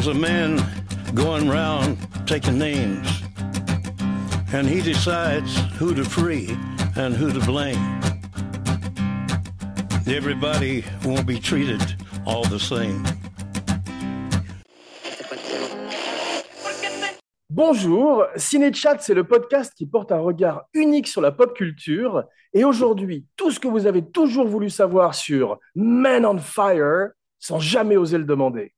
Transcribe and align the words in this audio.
There's 0.00 0.16
a 0.16 0.18
man 0.18 0.58
going 1.14 1.46
round 1.50 1.98
taking 2.26 2.56
names, 2.56 3.06
and 4.50 4.66
he 4.66 4.80
decides 4.80 5.54
who 5.78 5.94
to 5.94 6.04
free 6.04 6.56
and 6.96 7.14
who 7.14 7.30
to 7.30 7.40
blame. 7.40 8.00
Everybody 10.06 10.86
won't 11.04 11.26
be 11.26 11.38
treated 11.38 11.82
all 12.24 12.44
the 12.44 12.58
same. 12.58 13.04
Bonjour, 17.50 18.24
Cinéchat, 18.36 19.00
c'est 19.00 19.12
le 19.12 19.24
podcast 19.24 19.74
qui 19.76 19.84
porte 19.84 20.12
un 20.12 20.20
regard 20.20 20.62
unique 20.72 21.08
sur 21.08 21.20
la 21.20 21.30
pop 21.30 21.54
culture. 21.54 22.24
Et 22.54 22.64
aujourd'hui, 22.64 23.26
tout 23.36 23.50
ce 23.50 23.60
que 23.60 23.68
vous 23.68 23.86
avez 23.86 24.02
toujours 24.10 24.46
voulu 24.46 24.70
savoir 24.70 25.14
sur 25.14 25.58
Men 25.74 26.24
on 26.24 26.38
Fire 26.38 27.10
sans 27.38 27.58
jamais 27.58 27.98
oser 27.98 28.16
le 28.16 28.24
demander. 28.24 28.72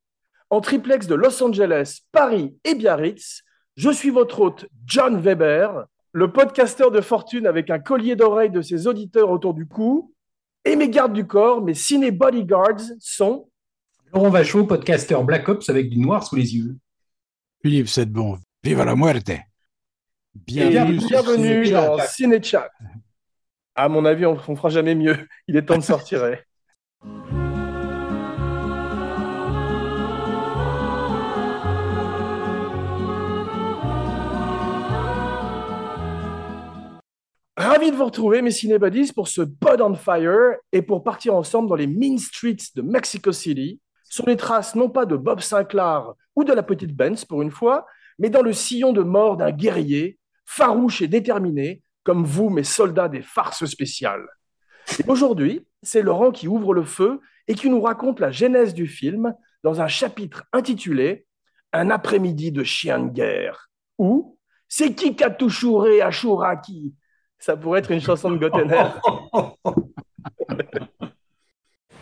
En 0.53 0.61
triplex 0.61 1.07
de 1.07 1.15
Los 1.15 1.43
Angeles, 1.43 2.01
Paris 2.13 2.55
et 2.65 2.75
Biarritz, 2.75 3.43
je 3.75 3.89
suis 3.89 4.11
votre 4.11 4.39
hôte 4.39 4.67
John 4.85 5.19
Weber, 5.19 5.87
le 6.13 6.31
podcasteur 6.31 6.91
de 6.91 7.01
fortune 7.01 7.47
avec 7.47 7.71
un 7.71 7.79
collier 7.79 8.17
d'oreilles 8.17 8.51
de 8.51 8.61
ses 8.61 8.87
auditeurs 8.87 9.31
autour 9.31 9.55
du 9.55 9.67
cou. 9.67 10.13
Et 10.67 10.77
mes 10.77 10.91
gardes 10.91 11.15
du 11.15 11.27
corps, 11.27 11.63
mes 11.63 11.73
ciné 11.73 12.11
bodyguards 12.11 12.83
sont 13.01 13.49
Laurent 14.13 14.29
Vachaud, 14.29 14.67
podcasteur 14.67 15.25
Black 15.25 15.49
Ops 15.49 15.71
avec 15.71 15.89
du 15.89 15.99
noir 15.99 16.23
sous 16.23 16.37
les 16.37 16.55
yeux. 16.55 16.77
Philippe 17.63 17.89
Sedbon, 17.89 18.39
viva 18.63 18.85
la 18.85 18.95
muerte. 18.95 19.33
Bienvenue, 20.35 20.99
bienvenue 20.99 21.71
dans 21.71 21.99
Cinéchat. 22.01 22.71
À 23.75 23.89
mon 23.89 24.05
avis, 24.05 24.27
on 24.27 24.35
ne 24.35 24.39
fera 24.39 24.69
jamais 24.69 24.95
mieux. 24.95 25.17
Il 25.49 25.57
est 25.57 25.63
temps 25.63 25.79
de 25.79 25.83
sortir. 25.83 26.23
Ravi 37.65 37.93
de 37.93 37.97
vous 37.97 38.07
retrouver, 38.07 38.43
mes 38.43 38.51
cinébuddies, 38.51 39.13
pour 39.13 39.29
ce 39.29 39.41
Pod 39.41 39.81
on 39.83 39.95
Fire 39.95 40.57
et 40.73 40.83
pour 40.83 41.05
partir 41.05 41.37
ensemble 41.37 41.69
dans 41.69 41.77
les 41.77 41.87
mean 41.87 42.19
streets 42.19 42.73
de 42.75 42.83
Mexico 42.83 43.31
City, 43.31 43.81
sur 44.03 44.27
les 44.27 44.37
traces 44.37 44.75
non 44.75 44.91
pas 44.91 45.07
de 45.07 45.17
Bob 45.17 45.39
Sinclair 45.39 46.13
ou 46.35 46.43
de 46.43 46.53
la 46.53 46.65
petite 46.65 46.93
Benz 46.93 47.25
pour 47.25 47.41
une 47.41 47.53
fois, 47.53 47.87
mais 48.19 48.31
dans 48.31 48.43
le 48.43 48.53
sillon 48.53 48.93
de 48.93 49.05
mort 49.05 49.37
d'un 49.37 49.53
guerrier, 49.53 50.19
farouche 50.45 51.03
et 51.03 51.07
déterminé, 51.07 51.85
comme 52.03 52.25
vous, 52.25 52.51
mes 52.51 52.65
soldats 52.65 53.09
des 53.09 53.23
farces 53.23 53.65
spéciales. 53.67 54.27
Et 54.99 55.05
aujourd'hui, 55.07 55.65
c'est 55.85 56.03
Laurent 56.03 56.33
qui 56.33 56.49
ouvre 56.49 56.75
le 56.75 56.83
feu 56.83 57.21
et 57.47 57.55
qui 57.55 57.71
nous 57.71 57.81
raconte 57.81 58.19
la 58.19 58.33
genèse 58.33 58.75
du 58.75 58.89
film 58.89 59.37
dans 59.63 59.81
un 59.81 59.87
chapitre 59.87 60.43
intitulé 60.53 61.27
Un 61.73 61.91
après-midi 61.91 62.51
de 62.51 62.65
chien 62.65 62.99
de 62.99 63.11
guerre, 63.11 63.71
ou 63.99 64.37
C'est 64.67 64.97
qui 64.97 65.15
chouré 65.49 66.03
à 66.03 66.11
Chouraki 66.11 66.97
Ça 67.45 67.57
pourrait 67.57 67.81
être 67.81 67.91
une 67.91 68.01
chanson 68.01 68.31
de 68.31 68.37
Gottener. 68.39 68.85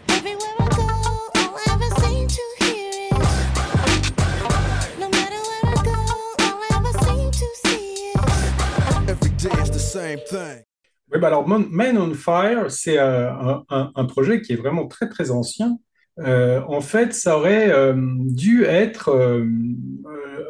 Everywhere 0.09 0.57
I 0.59 0.69
go, 0.77 0.83
all 1.35 1.57
I 1.57 1.65
ever 1.73 1.91
seem 2.03 2.29
to 2.29 2.43
hear 2.59 3.09
is 3.87 4.11
No 5.01 5.09
matter 5.09 5.41
where 5.49 5.65
I 5.65 5.75
go, 5.83 5.97
all 6.45 6.61
I 6.61 6.69
ever 6.77 6.93
seem 7.07 7.31
to 7.31 7.47
see 7.65 8.13
is 8.13 9.09
Every 9.09 9.31
day 9.39 9.55
it's 9.61 9.71
the 9.71 9.79
same 9.79 10.19
thing. 10.29 10.65
Oui, 11.11 11.19
bah 11.19 11.29
alors 11.29 11.49
Man 11.49 11.97
on 11.99 12.13
Fire, 12.15 12.71
c'est 12.71 12.99
euh, 12.99 13.33
un, 13.33 13.65
un- 13.71 13.93
un 13.95 14.05
projet 14.05 14.43
qui 14.43 14.53
est 14.53 14.57
vraiment 14.57 14.87
très 14.89 15.09
très 15.09 15.31
ancien. 15.31 15.79
Euh, 16.19 16.61
en 16.69 16.83
fait, 16.83 17.15
ça 17.15 17.39
aurait 17.39 17.73
euh, 17.73 17.95
dû 17.97 18.65
être 18.65 19.09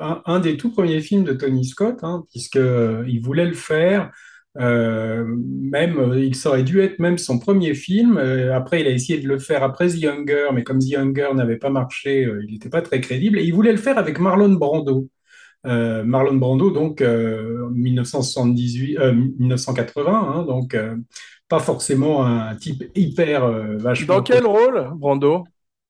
un, 0.00 0.23
un 0.27 0.41
des 0.41 0.56
tout 0.56 0.73
premiers 0.73 1.00
films 1.00 1.23
de 1.23 1.33
Tony 1.33 1.65
Scott, 1.65 2.00
hein, 2.03 2.25
puisque 2.33 2.56
euh, 2.56 3.05
il 3.06 3.21
voulait 3.23 3.47
le 3.47 3.55
faire. 3.55 4.11
Euh, 4.59 5.25
même, 5.27 5.99
euh, 5.99 6.25
il 6.25 6.37
aurait 6.49 6.65
dû 6.65 6.81
être 6.81 6.99
même 6.99 7.19
son 7.19 7.38
premier 7.38 7.75
film. 7.75 8.19
Euh, 8.19 8.55
après, 8.55 8.81
il 8.81 8.87
a 8.87 8.91
essayé 8.91 9.21
de 9.21 9.28
le 9.28 9.38
faire 9.38 9.62
après 9.62 9.88
The 9.88 10.05
Hunger, 10.05 10.49
mais 10.53 10.65
comme 10.65 10.81
The 10.81 10.97
Hunger 10.97 11.28
n'avait 11.34 11.56
pas 11.56 11.71
marché, 11.71 12.25
euh, 12.25 12.43
il 12.47 12.53
n'était 12.53 12.69
pas 12.69 12.83
très 12.83 13.00
crédible. 13.00 13.38
Et 13.38 13.44
il 13.44 13.55
voulait 13.55 13.72
le 13.72 13.78
faire 13.78 13.99
avec 13.99 14.19
Marlon 14.19 14.55
Brando. 14.55 15.09
Marlon 15.62 16.37
Brando, 16.37 16.71
donc 16.71 17.03
euh, 17.03 17.69
1978, 17.71 18.99
euh, 18.99 19.12
1980, 19.12 20.11
hein, 20.11 20.43
donc 20.44 20.75
pas 21.50 21.59
forcément 21.59 22.25
un 22.25 22.55
type 22.56 22.84
hyper 22.94 23.47
vachement 23.77 24.17
Dans 24.17 24.22
quel 24.22 24.47
rôle, 24.47 24.88
Brando? 24.94 25.44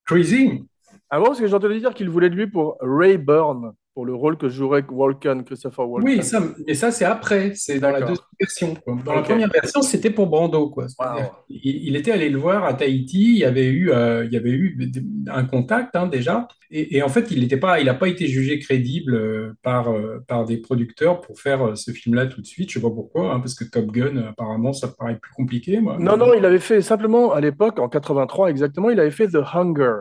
Crazy. 0.05 0.65
Ah 1.09 1.21
bon, 1.21 1.27
parce 1.27 1.39
que 1.39 1.47
j'ai 1.47 1.55
entendu 1.55 1.79
dire 1.79 1.95
qu'il 1.95 2.11
voulait 2.11 2.31
de 2.31 2.35
lui 2.35 2.49
pour 2.49 2.79
Ray 2.81 3.17
Byrne, 3.17 3.73
pour 4.01 4.07
le 4.07 4.15
rôle 4.15 4.39
que 4.39 4.49
jouerait 4.49 4.83
Walken, 4.91 5.45
Christopher 5.45 5.87
Walken. 5.87 6.09
Oui, 6.09 6.23
ça, 6.23 6.43
mais 6.67 6.73
ça 6.73 6.91
c'est 6.91 7.05
après, 7.05 7.53
c'est 7.55 7.79
dans 7.81 7.91
la 7.91 8.01
deuxième 8.01 8.25
version. 8.41 8.75
quoi. 8.75 8.97
Dans 9.05 9.15
la 9.15 9.21
première 9.21 9.51
version, 9.51 9.83
c'était 9.83 10.09
pour 10.09 10.27
Brando, 10.27 10.71
quoi. 10.71 10.87
Wow. 10.99 11.27
Il, 11.51 11.95
était 11.97 12.13
allé 12.13 12.31
le 12.31 12.39
voir 12.39 12.65
à 12.65 12.73
Tahiti, 12.73 13.35
il 13.35 13.39
y 13.41 13.45
avait 13.45 13.67
eu, 13.67 13.91
euh, 13.91 14.25
il 14.25 14.33
y 14.33 14.39
avait 14.39 14.53
eu 14.53 14.91
un 15.29 15.45
contact 15.45 15.97
hein, 15.97 16.07
déjà, 16.07 16.49
et, 16.71 16.97
et 16.97 17.03
en 17.03 17.11
fait, 17.11 17.31
il 17.31 17.41
n'était 17.41 17.59
pas, 17.59 17.79
il 17.79 17.85
n'a 17.85 17.93
pas 17.93 18.09
été 18.09 18.27
jugé 18.27 18.59
crédible 18.59 19.17
euh, 19.17 19.53
par, 19.63 19.93
euh, 19.93 20.25
par 20.27 20.47
des 20.47 20.57
producteurs 20.57 21.21
pour 21.21 21.39
faire 21.39 21.77
ce 21.77 21.91
film-là 21.91 22.25
tout 22.25 22.41
de 22.41 22.47
suite. 22.47 22.71
Je 22.71 22.79
sais 22.79 22.81
pas 22.81 22.89
pourquoi, 22.89 23.35
hein, 23.35 23.41
parce 23.41 23.55
que 23.55 23.65
Top 23.65 23.93
Gun, 23.93 24.17
apparemment, 24.31 24.73
ça 24.73 24.89
paraît 24.89 25.19
plus 25.19 25.35
compliqué, 25.35 25.79
moi. 25.79 25.99
Non, 26.01 26.17
non, 26.17 26.33
il 26.33 26.47
avait 26.47 26.59
fait 26.59 26.81
simplement, 26.81 27.35
à 27.35 27.43
l'époque, 27.43 27.79
en 27.79 27.91
83 27.91 28.49
exactement, 28.49 28.89
il 28.89 28.99
avait 28.99 29.11
fait 29.11 29.29
The 29.29 29.43
Hunger. 29.53 30.01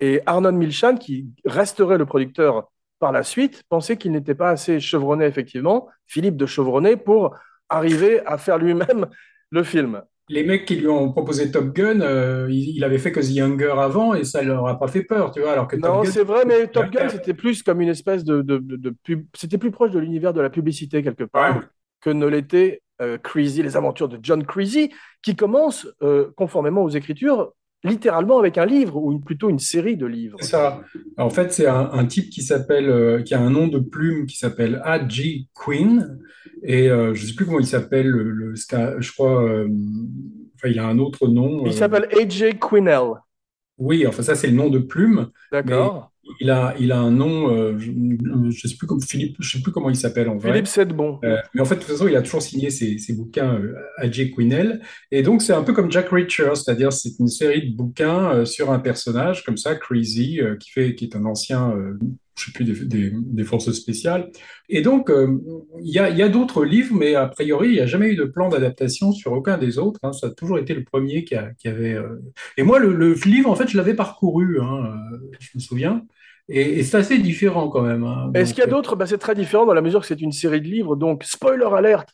Et 0.00 0.22
Arnold 0.26 0.56
Milchan, 0.56 0.96
qui 0.96 1.28
resterait 1.44 1.98
le 1.98 2.06
producteur 2.06 2.68
par 2.98 3.12
la 3.12 3.22
suite, 3.22 3.62
pensait 3.68 3.96
qu'il 3.96 4.12
n'était 4.12 4.34
pas 4.34 4.50
assez 4.50 4.80
chevronné, 4.80 5.24
effectivement, 5.26 5.88
Philippe 6.06 6.36
de 6.36 6.46
Chevronné, 6.46 6.96
pour 6.96 7.34
arriver 7.68 8.20
à 8.26 8.38
faire 8.38 8.58
lui-même 8.58 9.06
le 9.50 9.62
film. 9.62 10.02
Les 10.30 10.44
mecs 10.44 10.66
qui 10.66 10.76
lui 10.76 10.88
ont 10.88 11.10
proposé 11.10 11.50
Top 11.50 11.72
Gun, 11.74 12.02
euh, 12.02 12.48
il, 12.50 12.76
il 12.76 12.84
avait 12.84 12.98
fait 12.98 13.12
que 13.12 13.20
The 13.20 13.38
Hunger 13.40 13.74
avant 13.78 14.12
et 14.14 14.24
ça 14.24 14.42
leur 14.42 14.66
a 14.68 14.78
pas 14.78 14.86
fait 14.88 15.02
peur, 15.02 15.30
tu 15.30 15.40
vois, 15.40 15.52
alors 15.52 15.66
que 15.68 15.76
Top 15.76 15.84
Non, 15.90 16.02
Gun, 16.02 16.10
c'est 16.10 16.24
vrai, 16.24 16.44
mais 16.46 16.66
Top. 16.66 16.90
Gun, 16.90 17.08
c'était 17.08 17.32
plus 17.32 17.62
comme 17.62 17.80
une 17.80 17.88
espèce 17.88 18.24
de, 18.24 18.42
de, 18.42 18.58
de- 18.58 18.76
de 18.76 18.94
pub. 19.04 19.24
C'était 19.34 19.56
plus 19.56 19.70
proche 19.70 19.90
de 19.90 19.98
l'univers 19.98 20.34
de 20.34 20.42
la 20.42 20.50
publicité, 20.50 21.02
quelque 21.02 21.24
part, 21.24 21.56
Ouais. 21.56 21.62
que 22.02 22.10
ne 22.10 22.26
l'était 22.26 22.82
euh, 23.00 23.16
Creasy, 23.16 23.62
les 23.62 23.76
aventures 23.78 24.08
de 24.08 24.18
John 24.22 24.44
Creasy, 24.44 24.90
qui 25.22 25.34
commence, 25.34 25.86
euh, 26.02 26.30
conformément 26.36 26.82
aux 26.82 26.90
écritures, 26.90 27.52
littéralement 27.84 28.38
avec 28.38 28.58
un 28.58 28.66
livre, 28.66 28.96
ou 28.96 29.12
une- 29.12 29.22
plutôt 29.22 29.48
une 29.50 29.58
série 29.58 29.96
de 29.96 30.06
livres. 30.06 30.38
Ça. 30.42 30.80
En 31.16 31.30
fait, 31.30 31.52
c'est 31.52 31.66
un, 31.66 31.90
un 31.92 32.06
type 32.06 32.30
qui 32.30 32.42
s'appelle, 32.42 32.88
euh, 32.90 33.22
qui 33.22 33.34
a 33.34 33.40
un 33.40 33.50
nom 33.50 33.68
de 33.68 33.78
plume 33.78 34.26
qui 34.26 34.36
s'appelle 34.36 34.80
A.G. 34.84 35.46
Quinn. 35.54 36.18
Et 36.62 36.90
euh, 36.90 37.14
je 37.14 37.24
sais 37.26 37.34
plus 37.34 37.46
comment 37.46 37.60
il 37.60 37.66
s'appelle, 37.66 38.08
le, 38.08 38.54
je 38.56 39.12
crois, 39.12 39.44
euh, 39.44 39.68
enfin, 40.56 40.68
il 40.68 40.78
a 40.78 40.86
un 40.88 40.98
autre 40.98 41.28
nom. 41.28 41.64
Il 41.66 41.72
s'appelle 41.72 42.08
A.J. 42.20 42.58
Quinnell. 42.58 43.12
oui, 43.78 44.06
enfin, 44.06 44.22
ça, 44.22 44.34
c'est 44.34 44.48
le 44.48 44.54
nom 44.56 44.70
de 44.70 44.80
plume. 44.80 45.28
D'accord. 45.52 46.10
Il 46.40 46.50
a, 46.50 46.74
il 46.78 46.92
a 46.92 46.98
un 47.00 47.10
nom, 47.10 47.50
euh, 47.54 47.78
je, 47.78 47.90
je 48.50 48.68
sais 48.68 48.76
plus 48.76 48.86
comme 48.86 49.00
Philippe, 49.00 49.36
je 49.40 49.50
sais 49.56 49.62
plus 49.62 49.72
comment 49.72 49.90
il 49.90 49.96
s'appelle 49.96 50.28
en 50.28 50.36
vrai. 50.36 50.50
Philippe 50.50 50.66
Sedbon. 50.66 51.18
Euh, 51.24 51.36
mais 51.54 51.60
en 51.60 51.64
fait, 51.64 51.76
de 51.76 51.80
toute 51.80 51.90
façon, 51.90 52.06
il 52.08 52.16
a 52.16 52.22
toujours 52.22 52.42
signé 52.42 52.70
ses, 52.70 52.98
ses 52.98 53.14
bouquins 53.14 53.54
euh, 53.54 53.74
à 53.96 54.10
Jay 54.10 54.30
Quinnell. 54.30 54.80
Et 55.10 55.22
donc, 55.22 55.42
c'est 55.42 55.52
un 55.54 55.62
peu 55.62 55.72
comme 55.72 55.90
Jack 55.90 56.08
Reacher, 56.10 56.50
c'est-à-dire 56.54 56.92
c'est 56.92 57.18
une 57.18 57.28
série 57.28 57.70
de 57.70 57.76
bouquins 57.76 58.30
euh, 58.32 58.44
sur 58.44 58.70
un 58.70 58.78
personnage 58.78 59.44
comme 59.44 59.56
ça, 59.56 59.74
Crazy, 59.74 60.40
euh, 60.40 60.56
qui 60.56 60.70
fait, 60.70 60.94
qui 60.94 61.04
est 61.06 61.16
un 61.16 61.24
ancien, 61.24 61.70
euh, 61.72 61.98
je 62.38 62.44
sais 62.44 62.52
plus, 62.52 62.64
des, 62.64 62.84
des, 62.84 63.12
des 63.14 63.44
forces 63.44 63.72
spéciales. 63.72 64.30
Et 64.68 64.82
donc, 64.82 65.10
euh, 65.10 65.38
il 65.82 65.90
y 65.92 65.98
a, 65.98 66.08
y 66.10 66.22
a 66.22 66.28
d'autres 66.28 66.64
livres, 66.64 66.94
mais 66.94 67.14
a 67.14 67.26
priori, 67.26 67.68
il 67.68 67.72
n'y 67.74 67.80
a 67.80 67.86
jamais 67.86 68.10
eu 68.12 68.16
de 68.16 68.24
plan 68.24 68.48
d'adaptation 68.48 69.12
sur 69.12 69.32
aucun 69.32 69.58
des 69.58 69.78
autres. 69.78 69.98
hein. 70.04 70.12
Ça 70.12 70.28
a 70.28 70.30
toujours 70.30 70.58
été 70.58 70.74
le 70.74 70.84
premier 70.84 71.24
qui, 71.24 71.34
a- 71.34 71.50
qui 71.58 71.68
avait. 71.68 71.94
euh, 71.94 72.22
Et 72.56 72.62
moi, 72.62 72.78
le, 72.78 72.92
le 72.92 73.14
livre, 73.26 73.50
en 73.50 73.56
fait, 73.56 73.68
je 73.68 73.76
l'avais 73.76 73.94
parcouru, 73.94 74.60
hein, 74.60 74.84
euh, 75.12 75.18
je 75.40 75.48
me 75.56 75.60
souviens. 75.60 76.04
Et, 76.48 76.78
et 76.78 76.82
c'est 76.82 76.96
assez 76.98 77.18
différent 77.18 77.68
quand 77.68 77.82
même. 77.82 78.04
hein. 78.04 78.30
Est-ce 78.34 78.50
Donc, 78.50 78.54
qu'il 78.54 78.60
y 78.60 78.66
a 78.66 78.70
d'autres? 78.70 78.96
Bah, 78.96 79.06
C'est 79.06 79.18
très 79.18 79.34
différent 79.34 79.66
dans 79.66 79.74
la 79.74 79.82
mesure 79.82 80.00
que 80.00 80.06
c'est 80.06 80.20
une 80.20 80.32
série 80.32 80.60
de 80.60 80.66
livres, 80.66 80.96
donc 80.96 81.24
spoiler 81.24 81.66
alerte. 81.74 82.10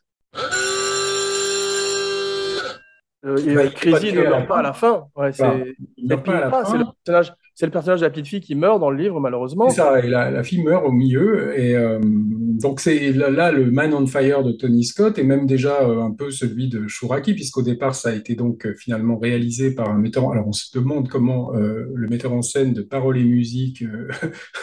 Euh, 3.25 3.39
et, 3.39 3.55
Bah, 3.55 3.61
euh, 3.63 3.71
pas 3.71 3.71
Crazy 3.71 4.13
ne 4.13 4.23
meurt 4.23 4.47
pas 4.49 4.59
à 4.59 4.63
la 4.63 4.73
fin. 4.73 5.07
Ouais, 5.17 5.33
c'est 5.33 5.43
Bah, 5.43 5.65
il 5.97 6.09
pas 6.09 6.37
à 6.37 6.41
la 6.41 6.51
pas, 6.51 6.65
fin. 6.65 6.71
c'est 6.73 6.79
le 6.79 6.85
personnage, 7.05 7.33
c'est 7.55 7.67
le 7.67 7.73
personnage 7.73 8.01
de 8.01 8.05
la 8.07 8.11
petite 8.11 8.27
fille 8.27 8.41
qui 8.41 8.55
meurt 8.57 8.81
dans 8.81 8.91
le 8.91 8.97
livre 8.97 9.21
malheureusement. 9.21 9.69
C'est 9.71 9.77
ça, 9.77 10.01
et 10.01 10.09
la, 10.09 10.31
la 10.31 10.43
fille 10.43 10.63
meurt 10.63 10.85
au 10.85 10.91
milieu. 10.91 11.59
Et 11.59 11.77
euh, 11.77 12.01
donc, 12.03 12.81
c'est 12.81 13.13
là, 13.13 13.31
là, 13.31 13.53
le 13.53 13.71
Man 13.71 13.95
on 13.95 14.07
Fire 14.07 14.43
de 14.43 14.53
Tony 14.53 14.85
Scott 14.85 15.19
et 15.19 15.23
même 15.23 15.47
déjà 15.47 15.83
euh, 15.83 16.03
un 16.03 16.11
peu 16.11 16.31
celui 16.31 16.69
de 16.69 16.89
Shuraki, 16.89 17.35
puisqu'au 17.35 17.63
départ, 17.63 17.95
ça 17.95 18.09
a 18.09 18.13
été 18.13 18.35
donc 18.35 18.67
euh, 18.67 18.75
finalement 18.77 19.19
réalisé 19.19 19.73
par 19.75 19.89
un 19.89 19.99
metteur. 19.99 20.31
Alors, 20.33 20.49
on 20.49 20.53
se 20.53 20.77
demande 20.77 21.09
comment 21.09 21.55
euh, 21.55 21.85
le 21.95 22.09
metteur 22.09 22.33
en 22.33 22.43
scène 22.43 22.73
de 22.73 22.83
paroles 22.83 23.19
et 23.19 23.25
musique 23.25 23.83
euh, 23.83 24.09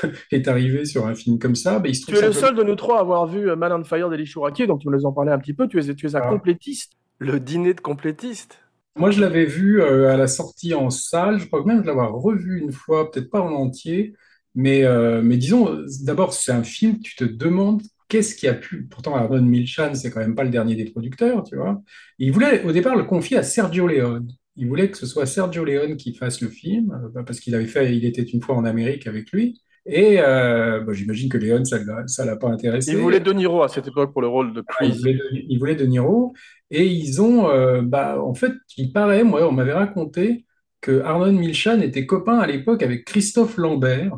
est 0.31 0.47
arrivé 0.49 0.85
sur 0.85 1.07
un 1.07 1.15
film 1.15 1.39
comme 1.39 1.55
ça. 1.55 1.79
Mais 1.81 1.89
il 1.91 1.95
se 1.95 2.05
Tu 2.05 2.17
es 2.17 2.21
le 2.21 2.33
seul 2.33 2.55
de 2.55 2.63
nous 2.63 2.75
trois 2.75 2.97
à 2.97 3.01
avoir 3.01 3.25
vu 3.25 3.55
Man 3.55 3.71
on 3.71 3.83
Fire 3.85 4.09
d'Eli 4.09 4.25
Chouraki, 4.25 4.67
donc 4.67 4.81
tu 4.81 4.89
nous 4.89 5.05
en 5.05 5.13
parlais 5.13 5.31
un 5.31 5.39
petit 5.39 5.53
peu. 5.53 5.67
Tu 5.67 5.79
es, 5.79 5.95
tu 5.95 6.07
es 6.07 6.15
un 6.15 6.21
Ah. 6.23 6.29
complétiste. 6.29 6.93
Le 7.19 7.39
dîner 7.39 7.73
de 7.73 7.81
complétiste. 7.81 8.59
Moi, 8.97 9.11
je 9.11 9.21
l'avais 9.21 9.45
vu 9.45 9.81
euh, 9.81 10.11
à 10.11 10.17
la 10.17 10.27
sortie 10.27 10.73
en 10.73 10.89
salle. 10.89 11.39
Je 11.39 11.45
crois 11.47 11.63
même 11.65 11.83
l'avoir 11.83 12.13
revu 12.13 12.59
une 12.59 12.71
fois, 12.71 13.09
peut-être 13.09 13.29
pas 13.29 13.41
en 13.41 13.51
entier. 13.53 14.13
Mais, 14.53 14.83
euh, 14.83 15.21
mais 15.21 15.37
disons, 15.37 15.85
d'abord, 16.03 16.33
c'est 16.33 16.51
un 16.51 16.63
film, 16.63 16.99
tu 16.99 17.15
te 17.15 17.23
demandes 17.23 17.81
qu'est-ce 18.09 18.35
qui 18.35 18.47
a 18.49 18.53
pu. 18.53 18.87
Pourtant, 18.89 19.15
Arnon 19.15 19.41
Milchan, 19.41 19.95
c'est 19.95 20.11
quand 20.11 20.19
même 20.19 20.35
pas 20.35 20.43
le 20.43 20.49
dernier 20.49 20.75
des 20.75 20.85
producteurs, 20.85 21.43
tu 21.45 21.55
vois. 21.55 21.81
Il 22.19 22.33
voulait 22.33 22.63
au 22.63 22.73
départ 22.73 22.97
le 22.97 23.05
confier 23.05 23.37
à 23.37 23.43
Sergio 23.43 23.87
Leone. 23.87 24.27
Il 24.57 24.67
voulait 24.67 24.91
que 24.91 24.97
ce 24.97 25.05
soit 25.05 25.25
Sergio 25.25 25.63
Leone 25.63 25.95
qui 25.95 26.13
fasse 26.13 26.41
le 26.41 26.49
film, 26.49 26.91
euh, 27.15 27.23
parce 27.23 27.39
qu'il 27.39 27.55
avait 27.55 27.67
fait 27.67 27.95
Il 27.95 28.03
était 28.05 28.21
une 28.23 28.41
fois 28.41 28.55
en 28.55 28.65
Amérique 28.65 29.07
avec 29.07 29.31
lui. 29.31 29.61
Et 29.85 30.19
euh, 30.19 30.81
bah, 30.81 30.93
j'imagine 30.93 31.29
que 31.29 31.37
Leone, 31.37 31.65
ça 31.65 31.79
ça 32.07 32.25
l'a 32.25 32.35
pas 32.35 32.49
intéressé. 32.49 32.91
Il 32.91 32.97
voulait 32.97 33.19
De 33.19 33.33
Niro 33.33 33.63
à 33.63 33.67
cette 33.67 33.87
époque 33.87 34.13
pour 34.13 34.21
le 34.21 34.27
rôle 34.27 34.53
de 34.53 34.63
Il 34.81 34.91
Chris. 34.91 35.01
de, 35.01 35.19
il 35.49 35.57
voulait 35.57 35.75
De 35.75 35.85
Niro. 35.85 36.33
Et 36.69 36.85
ils 36.85 37.21
ont, 37.21 37.49
euh, 37.49 37.81
bah, 37.81 38.21
en 38.21 38.33
fait, 38.33 38.53
il 38.77 38.93
paraît, 38.93 39.23
moi, 39.23 39.47
on 39.47 39.51
m'avait 39.51 39.73
raconté 39.73 40.45
que 40.81 41.01
Arnon 41.01 41.33
Milchan 41.33 41.81
était 41.81 42.05
copain 42.05 42.39
à 42.39 42.47
l'époque 42.47 42.83
avec 42.83 43.05
Christophe 43.05 43.57
Lambert. 43.57 44.17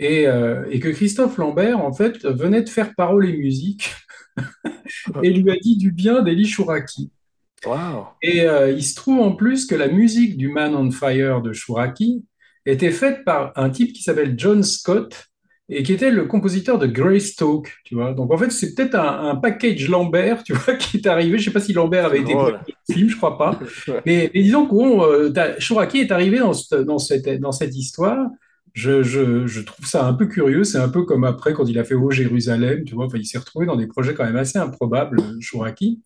Et, 0.00 0.28
euh, 0.28 0.64
et 0.70 0.78
que 0.78 0.88
Christophe 0.88 1.38
Lambert, 1.38 1.80
en 1.80 1.92
fait, 1.92 2.24
venait 2.24 2.62
de 2.62 2.68
faire 2.68 2.94
parole 2.94 3.28
et 3.28 3.36
musique 3.36 3.90
et 5.22 5.30
lui 5.30 5.50
a 5.50 5.56
dit 5.56 5.76
du 5.76 5.90
bien 5.90 6.22
d'Eli 6.22 6.46
Chouraki. 6.46 7.10
Waouh. 7.66 8.06
Et 8.22 8.42
euh, 8.42 8.70
il 8.70 8.84
se 8.84 8.94
trouve 8.94 9.20
en 9.20 9.32
plus 9.34 9.66
que 9.66 9.74
la 9.74 9.88
musique 9.88 10.36
du 10.36 10.48
Man 10.48 10.74
on 10.76 10.90
Fire 10.92 11.42
de 11.42 11.52
Chouraki 11.52 12.24
était 12.70 12.90
faite 12.90 13.24
par 13.24 13.52
un 13.56 13.70
type 13.70 13.92
qui 13.92 14.02
s'appelle 14.02 14.34
John 14.36 14.62
Scott 14.62 15.24
et 15.70 15.82
qui 15.82 15.92
était 15.92 16.10
le 16.10 16.24
compositeur 16.24 16.78
de 16.78 16.86
Greystoke, 16.86 17.70
tu 17.84 17.94
vois. 17.94 18.14
Donc 18.14 18.32
en 18.32 18.38
fait, 18.38 18.50
c'est 18.50 18.74
peut-être 18.74 18.94
un, 18.94 19.28
un 19.30 19.36
package 19.36 19.88
Lambert, 19.90 20.42
tu 20.42 20.54
vois, 20.54 20.74
qui 20.78 20.96
est 20.96 21.06
arrivé. 21.06 21.38
Je 21.38 21.44
sais 21.44 21.50
pas 21.50 21.60
si 21.60 21.72
Lambert 21.74 22.06
avait 22.06 22.20
été 22.20 22.32
dans 22.32 22.46
le 22.46 22.94
film, 22.94 23.08
je 23.10 23.16
crois 23.16 23.36
pas. 23.36 23.58
Mais, 24.06 24.30
mais 24.34 24.42
disons 24.42 24.66
que 24.66 24.74
euh, 25.38 25.54
Chouraki 25.58 25.98
est 25.98 26.10
arrivé 26.12 26.38
dans, 26.38 26.54
cette- 26.54 26.80
dans, 26.82 26.98
cette, 26.98 27.28
dans 27.40 27.52
cette 27.52 27.76
histoire. 27.76 28.28
Je, 28.74 29.02
je, 29.02 29.46
je 29.46 29.60
trouve 29.60 29.84
ça 29.86 30.06
un 30.06 30.14
peu 30.14 30.26
curieux. 30.26 30.62
C'est 30.64 30.78
un 30.78 30.88
peu 30.88 31.02
comme 31.04 31.24
après 31.24 31.52
quand 31.52 31.66
il 31.66 31.78
a 31.78 31.84
fait 31.84 31.94
Au 31.94 32.10
Jérusalem, 32.10 32.84
tu 32.84 32.94
vois. 32.94 33.06
Enfin, 33.06 33.18
il 33.18 33.26
s'est 33.26 33.38
retrouvé 33.38 33.66
dans 33.66 33.76
des 33.76 33.88
projets 33.88 34.14
quand 34.14 34.24
même 34.24 34.36
assez 34.36 34.58
improbables, 34.58 35.20
Chouraki. 35.40 36.00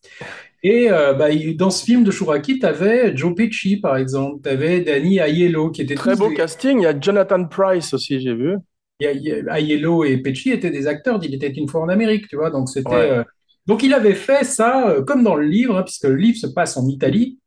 Et 0.63 0.91
euh, 0.91 1.13
bah, 1.15 1.29
dans 1.57 1.71
ce 1.71 1.85
film 1.85 2.05
de 2.05 2.11
Chouraki, 2.11 2.59
tu 2.61 2.67
avais 2.67 3.17
Joe 3.17 3.35
Pesci, 3.35 3.79
par 3.79 3.97
exemple. 3.97 4.41
Tu 4.45 4.49
avais 4.49 4.81
Danny 4.81 5.19
Aiello, 5.19 5.71
qui 5.71 5.83
étaient 5.83 5.95
Très 5.95 6.15
beau 6.17 6.29
des- 6.29 6.37
casting. 6.37 6.79
Il 6.81 6.85
y 6.85 6.87
a 6.87 6.99
Jonathan 6.99 7.45
Price 7.47 7.93
aussi, 7.95 8.21
j'ai 8.21 8.35
vu. 8.35 8.57
Aiello 9.01 10.05
et 10.05 10.19
Pesci 10.19 10.51
étaient 10.51 10.71
des 10.71 10.87
acteurs 10.87 11.19
d'Il 11.19 11.35
était 11.35 11.49
une 11.49 11.69
fois 11.69 11.81
en 11.83 11.89
Amérique, 11.89 12.29
tu 12.29 12.37
vois. 12.37 12.51
Donc, 12.51 12.69
c'était. 12.69 12.89
Ouais. 12.91 13.11
euh, 13.11 13.25
Donc, 13.67 13.83
il 13.85 13.95
avait 13.95 14.15
fait 14.15 14.45
ça, 14.45 14.89
euh, 14.91 15.05
comme 15.05 15.23
dans 15.23 15.37
le 15.37 15.47
livre, 15.47 15.77
hein, 15.79 15.83
puisque 15.85 16.05
le 16.05 16.17
livre 16.17 16.37
se 16.37 16.49
passe 16.49 16.77
en 16.77 16.87
Italie, 16.89 17.39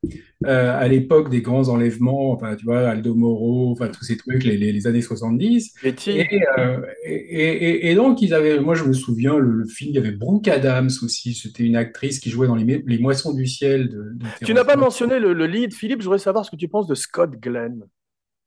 euh, 0.46 0.78
à 0.78 0.88
l'époque 0.88 1.30
des 1.30 1.42
grands 1.42 1.68
enlèvements, 1.70 2.32
enfin, 2.32 2.56
tu 2.56 2.66
vois, 2.66 2.88
Aldo 2.90 3.16
Moro, 3.16 3.72
enfin, 3.72 3.90
tous 3.90 4.04
ces 4.04 4.18
trucs, 4.18 4.44
les, 4.44 4.58
les- 4.58 4.72
les 4.72 4.88
années 4.88 5.02
70. 5.02 5.74
Betty. 5.84 6.12
Et, 6.12 6.28
euh, 6.58 6.82
et, 7.06 7.14
et- 7.16 7.92
et 7.92 7.96
donc, 7.96 8.22
ils 8.22 8.34
avaient, 8.34 8.60
moi, 8.60 8.76
je 8.76 8.84
me 8.84 8.94
souviens, 8.94 9.38
le, 9.38 9.52
le 9.52 9.66
film, 9.68 9.92
il 9.92 9.96
y 9.96 9.98
avait 10.00 10.12
Brooke 10.12 10.48
Adams 10.48 10.90
aussi. 11.04 11.34
C'était 11.34 11.64
une 11.64 11.76
actrice 11.76 12.20
qui 12.20 12.30
jouait 12.30 12.48
dans 12.48 12.56
les, 12.56 12.66
Mo- 12.66 12.84
les 12.86 12.98
Moissons 13.00 13.34
du 13.34 13.46
ciel. 13.48 13.90
De, 13.90 14.14
de 14.16 14.26
Tu 14.44 14.54
n'as 14.54 14.64
pas 14.64 14.76
mentionné 14.78 15.20
le, 15.20 15.34
le 15.34 15.48
lead. 15.48 15.74
Philippe, 15.74 16.00
je 16.00 16.06
voudrais 16.06 16.20
savoir 16.20 16.46
ce 16.46 16.52
que 16.52 16.56
tu 16.56 16.68
penses 16.68 16.88
de 16.88 16.96
Scott 16.96 17.32
Glenn. 17.42 17.84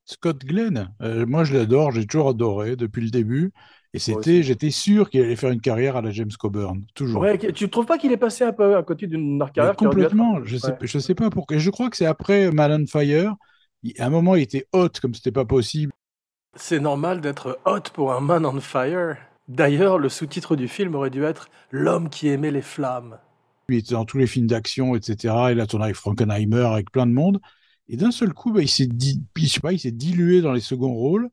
Scott 0.04 0.42
Glenn, 0.44 0.88
euh, 1.02 1.26
moi 1.26 1.44
je 1.44 1.52
l'adore, 1.54 1.92
j'ai 1.92 2.06
toujours 2.06 2.30
adoré 2.30 2.76
depuis 2.76 3.02
le 3.02 3.10
début. 3.10 3.52
Et 3.94 3.98
c'était, 3.98 4.42
j'étais 4.42 4.70
sûr 4.70 5.08
qu'il 5.08 5.22
allait 5.22 5.36
faire 5.36 5.50
une 5.50 5.60
carrière 5.62 5.96
à 5.96 6.02
la 6.02 6.10
James 6.10 6.30
Coburn, 6.38 6.82
toujours. 6.94 7.22
Ouais, 7.22 7.38
tu 7.38 7.64
ne 7.64 7.68
trouves 7.68 7.86
pas 7.86 7.96
qu'il 7.96 8.12
est 8.12 8.18
passé 8.18 8.44
un 8.44 8.52
peu 8.52 8.76
à 8.76 8.82
côté 8.82 9.06
d'une 9.06 9.42
carrière 9.54 9.76
complètement, 9.76 10.44
je 10.44 10.58
sais, 10.58 10.72
Ouais. 10.72 10.78
je 10.82 10.98
sais 10.98 11.14
pas 11.14 11.30
pourquoi. 11.30 11.56
Et 11.56 11.60
je 11.60 11.70
crois 11.70 11.88
que 11.88 11.96
c'est 11.96 12.06
après 12.06 12.50
Man 12.52 12.82
on 12.82 12.86
Fire. 12.86 13.34
il- 13.82 14.00
À 14.00 14.06
un 14.06 14.10
moment, 14.10 14.34
il 14.34 14.42
était 14.42 14.66
hot 14.72 14.90
comme 15.00 15.14
c'était 15.14 15.32
pas 15.32 15.44
possible. 15.46 15.92
C'est 16.56 16.80
normal 16.80 17.20
d'être 17.20 17.58
hot 17.64 17.90
pour 17.94 18.12
un 18.12 18.20
man 18.20 18.44
on 18.44 18.60
fire. 18.60 19.16
D'ailleurs, 19.48 19.98
le 19.98 20.08
sous-titre 20.08 20.56
du 20.56 20.68
film 20.68 20.94
aurait 20.94 21.10
dû 21.10 21.24
être 21.24 21.48
L'homme 21.70 22.10
qui 22.10 22.28
aimait 22.28 22.50
les 22.50 22.62
flammes. 22.62 23.18
Il 23.68 23.76
était 23.76 23.92
dans 23.94 24.04
tous 24.04 24.18
les 24.18 24.26
films 24.26 24.46
d'action, 24.46 24.96
etc. 24.96 25.52
Il 25.52 25.60
a 25.60 25.66
tourné 25.66 25.84
avec 25.86 25.96
Frankenheimer, 25.96 26.66
avec 26.72 26.90
plein 26.90 27.06
de 27.06 27.12
monde. 27.12 27.40
Et 27.88 27.96
d'un 27.96 28.10
seul 28.10 28.32
coup, 28.34 28.52
bah, 28.52 28.66
s'est 28.66 28.88
il 28.96 29.78
s'est 29.78 29.90
dilué 29.90 30.42
dans 30.42 30.52
les 30.52 30.60
seconds 30.60 30.92
rôles. 30.92 31.30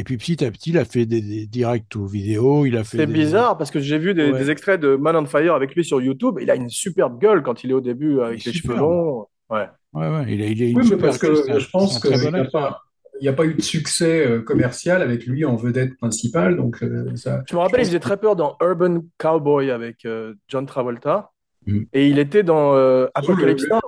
Et 0.00 0.04
puis 0.04 0.16
petit 0.16 0.42
à 0.44 0.50
petit, 0.50 0.70
il 0.70 0.78
a 0.78 0.84
fait 0.86 1.04
des, 1.04 1.20
des 1.20 1.46
directs 1.46 1.94
ou 1.94 2.06
vidéos. 2.06 2.64
Il 2.64 2.76
a 2.76 2.84
fait 2.84 2.96
C'est 2.96 3.06
des- 3.06 3.12
bizarre 3.12 3.58
parce 3.58 3.70
que 3.70 3.80
j'ai 3.80 3.98
vu 3.98 4.14
des, 4.14 4.32
Ouais. 4.32 4.38
des 4.38 4.50
extraits 4.50 4.80
de 4.80 4.96
Man 4.96 5.14
on 5.14 5.26
Fire 5.26 5.54
avec 5.54 5.74
lui 5.74 5.84
sur 5.84 6.00
YouTube. 6.00 6.38
Il 6.40 6.50
a 6.50 6.54
une 6.54 6.70
superbe 6.70 7.20
gueule 7.20 7.42
quand 7.42 7.62
il 7.64 7.70
est 7.70 7.74
au 7.74 7.82
début 7.82 8.20
avec 8.20 8.44
Il 8.44 8.48
est 8.48 8.52
les 8.52 8.58
cheveux 8.58 8.76
longs. 8.76 9.26
Ouais. 9.50 9.66
Ouais, 9.92 10.08
ouais, 10.08 10.24
il 10.28 10.40
a, 10.42 10.46
il 10.46 10.62
a 10.62 10.66
une 10.66 10.76
Oui, 10.78 10.82
mais 10.84 10.88
super 10.88 10.98
parce 11.06 11.18
que 11.18 11.58
je 11.58 11.70
pense 11.70 12.00
qu'il 12.00 12.10
bon 12.12 12.30
n'y 12.32 12.38
a, 12.40 12.44
pas- 12.46 12.80
il 13.20 13.24
y 13.26 13.28
a 13.28 13.32
pas 13.34 13.44
eu 13.44 13.52
de 13.54 13.60
succès 13.60 14.26
euh, 14.26 14.40
commercial 14.40 15.02
avec 15.02 15.26
lui 15.26 15.44
en 15.44 15.56
vedette 15.56 15.96
principale. 15.98 16.56
Donc, 16.56 16.82
euh, 16.82 17.14
ça, 17.16 17.42
Je 17.50 17.54
me 17.54 17.60
rappelle, 17.60 17.80
il 17.80 17.86
faisait 17.86 18.00
très 18.00 18.16
peur 18.16 18.36
dans 18.36 18.56
Urban 18.62 19.00
Cowboy 19.18 19.70
avec 19.70 20.06
euh, 20.06 20.32
John 20.48 20.64
Travolta. 20.64 21.30
Mm. 21.66 21.80
Et 21.92 22.08
il 22.08 22.18
était 22.18 22.42
dans 22.42 22.74
euh, 22.74 23.06
Apocalypse 23.14 23.64
le- 23.64 23.68
Now. 23.70 23.80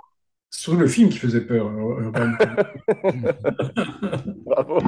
surtout 0.51 0.79
le 0.81 0.87
film 0.87 1.09
qui 1.09 1.17
faisait 1.19 1.41
peur. 1.41 1.67
euh, 1.69 2.03
Urban. 2.03 2.33
Bravo. 4.45 4.79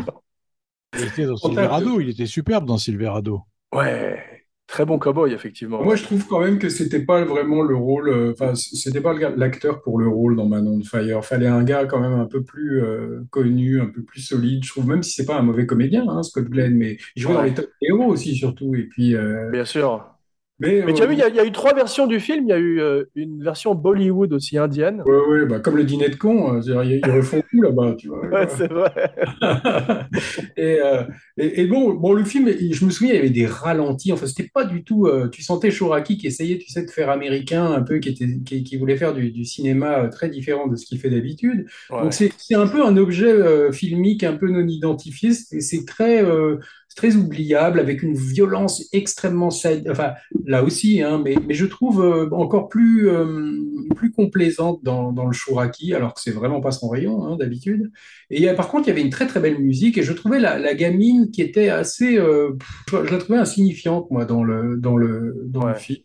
Il 0.97 1.05
était 1.05 1.27
dans 1.27 1.37
Silverado, 1.37 2.01
il 2.01 2.11
était 2.11 2.27
superbe 2.27 2.67
dans 2.67 2.79
Silverado. 2.79 3.43
Ouais, 3.73 4.23
très 4.69 4.85
bon 4.85 4.99
cowboy, 4.99 5.33
effectivement. 5.33 5.83
Moi, 5.83 5.97
je 5.97 6.05
trouve 6.05 6.27
quand 6.27 6.41
même 6.41 6.59
que 6.59 6.69
c'était 6.69 7.05
pas 7.05 7.25
vraiment 7.25 7.63
le 7.63 7.75
rôle. 7.77 8.09
euh, 8.09 8.33
Enfin, 8.33 8.55
c'était 8.55 9.01
pas 9.01 9.13
l'acteur 9.15 9.83
pour 9.83 9.99
le 9.99 10.07
rôle 10.09 10.37
dans 10.37 10.47
Man 10.47 10.69
on 10.69 10.83
Fire. 10.85 11.25
Fallait 11.25 11.49
un 11.49 11.65
gars 11.65 11.87
quand 11.87 12.01
même 12.01 12.13
un 12.13 12.27
peu 12.27 12.43
plus 12.45 12.81
euh, 12.83 13.25
connu, 13.31 13.81
un 13.81 13.87
peu 13.87 14.03
plus 14.03 14.21
solide. 14.21 14.65
Je 14.65 14.71
trouve 14.71 14.87
même 14.87 15.03
si 15.03 15.13
c'est 15.13 15.27
pas 15.27 15.37
un 15.39 15.43
mauvais 15.43 15.67
comédien, 15.67 16.07
hein, 16.09 16.23
Scott 16.23 16.45
Glenn, 16.45 16.77
mais 16.77 16.99
il 17.17 17.23
jouait 17.23 17.35
dans 17.35 17.43
les 17.43 17.55
top 17.55 17.69
héros 17.83 18.05
aussi 18.07 18.37
surtout. 18.37 18.75
Et 18.77 18.85
puis, 18.85 19.17
euh, 19.17 19.51
Bien 19.51 19.65
sûr. 19.65 20.14
Mais 20.61 20.83
Mais 20.87 20.93
tu 20.95 21.03
euh, 21.03 21.05
as 21.05 21.09
vu, 21.09 21.15
il 21.15 21.19
y, 21.19 21.23
a- 21.23 21.29
il 21.29 21.35
y 21.35 21.41
a 21.41 21.45
eu 21.45 21.53
trois 21.53 21.75
versions 21.75 22.07
du 22.07 22.21
film. 22.21 22.45
Il 22.47 22.51
y 22.51 22.53
a 22.53 22.59
eu 22.59 22.81
euh, 22.81 23.05
une 23.15 23.43
version 23.43 23.75
Bollywood 23.75 24.33
aussi 24.33 24.57
indienne. 24.59 25.03
ouais, 25.07 25.27
ouais, 25.29 25.47
bah, 25.47 25.61
comme 25.61 25.77
le 25.77 25.85
dîner 25.85 26.09
de 26.09 26.17
con, 26.17 26.55
euh, 26.57 26.85
ils 26.85 27.05
refont 27.11 27.43
tout 27.51 27.61
là-bas, 27.61 27.95
tu 27.99 28.09
vois. 28.09 28.25
Ouais, 28.29 28.49
c'est 28.49 28.69
vrai. 28.73 29.13
Et, 30.57 30.81
euh, 30.81 31.03
et, 31.37 31.63
et 31.63 31.67
bon, 31.67 31.95
bon, 31.95 32.13
le 32.13 32.25
film, 32.25 32.49
il- 32.49 32.75
je 32.75 32.85
me 32.85 32.91
souviens, 32.91 33.13
il 33.15 33.17
y 33.17 33.19
avait 33.19 33.31
des 33.31 33.47
ralentis. 33.47 34.13
Enfin, 34.13 34.27
c'était 34.27 34.49
pas 34.53 34.65
du 34.65 34.85
tout. 34.85 35.07
euh, 35.07 35.29
tu 35.29 35.43
sentais 35.43 35.71
Shoraki 35.71 36.17
qui 36.19 36.27
essayait, 36.27 36.59
tu 36.59 36.71
sais, 36.71 36.85
de 36.85 36.91
faire 36.91 37.11
américain, 37.11 37.67
un 37.73 37.83
peu, 37.83 37.99
qui 37.99 38.11
était, 38.11 38.27
qui, 38.45 38.63
qui 38.65 38.77
voulait 38.77 38.97
faire 38.97 39.15
du, 39.15 39.31
du 39.31 39.45
cinéma 39.45 40.05
euh, 40.05 40.09
très 40.09 40.29
différent 40.29 40.67
de 40.69 40.77
ce 40.77 40.87
qu'il 40.87 40.99
fait 41.01 41.11
d'habitude. 41.11 41.67
Ouais. 41.91 42.03
Donc 42.03 42.13
c'est 42.15 42.33
un 42.55 42.67
peu 42.67 42.85
un 42.85 42.97
objet 42.97 43.27
euh, 43.33 43.73
filmique 43.73 44.23
un 44.25 44.35
peu 44.37 44.49
non 44.51 44.67
identifié. 44.67 45.33
C'est 45.33 45.85
très 45.87 46.23
euh, 46.25 46.59
très 46.95 47.17
oubliable 47.17 47.81
avec 47.81 48.03
une 48.03 48.15
violence 48.15 48.87
extrêmement 48.93 49.51
sad- 49.51 49.89
enfin 49.91 50.13
là 50.47 50.63
aussi 50.63 51.03
hein, 51.03 51.21
mais 51.25 51.35
mais 51.47 51.55
je 51.55 51.67
trouve 51.67 52.03
euh, 52.05 52.29
encore 52.33 52.69
plus 52.69 53.09
euh, 53.09 53.61
plus 53.97 54.11
complaisante 54.13 54.81
dans 54.83 55.13
dans 55.13 55.27
le 55.27 55.33
Shuraki 55.33 55.95
alors 55.95 56.15
que 56.15 56.21
c'est 56.21 56.31
vraiment 56.31 56.61
pas 56.61 56.71
son 56.73 56.89
rayon 56.89 57.25
hein, 57.25 57.37
d'habitude. 57.37 57.91
Et 58.31 58.49
a, 58.49 58.55
par 58.55 58.69
contre 58.69 58.85
il 58.87 58.91
y 58.91 58.93
avait 58.93 59.03
une 59.03 59.11
très 59.11 59.27
très 59.27 59.41
belle 59.41 59.59
musique 59.61 59.99
et 59.99 60.03
je 60.03 60.13
trouvais 60.13 60.41
la, 60.41 60.59
la 60.59 60.75
gamine 60.75 61.31
qui 61.31 61.43
était 61.43 61.69
assez 61.69 62.17
euh, 62.19 62.53
je 62.91 62.97
la 63.11 63.19
trouvais 63.19 63.39
insignifiante 63.39 64.11
moi 64.11 64.25
dans 64.25 64.43
le 64.45 64.77
dans 64.77 64.97
le 64.97 65.43
dans 65.47 65.65
le 65.67 65.73
Ouais. 65.73 65.79
film. 65.79 65.99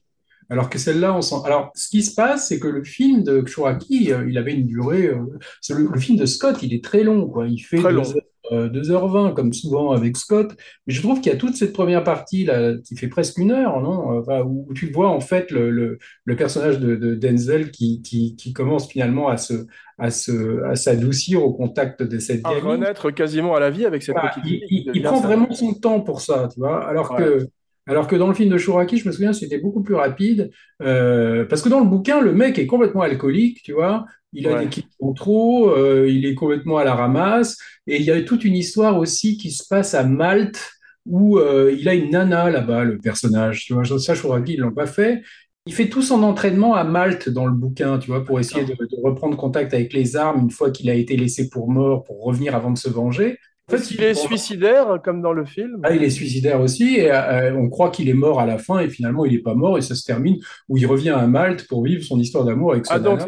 Alors 0.51 0.71
que 0.71 0.79
celle-là, 0.79 1.15
on 1.15 1.21
sent. 1.21 1.35
Alors, 1.45 1.71
ce 1.75 1.89
qui 1.89 2.01
se 2.01 2.15
passe, 2.15 2.47
c'est 2.47 2.59
que 2.59 2.67
le 2.67 2.83
film 2.83 3.21
de 3.23 3.45
Shuraki, 3.45 4.11
euh, 4.11 4.27
il 4.27 4.35
avait 4.35 4.55
une 4.55 4.65
durée. 4.65 5.05
euh, 5.05 5.17
le, 5.69 5.89
le 5.93 5.99
film 5.99 6.17
de 6.17 6.25
Scott, 6.25 6.63
il 6.63 6.73
est 6.73 6.83
très 6.83 7.03
long, 7.03 7.27
quoi. 7.29 7.45
Il 7.47 7.59
fait 7.59 7.77
Très 7.77 7.91
2 7.91 7.97
long. 7.97 8.03
Heures, 8.51 8.59
euh, 8.65 8.69
2h20, 8.69 9.33
comme 9.33 9.53
souvent 9.53 9.91
avec 9.91 10.17
Scott. 10.17 10.55
Mais 10.87 10.93
je 10.93 11.01
trouve 11.01 11.21
qu'il 11.21 11.31
y 11.31 11.35
a 11.35 11.37
toute 11.37 11.55
cette 11.55 11.73
première 11.73 12.03
partie, 12.03 12.45
là, 12.45 12.73
qui 12.85 12.95
fait 12.95 13.07
presque 13.07 13.37
une 13.37 13.51
heure, 13.51 13.81
non? 13.81 14.19
Enfin, 14.19 14.41
où, 14.41 14.67
tu 14.73 14.91
vois, 14.91 15.09
en 15.09 15.19
fait, 15.21 15.51
le, 15.51 15.69
le, 15.71 15.97
le 16.25 16.35
personnage 16.35 16.79
de, 16.79 16.95
de 16.95 17.15
Denzel 17.15 17.71
qui, 17.71 18.01
qui, 18.01 18.35
qui 18.35 18.53
commence 18.53 18.87
finalement 18.89 19.27
à 19.29 19.37
se, 19.37 19.65
à 19.97 20.11
se, 20.11 20.63
à 20.63 20.75
s'adoucir 20.75 21.43
au 21.43 21.53
contact 21.53 22.03
de 22.03 22.19
cette 22.19 22.45
À 22.45 22.49
gamine. 22.55 22.69
renaître 22.71 23.11
quasiment 23.11 23.55
à 23.55 23.59
la 23.59 23.69
vie 23.69 23.85
avec 23.85 24.01
cette 24.03 24.15
Voilà, 24.15 24.29
petite 24.29 24.43
il, 24.69 24.89
il- 24.93 25.03
prend 25.03 25.19
vraiment 25.19 25.51
son 25.53 25.73
temps 25.73 26.01
pour 26.01 26.21
ça, 26.21 26.47
tu 26.53 26.59
vois. 26.59 26.87
Alors 26.87 27.09
Ouais. 27.11 27.17
que, 27.17 27.47
alors 27.87 28.07
que 28.07 28.15
dans 28.15 28.27
le 28.27 28.33
film 28.33 28.49
de 28.49 28.57
Shuraki, 28.57 28.97
je 28.97 29.07
me 29.07 29.11
souviens, 29.11 29.33
c'était 29.33 29.57
beaucoup 29.59 29.81
plus 29.83 29.95
rapide. 29.95 30.51
euh, 30.81 31.45
parce 31.45 31.61
que 31.61 31.69
dans 31.69 31.79
le 31.79 31.85
bouquin, 31.89 32.21
le 32.21 32.33
mec 32.33 32.59
est 32.59 32.67
complètement 32.67 33.01
alcoolique, 33.01 33.61
tu 33.63 33.73
vois. 33.73 34.05
Il 34.33 34.47
a 34.47 34.53
Ouais. 34.53 34.59
des 34.65 34.69
kilos 34.69 34.89
en 35.01 35.13
trop, 35.13 35.71
euh, 35.71 36.07
il 36.09 36.25
est 36.25 36.35
complètement 36.35 36.77
à 36.77 36.83
la 36.83 36.93
ramasse. 36.95 37.57
Et 37.87 37.95
il 37.97 38.03
y 38.03 38.11
a 38.11 38.21
toute 38.21 38.43
une 38.45 38.55
histoire 38.55 38.97
aussi 38.99 39.37
qui 39.37 39.51
se 39.51 39.63
passe 39.67 39.93
à 39.95 40.03
Malte, 40.03 40.71
où 41.05 41.39
euh, 41.39 41.75
il 41.77 41.87
a 41.89 41.93
une 41.95 42.11
nana 42.11 42.49
là-bas, 42.51 42.83
le 42.83 42.97
personnage. 42.99 43.65
Tu 43.65 43.73
vois, 43.73 43.83
ça, 43.85 44.13
Shuraki, 44.15 44.53
ils 44.53 44.59
l'ont 44.59 44.71
pas 44.71 44.85
fait. 44.87 45.21
Il 45.65 45.73
fait 45.73 45.89
tout 45.89 46.01
son 46.01 46.23
entraînement 46.23 46.75
à 46.75 46.83
Malte 46.83 47.29
dans 47.29 47.45
le 47.45 47.53
bouquin, 47.53 47.99
tu 47.99 48.07
vois, 48.11 48.23
pour 48.25 48.39
essayer 48.39 48.65
de, 48.65 48.73
de 48.73 49.03
reprendre 49.03 49.37
contact 49.37 49.73
avec 49.73 49.93
les 49.93 50.15
armes 50.15 50.41
une 50.41 50.51
fois 50.51 50.71
qu'il 50.71 50.89
a 50.89 50.93
été 50.95 51.15
laissé 51.17 51.49
pour 51.49 51.69
mort, 51.69 52.03
pour 52.03 52.23
revenir 52.23 52.55
avant 52.55 52.71
de 52.71 52.77
se 52.77 52.89
venger. 52.89 53.37
En 53.69 53.75
Est-ce 53.75 53.89
qu'il 53.89 54.03
est 54.03 54.13
suicidaire 54.13 54.99
comme 55.03 55.21
dans 55.21 55.33
le 55.33 55.45
film. 55.45 55.79
Ah, 55.83 55.93
il 55.93 56.03
est 56.03 56.09
suicidaire 56.09 56.59
aussi, 56.61 56.95
et 56.95 57.11
euh, 57.11 57.55
on 57.55 57.69
croit 57.69 57.91
qu'il 57.91 58.09
est 58.09 58.13
mort 58.13 58.39
à 58.39 58.45
la 58.45 58.57
fin, 58.57 58.79
et 58.79 58.89
finalement 58.89 59.25
il 59.25 59.33
n'est 59.33 59.41
pas 59.41 59.53
mort, 59.53 59.77
et 59.77 59.81
ça 59.81 59.95
se 59.95 60.05
termine 60.05 60.37
où 60.67 60.77
il 60.77 60.85
revient 60.85 61.11
à 61.11 61.27
Malte 61.27 61.67
pour 61.67 61.83
vivre 61.83 62.03
son 62.03 62.19
histoire 62.19 62.45
d'amour 62.45 62.73
avec 62.73 62.85
sa 62.85 62.95
Ah 62.95 62.99
donc 62.99 63.21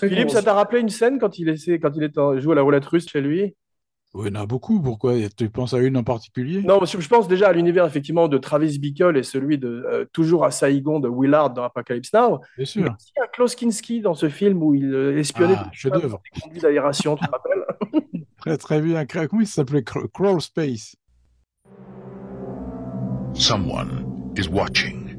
Philippe, 0.00 0.30
ça 0.30 0.42
t'a 0.42 0.54
rappelé 0.54 0.80
une 0.80 0.88
scène 0.88 1.18
quand 1.18 1.38
il 1.38 1.48
essaie, 1.48 1.78
quand 1.78 1.92
il 1.94 2.02
est 2.02 2.18
en, 2.18 2.38
joue 2.38 2.52
à 2.52 2.54
la 2.54 2.62
roulette 2.62 2.86
russe 2.86 3.08
chez 3.08 3.20
lui? 3.20 3.54
Il 4.14 4.26
y 4.26 4.30
en 4.36 4.40
a 4.42 4.46
beaucoup. 4.46 4.80
Pourquoi? 4.80 5.14
Tu 5.36 5.48
penses 5.48 5.72
à 5.74 5.78
une 5.78 5.96
en 5.96 6.04
particulier? 6.04 6.62
Non, 6.62 6.78
parce 6.78 6.94
que 6.94 7.00
je 7.00 7.08
pense 7.08 7.28
déjà 7.28 7.48
à 7.48 7.52
l'univers 7.52 7.86
effectivement 7.86 8.28
de 8.28 8.36
Travis 8.38 8.78
Bickle 8.78 9.16
et 9.16 9.22
celui 9.22 9.56
de 9.58 9.68
euh, 9.90 10.04
Toujours 10.12 10.44
à 10.44 10.50
Saigon 10.50 11.00
de 11.00 11.08
Willard 11.08 11.50
dans 11.54 11.62
Apocalypse 11.64 12.12
Now. 12.12 12.36
Bien 12.38 12.40
Mais 12.58 12.64
sûr. 12.66 12.82
aussi 12.94 13.12
à 13.22 13.26
Klaus 13.28 13.54
Kinski 13.54 14.00
dans 14.02 14.14
ce 14.14 14.28
film 14.28 14.62
où 14.62 14.74
il 14.74 14.92
euh, 14.92 15.18
espionnait 15.18 15.54
Ah, 15.56 15.70
des 15.72 16.40
conduits 16.40 16.60
d'aération, 16.60 17.16
tu 17.16 17.24
te 17.24 17.30
rappelles? 17.30 18.22
Très 18.38 18.56
très 18.58 18.80
bien. 18.80 19.06
Comment 19.06 19.40
il 19.40 19.46
s'appelait? 19.46 19.82
Cra- 19.82 20.06
Crawl 20.12 20.40
Space 20.40 20.96
Someone 23.34 24.04
is 24.36 24.48
watching. 24.48 25.16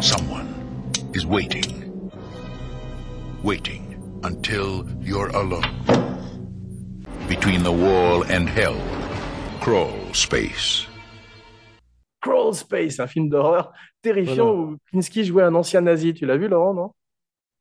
Someone 0.00 0.46
is 1.14 1.24
waiting. 1.26 1.64
Waiting 3.42 3.96
until 4.24 4.84
you're 5.00 5.30
alone. 5.34 5.64
Between 7.30 7.62
the 7.62 7.70
wall 7.72 8.24
and 8.30 8.48
hell, 8.48 8.76
crawl 9.60 9.94
space. 10.12 10.86
Crawl 12.20 12.52
Space, 12.54 13.00
un 13.00 13.06
film 13.06 13.30
d'horreur 13.30 13.72
terrifiant 14.02 14.52
Voilà. 14.54 14.72
où 14.72 14.76
Kinski 14.90 15.24
jouait 15.24 15.42
un 15.44 15.54
ancien 15.54 15.80
nazi. 15.80 16.12
Tu 16.12 16.26
l'as 16.26 16.36
vu, 16.36 16.48
Laurent, 16.48 16.74
non? 16.74 16.90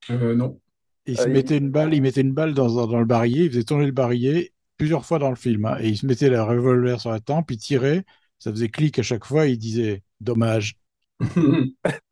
Euh, 0.10 0.36
non. 0.36 0.60
Il 1.06 1.18
se 1.18 1.28
il- 1.28 1.34
mettait 1.34 1.58
une 1.58 1.70
balle, 1.70 1.94
il 1.94 2.02
mettait 2.02 2.22
une 2.22 2.34
balle 2.34 2.54
dans, 2.54 2.86
dans 2.88 3.00
le 3.00 3.06
barillet, 3.06 3.46
il 3.46 3.52
faisait 3.52 3.64
tourner 3.64 3.86
le 3.86 3.94
barillet 3.94 4.52
plusieurs 4.78 5.06
fois 5.06 5.18
dans 5.20 5.30
le 5.30 5.36
film. 5.38 5.64
hein, 5.66 5.78
et 5.80 5.88
il 5.90 5.98
se 5.98 6.06
mettait 6.06 6.30
le 6.30 6.42
revolver 6.42 7.00
sur 7.00 7.12
la 7.12 7.22
tempe, 7.22 7.52
il 7.52 7.58
tirait, 7.58 8.04
ça 8.38 8.52
faisait 8.52 8.68
clic 8.70 9.00
à 9.00 9.04
chaque 9.04 9.24
fois, 9.26 9.48
et 9.48 9.52
il 9.52 9.58
disait 9.58 10.04
dommage. 10.20 10.76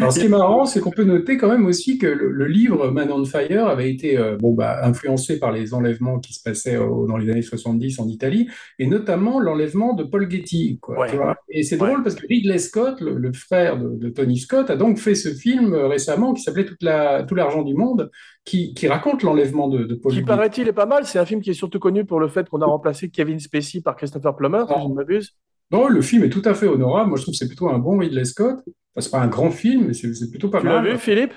Alors, 0.00 0.12
ce 0.12 0.20
qui 0.20 0.26
est 0.26 0.28
marrant, 0.28 0.66
c'est 0.66 0.80
qu'on 0.80 0.90
peut 0.90 1.04
noter 1.04 1.36
quand 1.36 1.48
même 1.48 1.66
aussi 1.66 1.98
que 1.98 2.06
le, 2.06 2.30
le 2.30 2.46
livre 2.46 2.90
Man 2.90 3.10
on 3.12 3.24
Fire 3.24 3.66
avait 3.68 3.90
été 3.90 4.16
euh, 4.18 4.36
bon, 4.36 4.52
bah, 4.54 4.80
influencé 4.84 5.38
par 5.38 5.52
les 5.52 5.74
enlèvements 5.74 6.18
qui 6.18 6.34
se 6.34 6.42
passaient 6.42 6.76
euh, 6.76 7.06
dans 7.06 7.16
les 7.16 7.30
années 7.30 7.42
70 7.42 7.98
en 8.00 8.08
Italie, 8.08 8.48
et 8.78 8.86
notamment 8.86 9.40
l'enlèvement 9.40 9.94
de 9.94 10.04
Paul 10.04 10.30
Getty. 10.30 10.78
Quoi, 10.80 10.98
Ouais. 11.00 11.10
tu 11.10 11.16
vois. 11.16 11.36
Et 11.48 11.62
c'est 11.62 11.80
Ouais. 11.80 11.88
drôle 11.88 12.02
parce 12.02 12.14
que 12.16 12.26
Ridley 12.26 12.58
Scott, 12.58 13.00
le, 13.00 13.14
le 13.16 13.32
frère 13.32 13.78
de, 13.78 13.96
de 13.96 14.08
Tony 14.08 14.38
Scott, 14.38 14.70
a 14.70 14.76
donc 14.76 14.98
fait 14.98 15.14
ce 15.14 15.28
film 15.30 15.74
euh, 15.74 15.86
récemment 15.88 16.32
qui 16.34 16.42
s'appelait 16.42 16.66
la, 16.80 17.22
Tout 17.24 17.34
l'argent 17.34 17.62
du 17.62 17.74
monde, 17.74 18.10
qui, 18.44 18.74
qui 18.74 18.88
raconte 18.88 19.22
l'enlèvement 19.22 19.68
de, 19.68 19.84
de 19.84 19.94
Paul 19.94 20.12
Qui 20.12 20.22
paraît-il 20.22 20.66
est 20.68 20.72
pas 20.72 20.86
mal. 20.86 21.04
C'est 21.04 21.18
un 21.18 21.26
film 21.26 21.40
qui 21.40 21.50
est 21.50 21.54
surtout 21.54 21.78
connu 21.78 22.04
pour 22.04 22.20
le 22.20 22.28
fait 22.28 22.48
qu'on 22.48 22.62
a 22.62 22.66
remplacé 22.66 23.10
Kevin 23.10 23.38
Spacey 23.38 23.80
par 23.80 23.96
Christopher 23.96 24.34
Plummer, 24.34 24.64
si 24.66 24.74
je 24.82 24.88
ne 24.88 24.94
m'abuse. 24.94 25.36
Non, 25.70 25.88
le 25.88 26.02
film 26.02 26.24
est 26.24 26.30
tout 26.30 26.42
à 26.44 26.54
fait 26.54 26.66
honorable. 26.66 27.10
Moi, 27.10 27.18
je 27.18 27.22
trouve 27.22 27.32
que 27.32 27.38
c'est 27.38 27.46
plutôt 27.46 27.68
un 27.70 27.78
bon 27.78 27.98
Ridley 27.98 28.24
Scott. 28.24 28.58
Enfin, 28.66 29.00
c'est 29.00 29.10
pas 29.10 29.20
un 29.20 29.28
grand 29.28 29.50
film, 29.50 29.86
mais 29.88 29.94
c'est 29.94 30.30
plutôt 30.30 30.48
pas 30.50 30.60
Tu 30.60 30.66
l'as 30.68 30.80
mal. 30.80 30.92
vu, 30.92 30.96
Philippe? 30.98 31.34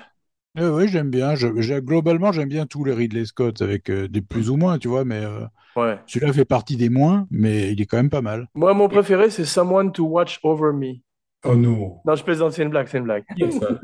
Euh, 0.58 0.70
oui, 0.76 0.88
j'aime 0.88 1.10
bien. 1.10 1.34
Je, 1.34 1.48
globalement, 1.80 2.32
j'aime 2.32 2.48
bien 2.48 2.66
tous 2.66 2.84
les 2.84 2.92
Ridley 2.94 3.24
Scott, 3.24 3.60
avec 3.62 3.90
euh, 3.90 4.08
des 4.08 4.22
plus 4.22 4.50
ou 4.50 4.56
moins, 4.56 4.78
tu 4.78 4.88
vois, 4.88 5.04
mais 5.04 5.24
euh, 5.24 5.44
Ouais. 5.76 5.98
celui-là 6.06 6.32
fait 6.32 6.44
partie 6.44 6.76
des 6.76 6.90
moins, 6.90 7.26
mais 7.30 7.72
il 7.72 7.80
est 7.80 7.86
quand 7.86 7.96
même 7.98 8.10
pas 8.10 8.22
mal. 8.22 8.48
Moi, 8.54 8.74
mon 8.74 8.88
préféré, 8.88 9.30
c'est 9.30 9.44
Someone 9.44 9.92
to 9.92 10.04
Watch 10.06 10.40
Over 10.42 10.72
Me. 10.72 11.02
Oh 11.44 11.54
non. 11.54 12.00
Non, 12.04 12.14
je 12.14 12.24
plaisante, 12.24 12.52
c'est 12.52 12.62
une 12.62 12.70
blague, 12.70 12.88
c'est 12.88 12.98
une 12.98 13.04
blague. 13.04 13.24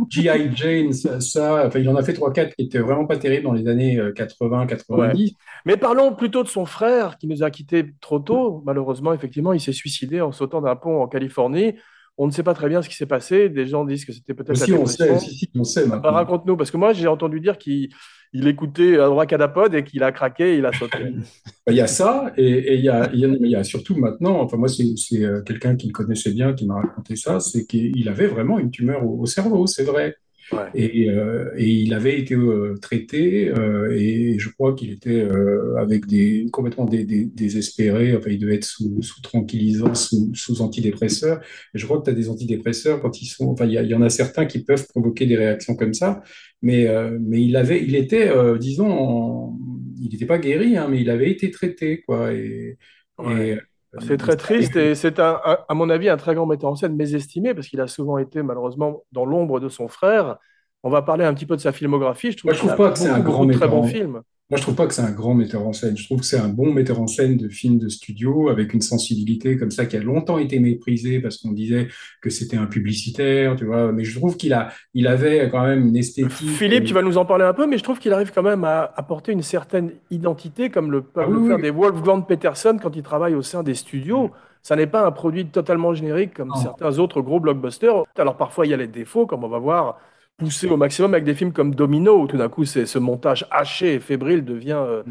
G.I. 0.08 0.50
Jane, 0.54 0.92
ça, 0.92 1.20
ça, 1.20 1.66
enfin, 1.66 1.78
il 1.78 1.88
en 1.88 1.96
a 1.96 2.02
fait 2.02 2.12
3-4 2.12 2.54
qui 2.54 2.64
étaient 2.64 2.78
vraiment 2.78 3.06
pas 3.06 3.16
terribles 3.16 3.44
dans 3.44 3.52
les 3.52 3.68
années 3.68 3.98
80-90. 3.98 5.36
Mais 5.66 5.76
parlons 5.76 6.14
plutôt 6.14 6.42
de 6.42 6.48
son 6.48 6.64
frère 6.64 7.18
qui 7.18 7.26
nous 7.26 7.42
a 7.42 7.50
quittés 7.50 7.94
trop 8.00 8.18
tôt. 8.18 8.62
Malheureusement, 8.64 9.12
effectivement, 9.12 9.52
il 9.52 9.60
s'est 9.60 9.72
suicidé 9.72 10.20
en 10.20 10.32
sautant 10.32 10.60
d'un 10.60 10.76
pont 10.76 11.02
en 11.02 11.08
Californie. 11.08 11.74
On 12.16 12.26
ne 12.26 12.32
sait 12.32 12.42
pas 12.42 12.54
très 12.54 12.68
bien 12.68 12.82
ce 12.82 12.88
qui 12.88 12.96
s'est 12.96 13.06
passé. 13.06 13.48
Des 13.48 13.66
gens 13.66 13.84
disent 13.84 14.04
que 14.04 14.12
c'était 14.12 14.34
peut-être 14.34 14.58
la 14.58 14.66
Si 14.66 14.72
on 14.72 14.86
sait, 14.86 15.18
si, 15.18 15.34
si, 15.34 15.50
on 15.54 15.64
sait 15.64 15.86
Bah. 15.86 16.00
Raconte-nous, 16.04 16.56
parce 16.56 16.70
que 16.70 16.76
moi, 16.76 16.92
j'ai 16.92 17.08
entendu 17.08 17.40
dire 17.40 17.56
qu'il 17.56 17.88
il 18.32 18.46
écoutait 18.46 18.98
Abracadapod 18.98 19.74
et 19.74 19.84
qu'il 19.84 20.02
a 20.02 20.12
craqué, 20.12 20.56
il 20.56 20.66
a 20.66 20.72
sauté. 20.72 20.98
Il 21.68 21.76
y 21.76 21.80
a 21.80 21.86
ça, 21.86 22.32
et, 22.36 22.76
il 22.76 22.84
y 22.84 23.54
a, 23.54 23.64
surtout 23.64 23.96
maintenant, 23.96 24.40
enfin 24.40 24.56
moi 24.56 24.68
c'est 24.68 25.22
euh, 25.22 25.40
quelqu'un 25.42 25.76
qui 25.76 25.86
le 25.86 25.92
connaissait 25.92 26.32
bien 26.32 26.52
qui 26.52 26.66
m'a 26.66 26.80
raconté 26.80 27.14
ça, 27.14 27.38
c'est 27.38 27.64
qu'il 27.64 28.08
avait 28.08 28.26
vraiment 28.26 28.58
une 28.58 28.72
tumeur 28.72 29.06
au 29.06 29.24
cerveau, 29.26 29.68
c'est 29.68 29.84
vrai. 29.84 30.16
Ouais. 30.52 30.68
Et, 30.74 31.08
euh, 31.10 31.50
et 31.56 31.68
il 31.68 31.94
avait 31.94 32.18
été 32.18 32.34
euh, 32.34 32.74
traité, 32.82 33.50
euh, 33.50 33.92
et 33.96 34.36
je 34.38 34.48
crois 34.48 34.74
qu'il 34.74 34.90
était 34.90 35.20
euh, 35.22 35.76
avec 35.76 36.06
des 36.06 36.46
complètement 36.50 36.86
désespéré. 36.86 38.16
Enfin, 38.16 38.30
il 38.30 38.38
devait 38.40 38.56
être 38.56 38.64
sous, 38.64 39.00
sous 39.00 39.20
tranquillisants, 39.22 39.94
sous, 39.94 40.34
sous 40.34 40.60
antidépresseurs. 40.60 41.40
Et 41.74 41.78
je 41.78 41.84
crois 41.86 41.98
que 42.00 42.04
tu 42.04 42.10
as 42.10 42.14
des 42.14 42.28
antidépresseurs 42.28 43.00
quand 43.00 43.22
ils 43.22 43.26
sont. 43.26 43.46
Enfin, 43.48 43.66
il 43.66 43.72
y, 43.74 43.94
en 43.94 44.02
a 44.02 44.10
certains 44.10 44.46
qui 44.46 44.64
peuvent 44.64 44.86
provoquer 44.88 45.26
des 45.26 45.36
réactions 45.36 45.76
comme 45.76 45.94
ça. 45.94 46.20
Mais, 46.62 46.88
euh, 46.88 47.16
mais 47.20 47.42
il 47.44 47.54
avait, 47.56 47.82
il 47.84 47.94
était, 47.94 48.28
euh, 48.28 48.58
disons, 48.58 48.90
en- 48.90 49.58
il 50.02 50.08
n'était 50.10 50.26
pas 50.26 50.38
guéri, 50.38 50.76
hein, 50.76 50.88
mais 50.90 51.00
il 51.00 51.10
avait 51.10 51.30
été 51.30 51.50
traité, 51.50 52.02
quoi. 52.02 52.32
Et, 52.32 52.76
Ouais. 53.18 53.50
et, 53.50 53.58
C'est 53.98 54.16
très 54.16 54.36
triste 54.36 54.76
et 54.76 54.94
c'est, 54.94 55.18
à 55.18 55.66
mon 55.70 55.90
avis, 55.90 56.08
un 56.08 56.16
très 56.16 56.34
grand 56.34 56.46
metteur 56.46 56.70
en 56.70 56.76
scène 56.76 56.94
mésestimé 56.94 57.54
parce 57.54 57.66
qu'il 57.66 57.80
a 57.80 57.88
souvent 57.88 58.18
été 58.18 58.42
malheureusement 58.42 59.02
dans 59.10 59.24
l'ombre 59.24 59.58
de 59.58 59.68
son 59.68 59.88
frère. 59.88 60.36
On 60.82 60.90
va 60.90 61.02
parler 61.02 61.24
un 61.24 61.34
petit 61.34 61.46
peu 61.46 61.56
de 61.56 61.60
sa 61.60 61.72
filmographie. 61.72 62.32
Je 62.32 62.36
trouve 62.38 62.50
Moi, 62.50 62.54
je 62.54 62.58
trouve 62.60 62.76
pas 62.76 62.92
que 62.92 62.98
c'est 62.98 63.08
un 63.08 63.20
grand 63.20 63.46
très 63.48 63.66
en- 63.66 63.82
films. 63.82 64.22
Moi, 64.50 64.56
je 64.58 64.62
trouve 64.62 64.74
pas 64.74 64.86
que 64.88 64.94
c'est 64.94 65.02
un 65.02 65.12
grand 65.12 65.34
metteur 65.34 65.64
en 65.64 65.72
scène. 65.72 65.96
Je 65.96 66.04
trouve 66.06 66.20
que 66.20 66.26
c'est 66.26 66.38
un 66.38 66.48
bon 66.48 66.72
metteur 66.72 67.00
en 67.00 67.06
scène 67.06 67.36
de 67.36 67.48
films 67.48 67.78
de 67.78 67.88
studio 67.88 68.48
avec 68.48 68.74
une 68.74 68.80
sensibilité 68.80 69.56
comme 69.56 69.70
ça 69.70 69.86
qui 69.86 69.96
a 69.96 70.00
longtemps 70.00 70.38
été 70.38 70.58
méprisée 70.58 71.20
parce 71.20 71.36
qu'on 71.36 71.52
disait 71.52 71.86
que 72.20 72.30
c'était 72.30 72.56
un 72.56 72.66
publicitaire, 72.66 73.54
tu 73.54 73.64
vois. 73.64 73.92
Mais 73.92 74.02
je 74.02 74.18
trouve 74.18 74.36
qu'il 74.36 74.52
a, 74.52 74.70
il 74.92 75.06
avait 75.06 75.48
quand 75.52 75.62
même 75.64 75.86
une 75.86 75.96
esthétique. 75.96 76.32
Philippe, 76.32 76.84
tu 76.84 76.94
vas 76.94 77.02
nous 77.02 77.16
en 77.16 77.24
parler 77.24 77.44
un 77.44 77.52
peu, 77.54 77.68
mais 77.68 77.78
je 77.78 77.84
trouve 77.84 78.00
qu'il 78.00 78.12
arrive 78.12 78.32
quand 78.34 78.42
même 78.42 78.64
à 78.64 78.92
apporter 78.96 79.30
une 79.30 79.42
certaine 79.42 79.92
identité, 80.10 80.68
comme 80.68 80.90
le 80.90 81.02
peuvent 81.02 81.26
Ah 81.28 81.30
oui, 81.30 81.46
faire 81.46 81.56
oui. 81.56 81.62
des 81.62 81.70
Wolfgang 81.70 82.26
Peterson 82.26 82.76
quand 82.82 82.96
ils 82.96 83.02
travaillent 83.04 83.36
au 83.36 83.42
sein 83.42 83.62
des 83.62 83.74
studios. 83.74 84.32
Ça 84.62 84.74
n'est 84.76 84.88
pas 84.88 85.06
un 85.06 85.12
produit 85.12 85.46
totalement 85.46 85.94
générique 85.94 86.34
comme 86.34 86.48
Non. 86.48 86.56
certains 86.56 86.98
autres 86.98 87.22
gros 87.22 87.38
blockbusters. 87.40 88.02
Alors 88.18 88.36
parfois 88.36 88.66
il 88.66 88.70
y 88.70 88.74
a 88.74 88.76
les 88.76 88.88
défauts, 88.88 89.26
comme 89.26 89.44
on 89.44 89.48
va 89.48 89.58
voir, 89.58 89.98
poussés 90.40 90.68
au 90.68 90.76
maximum 90.76 91.14
avec 91.14 91.24
des 91.24 91.34
films 91.34 91.52
comme 91.52 91.74
Domino, 91.74 92.20
où 92.22 92.26
tout 92.26 92.36
d'un 92.36 92.48
coup 92.48 92.64
c'est 92.64 92.86
ce 92.86 92.98
montage 92.98 93.46
haché 93.50 93.94
et 93.94 94.00
fébrile 94.00 94.44
devient. 94.44 94.82
euh, 94.84 95.02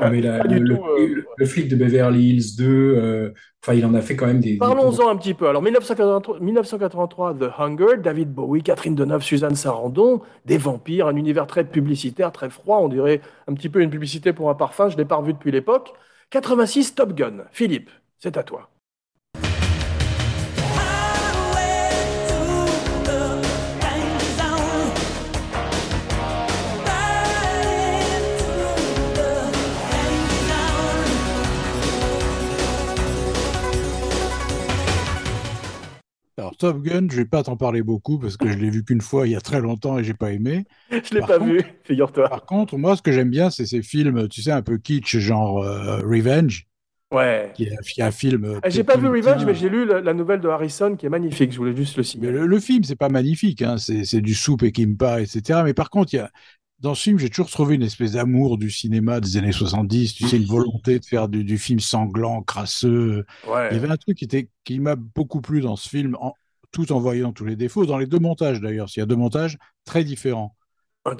Non, 0.00 0.10
mais 0.10 0.20
la- 0.20 0.38
Pas 0.38 0.46
du 0.46 0.60
le, 0.60 0.76
tout, 0.76 0.84
le- 0.96 1.24
le 1.36 1.46
flic 1.46 1.68
de 1.68 1.74
Beverly 1.74 2.30
Hills 2.30 2.56
2, 2.56 2.94
euh, 2.96 3.32
enfin, 3.64 3.74
il 3.74 3.84
en 3.84 3.94
a 3.94 4.00
fait 4.00 4.14
quand 4.14 4.26
même 4.26 4.38
des. 4.38 4.52
des- 4.52 4.58
Parlons-en 4.58 5.08
un 5.08 5.16
petit 5.16 5.34
peu. 5.34 5.48
Alors 5.48 5.60
1983, 5.60 6.38
1983, 6.38 7.34
The 7.34 7.50
Hunger, 7.58 7.96
David 8.00 8.32
Bowie, 8.32 8.62
Catherine 8.62 8.94
Deneuve, 8.94 9.22
Suzanne 9.22 9.56
Sarandon, 9.56 10.20
des 10.44 10.56
vampires, 10.56 11.08
un 11.08 11.16
univers 11.16 11.48
très 11.48 11.64
publicitaire, 11.64 12.30
très 12.30 12.48
froid, 12.48 12.78
on 12.78 12.88
dirait 12.88 13.20
un 13.48 13.54
petit 13.54 13.68
peu 13.68 13.80
une 13.82 13.90
publicité 13.90 14.32
pour 14.32 14.50
un 14.50 14.54
parfum, 14.54 14.88
je 14.88 14.94
ne 14.94 14.98
l'ai 15.00 15.04
pas 15.04 15.16
revu 15.16 15.32
depuis 15.32 15.50
l'époque. 15.50 15.92
86, 16.30 16.94
Top 16.94 17.14
Gun. 17.14 17.44
Philippe, 17.50 17.90
c'est 18.20 18.36
à 18.36 18.44
toi. 18.44 18.70
Top 36.58 36.82
Gun, 36.82 37.06
je 37.10 37.16
vais 37.16 37.24
pas 37.24 37.42
t'en 37.44 37.56
parler 37.56 37.82
beaucoup 37.82 38.18
parce 38.18 38.36
que 38.36 38.50
je 38.50 38.58
l'ai 38.58 38.70
vu 38.70 38.84
qu'une 38.84 39.00
fois 39.00 39.26
il 39.26 39.32
y 39.32 39.36
a 39.36 39.40
très 39.40 39.60
longtemps 39.60 39.98
et 39.98 40.04
j'ai 40.04 40.14
pas 40.14 40.32
aimé. 40.32 40.64
Je 40.90 41.14
l'ai 41.14 41.20
pas 41.20 41.38
contre- 41.38 41.44
vu, 41.52 41.62
figure-toi. 41.84 42.28
Par 42.28 42.44
contre, 42.46 42.76
moi, 42.76 42.96
ce 42.96 43.02
que 43.02 43.12
j'aime 43.12 43.30
bien, 43.30 43.50
c'est 43.50 43.66
ces 43.66 43.82
films, 43.82 44.28
tu 44.28 44.42
sais, 44.42 44.50
un 44.50 44.62
peu 44.62 44.78
kitsch, 44.78 45.16
genre 45.18 45.62
euh, 45.62 45.98
Revenge, 46.00 46.66
Ouais. 47.10 47.52
qui 47.54 47.64
est, 47.64 48.02
un 48.02 48.10
film. 48.10 48.44
euh, 48.44 48.60
Eh, 48.64 48.70
J'ai 48.70 48.84
pas 48.84 48.96
vu. 48.96 49.08
Revenge, 49.08 49.44
mais 49.44 49.54
j'ai 49.54 49.68
lu 49.68 49.86
la, 49.86 50.00
la 50.00 50.12
nouvelle 50.14 50.40
de 50.40 50.48
Harrison 50.48 50.94
qui 50.96 51.06
est 51.06 51.08
magnifique, 51.08 51.52
je 51.52 51.58
voulais 51.58 51.74
juste 51.76 51.96
le 51.96 52.02
signaler. 52.02 52.32
le, 52.32 52.46
le 52.46 52.60
film, 52.60 52.84
c'est 52.84 52.96
pas 52.96 53.08
magnifique, 53.08 53.62
hein, 53.62 53.76
c'est 53.78 54.20
du 54.20 54.34
soupe 54.34 54.62
et 54.62 54.72
kimpa, 54.72 55.20
etc. 55.22 55.62
Mais 55.64 55.74
par 55.74 55.88
contre, 55.90 56.12
il 56.12 56.16
y 56.16 56.20
a, 56.20 56.30
dans 56.80 56.94
ce 56.94 57.02
film, 57.04 57.18
j'ai 57.18 57.28
toujours 57.30 57.50
trouvé 57.50 57.74
une 57.76 57.82
espèce 57.82 58.12
d'amour 58.12 58.58
du 58.58 58.70
cinéma 58.70 59.20
des 59.20 59.36
années 59.36 59.52
70, 59.52 60.14
tu 60.14 60.28
sais, 60.28 60.36
une 60.36 60.44
volonté 60.44 60.98
de 60.98 61.04
faire 61.04 61.28
du, 61.28 61.44
du 61.44 61.56
film 61.58 61.80
sanglant, 61.80 62.42
crasseux. 62.42 63.24
Il 63.46 63.50
y 63.74 63.76
avait 63.78 63.88
un 63.90 63.96
truc 63.96 64.18
qui, 64.18 64.24
était, 64.24 64.48
qui 64.64 64.78
m'a 64.78 64.94
beaucoup 64.96 65.40
plu 65.40 65.60
dans 65.60 65.76
ce 65.76 65.88
film, 65.88 66.16
en- 66.20 66.34
tout 66.70 66.92
en 66.92 66.98
voyant 66.98 67.32
tous 67.32 67.44
les 67.44 67.56
défauts, 67.56 67.86
dans 67.86 67.98
les 67.98 68.06
deux 68.06 68.18
montages 68.18 68.60
d'ailleurs. 68.60 68.88
Il 68.94 69.00
y 69.00 69.02
a 69.02 69.06
deux 69.06 69.16
montages 69.16 69.58
très 69.84 70.04
différents. 70.04 70.54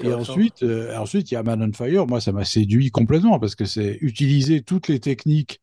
Et 0.01 0.13
ensuite, 0.13 0.61
euh, 0.61 0.95
ensuite, 0.97 1.31
il 1.31 1.33
y 1.33 1.37
a 1.37 1.43
Man 1.43 1.63
on 1.63 1.73
Fire. 1.73 2.05
Moi, 2.05 2.21
ça 2.21 2.31
m'a 2.31 2.45
séduit 2.45 2.91
complètement 2.91 3.39
parce 3.39 3.55
que 3.55 3.65
c'est 3.65 3.97
utiliser 4.01 4.61
toutes 4.61 4.87
les 4.87 4.99
techniques 4.99 5.61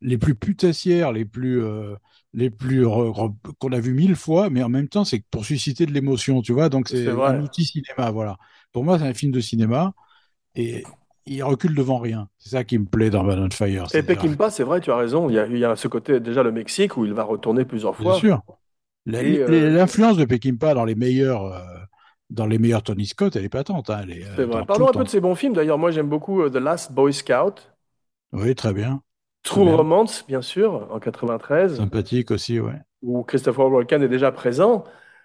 les 0.00 0.18
plus 0.18 0.34
putassières, 0.34 1.12
les 1.12 1.24
plus, 1.24 1.62
euh, 1.62 1.94
les 2.34 2.50
plus 2.50 2.86
qu'on 2.86 3.72
a 3.72 3.80
vu 3.80 3.94
mille 3.94 4.16
fois, 4.16 4.50
mais 4.50 4.62
en 4.62 4.68
même 4.68 4.88
temps, 4.88 5.04
c'est 5.04 5.24
pour 5.30 5.44
susciter 5.44 5.86
de 5.86 5.92
l'émotion, 5.92 6.42
tu 6.42 6.52
vois. 6.52 6.68
Donc, 6.68 6.88
c'est 6.88 7.08
un 7.08 7.42
outil 7.42 7.64
cinéma, 7.64 8.10
voilà. 8.10 8.36
Pour 8.72 8.84
moi, 8.84 8.98
c'est 8.98 9.06
un 9.06 9.14
film 9.14 9.32
de 9.32 9.40
cinéma 9.40 9.92
et 10.54 10.84
il 11.26 11.42
recule 11.42 11.74
devant 11.74 11.98
rien. 11.98 12.28
C'est 12.38 12.50
ça 12.50 12.64
qui 12.64 12.78
me 12.78 12.84
plaît 12.84 13.10
dans 13.10 13.24
Man 13.24 13.40
on 13.40 13.50
Fire. 13.50 13.86
Et 13.94 14.02
Peckinpah, 14.02 14.50
c'est 14.50 14.64
vrai, 14.64 14.80
tu 14.80 14.92
as 14.92 14.96
raison. 14.96 15.30
Il 15.30 15.34
y 15.34 15.38
a, 15.38 15.46
il 15.46 15.58
y 15.58 15.64
a 15.64 15.74
ce 15.74 15.88
côté, 15.88 16.20
déjà 16.20 16.42
le 16.42 16.52
Mexique, 16.52 16.96
où 16.96 17.06
il 17.06 17.14
va 17.14 17.24
retourner 17.24 17.64
plusieurs 17.64 17.94
Bien 17.94 18.10
fois. 18.10 18.18
sûr. 18.18 18.42
Euh, 19.12 19.70
L'influence 19.70 20.16
de 20.16 20.24
Peckinpah 20.24 20.74
dans 20.74 20.84
les 20.84 20.94
meilleurs, 20.94 21.44
euh, 21.44 21.60
dans 22.30 22.46
les 22.46 22.58
meilleurs 22.58 22.82
Tony 22.82 23.06
Scott, 23.06 23.36
elle 23.36 23.44
est 23.44 23.48
patente. 23.50 23.90
hein, 23.90 24.00
elle 24.02 24.10
est, 24.12 24.24
euh, 24.24 24.32
C'est 24.36 24.44
vrai. 24.44 24.64
Parlons 24.66 24.88
un 24.88 24.92
peu 24.92 25.04
de 25.04 25.08
ses 25.08 25.20
bons 25.20 25.34
films. 25.34 25.52
D'ailleurs, 25.54 25.78
moi, 25.78 25.90
j'aime 25.90 26.08
beaucoup 26.08 26.42
euh, 26.42 26.50
The 26.50 26.56
Last 26.56 26.92
Boy 26.92 27.12
Scout. 27.12 27.72
Oui, 28.32 28.54
très 28.54 28.72
bien. 28.72 29.02
True 29.42 29.64
bien. 29.66 29.76
Romance, 29.76 30.24
bien 30.26 30.40
sûr, 30.40 30.88
en 30.90 30.98
93, 30.98 31.76
Sympathique 31.76 32.30
aussi, 32.30 32.58
ouais. 32.60 32.80
où 33.02 33.22
Christopher 33.24 33.70
Walken 33.70 34.02
est 34.02 34.08
déjà 34.08 34.32
présent. 34.32 34.84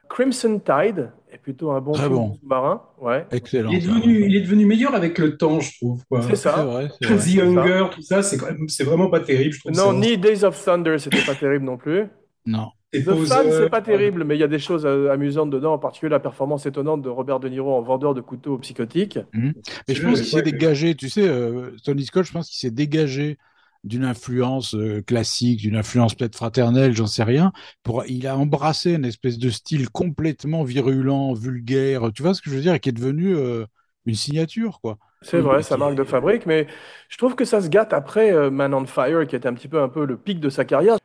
Crimson 0.09 0.59
Tide 0.59 1.12
est 1.31 1.38
plutôt 1.38 1.71
un 1.71 1.79
bon 1.79 1.91
Très 1.93 2.03
film 2.05 2.15
bon. 2.15 2.33
sous-marin. 2.33 2.81
Ouais. 3.00 3.25
Excellent. 3.31 3.69
Il 3.69 3.77
est, 3.77 3.81
devenu, 3.88 4.21
ouais. 4.21 4.27
il 4.27 4.36
est 4.36 4.41
devenu 4.41 4.65
meilleur 4.65 4.93
avec 4.95 5.17
le 5.19 5.38
temps, 5.38 5.59
je 5.62 5.71
trouve. 5.77 6.03
C'est 6.12 6.29
C'est 6.29 6.36
ça. 6.36 6.63
vrai, 6.65 6.89
c'est 7.01 7.07
vrai. 7.07 7.17
The 7.24 7.27
Younger, 7.36 7.86
tout 7.93 8.01
ça, 8.01 8.21
c'est 8.24 8.38
quand 8.38 8.48
même- 8.48 8.67
c'est 8.67 8.83
vraiment 8.83 9.09
pas 9.09 9.19
terrible, 9.21 9.53
je 9.53 9.59
trouve. 9.59 9.71
Non, 9.71 9.91
C'est- 9.91 10.09
ni 10.09 10.17
Days 10.17 10.43
of 10.43 10.62
Thunder, 10.65 10.98
c'était 10.98 11.24
pas 11.24 11.36
terrible 11.39 11.63
non 11.63 11.77
plus. 11.77 12.07
Non. 12.45 12.71
The 12.93 13.25
Fan, 13.25 13.51
c'est 13.51 13.69
pas 13.69 13.81
terrible, 13.81 14.24
mais 14.24 14.36
il 14.36 14.39
y 14.39 14.43
a 14.43 14.48
des 14.48 14.60
choses 14.60 14.86
euh, 14.86 15.12
amusantes 15.12 15.51
dedans, 15.51 15.74
en 15.74 15.79
particulier 15.79 16.10
la 16.10 16.19
performance 16.19 16.65
étonnante 16.65 17.01
de 17.01 17.10
Robert 17.10 17.39
De 17.39 17.48
Niro 17.48 17.74
en 17.75 17.81
vendeur 17.81 18.13
de 18.13 18.22
couteaux 18.22 18.58
psychotiques. 18.58 19.19
Mais 19.34 19.53
je 19.96 20.01
pense 20.03 20.22
qu'il 20.22 20.29
s'est 20.29 20.41
dégagé, 20.41 20.96
tu 20.96 21.10
sais, 21.10 21.27
euh, 21.27 21.72
Tony 21.84 22.05
Scott, 22.05 22.25
je 22.25 22.31
pense 22.31 22.50
qu'il 22.50 22.58
s'est 22.58 22.74
dégagé 22.74 23.38
d'une 23.84 24.03
influence 24.03 24.75
euh, 24.75 25.01
classique, 25.01 25.62
d'une 25.62 25.75
influence 25.75 26.15
peut-être 26.15 26.36
fraternelle, 26.36 26.96
j'en 26.96 27.08
sais 27.08 27.24
rien. 27.24 27.51
Pour, 27.84 28.03
il 28.08 28.27
a 28.27 28.36
embrassé 28.36 28.93
une 28.93 29.05
espèce 29.05 29.38
de 29.38 29.50
style 29.50 29.89
complètement 29.89 30.63
virulent, 30.63 31.34
vulgaire, 31.34 32.12
tu 32.13 32.24
vois 32.24 32.34
ce 32.34 32.41
que 32.41 32.50
je 32.50 32.55
veux 32.55 32.62
dire, 32.62 32.74
et 32.74 32.79
qui 32.79 32.89
est 32.89 32.93
devenu 32.93 33.36
euh, 33.36 33.65
une 34.05 34.15
signature, 34.15 34.79
quoi. 34.81 34.98
C'est 35.22 35.39
vrai, 35.39 35.63
sa 35.63 35.75
marque 35.75 35.96
de 35.96 36.05
fabrique, 36.05 36.46
mais 36.46 36.65
je 37.10 37.17
trouve 37.17 37.36
que 37.36 37.43
ça 37.43 37.60
se 37.62 37.67
gâte 37.67 37.91
après 37.91 38.31
euh, 38.31 38.50
Man 38.50 38.74
on 38.74 38.86
Fire, 38.86 39.27
qui 39.27 39.36
était 39.36 39.50
un 39.50 39.53
petit 39.53 39.67
peu 39.67 39.81
un 39.81 39.89
peu 39.89 40.05
le 40.05 40.15
pic 40.17 40.39
de 40.39 40.50
sa 40.50 40.63
carrière. 40.63 40.98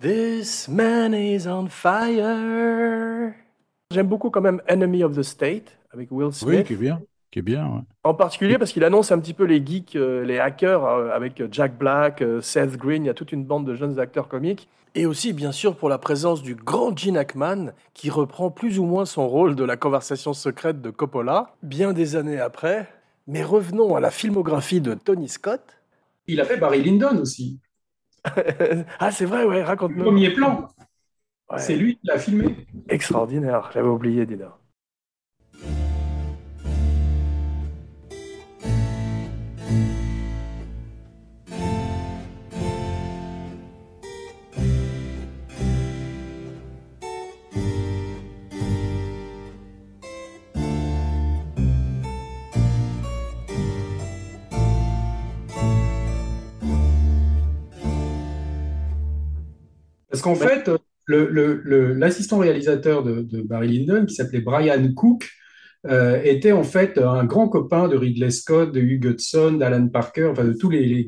This 0.00 0.68
man 0.68 1.12
is 1.12 1.46
on 1.48 1.66
fire. 1.68 3.32
J'aime 3.90 4.06
beaucoup 4.06 4.30
quand 4.30 4.40
même 4.40 4.62
Enemy 4.68 5.02
of 5.02 5.16
the 5.16 5.22
State 5.22 5.76
avec 5.92 6.10
Will 6.12 6.26
Oui, 6.26 6.32
Smith. 6.34 6.66
qui 6.66 6.74
est 6.74 6.76
bien, 6.76 7.00
qui 7.32 7.38
est 7.40 7.42
bien. 7.42 7.66
ouais. 7.66 7.80
En 8.04 8.14
particulier 8.14 8.58
parce 8.58 8.72
qu'il 8.72 8.84
annonce 8.84 9.10
un 9.10 9.18
petit 9.18 9.34
peu 9.34 9.44
les 9.44 9.64
geeks, 9.64 9.96
euh, 9.96 10.24
les 10.24 10.38
hackers, 10.38 10.84
euh, 10.84 11.10
avec 11.10 11.42
Jack 11.50 11.76
Black, 11.76 12.22
euh, 12.22 12.40
Seth 12.40 12.76
Green, 12.76 13.04
il 13.04 13.06
y 13.06 13.10
a 13.10 13.14
toute 13.14 13.32
une 13.32 13.44
bande 13.44 13.66
de 13.66 13.74
jeunes 13.74 13.98
acteurs 13.98 14.28
comiques. 14.28 14.68
Et 14.94 15.04
aussi, 15.04 15.32
bien 15.32 15.52
sûr, 15.52 15.76
pour 15.76 15.88
la 15.88 15.98
présence 15.98 16.42
du 16.42 16.54
grand 16.54 16.96
Gene 16.96 17.16
Hackman, 17.16 17.72
qui 17.94 18.08
reprend 18.10 18.50
plus 18.50 18.78
ou 18.78 18.84
moins 18.84 19.04
son 19.04 19.28
rôle 19.28 19.54
de 19.56 19.64
la 19.64 19.76
conversation 19.76 20.32
secrète 20.32 20.80
de 20.80 20.90
Coppola, 20.90 21.54
bien 21.62 21.92
des 21.92 22.14
années 22.16 22.40
après. 22.40 22.88
Mais 23.26 23.42
revenons 23.42 23.96
à 23.96 24.00
la 24.00 24.10
filmographie 24.10 24.80
de 24.80 24.94
Tony 24.94 25.28
Scott. 25.28 25.60
Il 26.26 26.40
a 26.40 26.44
fait 26.44 26.56
Barry 26.56 26.82
Lyndon 26.82 27.18
aussi. 27.20 27.58
ah, 28.98 29.10
c'est 29.10 29.24
vrai, 29.24 29.44
ouais, 29.44 29.62
raconte-nous. 29.62 30.04
premier 30.04 30.30
plan, 30.30 30.68
Ouais, 31.50 31.58
c'est 31.58 31.76
lui 31.76 31.96
qui 31.96 32.06
l'a 32.06 32.18
filmé. 32.18 32.56
Extraordinaire, 32.88 33.70
j'avais 33.72 33.88
oublié, 33.88 34.26
Dina. 34.26 34.58
Parce 60.20 60.22
qu'en 60.22 60.34
fait, 60.34 60.68
le- 61.06 61.92
l'assistant 61.94 62.38
réalisateur 62.38 63.02
de, 63.02 63.22
de 63.22 63.40
Barry 63.42 63.78
Lyndon, 63.78 64.04
qui 64.06 64.14
s'appelait 64.14 64.40
Brian 64.40 64.92
Cook, 64.94 65.30
euh, 65.86 66.20
était 66.24 66.50
en 66.50 66.64
fait 66.64 66.98
un 66.98 67.24
grand 67.24 67.48
copain 67.48 67.86
de 67.86 67.96
Ridley 67.96 68.30
Scott, 68.30 68.72
de 68.72 68.80
Hugh 68.80 69.04
Hudson, 69.04 69.52
d'Alan 69.52 69.86
Parker, 69.88 70.28
enfin 70.32 70.44
de 70.44 70.52
tous 70.52 70.70
les, 70.70 71.06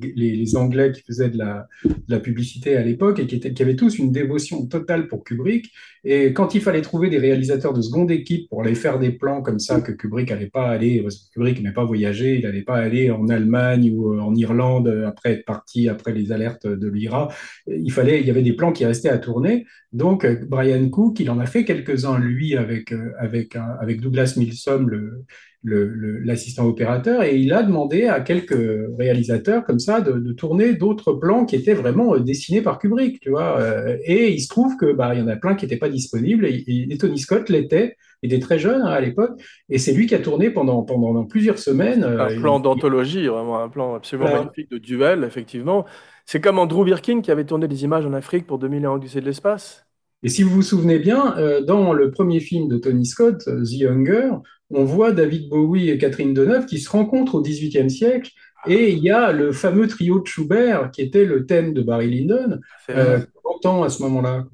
Anglais 0.55 0.93
qui 0.93 1.03
faisaient 1.03 1.29
de 1.29 1.39
la, 1.39 2.21
publicité 2.21 2.77
à 2.77 2.83
l'époque 2.83 3.19
et 3.19 3.27
qui, 3.27 3.63
avaient 3.63 3.75
tous 3.75 3.99
une 3.99 4.13
dévotion 4.13 4.67
totale 4.67 5.09
pour 5.09 5.25
Kubrick. 5.25 5.73
Et 6.05 6.33
quand 6.33 6.55
il 6.55 6.61
fallait 6.61 6.83
trouver 6.83 7.11
des 7.11 7.19
réalisateurs 7.19 7.73
de 7.73 7.83
seconde 7.83 8.11
équipe 8.11 8.49
pour 8.49 8.63
aller 8.63 8.75
faire 8.77 8.99
des 8.99 9.11
plans 9.11 9.43
comme 9.43 9.59
ça 9.59 9.81
que 9.81 9.91
Kubrick 9.93 10.31
n'allait 10.31 10.47
pas 10.47 10.69
aller, 10.69 11.03
parce 11.03 11.17
que 11.17 11.33
Kubrick 11.33 11.59
n'aimait 11.59 11.75
pas 11.75 11.85
voyager, 11.85 12.37
il 12.37 12.45
n'allait 12.45 12.63
pas 12.63 12.77
aller 12.77 13.11
en 13.11 13.29
Allemagne 13.29 13.91
ou 13.93 14.15
euh, 14.15 14.21
en 14.21 14.35
Irlande 14.35 14.87
euh, 14.87 15.09
après 15.09 15.33
être 15.33 15.45
parti 15.45 15.89
après 15.89 16.13
les 16.13 16.31
alertes 16.31 16.67
de 16.67 16.89
l'IRA, 16.89 17.29
il 17.67 17.91
fallait, 17.91 18.21
il 18.21 18.27
y 18.27 18.31
avait 18.31 18.43
des 18.43 18.53
plans 18.53 18.73
qui 18.73 18.85
restaient 18.85 19.09
à 19.09 19.19
tourner. 19.19 19.67
Donc, 19.93 20.25
Brian 20.47 20.89
Cook, 20.89 21.19
il 21.19 21.31
en 21.31 21.41
a 21.41 21.47
fait 21.47 21.65
quelques-uns, 21.65 22.19
lui, 22.19 22.57
avec, 22.57 22.95
avec, 23.19 23.57
avec 23.57 24.01
Douglas 24.01 24.35
Milsom, 24.69 24.89
le, 24.89 25.25
le- 25.63 25.89
le- 25.89 26.19
l'assistant 26.21 26.67
opérateur, 26.67 27.23
et 27.23 27.37
il 27.37 27.53
a 27.53 27.63
demandé 27.63 28.07
à 28.07 28.21
quelques 28.21 28.57
réalisateurs 28.99 29.65
comme 29.65 29.79
ça 29.79 30.01
de, 30.01 30.13
de 30.13 30.33
tourner 30.33 30.75
d'autres 30.75 31.13
plans 31.13 31.45
qui 31.45 31.57
étaient 31.57 31.75
vraiment 31.75 32.15
euh, 32.15 32.21
dessinés 32.21 32.63
par 32.63 32.79
Kubrick, 32.79 33.21
tu 33.21 33.31
vois. 33.31 33.61
Euh, 33.61 33.97
Et 34.05 34.33
il 34.33 34.41
se 34.41 34.49
trouve 34.49 34.77
que 34.77 34.93
bah, 34.93 35.15
il 35.15 35.21
y 35.21 35.23
en 35.23 35.29
a 35.29 35.37
plein 35.37 35.55
qui 35.55 35.65
n'étaient 35.67 35.77
pas 35.79 35.89
disponibles, 35.89 36.47
et, 36.47 36.65
et- 36.67 36.93
et 36.93 36.99
Tony 36.99 37.19
Scott 37.19 37.49
l'était. 37.49 37.97
Il 38.23 38.33
était 38.33 38.41
très 38.43 38.59
jeune 38.59 38.83
hein, 38.83 38.87
à 38.91 39.01
l'époque, 39.01 39.41
et 39.71 39.79
c'est 39.79 39.93
lui 39.95 40.07
qui 40.07 40.15
a 40.15 40.19
tourné 40.19 40.51
pendant, 40.51 40.83
pendant 40.83 41.25
plusieurs 41.25 41.59
semaines. 41.59 42.05
euh, 42.05 42.27
Un 42.27 42.41
plan 42.41 42.61
d'anthologie, 42.61 43.27
vraiment 43.27 43.61
un 43.63 43.69
plan 43.71 43.95
absolument 43.95 44.29
Ouais. 44.31 44.39
magnifique 44.41 44.71
de 44.71 44.79
duel, 44.79 45.25
effectivement. 45.25 45.87
C'est 46.27 46.41
comme 46.41 46.59
Andrew 46.59 46.85
Birkin 46.85 47.23
qui 47.23 47.31
avait 47.31 47.45
tourné 47.47 47.67
des 47.69 47.83
images 47.85 48.07
en 48.07 48.13
Afrique 48.13 48.47
pour 48.47 48.59
2001 48.59 48.93
Odyssée 48.93 49.21
de 49.21 49.27
l'espace. 49.27 49.87
Et 50.23 50.29
si 50.29 50.43
vous 50.43 50.51
vous 50.51 50.63
souvenez 50.63 50.99
bien, 50.99 51.37
euh, 51.39 51.63
dans 51.63 51.93
le 51.93 52.11
premier 52.11 52.41
film 52.41 52.69
de 52.69 52.77
Tony 52.77 53.07
Scott, 53.07 53.43
euh, 53.49 53.63
The 53.65 53.73
Younger, 53.73 54.31
on 54.71 54.85
voit 54.85 55.13
David 55.13 55.49
Bowie 55.49 55.91
et 55.91 55.99
Catherine 55.99 56.35
Deneuve 56.35 56.67
qui 56.67 56.79
se 56.79 56.91
rencontrent 56.91 57.37
au 57.37 57.43
XVIIIe 57.43 57.91
siècle. 57.91 58.31
Et 58.67 58.93
il 58.93 58.99
y 58.99 59.11
a 59.11 59.33
le 59.33 59.53
fameux 59.53 59.87
trio 59.87 60.21
de 60.21 60.27
Schubert 60.27 60.91
qui 60.91 61.01
était 61.01 61.25
le 61.25 61.47
thème 61.47 61.73
de 61.73 61.81
Barry 61.81 62.11
Lyndon, 62.11 62.59
euh, 62.91 63.19
entend 63.45 63.83
à 63.83 63.89
ce 63.89 64.03
moment-là. 64.03 64.45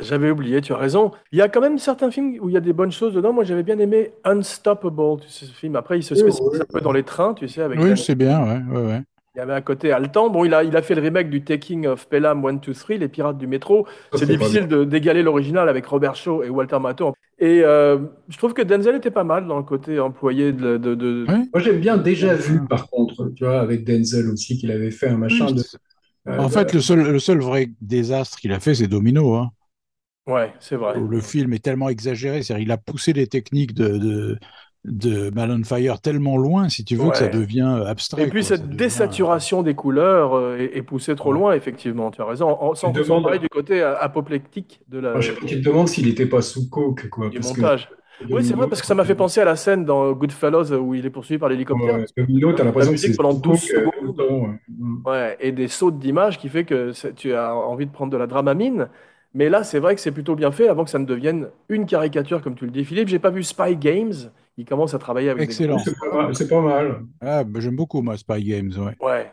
J'avais 0.00 0.30
oublié, 0.30 0.62
tu 0.62 0.72
as 0.72 0.78
raison. 0.78 1.10
Il 1.30 1.38
y 1.38 1.42
a 1.42 1.48
quand 1.48 1.60
même 1.60 1.76
certains 1.76 2.10
films 2.10 2.38
où 2.40 2.48
il 2.48 2.54
y 2.54 2.56
a 2.56 2.60
des 2.60 2.72
bonnes 2.72 2.90
choses 2.90 3.12
dedans. 3.12 3.34
Moi, 3.34 3.44
j'avais 3.44 3.62
bien 3.62 3.78
aimé 3.78 4.12
Unstoppable, 4.24 5.20
tu 5.20 5.28
sais, 5.28 5.44
ce 5.44 5.52
film. 5.52 5.76
Après, 5.76 5.98
il 5.98 6.02
se 6.02 6.14
spécialise 6.14 6.50
oui, 6.52 6.58
un 6.60 6.72
peu 6.72 6.80
dans 6.80 6.92
les 6.92 7.02
trains, 7.02 7.34
tu 7.34 7.48
sais, 7.48 7.60
avec 7.60 7.78
Oui, 7.78 7.88
Dan- 7.88 7.96
c'est 7.96 8.14
bien, 8.14 8.42
ouais, 8.42 8.62
ouais, 8.72 8.86
ouais. 8.86 9.02
Il 9.34 9.38
y 9.38 9.40
avait 9.40 9.52
un 9.54 9.60
côté 9.60 9.92
haletant. 9.92 10.28
Bon, 10.28 10.44
il 10.44 10.52
a, 10.54 10.64
il 10.64 10.76
a 10.76 10.82
fait 10.82 10.94
le 10.96 11.02
remake 11.02 11.30
du 11.30 11.42
Taking 11.44 11.86
of 11.86 12.08
Pelham 12.08 12.44
1, 12.44 12.54
2, 12.54 12.74
3, 12.74 12.96
Les 12.96 13.08
Pirates 13.08 13.38
du 13.38 13.46
Métro. 13.46 13.86
C'est 14.14 14.26
difficile 14.26 14.66
de- 14.66 14.84
d'égaler 14.84 15.22
l'original 15.22 15.68
avec 15.68 15.86
Robert 15.86 16.16
Shaw 16.16 16.42
et 16.42 16.48
Walter 16.48 16.78
Matthau. 16.80 17.14
Et 17.38 17.62
euh, 17.64 17.98
je 18.28 18.36
trouve 18.36 18.52
que 18.54 18.62
Denzel 18.62 18.96
était 18.96 19.10
pas 19.12 19.24
mal 19.24 19.46
dans 19.46 19.56
le 19.56 19.62
côté 19.62 20.00
employé 20.00 20.52
de... 20.52 20.76
de- 20.76 20.94
de- 20.94 21.24
Ouais. 21.28 21.44
Moi, 21.54 21.62
j'aime 21.62 21.78
bien 21.80 21.96
Déjà 21.96 22.34
Vu, 22.34 22.66
par 22.66 22.88
contre, 22.90 23.30
tu 23.36 23.44
vois, 23.44 23.60
avec 23.60 23.84
Denzel 23.84 24.28
aussi, 24.30 24.58
qu'il 24.58 24.70
avait 24.72 24.90
fait 24.90 25.08
un 25.08 25.16
machin 25.16 25.46
Oui, 25.46 25.54
de. 25.54 25.62
c'est- 25.62 25.78
euh, 26.28 26.38
En 26.38 26.48
fait, 26.48 26.74
le 26.74 26.80
seul, 26.80 27.00
le 27.00 27.18
seul 27.20 27.38
vrai 27.40 27.70
désastre 27.80 28.38
qu'il 28.38 28.52
a 28.52 28.60
fait, 28.60 28.74
c'est 28.74 28.88
Domino. 28.88 29.34
Hein. 29.36 29.50
Ouais, 30.26 30.52
c'est 30.60 30.76
vrai. 30.76 30.96
où 30.98 31.08
le 31.08 31.20
film 31.20 31.52
est 31.54 31.64
tellement 31.64 31.88
exagéré, 31.88 32.42
c'est-à-dire 32.42 32.64
il 32.64 32.70
a 32.72 32.76
poussé 32.78 33.12
les 33.12 33.26
techniques 33.26 33.74
de, 33.74 33.96
de, 33.98 34.38
de 34.84 35.30
Man 35.34 35.50
on 35.60 35.62
Fire 35.64 36.00
tellement 36.00 36.36
loin, 36.38 36.68
si 36.70 36.84
tu 36.84 36.96
veux, 36.96 37.04
Ouais. 37.04 37.10
que 37.10 37.18
ça 37.18 37.28
devient 37.28 37.82
abstrait. 37.86 38.22
Et 38.22 38.26
puis 38.28 38.40
quoi. 38.40 38.48
cette 38.48 38.64
devient- 38.66 38.76
désaturation 38.76 39.62
des 39.62 39.74
couleurs 39.74 40.34
euh, 40.36 40.56
est, 40.58 40.78
est 40.78 40.82
poussée 40.82 41.14
trop 41.16 41.32
Ouais. 41.32 41.38
loin, 41.38 41.52
effectivement. 41.54 42.10
Tu 42.10 42.22
as 42.22 42.24
raison. 42.24 42.48
En, 42.48 42.74
sans, 42.74 42.92
sans 43.04 43.22
parler 43.22 43.38
du 43.38 43.48
côté 43.48 43.82
euh, 43.82 43.94
apoplectique 43.98 44.80
de 44.88 44.98
la, 44.98 45.12
moi, 45.12 45.20
je 45.20 45.32
sais 45.32 45.38
pas, 45.38 45.46
tu 45.46 45.60
te 45.60 45.68
demandes 45.68 45.88
s'il 45.88 46.06
n'était 46.06 46.26
pas 46.26 46.40
sous 46.42 46.68
coke, 46.70 47.08
quoi. 47.10 47.28
du 47.28 47.38
parce 47.40 47.52
que 47.52 47.60
montage. 47.60 47.88
Oui, 48.30 48.44
c'est 48.44 48.54
vrai, 48.54 48.68
parce 48.68 48.82
que 48.82 48.86
ça 48.86 48.94
m'a 48.94 49.04
fait 49.04 49.14
penser 49.14 49.40
à 49.40 49.46
la 49.46 49.56
scène 49.56 49.86
dans 49.86 50.12
Goodfellas 50.12 50.72
où 50.72 50.94
il 50.94 51.06
est 51.06 51.10
poursuivi 51.10 51.38
par 51.38 51.48
l'hélicoptère. 51.48 51.94
Ouais, 51.94 52.04
Domino, 52.18 52.52
t'as 52.52 52.64
l'impression 52.64 52.92
La 52.92 52.98
que 52.98 53.16
pendant 53.16 53.32
sous 53.32 53.40
12 53.40 53.60
coke, 53.60 53.70
euh, 53.76 53.90
secondes. 54.02 54.16
temps, 54.16 54.34
ouais. 54.34 55.10
Ouais, 55.10 55.36
et 55.40 55.52
des 55.52 55.68
sautes 55.68 55.98
d'image 55.98 56.38
qui 56.38 56.50
fait 56.50 56.64
que 56.64 56.92
tu 57.12 57.32
as 57.34 57.54
envie 57.54 57.86
de 57.86 57.90
prendre 57.92 58.12
de 58.12 58.18
la 58.18 58.26
dramamine. 58.26 58.88
Mais 59.32 59.48
là, 59.48 59.62
c'est 59.64 59.78
vrai 59.78 59.94
que 59.94 60.02
c'est 60.02 60.10
plutôt 60.10 60.34
bien 60.34 60.50
fait 60.50 60.68
avant 60.68 60.84
que 60.84 60.90
ça 60.90 60.98
ne 60.98 61.06
devienne 61.06 61.48
une 61.70 61.86
caricature, 61.86 62.42
comme 62.42 62.56
tu 62.56 62.66
le 62.66 62.70
dis, 62.72 62.84
Philippe. 62.84 63.08
J'ai 63.08 63.18
pas 63.20 63.30
vu 63.30 63.42
Spy 63.42 63.76
Games. 63.76 64.12
Il 64.60 64.66
commence 64.66 64.92
à 64.94 64.98
travailler 64.98 65.30
avec 65.30 65.38
des 65.38 65.44
Excellent. 65.44 65.78
C'est 66.34 66.48
pas 66.48 66.60
mal. 66.60 67.00
Ah, 67.22 67.44
bah, 67.44 67.60
j'aime 67.60 67.76
beaucoup, 67.76 68.02
moi, 68.02 68.16
Spy 68.18 68.44
Games. 68.44 68.72
Ouais. 68.78 68.94
Ouais. 69.00 69.30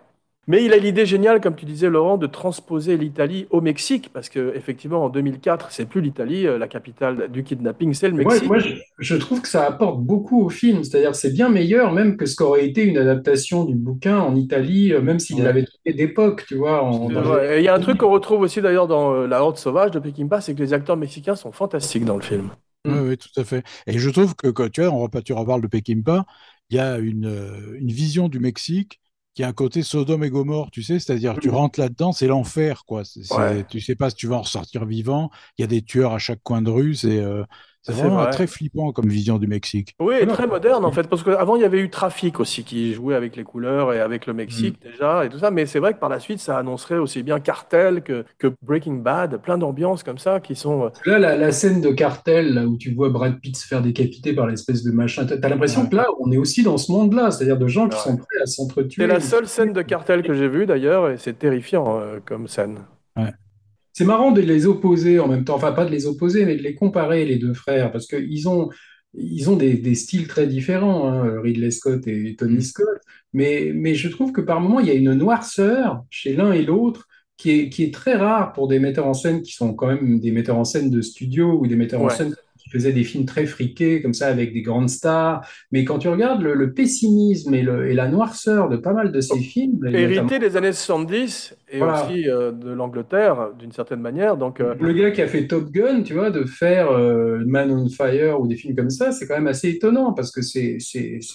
Mais 0.50 0.64
il 0.64 0.72
a 0.72 0.78
l'idée 0.78 1.06
géniale, 1.06 1.42
comme 1.42 1.56
tu 1.56 1.66
disais, 1.66 1.90
Laurent, 1.90 2.16
de 2.18 2.26
transposer 2.26 2.96
l'Italie 2.96 3.48
au 3.50 3.60
Mexique, 3.60 4.10
parce 4.14 4.30
que 4.30 4.54
effectivement, 4.56 5.04
en 5.04 5.10
2004, 5.10 5.72
c'est 5.72 5.86
plus 5.86 6.00
l'Italie, 6.00 6.48
euh, 6.48 6.58
la 6.58 6.70
capitale 6.70 7.28
du 7.30 7.44
kidnapping, 7.44 7.94
c'est 7.94 8.08
le 8.08 8.14
Mexique. 8.16 8.46
moi, 8.48 8.58
je, 8.60 8.70
je 8.98 9.16
trouve 9.18 9.42
que 9.42 9.50
ça 9.50 9.66
apporte 9.68 10.00
beaucoup 10.00 10.42
au 10.46 10.50
film. 10.50 10.86
C'est-à-dire, 10.86 11.14
c'est 11.16 11.34
bien 11.34 11.50
meilleur 11.50 11.92
même 11.92 12.16
que 12.16 12.26
ce 12.26 12.38
qu'aurait 12.38 12.66
été 12.66 12.84
une 12.86 12.98
adaptation 12.98 13.66
du 13.66 13.76
bouquin 13.76 14.20
en 14.20 14.36
Italie, 14.38 14.94
euh, 14.94 15.02
même 15.02 15.20
s'il 15.20 15.36
Ouais. 15.36 15.44
l'avait 15.44 15.66
tourné 15.66 15.94
d'époque, 15.98 16.46
tu 16.48 16.56
vois. 16.56 16.82
en- 16.82 17.10
Et 17.42 17.58
il 17.58 17.64
y 17.66 17.68
a 17.68 17.76
un 17.76 17.80
truc 17.82 17.98
qu'on 17.98 18.10
retrouve 18.10 18.40
aussi 18.40 18.62
d'ailleurs 18.62 18.88
dans 18.88 19.14
euh, 19.14 19.28
La 19.28 19.44
Horde 19.44 19.58
sauvage 19.58 19.92
de 19.92 20.00
Peckinpah, 20.00 20.40
c'est 20.40 20.56
que 20.56 20.60
les 20.64 20.72
acteurs 20.72 20.96
mexicains 20.96 21.36
sont 21.36 21.52
fantastiques 21.52 22.06
dans 22.06 22.16
le 22.16 22.24
film. 22.24 22.52
Mm. 22.86 22.92
Oui, 22.94 23.10
oui, 23.10 23.18
tout 23.18 23.30
à 23.40 23.44
fait. 23.44 23.66
Et 23.88 23.98
je 24.00 24.10
trouve 24.10 24.36
que, 24.36 24.48
quand 24.48 24.70
tu 24.70 24.82
vois, 24.84 24.92
on 24.92 25.08
tu 25.22 25.34
reparles 25.34 25.62
de 25.62 25.68
Peckinpah, 25.68 26.26
il 26.70 26.78
y 26.78 26.80
a 26.80 26.98
une, 26.98 27.26
euh, 27.26 27.78
une 27.80 27.92
vision 27.92 28.30
du 28.30 28.40
Mexique 28.40 29.00
qui 29.34 29.44
a 29.44 29.48
un 29.48 29.54
côté 29.54 29.84
Sodome 29.84 30.24
et 30.24 30.30
Gomorre, 30.32 30.72
tu 30.72 30.82
sais, 30.82 31.00
c'est-à-dire 31.00 31.38
tu 31.40 31.50
Mm. 31.50 31.56
rentres 31.56 31.80
là-dedans, 31.80 32.12
c'est 32.12 32.28
l'enfer, 32.28 32.84
quoi. 32.86 33.04
Ouais. 33.32 33.64
Tu 33.70 33.80
sais 33.82 33.96
pas 33.96 34.10
si 34.10 34.16
tu 34.16 34.28
vas 34.28 34.38
en 34.38 34.42
ressortir 34.42 34.86
vivant. 34.86 35.30
Il 35.58 35.62
y 35.62 35.64
a 35.64 35.68
des 35.68 35.84
tueurs 35.84 36.14
à 36.14 36.20
chaque 36.20 36.42
coin 36.44 36.62
de 36.62 36.72
rue. 36.72 36.96
C'est, 36.96 37.20
euh, 37.20 37.44
C'est 37.94 38.02
vraiment 38.02 38.22
vrai. 38.24 38.32
très 38.32 38.48
flippant 38.48 38.92
comme 38.92 39.08
vision 39.10 39.38
du 39.38 39.48
Mexique. 39.48 39.96
Oui, 40.00 40.16
et 40.22 40.26
Non. 40.26 40.34
très 40.34 40.48
moderne 40.48 40.86
en 40.86 40.92
fait, 40.92 41.08
parce 41.08 41.24
qu'avant 41.24 41.56
il 41.56 41.62
y 41.62 41.66
avait 41.66 41.80
eu 41.80 41.90
Trafic 41.90 42.40
aussi 42.40 42.64
qui 42.64 42.94
jouait 42.94 43.16
avec 43.16 43.36
les 43.36 43.44
couleurs 43.44 43.94
et 43.94 44.00
avec 44.00 44.26
le 44.26 44.34
Mexique 44.34 44.82
déjà 44.82 45.26
et 45.26 45.30
tout 45.30 45.40
ça, 45.40 45.52
mais 45.52 45.66
c'est 45.66 45.80
vrai 45.80 45.94
que 45.94 46.00
par 46.00 46.10
la 46.10 46.20
suite 46.20 46.40
ça 46.40 46.58
annoncerait 46.58 46.98
aussi 46.98 47.24
bien 47.24 47.40
Cartel 47.40 48.02
que, 48.02 48.26
que 48.38 48.48
Breaking 48.62 48.96
Bad, 48.96 49.38
plein 49.42 49.58
d'ambiances 49.58 50.04
comme 50.04 50.18
ça 50.18 50.40
qui 50.40 50.56
sont. 50.56 50.86
euh, 50.86 50.90
Là, 51.06 51.20
la, 51.20 51.38
la 51.38 51.52
scène 51.52 51.82
de 51.82 51.90
cartel, 51.92 52.54
là, 52.54 52.66
où 52.66 52.78
tu 52.78 52.94
vois 52.94 53.10
Brad 53.10 53.40
Pitt 53.40 53.56
se 53.58 53.66
faire 53.68 53.82
décapiter 53.82 54.34
par 54.34 54.48
l'espèce 54.48 54.84
de 54.84 54.92
machin, 54.92 55.26
t'as 55.26 55.38
t'as 55.38 55.50
l'impression 55.50 55.82
Ouais. 55.84 55.90
que 55.90 55.96
là, 55.96 56.08
on 56.20 56.32
est 56.32 56.38
aussi 56.38 56.64
dans 56.64 56.78
ce 56.78 56.92
monde-là, 56.92 57.32
c'est-à-dire 57.32 57.58
de 57.58 57.68
gens 57.68 57.88
qui 57.90 57.96
Ouais. 57.98 58.04
sont 58.04 58.18
prêts 58.18 58.42
à 58.42 58.46
s'entretuer. 58.46 59.04
C'est 59.04 59.08
la 59.08 59.20
seule 59.20 59.48
scène 59.48 59.74
de 59.74 59.82
Cartel 59.82 60.24
que 60.24 60.34
j'ai 60.34 60.48
vue 60.48 60.66
d'ailleurs 60.66 61.10
et 61.10 61.18
c'est 61.18 61.38
terrifiant 61.40 62.00
euh, 62.00 62.20
comme 62.26 62.48
scène. 62.48 62.80
C'est 63.98 64.06
marrant 64.06 64.30
de 64.30 64.42
les 64.42 64.68
opposer 64.68 65.20
en 65.20 65.28
même 65.28 65.44
temps, 65.44 65.56
enfin 65.56 65.72
pas 65.72 65.84
de 65.84 65.90
les 65.90 66.06
opposer, 66.06 66.46
mais 66.46 66.56
de 66.56 66.62
les 66.62 66.76
comparer 66.76 67.26
les 67.26 67.40
deux 67.40 67.56
frères, 67.56 67.92
parce 67.92 68.06
qu'ils 68.06 68.48
ont, 68.48 68.70
ils 69.16 69.50
ont 69.50 69.56
des, 69.56 69.74
des 69.74 69.96
styles 69.96 70.28
très 70.28 70.46
différents, 70.46 71.08
hein, 71.08 71.42
Ridley 71.42 71.72
Scott 71.72 72.06
et 72.06 72.36
Tony 72.36 72.62
Scott, 72.62 73.00
mais, 73.34 73.72
mais 73.74 73.96
je 73.96 74.08
trouve 74.10 74.32
que 74.32 74.42
par 74.42 74.62
moments 74.62 74.80
il 74.80 74.86
y 74.86 74.92
a 74.92 74.94
une 74.94 75.16
noirceur 75.16 76.04
chez 76.12 76.34
l'un 76.34 76.52
et 76.52 76.62
l'autre 76.62 77.08
qui 77.38 77.50
est, 77.50 77.70
qui 77.70 77.86
est 77.86 77.92
très 77.92 78.14
rare 78.14 78.54
pour 78.54 78.68
des 78.68 78.78
metteurs 78.78 79.08
en 79.08 79.16
scène 79.16 79.42
qui 79.42 79.54
sont 79.54 79.74
quand 79.74 79.88
même 79.88 80.20
des 80.20 80.30
metteurs 80.30 80.60
en 80.60 80.64
scène 80.64 80.92
de 80.92 81.02
studio 81.02 81.58
ou 81.60 81.66
des 81.66 81.76
metteurs 81.76 82.04
en 82.04 82.10
scène 82.10 82.36
qui 82.68 82.74
faisaient 82.78 82.92
des 82.94 83.04
films 83.04 83.26
très 83.26 83.46
friqués 83.46 84.02
comme 84.02 84.14
ça 84.14 84.28
avec 84.28 84.54
des 84.54 84.62
grandes 84.62 84.90
stars. 84.90 85.48
Mais 85.72 85.86
quand 85.86 86.00
tu 86.00 86.08
regardes 86.10 86.42
le, 86.42 86.54
le 86.54 86.74
pessimisme 86.74 87.54
et, 87.54 87.62
le, 87.62 87.90
et 87.90 87.94
la 87.94 88.08
noirceur 88.10 88.70
de 88.70 88.78
pas 88.78 88.94
mal 88.94 89.12
de 89.12 89.22
ces 89.22 89.40
films, 89.40 89.80
et 89.88 89.92
notamment- 89.92 89.98
Hérité 90.30 90.40
des 90.40 90.58
années 90.58 90.74
70 90.74 91.56
et 91.70 91.78
Voilà. 91.80 92.06
aussi 92.06 92.30
euh, 92.30 92.52
de 92.52 92.72
l'Angleterre 92.72 93.50
d'une 93.58 93.72
certaine 93.72 94.02
manière, 94.02 94.38
donc 94.38 94.60
euh, 94.60 94.76
Le 94.80 94.94
gars 94.94 95.12
qui 95.12 95.22
a 95.22 95.28
fait 95.28 95.48
Top 95.48 95.72
Gun, 95.72 96.04
tu 96.04 96.14
vois, 96.14 96.30
de 96.32 96.44
faire 96.46 96.92
euh, 96.92 97.44
Man 97.46 97.72
on 97.72 97.90
Fire 97.90 98.40
ou 98.40 98.48
des 98.48 98.56
films 98.56 98.76
comme 98.76 98.90
ça, 98.90 99.12
c'est 99.12 99.28
quand 99.28 99.36
même 99.36 99.48
assez 99.48 99.70
étonnant 99.70 100.14
parce 100.14 100.32
que 100.32 100.42
c'est 100.42 100.78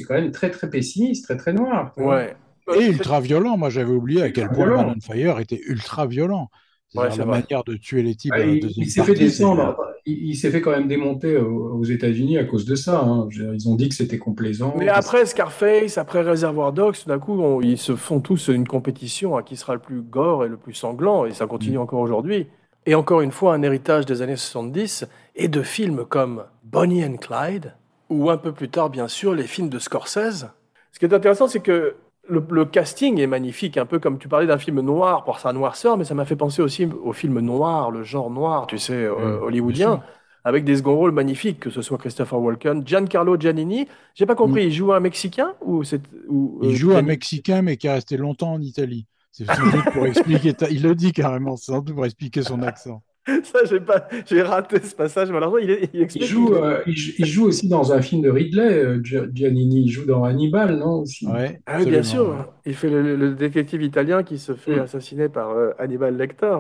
quand 0.07 0.15
même 0.15 0.31
très 0.31 0.51
très 0.51 0.69
pessimiste, 0.71 1.25
très 1.25 1.37
très 1.37 1.53
noir. 1.53 1.93
ouais. 1.97 2.35
Et 2.79 2.87
ultra 2.87 3.21
violent. 3.21 3.57
Moi, 3.57 3.71
j'avais 3.71 3.91
oublié 3.91 4.23
à 4.23 4.31
quel 4.31 4.47
point 4.49 4.67
Violent. 4.67 4.87
Man 4.87 4.95
on 4.97 5.01
Fire 5.01 5.41
était 5.41 5.61
ultra 5.67 6.07
violent. 6.07 6.49
Ouais, 6.95 7.09
la 7.09 7.25
vrai. 7.25 7.41
manière 7.41 7.65
de 7.65 7.75
tuer 7.75 8.03
les 8.03 8.15
types 8.15 8.33
Ah, 8.37 8.45
il 8.45 8.91
s'est 8.91 9.03
fait 9.03 9.15
descendre, 9.15 9.77
il, 10.07 10.31
il 10.31 10.35
s'est 10.37 10.51
fait 10.51 10.61
quand 10.61 10.71
même 10.73 10.89
démonter 10.89 11.37
aux, 11.37 11.75
aux 11.79 11.85
États-Unis 11.85 12.39
à 12.39 12.45
cause 12.45 12.65
de 12.65 12.75
ça. 12.75 13.01
hein. 13.01 13.29
Ils 13.33 13.69
ont 13.69 13.75
dit 13.77 13.89
que 13.89 13.95
c'était 13.95 14.19
complaisant. 14.19 14.75
Mais 14.79 14.89
après 14.89 15.27
Scarface, 15.27 15.99
après 15.99 16.23
Reservoir 16.23 16.73
Dogs, 16.73 16.97
tout 17.03 17.09
d'un 17.09 17.19
coup, 17.19 17.41
on- 17.41 17.61
ils 17.61 17.79
se 17.79 17.95
font 17.97 18.21
tous 18.21 18.49
une 18.49 18.67
compétition 18.67 19.37
à 19.37 19.43
qui 19.43 19.57
sera 19.57 19.75
le 19.75 19.81
plus 19.81 20.03
gore 20.03 20.45
et 20.45 20.49
le 20.49 20.57
plus 20.57 20.75
sanglant, 20.75 21.25
et 21.27 21.33
ça 21.33 21.47
continue 21.47 21.79
encore 21.79 22.01
aujourd'hui. 22.01 22.47
Et 22.87 22.95
encore 22.97 23.21
une 23.21 23.31
fois, 23.31 23.55
un 23.55 23.63
héritage 23.63 24.07
des 24.07 24.23
années 24.23 24.37
70 24.37 25.07
et 25.37 25.49
de 25.49 25.63
films 25.63 26.05
comme 26.09 26.45
Bonnie 26.65 27.05
and 27.05 27.17
Clyde, 27.19 27.75
ou 28.11 28.29
un 28.29 28.37
peu 28.37 28.53
plus 28.53 28.69
tard, 28.69 28.91
bien 28.91 29.07
sûr, 29.09 29.35
les 29.35 29.45
films 29.47 29.69
de 29.69 29.79
Scorsese. 29.79 30.47
Ce 30.91 30.99
qui 30.99 31.05
est 31.07 31.15
intéressant, 31.15 31.47
c'est 31.49 31.61
que 31.61 31.95
le, 32.29 32.45
le 32.51 32.65
casting 32.65 33.19
est 33.21 33.27
magnifique, 33.27 33.77
un 33.77 33.87
peu 33.87 33.99
comme 33.99 34.19
tu 34.19 34.29
parlais 34.29 34.47
d'un 34.47 34.59
film 34.59 34.81
noir 34.81 35.25
pour 35.25 35.39
sa 35.41 35.53
noirceur, 35.53 35.97
mais 35.97 36.05
ça 36.05 36.15
m'a 36.15 36.25
fait 36.25 36.37
penser 36.37 36.63
aussi 36.63 36.87
au 36.87 37.13
film 37.13 37.41
noir, 37.41 37.91
le 37.91 38.03
genre 38.05 38.31
noir, 38.31 38.67
tu 38.67 38.79
sais, 38.79 38.93
euh, 38.95 39.13
Mm, 39.17 39.43
hollywoodien, 39.43 40.03
avec 40.45 40.65
des 40.65 40.77
second 40.77 40.97
rôles 40.97 41.13
magnifiques, 41.13 41.61
que 41.61 41.71
ce 41.71 41.83
soit 41.83 41.99
Christopher 41.99 42.41
Walken, 42.41 42.87
Giancarlo 42.87 43.37
Giannini. 43.39 43.89
J'ai 44.15 44.27
pas 44.27 44.35
compris, 44.37 44.65
il 44.67 44.73
joue 44.73 44.93
un 44.93 45.01
Mexicain 45.01 45.55
ou 45.61 45.85
c'est 45.85 46.01
ou 46.29 46.61
Il 46.61 46.75
euh, 46.75 46.77
joue 46.77 46.95
un 46.95 47.03
Mexicain, 47.03 47.61
mais 47.61 47.77
qui 47.77 47.89
est 47.89 47.93
resté 47.93 48.17
longtemps 48.17 48.55
en 48.55 48.63
Italie. 48.63 49.07
C'est 49.33 49.47
sans 49.51 49.69
doute 49.69 49.91
pour 49.91 50.07
expliquer. 50.07 50.55
ta- 50.55 50.71
Il 50.71 50.83
le 50.83 50.95
dit 50.95 51.13
carrément, 51.13 51.57
c'est 51.59 51.67
sans 51.73 51.81
doute 51.83 51.95
pour 51.95 52.07
expliquer 52.07 52.43
son 52.43 52.63
accent. 52.63 53.03
Ça, 53.45 53.65
j'ai 53.65 53.81
pas, 53.81 54.09
j'ai 54.27 54.43
raté 54.43 54.81
ce 54.81 54.95
passage. 54.95 55.31
Malheureusement, 55.31 55.59
il, 55.59 55.71
est- 55.71 55.91
il 56.15 56.23
joue, 56.23 56.55
euh, 56.55 56.83
il, 56.87 56.97
joue- 56.97 57.13
il 57.19 57.27
joue 57.27 57.45
aussi 57.47 57.69
dans 57.69 57.93
un 57.93 58.03
film 58.03 58.23
de 58.23 58.31
Ridley, 58.31 58.63
euh, 58.63 59.01
Gia- 59.03 59.27
Giannini. 59.33 59.83
Il 59.85 59.91
joue 59.91 60.05
dans 60.05 60.25
Hannibal, 60.25 60.77
non 60.79 61.01
aussi? 61.01 61.27
Ouais, 61.27 61.61
Ah 61.67 61.79
oui, 61.79 61.87
bien 61.87 62.03
sûr. 62.03 62.53
Il 62.65 62.75
fait 62.75 62.91
le, 62.91 63.17
le 63.17 63.35
détective 63.35 63.83
italien 63.83 64.23
qui 64.25 64.39
se 64.39 64.55
fait 64.55 64.77
Mm. 64.77 64.79
assassiner 64.79 65.29
par 65.29 65.51
euh, 65.51 65.73
Hannibal 65.79 66.17
Lecter. 66.17 66.59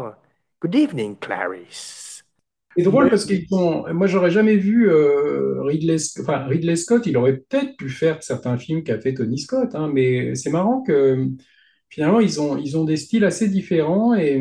Good 0.60 0.74
evening, 0.76 1.16
Clarice. 1.18 2.24
C'est 2.76 2.84
drôle 2.84 3.10
parce 3.10 3.26
qu'ils 3.26 3.46
sont. 3.48 3.84
Moi, 3.92 4.06
j'aurais 4.06 4.30
jamais 4.30 4.56
vu 4.56 4.88
euh, 4.90 5.62
Ridley, 5.62 5.96
enfin, 6.20 6.46
Ridley 6.46 6.76
Scott. 6.76 7.04
Il 7.06 7.16
aurait 7.18 7.36
peut-être 7.36 7.76
pu 7.76 7.90
faire 7.90 8.22
certains 8.22 8.56
films 8.56 8.82
qu'a 8.82 8.98
fait 8.98 9.12
Tony 9.14 9.38
Scott, 9.38 9.74
hein, 9.74 9.90
mais 9.92 10.34
c'est 10.34 10.48
marrant 10.50 10.82
que 10.82 11.26
finalement 11.90 12.20
ils 12.20 12.40
ont 12.40 12.56
ils 12.56 12.76
ont 12.78 12.84
des 12.84 12.96
styles 12.96 13.24
assez 13.26 13.48
différents 13.48 14.14
et 14.14 14.38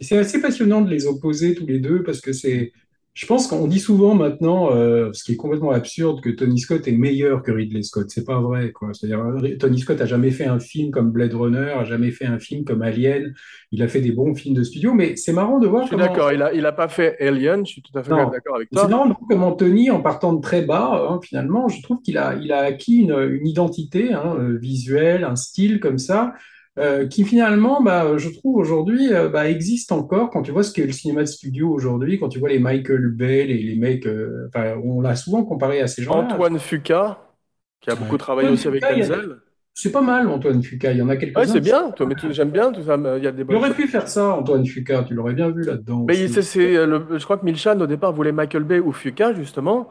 c'est 0.00 0.18
assez 0.18 0.40
passionnant 0.40 0.82
de 0.82 0.90
les 0.90 1.06
opposer 1.06 1.54
tous 1.54 1.66
les 1.66 1.78
deux 1.78 2.02
parce 2.02 2.20
que 2.20 2.32
c'est. 2.32 2.72
Je 3.14 3.24
pense 3.24 3.46
qu'on 3.46 3.66
dit 3.66 3.80
souvent 3.80 4.14
maintenant, 4.14 4.70
euh, 4.76 5.08
ce 5.14 5.24
qui 5.24 5.32
est 5.32 5.36
complètement 5.36 5.70
absurde, 5.70 6.20
que 6.20 6.28
Tony 6.28 6.58
Scott 6.58 6.86
est 6.86 6.92
meilleur 6.92 7.42
que 7.42 7.50
Ridley 7.50 7.82
Scott. 7.82 8.10
C'est 8.10 8.26
pas 8.26 8.38
vrai, 8.42 8.72
quoi. 8.72 8.90
C'est-à-dire, 8.92 9.20
euh, 9.24 9.56
Tony 9.58 9.78
Scott 9.78 9.98
a 10.02 10.04
jamais 10.04 10.30
fait 10.30 10.44
un 10.44 10.60
film 10.60 10.90
comme 10.90 11.12
Blade 11.12 11.32
Runner, 11.32 11.70
a 11.78 11.84
jamais 11.86 12.10
fait 12.10 12.26
un 12.26 12.38
film 12.38 12.64
comme 12.64 12.82
Alien. 12.82 13.32
Il 13.72 13.82
a 13.82 13.88
fait 13.88 14.02
des 14.02 14.12
bons 14.12 14.34
films 14.34 14.54
de 14.54 14.62
studio, 14.62 14.92
mais 14.92 15.16
c'est 15.16 15.32
marrant 15.32 15.58
de 15.58 15.66
voir 15.66 15.84
Je 15.84 15.86
suis 15.88 15.96
comment. 15.96 16.08
d'accord. 16.08 16.30
Il 16.30 16.42
a, 16.42 16.52
il 16.52 16.66
a 16.66 16.72
pas 16.72 16.88
fait 16.88 17.18
Alien. 17.18 17.64
Je 17.64 17.72
suis 17.72 17.80
tout 17.82 17.98
à 17.98 18.02
fait 18.02 18.10
d'accord 18.10 18.56
avec 18.56 18.68
C'est 18.70 18.80
toi. 18.80 18.88
marrant 18.88 19.06
de 19.06 19.12
voir 19.14 19.22
comment 19.30 19.52
Tony, 19.52 19.90
en 19.90 20.02
partant 20.02 20.34
de 20.34 20.42
très 20.42 20.60
bas, 20.60 21.08
hein, 21.10 21.18
finalement, 21.24 21.68
je 21.68 21.80
trouve 21.80 22.02
qu'il 22.02 22.18
a, 22.18 22.34
il 22.34 22.52
a 22.52 22.58
acquis 22.58 22.96
une, 22.98 23.12
une 23.40 23.46
identité 23.46 24.12
hein, 24.12 24.36
euh, 24.38 24.58
visuelle, 24.58 25.24
un 25.24 25.36
style 25.36 25.80
comme 25.80 25.96
ça, 25.96 26.34
euh, 26.78 27.06
qui 27.06 27.24
finalement, 27.24 27.82
bah, 27.82 28.16
je 28.18 28.28
trouve 28.28 28.56
aujourd'hui, 28.56 29.12
euh, 29.12 29.28
bah, 29.28 29.48
existe 29.48 29.92
encore. 29.92 30.30
Quand 30.30 30.42
tu 30.42 30.52
vois 30.52 30.62
ce 30.62 30.72
qu'est 30.72 30.84
le 30.86 30.92
cinéma 30.92 31.22
de 31.22 31.26
studio 31.28 31.70
aujourd'hui, 31.70 32.18
quand 32.18 32.28
tu 32.28 32.38
vois 32.38 32.50
les 32.50 32.58
Michael 32.58 33.08
Bay, 33.08 33.46
les, 33.46 33.62
les 33.62 33.76
mecs, 33.76 34.06
euh, 34.06 34.48
on 34.84 35.00
l'a 35.00 35.16
souvent 35.16 35.44
comparé 35.44 35.80
à 35.80 35.86
ces 35.86 36.02
gens-là. 36.02 36.28
Antoine 36.34 36.58
Fuqua, 36.58 37.32
qui 37.80 37.90
a 37.90 37.94
Ouais. 37.94 37.98
beaucoup 38.00 38.18
travaillé 38.18 38.48
Antoine 38.48 38.54
aussi 38.58 38.68
avec 38.68 38.82
a- 38.84 38.94
Denzel. 38.94 39.36
C'est 39.78 39.92
pas 39.92 40.00
mal, 40.00 40.26
Antoine 40.28 40.62
Fuqua. 40.62 40.92
Il 40.92 40.98
y 40.98 41.02
en 41.02 41.08
a 41.10 41.16
quelques-uns. 41.16 41.40
Ouais, 41.40 41.46
c'est 41.46 41.60
bien. 41.60 41.90
Toi, 41.90 42.06
mais 42.06 42.14
tu- 42.14 42.32
j'aime 42.32 42.50
bien 42.50 42.72
tout 42.72 42.82
ça. 42.82 42.96
Il 43.18 43.24
y 43.24 43.26
a 43.26 43.32
des 43.32 43.44
bonnes 43.44 43.56
aurait 43.56 43.68
choses. 43.68 43.76
pu 43.76 43.88
faire 43.88 44.08
ça, 44.08 44.34
Antoine 44.34 44.64
Fuqua. 44.66 45.04
Tu 45.04 45.12
l'aurais 45.14 45.34
bien 45.34 45.50
vu 45.50 45.64
là-dedans. 45.64 46.04
Mais 46.08 46.18
il- 46.18 46.32
le- 46.34 47.18
je 47.18 47.24
crois 47.24 47.36
que 47.36 47.44
Milchan 47.44 47.78
au 47.80 47.86
départ 47.86 48.12
voulait 48.14 48.32
Michael 48.32 48.64
Bay 48.64 48.80
ou 48.80 48.92
Fuqua 48.92 49.34
justement, 49.34 49.88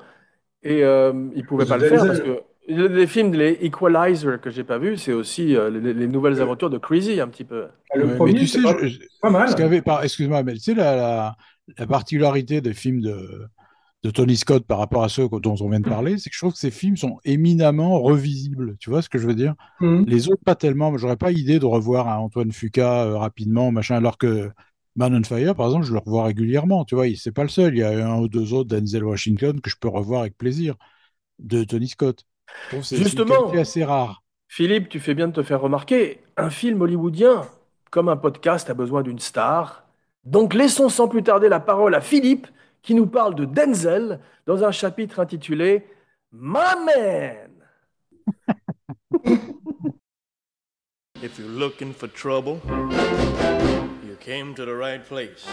et 0.63 0.81
il 0.81 1.45
pouvait 1.47 1.65
pas 1.65 1.77
le 1.77 1.87
faire 1.87 2.05
parce 2.05 2.19
Denzel. 2.19 2.39
Les 2.67 3.07
films, 3.07 3.33
les 3.33 3.53
Equalizer 3.65 4.39
que 4.41 4.49
j'ai 4.49 4.63
pas 4.63 4.77
vus, 4.77 4.97
c'est 4.97 5.13
aussi 5.13 5.55
euh, 5.55 5.69
les, 5.69 5.93
les 5.93 6.07
nouvelles 6.07 6.41
aventures 6.41 6.69
de 6.69 6.77
Crazy 6.77 7.19
un 7.21 7.27
petit 7.27 7.43
peu. 7.43 7.67
Le 7.93 8.07
Ouais, 8.07 8.09
premier, 8.09 8.33
mais 8.33 8.45
tu 8.45 8.47
c'est 8.47 8.59
sais, 8.61 8.61
pas, 8.61 8.75
je- 8.87 8.99
pas 9.21 9.29
mal. 9.29 9.51
ce 9.51 9.55
qu'avait 9.55 9.81
par... 9.81 10.03
excuse-moi, 10.03 10.43
mais 10.43 10.53
tu 10.55 10.59
sais, 10.59 10.73
la, 10.73 10.95
la, 10.95 11.35
la 11.77 11.87
particularité 11.87 12.59
des 12.61 12.73
films 12.73 13.01
de, 13.01 13.47
de 14.03 14.11
Tony 14.11 14.37
Scott 14.37 14.65
par 14.67 14.79
rapport 14.79 15.03
à 15.03 15.09
ceux 15.09 15.29
dont 15.29 15.55
on 15.61 15.69
vient 15.69 15.79
de 15.81 15.85
parler, 15.85 16.17
c'est 16.17 16.29
que 16.29 16.35
je 16.35 16.41
trouve 16.41 16.53
que 16.53 16.59
ces 16.59 16.71
films 16.71 16.97
sont 16.97 17.19
éminemment 17.25 18.01
revisibles. 18.01 18.77
Tu 18.79 18.89
vois 18.89 19.01
ce 19.01 19.09
que 19.09 19.19
je 19.19 19.27
veux 19.27 19.35
dire? 19.35 19.55
Mhm. 19.79 20.05
Les 20.05 20.29
autres, 20.29 20.43
pas 20.45 20.55
tellement. 20.55 20.97
J'aurais 20.97 21.17
pas 21.17 21.31
idée 21.31 21.59
de 21.59 21.65
revoir 21.65 22.07
un 22.09 22.17
Antoine 22.17 22.51
Fuqua 22.51 23.05
euh, 23.05 23.17
rapidement, 23.17 23.71
machin, 23.71 23.97
alors 23.97 24.17
que 24.17 24.51
Man 24.95 25.15
on 25.15 25.23
Fire, 25.23 25.55
par 25.55 25.67
exemple, 25.67 25.85
je 25.85 25.93
le 25.93 25.99
revois 25.99 26.25
régulièrement. 26.25 26.85
Tu 26.85 26.95
vois, 26.95 27.07
il- 27.07 27.17
c'est 27.17 27.31
pas 27.33 27.43
le 27.43 27.49
seul. 27.49 27.75
Il 27.75 27.79
y 27.79 27.83
a 27.83 28.07
un 28.07 28.19
ou 28.19 28.29
deux 28.29 28.53
autres 28.53 28.69
d'Enzel 28.69 29.03
Washington 29.05 29.61
que 29.61 29.69
je 29.69 29.77
peux 29.79 29.89
revoir 29.89 30.21
avec 30.21 30.37
plaisir 30.37 30.75
de 31.39 31.63
Tony 31.63 31.87
Scott. 31.87 32.25
Une 32.71 32.81
Justement. 32.83 33.51
assez 33.51 33.83
rare. 33.83 34.23
Philippe, 34.47 34.89
tu 34.89 34.99
fais 34.99 35.13
bien 35.13 35.27
de 35.27 35.33
te 35.33 35.43
faire 35.43 35.61
remarquer, 35.61 36.21
un 36.37 36.49
film 36.49 36.81
hollywoodien, 36.81 37.47
comme 37.91 38.09
un 38.09 38.17
podcast, 38.17 38.69
a 38.69 38.73
besoin 38.73 39.01
d'une 39.01 39.19
star. 39.19 39.85
Donc 40.23 40.53
laissons 40.53 40.89
sans 40.89 41.07
plus 41.07 41.23
tarder 41.23 41.49
la 41.49 41.59
parole 41.59 41.95
à 41.95 42.01
Philippe, 42.01 42.47
qui 42.81 42.93
nous 42.93 43.07
parle 43.07 43.35
de 43.35 43.45
Denzel 43.45 44.19
dans 44.45 44.63
un 44.63 44.71
chapitre 44.71 45.19
intitulé 45.19 45.85
My 46.31 46.75
Man. 46.85 47.51
If 51.23 51.39
you're 51.39 51.47
looking 51.47 51.93
for 51.93 52.07
trouble, 52.07 52.59
you 54.05 54.15
came 54.19 54.53
to 54.53 54.65
the 54.65 54.75
right 54.75 55.03
place. 55.03 55.45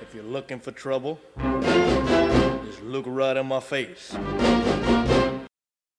If 0.00 0.14
you're 0.14 0.24
looking 0.24 0.58
for 0.58 0.72
trouble, 0.72 1.18
just 2.64 2.82
look 2.82 3.04
right 3.06 3.36
in 3.36 3.46
my 3.46 3.60
face. 3.60 4.16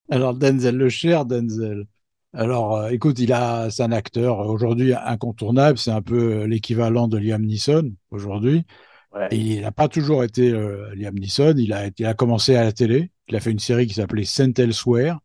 Alors 0.10 0.34
Denzel, 0.34 0.76
le 0.76 0.90
cher 0.90 1.26
Denzel. 1.26 1.86
Alors 2.34 2.78
euh, 2.78 2.90
écoute, 2.90 3.20
il 3.20 3.32
a, 3.32 3.70
c'est 3.70 3.84
un 3.84 3.92
acteur 3.92 4.40
aujourd'hui 4.40 4.94
incontournable, 4.94 5.78
c'est 5.78 5.92
un 5.92 6.02
peu 6.02 6.42
euh, 6.42 6.48
l'équivalent 6.48 7.08
de 7.08 7.18
Liam 7.18 7.44
Neeson 7.44 7.94
aujourd'hui. 8.12 8.66
Ouais. 9.14 9.28
Et 9.32 9.38
il 9.38 9.62
n'a 9.62 9.72
pas 9.72 9.88
toujours 9.88 10.24
été 10.24 10.52
euh, 10.52 10.94
Liam 10.96 11.14
Neeson, 11.14 11.54
il 11.58 11.74
a, 11.74 11.90
il 11.96 12.06
a 12.06 12.14
commencé 12.16 12.56
à 12.56 12.64
la 12.64 12.72
télé, 12.72 13.12
il 13.28 13.36
a 13.36 13.40
fait 13.40 13.52
une 13.52 13.60
série 13.60 13.86
qui 13.86 13.94
s'appelait 13.94 14.26
Saint 14.26 14.52
Elsewhere, 14.58 15.18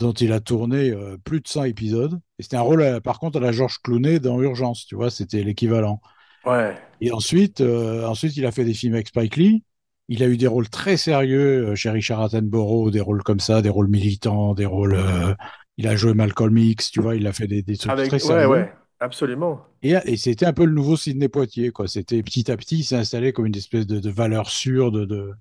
dont 0.00 0.12
il 0.12 0.32
a 0.32 0.40
tourné 0.40 0.90
euh, 0.90 1.16
plus 1.22 1.40
de 1.40 1.46
100 1.46 1.64
épisodes. 1.64 2.20
Et 2.38 2.42
c'était 2.42 2.56
un 2.56 2.62
rôle, 2.62 3.00
par 3.02 3.20
contre, 3.20 3.38
à 3.38 3.40
la 3.40 3.52
George 3.52 3.78
Clooney 3.82 4.18
dans 4.18 4.40
Urgence, 4.40 4.86
tu 4.86 4.96
vois, 4.96 5.10
c'était 5.10 5.44
l'équivalent. 5.44 6.00
Ouais. 6.44 6.76
Et 7.00 7.12
ensuite, 7.12 7.60
ensuite, 7.60 8.36
il 8.36 8.46
a 8.46 8.50
fait 8.50 8.64
des 8.64 8.74
films 8.74 8.94
avec 8.94 9.08
Spike 9.08 9.36
Lee. 9.36 9.62
Il 10.10 10.22
a 10.22 10.26
eu 10.28 10.36
des 10.36 10.46
rôles 10.46 10.68
très 10.68 10.98
sérieux 10.98 11.70
euh, 11.70 11.74
chez 11.74 11.88
Richard 11.90 12.20
Attenborough, 12.20 12.90
des 12.90 13.00
rôles 13.00 13.22
comme 13.22 13.40
ça, 13.40 13.62
des 13.62 13.70
rôles 13.70 13.88
militants, 13.88 14.52
des 14.54 14.66
rôles. 14.66 14.94
euh, 14.94 15.34
il 15.78 15.86
a 15.88 15.96
joué 15.96 16.12
Malcolm 16.14 16.56
X, 16.58 16.90
tu 16.90 17.00
vois, 17.00 17.16
il 17.16 17.26
a 17.26 17.32
fait 17.32 17.46
des, 17.46 17.62
des 17.62 17.76
trucs 17.78 17.90
Avec, 17.92 18.08
très 18.08 18.16
ouais, 18.16 18.20
sérieux. 18.20 18.46
ouais. 18.46 18.72
Absolument. 19.00 19.64
Et, 19.82 19.94
et 20.04 20.16
c'était 20.18 20.44
un 20.46 20.52
peu 20.52 20.64
le 20.66 20.72
nouveau 20.72 20.96
Sidney 20.96 21.28
Poitier, 21.28 21.70
quoi. 21.70 21.88
C'était 21.88 22.22
petit 22.22 22.50
à 22.50 22.56
petit, 22.56 22.78
il 22.78 22.84
s'est 22.84 22.96
installé 22.96 23.32
comme 23.32 23.46
une 23.46 23.56
espèce 23.56 23.86
de, 23.86 23.98
de 23.98 24.10
valeur 24.10 24.50
sûre, 24.50 24.92
de, 24.92 25.04
de, 25.06 25.32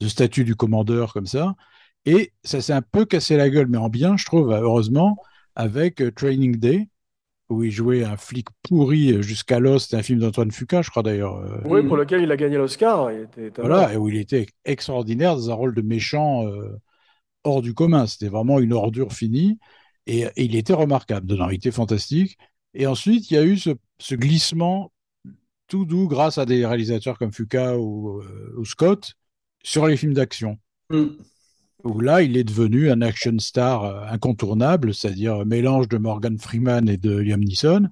de 0.00 0.08
statut 0.08 0.44
du 0.44 0.56
commandeur, 0.56 1.12
comme 1.12 1.26
ça. 1.26 1.54
Et 2.06 2.32
ça 2.42 2.60
s'est 2.62 2.72
un 2.72 2.82
peu 2.82 3.04
cassé 3.04 3.36
la 3.36 3.50
gueule, 3.50 3.68
mais 3.68 3.78
en 3.78 3.88
bien, 3.90 4.16
je 4.16 4.24
trouve, 4.24 4.50
heureusement, 4.52 5.18
avec 5.56 6.00
euh, 6.00 6.10
Training 6.10 6.56
Day, 6.56 6.88
où 7.52 7.62
il 7.64 7.70
jouait 7.70 8.04
un 8.04 8.16
flic 8.16 8.48
pourri 8.62 9.22
jusqu'à 9.22 9.58
l'os. 9.58 9.84
C'était 9.84 9.96
un 9.96 10.02
film 10.02 10.18
d'Antoine 10.20 10.50
Fuqua, 10.50 10.82
je 10.82 10.90
crois 10.90 11.02
d'ailleurs. 11.02 11.36
euh, 11.36 11.60
Oui, 11.64 11.82
pour 11.82 11.96
lequel 11.96 12.22
il 12.22 12.32
a 12.32 12.36
gagné 12.36 12.56
l'Oscar. 12.56 13.10
Voilà, 13.58 13.92
et 13.92 13.96
où 13.96 14.08
il 14.08 14.16
était 14.16 14.46
extraordinaire 14.64 15.36
dans 15.36 15.50
un 15.50 15.54
rôle 15.54 15.74
de 15.74 15.82
méchant 15.82 16.46
euh, 16.46 16.76
hors 17.44 17.62
du 17.62 17.74
commun. 17.74 18.06
C'était 18.06 18.28
vraiment 18.28 18.58
une 18.58 18.72
ordure 18.72 19.12
finie. 19.12 19.58
Et, 20.06 20.22
et 20.22 20.44
il 20.44 20.56
était 20.56 20.72
remarquable 20.72 21.26
dedans, 21.26 21.48
il 21.50 21.56
était 21.56 21.70
fantastique. 21.70 22.36
Et 22.74 22.86
ensuite, 22.86 23.30
il 23.30 23.34
y 23.34 23.36
a 23.36 23.44
eu 23.44 23.56
ce, 23.56 23.70
ce 23.98 24.14
glissement 24.14 24.92
tout 25.68 25.84
doux 25.84 26.08
grâce 26.08 26.38
à 26.38 26.44
des 26.46 26.66
réalisateurs 26.66 27.18
comme 27.18 27.32
Fuqua 27.32 27.78
ou, 27.78 28.20
euh, 28.20 28.54
ou 28.58 28.64
Scott 28.64 29.14
sur 29.62 29.86
les 29.86 29.96
films 29.96 30.14
d'action. 30.14 30.58
Mm. 30.90 31.31
Où 31.84 32.00
là, 32.00 32.22
il 32.22 32.36
est 32.36 32.44
devenu 32.44 32.90
un 32.90 33.02
action 33.02 33.38
star 33.38 33.84
euh, 33.84 34.06
incontournable, 34.08 34.94
c'est-à-dire 34.94 35.44
mélange 35.44 35.88
de 35.88 35.98
Morgan 35.98 36.38
Freeman 36.38 36.88
et 36.88 36.96
de 36.96 37.16
Liam 37.16 37.40
Neeson. 37.40 37.88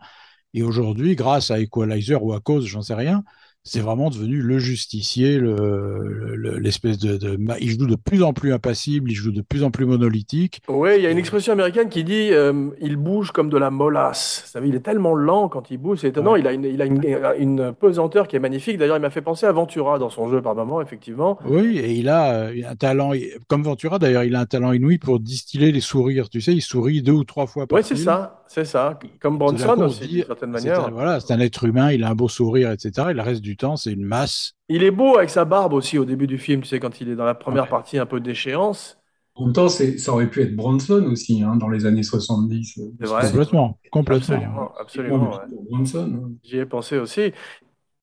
Et 0.54 0.62
aujourd'hui, 0.62 1.16
grâce 1.16 1.50
à 1.50 1.60
Equalizer 1.60 2.22
ou 2.22 2.32
à 2.32 2.40
cause, 2.40 2.66
j'en 2.66 2.82
sais 2.82 2.94
rien, 2.94 3.24
c'est 3.62 3.80
vraiment 3.80 4.08
devenu 4.08 4.40
le 4.40 4.58
justicier, 4.58 5.38
le- 5.38 6.34
le- 6.34 6.58
l'espèce 6.58 6.98
de, 6.98 7.16
de- 7.18 7.38
Il 7.60 7.70
joue 7.78 7.86
de 7.86 7.96
plus 7.96 8.22
en 8.22 8.32
plus 8.32 8.52
impassible, 8.54 9.10
il 9.10 9.14
joue 9.14 9.32
de 9.32 9.42
plus 9.42 9.62
en 9.62 9.70
plus 9.70 9.84
monolithique. 9.84 10.62
Oui, 10.68 10.90
il 10.96 11.02
y 11.02 11.06
a 11.06 11.10
une 11.10 11.18
expression 11.18 11.52
américaine 11.52 11.88
qui 11.90 12.02
dit 12.04 12.30
euh, 12.32 12.68
il 12.80 12.96
bouge 12.96 13.32
comme 13.32 13.50
de 13.50 13.58
la 13.58 13.70
molasse. 13.70 14.42
Vous 14.46 14.50
savez, 14.52 14.68
il 14.68 14.74
est 14.74 14.80
tellement 14.80 15.14
lent 15.14 15.48
quand 15.48 15.70
il 15.70 15.76
bouge, 15.78 15.98
c'est 16.00 16.08
étonnant. 16.08 16.36
Il 16.36 16.46
a, 16.46 16.52
une, 16.52 16.64
il 16.64 16.80
a 16.80 16.86
une, 16.86 17.02
une 17.38 17.72
pesanteur 17.78 18.28
qui 18.28 18.36
est 18.36 18.40
magnifique. 18.40 18.78
D'ailleurs, 18.78 18.96
il 18.96 19.00
m'a 19.02 19.10
fait 19.10 19.20
penser 19.20 19.44
à 19.46 19.52
Ventura 19.52 19.98
dans 19.98 20.10
son 20.10 20.28
jeu 20.30 20.40
par 20.40 20.54
moment, 20.54 20.80
effectivement. 20.80 21.38
Oui, 21.44 21.78
et 21.78 21.92
il 21.92 22.08
a 22.08 22.32
euh, 22.46 22.62
un 22.66 22.76
talent, 22.76 23.12
comme 23.48 23.62
Ventura 23.62 23.98
d'ailleurs, 23.98 24.24
il 24.24 24.34
a 24.36 24.40
un 24.40 24.46
talent 24.46 24.72
inouï 24.72 24.96
pour 24.98 25.20
distiller 25.20 25.70
les 25.70 25.80
sourires. 25.80 26.30
Tu 26.30 26.40
sais, 26.40 26.52
il 26.54 26.62
sourit 26.62 27.02
deux 27.02 27.12
ou 27.12 27.24
trois 27.24 27.46
fois 27.46 27.66
par 27.66 27.76
Oui, 27.78 27.84
c'est 27.84 27.96
ça, 27.96 28.42
c'est 28.48 28.64
ça. 28.64 28.98
Comme 29.20 29.36
Bronson 29.38 29.78
aussi, 29.82 30.08
d'une 30.08 30.24
certaine 30.24 30.50
manière. 30.50 30.86
un, 30.86 30.90
voilà, 30.90 31.20
c'est 31.20 31.32
un 31.34 31.40
être 31.40 31.64
humain, 31.64 31.92
il 31.92 32.04
a 32.04 32.10
un 32.10 32.14
beau 32.14 32.28
sourire, 32.28 32.70
etc. 32.72 33.08
Et 33.10 33.14
le 33.14 33.22
reste 33.22 33.42
du 33.42 33.49
temps, 33.56 33.76
c'est 33.76 33.92
une 33.92 34.04
masse. 34.04 34.54
Il 34.70 34.84
est 34.84 34.90
beau 34.90 35.18
avec 35.18 35.28
sa 35.28 35.44
barbe 35.44 35.74
aussi 35.74 35.98
au 35.98 36.06
début 36.06 36.26
du 36.26 36.38
film, 36.38 36.62
tu 36.62 36.68
sais, 36.68 36.80
quand 36.80 37.00
il 37.02 37.10
est 37.10 37.14
dans 37.16 37.26
la 37.26 37.34
première 37.34 37.64
Ouais. 37.64 37.68
partie 37.68 37.98
un 37.98 38.06
peu 38.06 38.20
d'échéance. 38.20 38.98
En 39.34 39.46
même 39.46 39.54
temps, 39.54 39.68
c'est- 39.68 39.98
ça 39.98 40.12
aurait 40.12 40.28
pu 40.30 40.42
être 40.42 40.54
Bronson 40.54 41.02
aussi, 41.10 41.42
hein, 41.42 41.56
dans 41.56 41.68
les 41.68 41.86
années 41.86 42.02
70. 42.02 42.78
C'est 43.00 43.06
vrai. 43.06 43.32
Complètement, 43.32 43.78
complètement. 43.90 44.36
Absolument, 44.42 44.72
absolument. 44.78 45.36
ouais. 45.38 45.46
Bronson, 45.68 46.12
hein. 46.14 46.32
J'y 46.44 46.58
ai 46.58 46.66
pensé 46.66 46.98
aussi. 46.98 47.32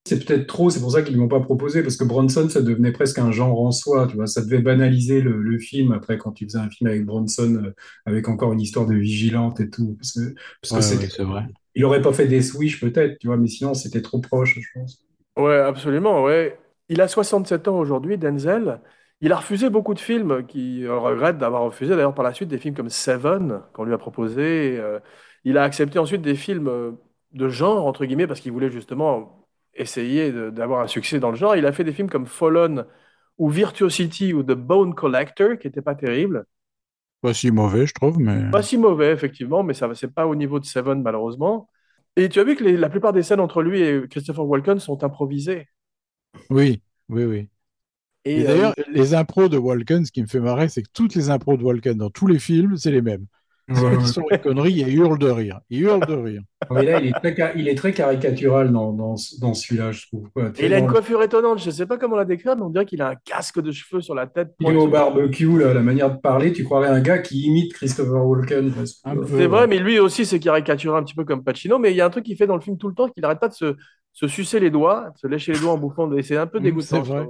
c'est 0.05 0.25
peut-être 0.25 0.47
trop, 0.47 0.69
c'est 0.69 0.79
pour 0.79 0.91
ça 0.91 1.01
qu'ils 1.01 1.15
ne 1.17 1.19
l'ont 1.21 1.27
pas 1.27 1.41
proposé, 1.41 1.83
parce 1.83 1.97
que 1.97 2.05
Bronson, 2.05 2.47
ça 2.49 2.61
devenait 2.61 2.93
presque 2.93 3.19
un 3.19 3.31
genre 3.31 3.59
en 3.61 3.71
soi, 3.71 4.07
tu 4.07 4.15
vois, 4.15 4.25
ça 4.27 4.41
devait 4.41 4.61
banaliser 4.61 5.19
le, 5.21 5.41
le 5.41 5.59
film 5.59 5.91
après 5.91 6.17
quand 6.17 6.31
tu 6.31 6.45
faisais 6.45 6.59
un 6.59 6.69
film 6.69 6.89
avec 6.89 7.05
Bronson, 7.05 7.55
euh, 7.65 7.73
avec 8.05 8.29
encore 8.29 8.53
une 8.53 8.61
histoire 8.61 8.85
de 8.85 8.95
vigilante 8.95 9.59
et 9.59 9.69
tout, 9.69 9.95
parce 9.95 10.13
que, 10.13 10.33
parce 10.61 10.73
que 10.73 10.75
Ouais, 10.75 10.81
c'était- 10.81 11.03
ouais, 11.03 11.09
c'est 11.09 11.23
vrai. 11.23 11.45
il 11.75 11.83
aurait 11.85 12.01
pas 12.01 12.13
fait 12.13 12.27
des 12.27 12.41
Swish 12.41 12.79
peut-être, 12.79 13.17
tu 13.19 13.27
vois, 13.27 13.37
mais 13.37 13.47
sinon 13.49 13.73
c'était 13.73 14.01
trop 14.01 14.19
proche, 14.21 14.57
je 14.59 14.67
pense. 14.79 15.03
Ouais, 15.37 15.57
absolument, 15.59 16.23
ouais. 16.23 16.59
Il 16.89 17.01
a 17.01 17.07
67 17.07 17.67
ans 17.67 17.77
aujourd'hui, 17.77 18.17
Denzel. 18.17 18.81
Il 19.21 19.31
a 19.31 19.37
refusé 19.37 19.69
beaucoup 19.69 19.93
de 19.93 19.99
films, 19.99 20.45
qui 20.47 20.83
euh, 20.85 20.97
regrette 20.97 21.37
d'avoir 21.37 21.63
refusé 21.63 21.95
d'ailleurs 21.95 22.13
par 22.15 22.23
la 22.25 22.33
suite 22.33 22.49
des 22.49 22.57
films 22.57 22.75
comme 22.75 22.89
Seven 22.89 23.61
qu'on 23.73 23.83
lui 23.83 23.93
a 23.93 23.97
proposé. 23.97 24.77
Euh, 24.79 24.99
il 25.43 25.57
a 25.57 25.63
accepté 25.63 25.99
ensuite 25.99 26.21
des 26.21 26.35
films 26.35 26.67
euh, 26.67 26.91
de 27.33 27.49
genre, 27.49 27.85
entre 27.85 28.05
guillemets, 28.05 28.27
parce 28.27 28.39
qu'il 28.39 28.51
voulait 28.51 28.71
justement 28.71 29.47
essayer 29.75 30.31
de- 30.31 30.49
d'avoir 30.49 30.81
un 30.81 30.87
succès 30.87 31.19
dans 31.19 31.29
le 31.31 31.35
genre. 31.37 31.55
Il 31.55 31.65
a 31.65 31.71
fait 31.71 31.83
des 31.83 31.93
films 31.93 32.09
comme 32.09 32.25
Fallen 32.25 32.85
ou 33.37 33.49
Virtuosity 33.49 34.33
ou 34.33 34.43
The 34.43 34.53
Bone 34.53 34.95
Collector, 34.95 35.57
qui 35.59 35.67
n'étaient 35.67 35.81
pas 35.83 35.95
terribles. 35.95 36.45
Pas 37.21 37.33
si 37.33 37.51
mauvais, 37.51 37.85
je 37.87 37.93
trouve, 37.93 38.19
mais. 38.19 38.43
Pas 38.49 38.61
si 38.63 38.77
mauvais, 38.77 39.11
effectivement, 39.11 39.63
mais 39.63 39.73
ça 39.73 39.93
c'est 39.95 40.13
pas 40.13 40.27
au 40.27 40.35
niveau 40.35 40.59
de 40.59 40.65
Seven, 40.65 41.01
malheureusement. 41.01 41.69
Et 42.17 42.27
tu 42.27 42.41
as 42.41 42.43
vu 42.43 42.57
que 42.57 42.65
les- 42.65 42.75
la 42.75 42.89
plupart 42.89 43.13
des 43.13 43.23
scènes 43.23 43.39
entre 43.39 43.61
lui 43.61 43.81
et 43.81 44.07
Christopher 44.09 44.45
Walken 44.45 44.77
sont 44.79 45.05
improvisées. 45.05 45.69
Oui, 46.49 46.81
oui, 47.09 47.23
oui. 47.25 47.49
Et, 48.25 48.41
Et 48.41 48.43
euh, 48.45 48.45
d'ailleurs, 48.45 48.75
les 48.93 49.13
impros 49.15 49.49
de 49.49 49.57
Walken, 49.57 50.05
ce 50.05 50.11
qui 50.13 50.21
me 50.21 50.27
fait 50.27 50.39
marrer, 50.41 50.69
c'est 50.69 50.83
que 50.83 50.89
toutes 50.93 51.15
les 51.15 51.29
impros 51.31 51.57
de 51.57 51.63
Walken 51.63 51.97
dans 51.97 52.09
tous 52.11 52.27
les 52.27 52.39
films, 52.39 52.77
c'est 52.77 52.91
les 52.91 53.01
mêmes. 53.03 53.27
Ouais, 53.69 53.97
Ils 53.99 54.07
sont 54.07 54.23
des 54.31 54.39
conneries 54.39 54.81
et 54.81 54.87
ils 54.89 54.95
hurlent 54.95 55.19
de 55.19 55.29
rire. 55.29 55.59
Ils 55.69 55.81
hurlent 55.81 56.05
de 56.05 56.13
rire. 56.13 56.41
Mais 56.71 56.85
là, 56.85 56.97
il 56.97 57.07
est 57.07 57.13
très, 57.13 57.35
ca- 57.35 57.53
il 57.55 57.67
est 57.67 57.75
très 57.75 57.93
caricatural 57.93 58.71
dans, 58.71 58.93
dans, 58.93 59.15
ce- 59.17 59.39
dans 59.39 59.53
celui-là, 59.53 59.91
je 59.91 60.05
trouve. 60.07 60.29
quoi. 60.31 60.51
Tu 60.51 60.63
Et 60.63 60.65
il 60.67 60.73
a 60.73 60.79
une 60.79 60.87
coiffure 60.87 61.21
étonnante, 61.21 61.59
je 61.59 61.67
ne 61.67 61.71
sais 61.71 61.85
pas 61.85 61.97
comment 61.97 62.15
la 62.15 62.25
décrire, 62.25 62.55
mais 62.55 62.63
on 62.63 62.69
dirait 62.69 62.85
qu'il 62.85 63.01
a 63.01 63.09
un 63.09 63.15
casque 63.15 63.61
de 63.61 63.71
cheveux 63.71 64.01
sur 64.01 64.15
la 64.15 64.25
tête. 64.27 64.53
Il 64.59 64.69
est 64.71 64.75
au 64.75 64.87
barbecue, 64.87 65.59
là, 65.59 65.73
la 65.73 65.81
manière 65.81 66.11
de 66.15 66.19
parler, 66.19 66.51
tu 66.51 66.63
croirais 66.63 66.87
un 66.87 66.99
gars 66.99 67.19
qui 67.19 67.41
imite 67.43 67.73
Christopher 67.73 68.25
Walken. 68.25 68.71
C'est 69.37 69.47
vrai, 69.47 69.67
mais 69.67 69.79
lui 69.79 69.99
aussi 69.99 70.25
c'est 70.25 70.39
caricaturé 70.39 70.97
un 70.97 71.03
petit 71.03 71.13
peu 71.15 71.25
comme 71.25 71.43
Pacino, 71.43 71.79
mais 71.79 71.91
il 71.91 71.95
y 71.97 72.01
a 72.01 72.05
un 72.05 72.09
truc 72.09 72.25
qu'il 72.25 72.35
fait 72.37 72.47
dans 72.47 72.55
le 72.55 72.61
film 72.61 72.77
tout 72.77 72.87
le 72.89 72.95
temps, 72.95 73.07
qu'il 73.09 73.21
n'arrête 73.21 73.39
pas 73.39 73.47
de 73.49 73.53
se, 73.53 73.75
se 74.13 74.27
sucer 74.27 74.59
les 74.59 74.69
doigts, 74.71 75.11
de 75.11 75.17
se 75.19 75.27
lécher 75.27 75.53
les 75.53 75.59
doigts 75.59 75.73
en 75.73 75.77
bouffant, 75.77 76.11
et 76.13 76.23
c'est 76.23 76.37
un 76.37 76.47
peu 76.47 76.59
Mm, 76.59 76.59
dégoûtant. 76.59 77.01
c'est 77.01 77.01
vrai. 77.01 77.29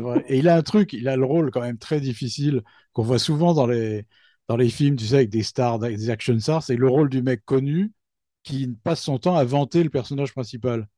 vrai. 0.00 0.24
Et 0.28 0.38
il 0.38 0.48
a 0.48 0.56
un 0.56 0.62
truc, 0.62 0.92
il 0.94 1.08
a 1.08 1.16
le 1.16 1.24
rôle 1.24 1.50
quand 1.50 1.60
même 1.62 1.78
très 1.78 2.00
difficile 2.00 2.62
qu'on 2.92 3.02
voit 3.02 3.18
souvent 3.18 3.54
dans 3.54 3.66
les, 3.66 4.06
dans 4.48 4.56
les 4.56 4.70
films, 4.70 4.96
tu 4.96 5.06
sais, 5.06 5.16
avec 5.16 5.30
des 5.30 5.42
stars, 5.42 5.78
des 5.78 6.10
action 6.10 6.38
stars, 6.38 6.62
c'est 6.62 6.76
le 6.76 6.88
rôle 6.88 7.08
du 7.10 7.22
mec 7.22 7.44
connu 7.44 7.92
qui 8.42 8.68
passe 8.82 9.02
son 9.02 9.18
temps 9.18 9.36
à 9.36 9.44
vanter 9.44 9.82
le 9.82 9.90
personnage 9.90 10.32
principal. 10.32 10.88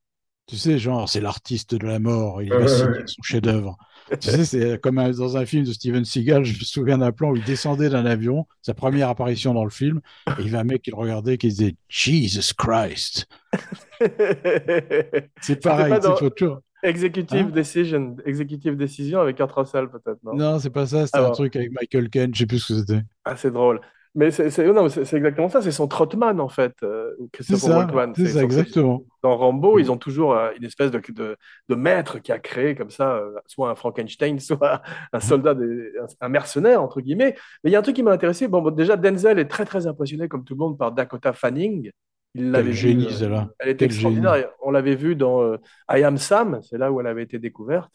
Tu 0.46 0.56
sais, 0.56 0.78
genre, 0.78 1.08
c'est 1.08 1.20
l'artiste 1.20 1.76
de 1.76 1.86
la 1.86 2.00
mort, 2.00 2.42
il 2.42 2.50
va 2.52 2.66
signer 2.66 3.06
son 3.06 3.22
chef-d'œuvre. 3.22 3.76
Tu 4.20 4.30
sais, 4.30 4.44
c'est 4.44 4.80
comme 4.80 4.96
dans 5.12 5.36
un 5.36 5.46
film 5.46 5.64
de 5.64 5.72
Steven 5.72 6.04
Seagal, 6.04 6.44
je 6.44 6.58
me 6.58 6.64
souviens 6.64 6.98
d'un 6.98 7.12
plan 7.12 7.30
où 7.30 7.36
il 7.36 7.44
descendait 7.44 7.88
d'un 7.88 8.04
avion, 8.04 8.46
sa 8.62 8.74
première 8.74 9.08
apparition 9.08 9.54
dans 9.54 9.62
le 9.64 9.70
film, 9.70 10.00
et 10.28 10.32
il 10.40 10.46
y 10.46 10.48
avait 10.48 10.58
un 10.58 10.64
mec 10.64 10.82
qui 10.82 10.90
le 10.90 10.96
regardait 10.96 11.38
qui 11.38 11.48
disait 11.48 11.76
Jesus 11.88 12.52
Christ. 12.56 13.28
C'est 15.40 15.62
pareil, 15.62 15.90
dans- 16.00 16.16
faut 16.16 16.30
toujours- 16.30 16.60
Executive 16.82 17.46
Hein? 17.46 17.50
Decision, 17.50 18.16
Executive 18.24 18.76
Decision 18.76 19.20
avec 19.20 19.36
Kurt 19.36 19.52
Russell 19.52 19.88
peut-être, 19.88 20.18
non? 20.22 20.34
Non, 20.34 20.58
c'est 20.58 20.70
pas 20.70 20.86
ça, 20.86 21.06
c'était 21.06 21.18
un 21.18 21.30
truc 21.30 21.56
avec 21.56 21.70
Michael 21.72 22.08
Caine, 22.10 22.34
je 22.34 22.40
sais 22.40 22.46
plus 22.46 22.58
ce 22.58 22.72
que 22.72 22.78
c'était. 22.80 23.02
Ah, 23.24 23.36
c'est 23.36 23.50
drôle. 23.50 23.80
Mais 24.16 24.32
c'est 24.32 24.46
exactement 24.58 25.48
ça, 25.48 25.62
c'est 25.62 25.70
son 25.70 25.86
Trotman 25.86 26.40
en 26.40 26.48
fait, 26.48 26.74
euh, 26.82 27.12
Christopher 27.32 27.60
ça, 27.68 27.76
Walken. 27.78 28.12
c'est 28.16 28.26
ça, 28.26 28.42
exactement. 28.42 29.04
Dans 29.22 29.36
Rambo, 29.36 29.78
ils 29.78 29.92
ont 29.92 29.98
toujours 29.98 30.34
euh, 30.34 30.50
une 30.56 30.64
espèce 30.64 30.90
de, 30.90 31.00
de, 31.12 31.36
de 31.68 31.74
maître 31.76 32.18
qui 32.18 32.32
a 32.32 32.40
créé 32.40 32.74
comme 32.74 32.90
ça, 32.90 33.14
euh, 33.18 33.30
soit 33.46 33.70
un 33.70 33.76
Frankenstein, 33.76 34.40
soit 34.40 34.82
un 35.12 35.20
soldat, 35.20 35.54
des- 35.54 35.92
un, 36.00 36.26
un 36.26 36.28
mercenaire, 36.28 36.82
entre 36.82 37.00
guillemets. 37.00 37.36
Mais 37.62 37.70
il 37.70 37.72
y 37.72 37.76
a 37.76 37.78
un 37.78 37.82
truc 37.82 37.94
qui 37.94 38.02
m'a 38.02 38.10
intéressé. 38.10 38.48
Bon, 38.48 38.62
bon, 38.62 38.72
déjà, 38.72 38.96
Denzel 38.96 39.38
est 39.38 39.46
très, 39.46 39.64
très 39.64 39.86
impressionné, 39.86 40.26
comme 40.26 40.42
tout 40.44 40.54
le 40.54 40.58
monde, 40.58 40.76
par 40.76 40.90
Dakota 40.90 41.32
Fanning. 41.32 41.92
Il 42.34 42.50
l'avait 42.52 42.70
vu, 42.70 42.88
euh. 43.06 43.40
Elle 43.58 43.70
était 43.70 43.88
Quel 43.88 43.96
génie. 43.98 44.16
extraordinaire. 44.16 44.50
On 44.62 44.70
l'avait 44.70 44.94
vu 44.94 45.16
dans 45.16 45.42
euh, 45.42 45.56
I 45.90 46.04
Am 46.04 46.16
Sam, 46.16 46.60
c'est 46.62 46.78
là 46.78 46.92
où 46.92 47.00
elle 47.00 47.06
avait 47.08 47.24
été 47.24 47.38
découverte. 47.38 47.90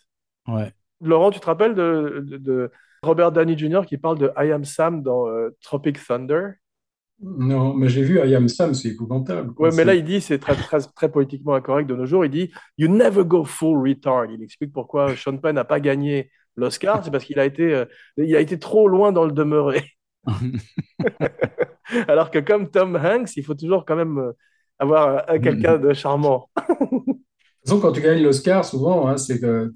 Ouais. 0.48 0.74
Laurent, 1.02 1.32
tu 1.32 1.39
te 1.39 1.45
rappelles 1.45 1.74
de, 1.76 2.21
de- 2.26 2.38
de 2.38 2.71
Robert 3.04 3.32
Downey 3.32 3.58
Jr. 3.58 3.82
qui 3.88 3.98
parle 3.98 4.17
de 4.17 4.32
I 4.38 4.52
Am 4.52 4.65
Sam 4.65 5.02
dans 5.04 5.28
euh, 5.28 5.50
Tropic 5.62 5.98
Thunder? 6.06 6.50
Non, 7.21 7.74
mais 7.74 7.88
j'ai 7.88 8.02
vu 8.04 8.19
I 8.19 8.36
Am 8.36 8.50
Sam, 8.50 8.74
c'est 8.74 8.89
épouvantable. 8.89 9.54
Ouais, 9.58 9.69
mais 9.74 9.86
là, 9.86 9.95
il 9.95 10.04
dit, 10.04 10.19
c'est 10.19 10.38
très, 10.38 10.54
très, 10.56 10.80
très 10.82 11.10
politiquement 11.10 11.54
incorrect 11.56 11.88
de 11.89 11.95
nos 11.95 12.06
jours, 12.06 12.26
il 12.26 12.32
dit 12.32 12.52
You 12.78 12.89
never 12.89 13.24
go 13.24 13.45
full 13.45 13.88
retard. 13.88 14.26
Il 14.26 14.43
explique 14.43 14.74
pourquoi 14.74 15.15
Sean 15.15 15.38
Penn 15.38 15.56
n'a 15.56 15.63
pas 15.63 15.80
gagné 15.80 16.30
l'Oscar, 16.58 17.04
c'est 17.06 17.12
parce 17.12 17.24
qu'il 17.24 17.39
a 17.39 17.45
été, 17.45 17.74
euh, 17.74 17.86
il 18.17 18.36
a 18.36 18.41
été 18.41 18.60
trop 18.60 18.89
loin 18.89 19.13
dans 19.13 19.24
le 19.24 19.32
demeuré. 19.32 19.82
Alors 22.08 22.32
que 22.32 22.39
comme 22.39 22.69
Tom 22.69 22.95
Hanks, 22.95 23.36
il 23.38 23.43
faut 23.43 23.54
toujours 23.56 23.86
quand 23.86 23.95
même 23.95 24.17
euh, 24.17 24.32
avoir 24.80 25.30
euh, 25.30 25.39
quelqu'un 25.39 25.78
de 25.78 25.93
charmant. 25.93 26.50
De 26.58 27.71
toute 27.71 27.82
façon, 27.82 27.82
quand 27.82 27.91
tu 27.93 28.02
gagnes 28.02 28.21
l'Oscar, 28.21 28.63
souvent, 28.63 29.08
hein, 29.08 29.17
c'est 29.17 29.43
euh, 29.43 29.71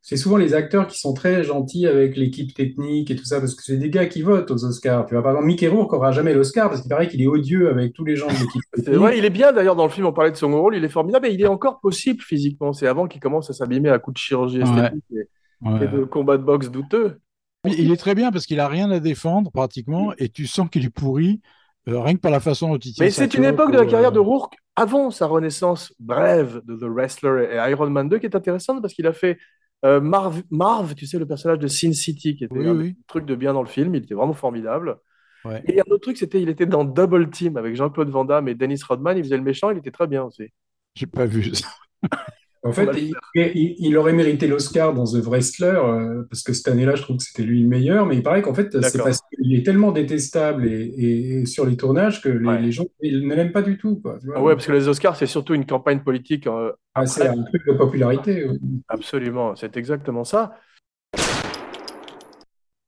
c'est 0.00 0.16
souvent 0.16 0.36
les 0.36 0.54
acteurs 0.54 0.86
qui 0.86 0.96
sont 0.98 1.12
très 1.12 1.42
gentils 1.42 1.88
avec 1.88 2.16
l'équipe 2.16 2.54
technique 2.54 3.10
et 3.10 3.16
tout 3.16 3.24
ça, 3.24 3.40
parce 3.40 3.56
que 3.56 3.64
c'est 3.64 3.76
des 3.78 3.90
gars 3.90 4.06
qui 4.06 4.22
votent 4.22 4.48
aux 4.52 4.64
Oscars. 4.64 5.06
Tu 5.06 5.14
vois, 5.14 5.22
par 5.24 5.32
exemple, 5.32 5.48
Mickey 5.48 5.66
Rourke 5.66 5.92
aura 5.92 6.12
jamais 6.12 6.34
l'Oscar 6.34 6.68
parce 6.68 6.82
qu'il 6.82 6.88
paraît 6.88 7.08
qu'il 7.08 7.20
est 7.20 7.26
odieux 7.26 7.68
avec 7.68 7.94
tous 7.94 8.04
les 8.04 8.14
gens 8.14 8.28
de 8.28 8.32
l'équipe 8.34 8.62
technique. 8.76 8.94
vrai, 8.96 9.18
il 9.18 9.24
est 9.24 9.30
bien 9.30 9.52
d'ailleurs 9.52 9.74
dans 9.74 9.86
le 9.86 9.90
film, 9.90 10.06
on 10.06 10.12
parlait 10.12 10.30
de 10.30 10.36
son 10.36 10.52
rôle, 10.52 10.76
il 10.76 10.84
est 10.84 10.88
formidable 10.88 11.26
et 11.26 11.32
il 11.32 11.40
est 11.40 11.48
encore 11.48 11.80
possible 11.80 12.22
physiquement. 12.22 12.72
C'est 12.72 12.86
avant 12.86 13.08
qu'il 13.08 13.20
commence 13.20 13.50
à 13.50 13.54
s'abîmer 13.54 13.88
à 13.88 13.98
coups 13.98 14.14
de 14.14 14.18
chirurgie 14.18 14.58
Ouais. 14.62 14.64
esthétique 14.68 15.04
et, 15.12 15.28
Ouais. 15.62 15.84
et 15.84 15.88
de 15.88 16.04
combat 16.04 16.38
de 16.38 16.42
boxe 16.44 16.70
douteux. 16.70 17.18
Il 17.64 17.92
est 17.92 17.96
très 17.96 18.14
bien 18.14 18.30
parce 18.30 18.46
qu'il 18.46 18.60
a 18.60 18.68
rien 18.68 18.90
à 18.90 19.00
défendre 19.00 19.50
pratiquement 19.50 20.12
et 20.18 20.28
tu 20.28 20.46
sens 20.46 20.68
qu'il 20.70 20.84
est 20.84 20.90
pourri 20.90 21.40
euh, 21.88 22.00
rien 22.00 22.14
que 22.14 22.20
par 22.20 22.30
la 22.30 22.40
façon 22.40 22.68
dont 22.68 22.78
il 22.78 22.92
tient 22.94 23.04
Mais 23.04 23.10
c'est 23.10 23.34
une 23.34 23.44
époque 23.44 23.72
de 23.72 23.78
la 23.78 23.84
euh, 23.84 23.90
carrière 23.90 24.12
de 24.12 24.18
Rourke 24.18 24.54
avant 24.76 25.10
sa 25.10 25.26
renaissance 25.26 25.94
brève 25.98 26.60
de 26.64 26.76
The 26.76 26.84
Wrestler 26.84 27.48
et 27.52 27.70
Iron 27.70 27.90
Man 27.90 28.08
2 28.08 28.18
qui 28.18 28.26
est 28.26 28.36
intéressante 28.36 28.80
parce 28.80 28.94
qu'il 28.94 29.06
a 29.06 29.12
fait 29.12 29.38
euh, 29.84 30.00
Marv, 30.00 30.42
Marv, 30.50 30.94
tu 30.94 31.06
sais, 31.06 31.18
le 31.18 31.26
personnage 31.26 31.58
de 31.58 31.66
Sin 31.66 31.92
City 31.92 32.36
qui 32.36 32.44
était 32.44 32.58
Oui, 32.58 32.68
un 32.68 32.76
oui. 32.76 32.96
truc 33.06 33.24
de 33.24 33.34
bien 33.34 33.54
dans 33.54 33.62
le 33.62 33.68
film. 33.68 33.94
Il 33.94 34.04
était 34.04 34.14
vraiment 34.14 34.34
formidable. 34.34 34.98
Ouais. 35.44 35.62
Et 35.66 35.80
un 35.80 35.84
autre 35.90 36.02
truc, 36.02 36.18
c'était 36.18 36.42
il 36.42 36.50
était 36.50 36.66
dans 36.66 36.84
Double 36.84 37.30
Team 37.30 37.56
avec 37.56 37.74
Jean-Claude 37.76 38.10
Van 38.10 38.26
Damme 38.26 38.48
et 38.48 38.54
Dennis 38.54 38.80
Rodman. 38.86 39.16
Il 39.16 39.24
faisait 39.24 39.38
le 39.38 39.42
méchant, 39.42 39.70
il 39.70 39.78
était 39.78 39.90
très 39.90 40.06
bien 40.06 40.24
aussi. 40.24 40.48
J'ai 40.94 41.06
pas 41.06 41.24
vu 41.24 41.54
ça. 41.54 41.68
En 42.62 42.72
fait, 42.72 42.88
il, 42.96 43.14
il- 43.34 43.74
il 43.78 43.96
aurait 43.96 44.12
mérité 44.12 44.46
l'Oscar 44.46 44.92
dans 44.92 45.04
The 45.04 45.24
Wrestler, 45.24 45.78
euh, 45.82 46.24
parce 46.28 46.42
que 46.42 46.52
cette 46.52 46.68
année-là, 46.68 46.94
je 46.94 47.02
trouve 47.02 47.16
que 47.16 47.22
c'était 47.22 47.42
lui 47.42 47.62
le 47.62 47.68
meilleur, 47.68 48.04
mais 48.04 48.16
il 48.16 48.22
paraît 48.22 48.42
qu'en 48.42 48.52
fait, 48.52 48.70
c'est 48.82 48.98
parce 49.02 49.20
qu'il 49.32 49.54
est 49.54 49.64
tellement 49.64 49.92
détestable 49.92 50.66
et, 50.66 50.82
et- 50.82 51.40
et 51.40 51.46
sur 51.46 51.64
les 51.64 51.76
tournages 51.76 52.20
que 52.22 52.28
les, 52.28 52.46
Ouais. 52.46 52.60
les 52.60 52.70
gens 52.72 52.84
ils 53.00 53.26
ne 53.26 53.34
l'aiment 53.34 53.52
pas 53.52 53.62
du 53.62 53.78
tout. 53.78 53.96
Quoi, 54.00 54.18
tu 54.20 54.26
vois. 54.26 54.34
Ah 54.36 54.42
ouais, 54.42 54.54
parce 54.54 54.66
que 54.66 54.72
les 54.72 54.88
Oscars, 54.88 55.16
c'est 55.16 55.26
surtout 55.26 55.54
une 55.54 55.64
campagne 55.64 56.00
politique. 56.00 56.46
euh, 56.46 56.72
Ah, 56.94 57.06
c'est 57.06 57.26
un 57.28 57.42
truc 57.44 57.66
de 57.66 57.72
popularité. 57.72 58.46
ouais. 58.46 58.58
Absolument, 58.88 59.56
c'est 59.56 59.76
exactement 59.78 60.24
ça. 60.24 60.52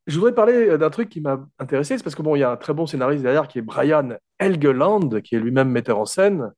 Je 0.07 0.17
voudrais 0.19 0.35
parler 0.35 0.77
d'un 0.77 0.91
truc 0.91 1.09
qui 1.09 1.21
m'a 1.21 1.47
intéressé, 1.61 1.97
c'est 1.97 2.03
parce 2.03 2.17
que 2.17 2.23
bon, 2.23 2.35
il 2.35 2.41
y 2.41 2.43
a 2.43 2.51
un 2.51 2.57
très 2.57 2.75
bon 2.75 2.87
scénariste 2.87 3.23
derrière 3.23 3.47
qui 3.47 3.59
est 3.61 3.63
Brian 3.63 4.11
Helgeland, 4.41 5.21
qui 5.23 5.37
est 5.37 5.39
lui-même 5.41 5.71
metteur 5.71 5.99
en 5.99 6.05
scène. 6.05 6.51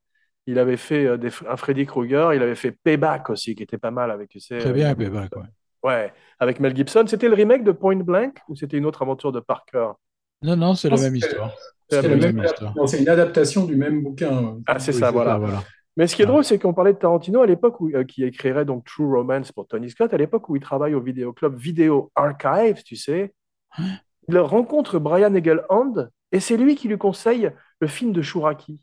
Il 0.47 0.59
avait 0.59 0.77
fait 0.77 1.05
euh, 1.05 1.17
des, 1.17 1.29
un 1.49 1.57
Freddy 1.57 1.85
Krueger, 1.85 2.33
il 2.33 2.41
avait 2.43 2.55
fait 2.55 2.71
Payback 2.71 3.29
aussi, 3.29 3.55
qui 3.55 3.63
était 3.63 3.77
pas 3.79 3.91
mal 3.91 4.11
avec, 4.11 4.29
tu 4.29 4.39
sais, 4.39 4.59
Très 4.59 4.69
euh, 4.69 4.73
bien, 4.73 4.93
Payback, 4.95 5.35
ouais. 5.35 5.43
ouais, 5.83 6.13
avec 6.39 6.59
Mel 6.59 6.75
Gibson. 6.75 7.03
C'était 7.07 7.27
le 7.29 7.33
remake 7.35 7.63
de 7.63 7.71
Point 7.71 7.97
Blank 8.03 8.37
ou 8.47 8.55
c'était 8.55 8.77
une 8.77 8.85
autre 8.85 9.01
aventure 9.01 9.31
de 9.31 9.39
Parker? 9.39 9.89
Non, 10.43 10.55
non, 10.55 10.75
c'est 10.75 10.89
la 10.89 10.97
même 10.97 11.15
histoire. 11.15 11.51
C'est 11.89 11.95
la 11.97 12.01
C'est 12.03 12.07
même 12.09 12.19
le 12.19 12.25
même 12.27 12.35
même- 12.35 12.45
histoire. 12.45 12.75
non, 12.75 12.85
c'est 12.87 12.99
une 13.01 13.09
adaptation 13.09 13.65
du 13.65 13.75
même 13.75 14.03
bouquin. 14.03 14.57
Ah, 14.67 14.77
c'est 14.79 14.93
Oui, 14.93 14.99
ça, 14.99 15.11
voilà. 15.11 15.37
voilà. 15.37 15.63
Mais 15.97 16.07
ce 16.07 16.15
qui 16.15 16.21
est 16.23 16.25
Ah. 16.25 16.27
drôle, 16.27 16.43
c'est 16.43 16.59
qu'on 16.59 16.73
parlait 16.73 16.93
de 16.93 16.97
Tarantino 16.99 17.41
à 17.41 17.45
l'époque 17.47 17.79
où, 17.79 17.89
euh, 17.95 18.03
qui 18.03 18.23
écrirait 18.23 18.65
donc 18.65 18.83
True 18.85 19.05
Romance 19.15 19.51
pour 19.51 19.65
Tony 19.65 19.89
Scott, 19.89 20.13
à 20.13 20.17
l'époque 20.17 20.49
où 20.49 20.55
il 20.55 20.61
travaille 20.61 20.93
au 20.93 20.99
vidéoclub 21.01 21.55
Video 21.55 22.11
Archive, 22.15 22.83
tu 22.83 22.95
sais. 22.97 23.33
Il 24.27 24.37
rencontre 24.39 24.99
Brian 24.99 25.33
Egelhand 25.33 25.93
et 26.31 26.39
c'est 26.39 26.57
lui 26.57 26.75
qui 26.75 26.87
lui 26.87 26.97
conseille 26.97 27.49
le 27.79 27.87
film 27.87 28.11
de 28.11 28.21
Shuraki. 28.21 28.79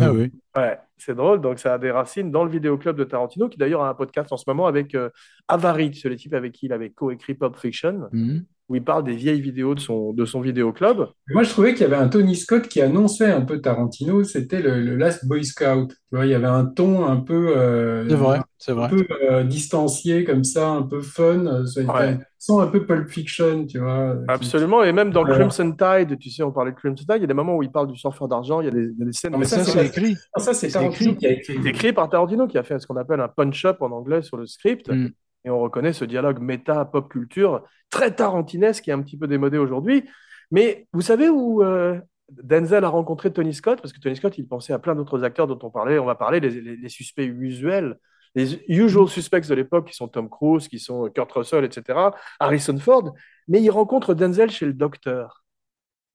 Ah 0.00 0.12
oui. 0.12 0.30
Ouais, 0.56 0.78
c'est 0.98 1.14
drôle. 1.14 1.40
Donc, 1.40 1.58
ça 1.58 1.74
a 1.74 1.78
des 1.78 1.90
racines 1.90 2.30
dans 2.30 2.44
le 2.44 2.50
vidéoclub 2.50 2.96
de 2.96 3.04
Tarantino, 3.04 3.48
qui 3.48 3.58
d'ailleurs 3.58 3.82
a 3.82 3.88
un 3.90 3.94
podcast 3.94 4.32
en 4.32 4.36
ce 4.36 4.44
moment 4.46 4.66
avec 4.66 4.94
euh, 4.94 5.08
Avary, 5.48 5.94
c'est 5.94 6.08
le 6.08 6.16
type 6.16 6.34
avec 6.34 6.52
qui 6.52 6.66
il 6.66 6.72
avait 6.72 6.90
coécrit 6.90 7.34
Pulp 7.34 7.56
Fiction, 7.56 8.08
Mhm. 8.12 8.44
où 8.68 8.74
il 8.76 8.84
parle 8.84 9.04
des 9.04 9.14
vieilles 9.16 9.40
vidéos 9.40 9.74
de 9.74 9.80
son, 9.80 10.12
de 10.12 10.24
son 10.26 10.40
vidéoclub. 10.42 11.06
Moi, 11.28 11.42
je 11.42 11.48
trouvais 11.50 11.72
qu'il 11.72 11.82
y 11.82 11.84
avait 11.84 11.96
un 11.96 12.08
Tony 12.08 12.36
Scott 12.36 12.68
qui 12.68 12.82
annonçait 12.82 13.30
un 13.30 13.40
peu 13.42 13.60
Tarantino, 13.62 14.24
c'était 14.24 14.60
le, 14.60 14.82
le 14.82 14.96
Last 14.96 15.26
Boy 15.26 15.42
Scout. 15.44 15.88
Tu 15.88 15.96
vois, 16.16 16.26
il 16.26 16.32
y 16.32 16.34
avait 16.34 16.46
un 16.46 16.66
ton 16.66 17.06
un 17.06 17.16
peu, 17.16 17.56
euh, 17.56 18.06
C'est 18.08 18.14
vrai, 18.16 18.40
c'est 18.58 18.72
un 18.72 18.74
vrai. 18.74 18.88
peu 18.90 19.06
euh, 19.30 19.42
distancié 19.44 20.24
comme 20.24 20.44
ça, 20.44 20.68
un 20.68 20.82
peu 20.82 21.00
fun. 21.00 21.62
Ouais. 21.76 22.18
Un 22.38 22.54
son 22.54 22.60
un 22.60 22.66
peu 22.68 22.86
Pulp 22.86 23.08
Fiction, 23.08 23.66
tu 23.66 23.78
vois. 23.78 24.16
qui- 24.16 24.24
Absolument. 24.28 24.84
Et 24.84 24.92
même 24.92 25.10
dans 25.10 25.24
Ouais. 25.24 25.32
Crimson 25.32 25.72
Tide, 25.72 26.18
tu 26.18 26.30
sais, 26.30 26.42
on 26.42 26.52
parlait 26.52 26.70
de 26.72 26.76
Crimson 26.76 26.94
Tide, 27.04 27.16
il 27.16 27.20
y 27.22 27.24
a 27.24 27.26
des 27.26 27.34
moments 27.34 27.56
où 27.56 27.62
il 27.62 27.70
parle 27.72 27.88
du 27.88 27.96
surfeur 27.98 28.28
d'argent, 28.28 28.60
il 28.60 28.66
y 28.66 28.68
a 28.68 28.70
des, 28.70 28.84
il 28.84 28.98
y 28.98 29.02
a 29.02 29.04
des 29.06 29.12
scènes. 29.12 29.32
Non, 29.32 29.38
mais 29.38 29.44
Ça, 29.44 29.64
ça, 29.64 29.72
c'est 29.72 29.86
écrit. 29.86 30.14
Ça, 30.36 30.54
c'est 30.54 30.68
c'est 30.68 30.72
Tarantino 30.78 31.10
écrit. 31.12 31.16
qui 31.18 31.26
a 31.26 31.30
écrit. 31.32 31.58
C'est 31.62 31.68
écrit 31.68 31.92
par 31.92 32.08
Tarantino 32.08 32.46
qui 32.46 32.58
a 32.58 32.62
fait 32.62 32.78
ce 32.78 32.86
qu'on 32.86 32.96
appelle 32.96 33.20
un 33.20 33.28
punch-up 33.28 33.82
en 33.82 33.90
anglais 33.90 34.22
sur 34.22 34.36
le 34.36 34.46
script. 34.46 34.88
Mm. 34.90 35.08
Et 35.44 35.50
on 35.50 35.60
reconnaît 35.60 35.92
ce 35.92 36.04
dialogue 36.04 36.40
méta-pop 36.40 37.08
culture 37.08 37.62
très 37.90 38.14
tarantinesque 38.14 38.84
qui 38.84 38.90
est 38.90 38.92
un 38.92 39.02
petit 39.02 39.16
peu 39.16 39.26
démodé 39.28 39.56
aujourd'hui. 39.58 40.04
Mais 40.50 40.86
vous 40.92 41.00
savez 41.00 41.28
où 41.28 41.62
euh, 41.62 41.98
Denzel 42.42 42.84
a 42.84 42.88
rencontré 42.88 43.32
Tony 43.32 43.54
Scott? 43.54 43.80
Parce 43.80 43.92
que 43.92 44.00
Tony 44.00 44.16
Scott, 44.16 44.36
il 44.36 44.46
pensait 44.46 44.72
à 44.72 44.78
plein 44.78 44.94
d'autres 44.94 45.24
acteurs 45.24 45.46
dont 45.46 45.58
on 45.62 45.70
parlait. 45.70 45.98
On 45.98 46.04
va 46.04 46.14
parler 46.16 46.40
les, 46.40 46.50
les- 46.50 46.76
les 46.76 46.88
suspects 46.88 47.24
usuels, 47.24 47.98
les 48.38 48.64
usual 48.68 49.08
suspects 49.08 49.48
de 49.48 49.54
l'époque 49.54 49.88
qui 49.88 49.94
sont 49.94 50.06
Tom 50.06 50.30
Cruise, 50.30 50.68
qui 50.68 50.78
sont 50.78 51.10
Kurt 51.10 51.30
Russell, 51.32 51.64
etc., 51.64 51.98
Harrison 52.38 52.78
Ford. 52.78 53.14
Mais 53.48 53.60
il 53.60 53.70
rencontre 53.70 54.14
Denzel 54.14 54.50
chez 54.50 54.66
le 54.66 54.72
docteur. 54.72 55.44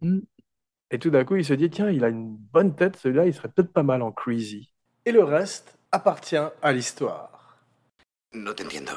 Mm. 0.02 0.20
Et 0.92 1.00
tout 1.00 1.10
d'un 1.10 1.26
coup, 1.26 1.36
il 1.36 1.44
se 1.44 1.54
dit, 1.54 1.70
tiens, 1.70 1.90
il 1.90 2.04
a 2.04 2.10
une 2.10 2.38
bonne 2.38 2.76
tête, 2.76 2.96
celui-là, 2.96 3.26
il 3.26 3.34
serait 3.34 3.50
peut-être 3.50 3.74
pas 3.74 3.84
mal 3.84 4.02
en 4.02 4.12
crazy. 4.12 4.72
Et 5.06 5.12
le 5.12 5.24
reste 5.24 5.78
appartient 5.92 6.38
à 6.62 6.72
l'histoire. 6.72 7.58
No 8.34 8.54
te 8.54 8.64
entiendo. 8.64 8.94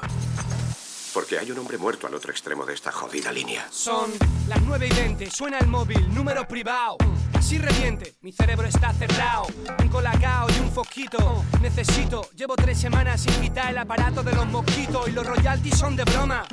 Porque 1.17 1.39
hay 1.39 1.51
un 1.51 1.59
hombre 1.59 1.79
muerto 1.79 2.07
al 2.07 2.15
otro 2.15 2.31
extremo 2.31 2.67
de 2.67 2.75
esta 2.75 2.93
jodida 2.93 3.33
línea. 3.33 3.67
Son 3.71 4.11
las 4.49 4.63
9 4.63 4.87
y 4.87 4.95
20, 4.95 5.31
suena 5.31 5.59
el 5.59 5.67
móvil, 5.67 6.15
número 6.15 6.47
privado. 6.47 6.99
Así 7.33 7.57
reviente, 7.57 8.13
mi 8.21 8.33
cerebro 8.33 8.67
está 8.67 8.93
cerrado. 8.93 9.47
Un 9.83 9.89
colacao 9.89 10.47
y 10.51 10.61
un 10.61 10.71
foquito. 10.71 11.17
Necesito, 11.63 12.21
llevo 12.37 12.55
tres 12.55 12.77
semanas 12.77 13.23
sin 13.23 13.33
quitar 13.41 13.71
el 13.71 13.79
aparato 13.79 14.23
de 14.23 14.33
los 14.33 14.47
mosquitos 14.49 15.09
y 15.09 15.13
los 15.13 15.27
royalties 15.27 15.79
son 15.79 15.97
de 15.97 16.05
broma. 16.05 16.45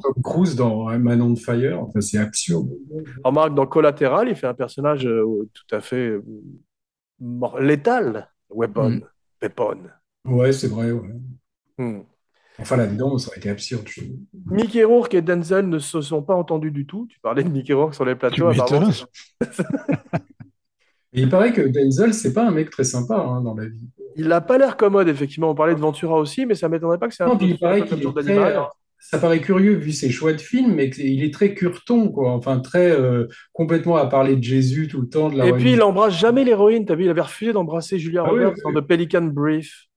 Tom 0.00 0.14
Cruise 0.22 0.54
dans 0.54 0.96
Man 1.00 1.20
on 1.20 1.34
Fire, 1.34 1.82
enfin, 1.82 2.00
c'est 2.00 2.18
absurde. 2.18 2.70
Remarque, 3.24 3.56
dans 3.56 3.66
Collateral, 3.66 4.28
il 4.28 4.36
fait 4.36 4.46
un 4.46 4.54
personnage 4.54 5.04
euh, 5.04 5.50
tout 5.52 5.74
à 5.74 5.80
fait 5.80 6.20
euh, 6.20 6.22
létal. 7.58 8.30
Weapon. 8.48 8.90
Mm. 8.90 9.04
Weapon. 9.42 9.78
Ouais, 10.24 10.52
c'est 10.52 10.68
vrai. 10.68 10.92
ouais. 10.92 11.16
Hmm. 11.78 12.02
Enfin, 12.58 12.76
là-dedans, 12.76 13.16
ça 13.18 13.28
aurait 13.28 13.38
été 13.38 13.50
absurde. 13.50 13.86
je. 13.88 14.02
Mickey 14.46 14.84
Rourke 14.84 15.14
et 15.14 15.22
Denzel 15.22 15.68
ne 15.68 15.78
se 15.78 16.00
sont 16.00 16.22
pas 16.22 16.34
entendus 16.34 16.70
du 16.70 16.86
tout. 16.86 17.06
Tu 17.08 17.18
parlais 17.20 17.42
de 17.42 17.48
Mickey 17.48 17.72
Rourke 17.72 17.94
sur 17.94 18.04
les 18.04 18.12
Tu 18.12 18.18
plateaux. 18.18 18.50
il 21.12 21.28
paraît 21.28 21.52
que 21.52 21.62
Denzel, 21.62 22.12
c'est 22.14 22.32
pas 22.32 22.46
un 22.46 22.50
mec 22.50 22.70
très 22.70 22.84
sympa 22.84 23.16
hein, 23.16 23.40
dans 23.40 23.54
la 23.54 23.66
vie. 23.66 23.88
Il 24.16 24.28
n'a 24.28 24.42
pas 24.42 24.58
l'air 24.58 24.76
commode, 24.76 25.08
effectivement. 25.08 25.50
On 25.50 25.54
parlait 25.54 25.74
de 25.74 25.80
Ventura 25.80 26.16
aussi, 26.18 26.44
mais 26.44 26.54
ça 26.54 26.68
m'étonnerait 26.68 26.98
pas 26.98 27.08
que 27.08 27.14
c'est 27.14 27.22
un 27.22 27.28
Non, 27.28 27.38
puis 27.38 27.48
il 27.48 27.58
paraît 27.58 27.84
qu'il 27.84 28.02
est 28.02 28.12
très, 28.22 28.56
ça 29.04 29.18
paraît 29.18 29.40
curieux 29.40 29.74
vu 29.74 29.90
ses 29.90 30.10
choix 30.10 30.32
de 30.32 30.40
films, 30.40 30.74
mais 30.74 30.88
qu'il 30.88 31.24
est 31.24 31.34
très 31.34 31.54
curton, 31.54 32.08
quoi. 32.08 32.30
Enfin, 32.30 32.60
très 32.60 32.92
euh, 32.92 33.26
complètement 33.52 33.96
à 33.96 34.06
parler 34.06 34.36
de 34.36 34.42
Jésus 34.42 34.86
tout 34.86 35.00
le 35.00 35.08
temps, 35.08 35.28
de 35.28 35.36
la 35.36 35.46
Et 35.46 35.52
puis, 35.54 35.72
il 35.72 35.82
embrasse 35.82 36.16
jamais 36.16 36.44
l'héroïne. 36.44 36.84
T'as 36.84 36.94
vu, 36.94 37.04
il 37.04 37.10
avait 37.10 37.20
refusé 37.20 37.52
d'embrasser 37.52 37.98
Julia 37.98 38.22
Ah 38.24 38.30
Roberts 38.30 38.54
oui, 38.64 38.72
dans. 38.72 38.80
The 38.80 38.86
Pelican 38.86 39.22
Brief. 39.22 39.88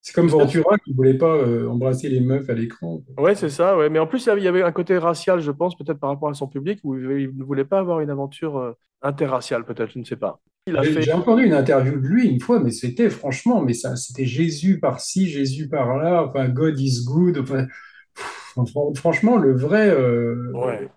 C'est 0.00 0.14
comme 0.14 0.28
Ventura 0.28 0.78
qui 0.78 0.92
voulait 0.94 1.18
pas 1.18 1.34
euh, 1.36 1.68
embrasser 1.68 2.08
les 2.08 2.20
meufs 2.20 2.48
à 2.48 2.54
l'écran. 2.54 3.02
Ouais, 3.18 3.34
c'est 3.34 3.48
ça, 3.50 3.76
ouais. 3.76 3.90
Mais 3.90 3.98
en 3.98 4.06
plus, 4.06 4.26
il 4.36 4.42
y 4.42 4.48
avait 4.48 4.62
un 4.62 4.72
côté 4.72 4.96
racial, 4.96 5.40
je 5.40 5.50
pense, 5.50 5.76
peut-être 5.76 5.98
par 5.98 6.10
rapport 6.10 6.30
à 6.30 6.34
son 6.34 6.46
public, 6.46 6.80
où 6.84 6.96
il 6.96 7.36
ne 7.36 7.44
voulait 7.44 7.64
pas 7.64 7.80
avoir 7.80 8.00
une 8.00 8.10
aventure 8.10 8.58
euh, 8.58 8.72
interraciale, 9.02 9.64
peut-être, 9.64 9.90
je 9.92 9.98
ne 9.98 10.04
sais 10.04 10.16
pas. 10.16 10.40
J'ai 10.66 10.92
fait. 10.92 11.02
j'ai 11.02 11.12
entendu 11.12 11.44
une 11.44 11.54
interview 11.54 11.98
de 11.98 12.06
lui 12.06 12.28
une 12.28 12.40
fois, 12.40 12.60
mais 12.60 12.70
c'était 12.70 13.08
franchement, 13.10 13.62
mais 13.62 13.72
ça, 13.72 13.96
c'était 13.96 14.26
Jésus 14.26 14.80
par-ci, 14.80 15.26
Jésus 15.28 15.68
par-là, 15.68 16.24
enfin, 16.28 16.48
God 16.48 16.78
is 16.78 17.04
good, 17.06 17.38
enfin, 17.38 17.66
pff, 18.14 18.54
franchement, 18.96 19.36
le 19.38 19.54
vrai. 19.56 19.88
euh, 19.88 20.52
Ouais. 20.52 20.88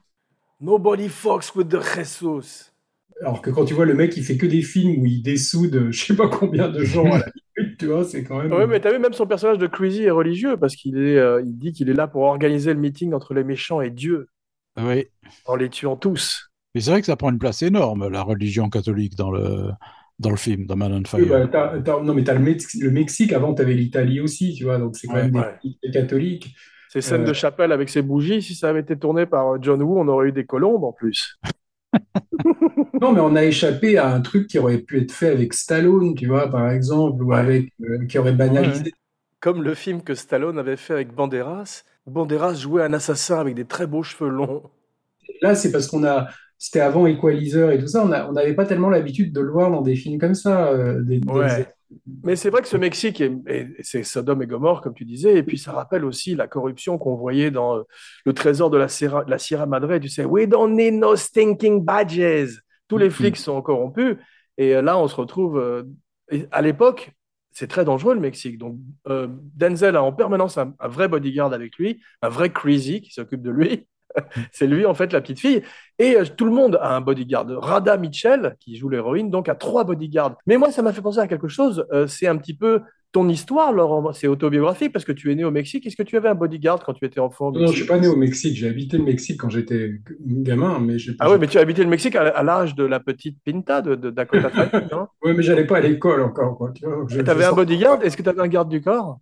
Nobody 0.60 1.08
fucks 1.10 1.56
with 1.56 1.70
the 1.70 1.82
Jesus. 1.82 2.72
Alors 3.22 3.42
que 3.42 3.50
quand 3.50 3.66
tu 3.66 3.74
vois 3.74 3.86
le 3.86 3.94
mec, 3.94 4.16
il 4.18 4.24
fait 4.24 4.38
que 4.38 4.46
des 4.46 4.62
films 4.62 5.02
où 5.02 5.06
il 5.06 5.22
dessoude, 5.24 5.88
je 5.92 6.06
sais 6.06 6.16
pas 6.16 6.28
combien 6.28 6.70
de 6.70 6.84
gens 6.84 7.06
à 7.06 7.20
la 7.20 7.26
minute, 7.26 7.44
tu 7.82 7.88
vois, 7.88 8.06
c'est 8.06 8.24
quand 8.24 8.42
même. 8.42 8.52
Ouais, 8.54 8.68
mais 8.68 8.80
t'as 8.80 8.92
vu, 8.92 9.00
même 9.00 9.14
son 9.14 9.26
personnage 9.28 9.58
de 9.58 9.68
Crazy 9.68 10.04
est 10.04 10.12
religieux, 10.12 10.56
parce 10.58 10.76
qu'il 10.76 10.98
est, 10.98 11.18
euh, 11.18 11.42
il 11.46 11.58
dit 11.58 11.74
qu'il 11.74 11.90
est 11.90 11.94
là 11.94 12.08
pour 12.08 12.22
organiser 12.24 12.74
le 12.74 12.80
meeting 12.80 13.14
entre 13.14 13.34
les 13.34 13.44
méchants 13.44 13.82
et 13.82 13.90
Dieu, 13.90 14.28
Oui. 14.80 15.06
en 15.46 15.56
les 15.56 15.70
tuant 15.70 15.96
tous. 15.98 16.50
Mais 16.74 16.82
c'est 16.82 16.92
vrai 16.92 17.02
que 17.02 17.08
ça 17.08 17.16
prend 17.18 17.30
une 17.32 17.40
place 17.40 17.62
énorme, 17.62 18.08
la 18.08 18.22
religion 18.22 18.70
catholique, 18.70 19.16
dans 19.16 19.32
le, 19.32 19.72
dans 20.20 20.30
le 20.30 20.38
film, 20.38 20.66
dans 20.66 20.76
Man 20.78 20.94
on 20.94 20.98
Oui, 21.00 21.06
Fire. 21.28 21.50
bah, 21.50 21.74
non, 22.04 22.14
mais 22.14 22.24
t'as 22.24 22.34
le, 22.36 22.40
Mex- 22.40 22.80
le 22.80 22.92
Mexique, 22.92 23.34
avant, 23.34 23.54
tu 23.54 23.62
avais 23.62 23.74
l'Italie 23.74 24.22
aussi, 24.22 24.54
tu 24.54 24.64
vois, 24.64 24.78
donc 24.78 24.96
c'est 24.96 25.08
quand 25.08 25.16
Ouais, 25.16 25.24
même 25.24 25.32
des 25.32 25.40
ouais. 25.40 25.58
pays 25.62 25.92
catholiques. 25.92 26.56
Ces 26.90 27.02
scènes 27.02 27.22
Euh. 27.22 27.26
de 27.28 27.34
chapelle 27.34 27.72
avec 27.72 27.90
ses 27.90 28.02
bougies, 28.02 28.42
si 28.42 28.54
ça 28.56 28.70
avait 28.70 28.82
été 28.82 28.98
tourné 28.98 29.26
par 29.26 29.62
John 29.64 29.82
Woo, 29.82 29.98
on 30.00 30.08
aurait 30.10 30.28
eu 30.28 30.32
des 30.34 30.46
colombes 30.46 30.84
en 30.84 30.92
plus. 30.94 31.38
Non, 33.02 33.12
mais 33.14 33.20
on 33.20 33.36
a 33.36 33.44
échappé 33.44 33.98
à 33.98 34.14
un 34.14 34.22
truc 34.22 34.48
qui 34.48 34.60
aurait 34.60 34.78
pu 34.80 35.02
être 35.02 35.12
fait 35.12 35.30
avec 35.30 35.54
Stallone, 35.54 36.16
tu 36.16 36.28
vois, 36.28 36.50
par 36.50 36.70
exemple, 36.70 37.24
ou 37.24 37.34
Ouais. 37.34 37.38
avec, 37.40 37.74
euh, 37.82 38.06
qui 38.08 38.18
aurait 38.18 38.34
banalisé. 38.34 38.92
Comme 39.40 39.64
le 39.64 39.74
film 39.74 40.04
que 40.04 40.14
Stallone 40.16 40.60
avait 40.60 40.78
fait 40.78 40.94
avec 40.94 41.14
Banderas. 41.14 41.84
où 42.08 42.12
Banderas 42.12 42.56
jouait 42.56 42.84
un 42.84 42.94
assassin 42.94 43.40
avec 43.40 43.56
des 43.56 43.66
très 43.66 43.88
beaux 43.88 44.04
cheveux 44.04 44.30
longs. 44.30 44.64
Là, 45.42 45.56
c'est 45.56 45.72
parce 45.72 45.88
qu'on 45.88 46.04
a, 46.04 46.28
c'était 46.58 46.80
avant 46.80 47.08
Equalizer 47.08 47.72
et 47.72 47.80
tout 47.80 47.88
ça, 47.88 48.04
on 48.06 48.32
n'avait 48.34 48.54
pas 48.56 48.66
tellement 48.66 48.90
l'habitude 48.90 49.34
de 49.34 49.42
le 49.42 49.52
voir 49.52 49.72
dans 49.72 49.82
des 49.82 49.96
films 49.96 50.20
comme 50.20 50.36
ça. 50.36 50.68
euh, 50.70 51.02
des- 51.04 51.20
des- 51.20 51.28
Ouais. 51.32 51.68
Mais 52.24 52.36
c'est 52.36 52.50
vrai 52.50 52.62
que 52.62 52.68
ce 52.68 52.78
Mexique, 52.78 53.20
est, 53.22 53.34
est- 53.48 53.68
c'est 53.82 54.04
Sodome 54.04 54.42
et 54.44 54.48
Gomorre, 54.48 54.82
comme 54.82 54.94
tu 54.94 55.06
disais, 55.06 55.38
et 55.38 55.44
puis 55.44 55.58
ça 55.58 55.72
rappelle 55.74 56.06
aussi 56.06 56.36
la 56.36 56.48
corruption 56.48 56.98
qu'on 56.98 57.16
voyait 57.16 57.52
dans 57.52 57.78
euh, 57.80 57.84
le 58.26 58.34
trésor 58.34 58.70
de 58.70 58.78
la 58.78 58.88
Sierra, 58.88 59.24
de 59.26 59.30
la 59.30 59.38
Sierra 59.38 59.66
Madre. 59.66 59.98
Tu 59.98 60.08
sais, 60.10 60.24
we 60.26 60.48
don't 60.48 60.76
need 60.76 60.94
no 60.96 61.16
stinking 61.16 61.84
badges. 61.84 62.60
Tous 62.88 62.98
les 62.98 63.06
Mhm. 63.08 63.12
flics 63.12 63.38
sont 63.38 63.62
corrompus, 63.62 64.18
et 64.58 64.76
euh, 64.76 64.82
là, 64.82 64.98
on 64.98 65.08
se 65.08 65.16
retrouve. 65.16 65.58
euh, 65.60 65.84
à 66.52 66.62
l'époque, 66.62 67.12
c'est 67.52 67.68
très 67.68 67.84
dangereux 67.84 68.14
le 68.14 68.22
Mexique. 68.22 68.58
Donc, 68.58 68.78
euh, 69.10 69.28
Denzel 69.56 69.96
a 69.98 70.04
en 70.04 70.14
permanence 70.14 70.58
un, 70.58 70.74
un 70.80 70.88
vrai 70.88 71.10
bodyguard 71.10 71.52
avec 71.54 71.76
lui, 71.78 72.02
un 72.22 72.30
vrai 72.30 72.52
crazy 72.52 73.02
qui 73.02 73.12
s'occupe 73.12 73.42
de 73.42 73.52
lui. 73.52 73.88
c'est 74.52 74.68
lui, 74.68 74.86
en 74.86 74.94
fait, 74.94 75.12
la 75.14 75.22
petite 75.22 75.40
fille. 75.40 75.62
Et 76.00 76.16
euh, 76.18 76.26
tout 76.36 76.46
le 76.46 76.52
monde 76.52 76.78
a 76.82 76.96
un 76.96 77.02
bodyguard. 77.02 77.46
Rada 77.62 77.98
Mitchell, 77.98 78.56
qui 78.60 78.76
joue 78.76 78.90
l'héroïne, 78.90 79.30
donc 79.30 79.50
a 79.50 79.56
trois 79.56 79.84
bodyguards. 79.84 80.36
Mais 80.48 80.58
moi, 80.58 80.72
ça 80.72 80.82
m'a 80.82 80.94
fait 80.94 81.02
penser 81.02 81.20
à 81.20 81.28
quelque 81.28 81.48
chose. 81.48 81.86
Euh, 81.92 82.08
c'est 82.08 82.28
un 82.28 82.38
petit 82.38 82.56
peu 82.56 82.82
ton 83.14 83.28
histoire, 83.28 83.74
Laurent. 83.74 84.14
C'est 84.14 84.28
autobiographique 84.28 84.94
parce 84.94 85.04
que 85.04 85.12
tu 85.12 85.32
es 85.32 85.36
né 85.36 85.44
au 85.44 85.52
Mexique. 85.52 85.86
Est-ce 85.86 85.98
que 85.98 86.04
tu 86.04 86.16
avais 86.16 86.30
un 86.30 86.36
bodyguard 86.36 86.82
quand 86.84 86.94
tu 86.94 87.04
étais 87.06 87.20
enfant 87.20 87.52
Non, 87.52 87.68
je 87.68 87.74
suis 87.74 87.86
pas 87.86 88.00
né 88.00 88.08
au 88.08 88.16
Mexique. 88.16 88.56
J'ai 88.56 88.70
habité 88.70 88.98
le 88.98 89.04
Mexique 89.04 89.40
quand 89.42 89.50
j'étais 89.50 90.00
gamin, 90.26 90.80
mais 90.80 90.96
Ah 91.20 91.30
ouais, 91.30 91.38
mais 91.38 91.48
tu 91.48 91.58
as 91.58 91.62
habité 91.62 91.84
le 91.84 91.90
Mexique 91.90 92.16
à, 92.16 92.28
à 92.30 92.42
l'âge 92.42 92.74
de 92.74 92.86
la 92.86 93.02
petite 93.02 93.38
Pinta 93.46 93.82
de, 93.82 93.96
de 93.96 94.10
Dakota 94.12 94.50
Fanning, 94.50 94.88
non 94.92 95.08
Ouais, 95.24 95.34
mais 95.34 95.44
j'allais 95.44 95.66
pas 95.66 95.78
à 95.78 95.82
l'école 95.82 96.22
encore, 96.22 96.58
quoi. 96.58 96.72
Tu 96.72 96.86
vois, 96.86 97.04
je- 97.10 97.20
Tu 97.22 97.30
avais 97.30 97.44
je 97.44 97.50
un 97.50 97.54
bodyguard? 97.54 98.02
Est-ce 98.02 98.16
que 98.16 98.24
tu 98.24 98.30
avais 98.30 98.42
un 98.42 98.48
garde 98.48 98.70
du 98.70 98.82
corps? 98.82 99.20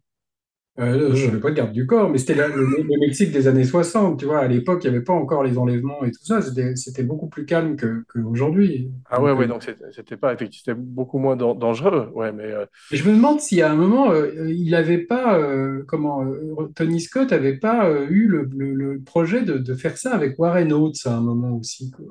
Euh, 0.80 1.14
je 1.14 1.26
n'avais 1.28 1.40
pas 1.42 1.50
de 1.50 1.56
garde 1.56 1.74
du 1.74 1.86
corps, 1.86 2.10
mais 2.10 2.18
c'était 2.18 2.36
le, 2.36 2.48
le 2.66 3.00
Mexique 3.00 3.32
des 3.32 3.48
années 3.50 3.66
60, 3.66 4.18
tu 4.20 4.26
vois. 4.26 4.40
À 4.40 4.48
l'époque, 4.48 4.82
il 4.84 4.90
n'y 4.90 4.96
avait 4.96 5.04
pas 5.04 5.14
encore 5.14 5.44
les 5.44 5.58
enlèvements 5.58 6.04
et 6.06 6.12
tout 6.12 6.24
ça. 6.24 6.40
C'était 6.76 7.04
beaucoup 7.04 7.28
plus 7.28 7.46
calme 7.46 7.76
que- 7.76 8.06
qu'aujourd'hui. 8.08 8.90
Ah 9.10 9.22
ouais, 9.22 9.32
Donc, 9.32 9.40
ouais, 9.40 9.48
euh, 9.48 9.48
donc 9.48 9.64
c'était 9.64 9.92
c'était 9.92 10.18
pas 10.18 10.34
effectivement, 10.34 10.62
c'était 10.76 10.80
beaucoup 10.80 11.18
moins 11.18 11.36
dan- 11.36 11.58
dangereux. 11.58 12.12
Ouais, 12.14 12.32
mais 12.32 12.44
euh, 12.46 12.66
je 12.92 13.04
me 13.10 13.16
demande 13.16 13.40
si 13.40 13.62
à 13.62 13.72
un 13.72 13.76
moment, 13.76 14.12
euh, 14.12 14.52
il 14.52 14.72
n'avait 14.72 15.00
pas, 15.00 15.38
euh, 15.40 15.84
comment, 15.88 16.24
euh, 16.26 16.68
Tony 16.76 17.00
Scott 17.02 17.32
n'avait 17.32 17.58
pas 17.58 17.88
euh, 17.90 18.08
eu 18.10 18.28
le, 18.28 18.50
le- 18.56 18.74
le 18.74 19.02
projet 19.02 19.44
de, 19.44 19.58
de 19.58 19.74
faire 19.76 19.98
ça 19.98 20.14
avec 20.16 20.38
Warren 20.40 20.72
Oates 20.74 21.06
à 21.06 21.16
un 21.16 21.22
moment 21.22 21.52
aussi, 21.56 21.92
quoi. 21.92 22.06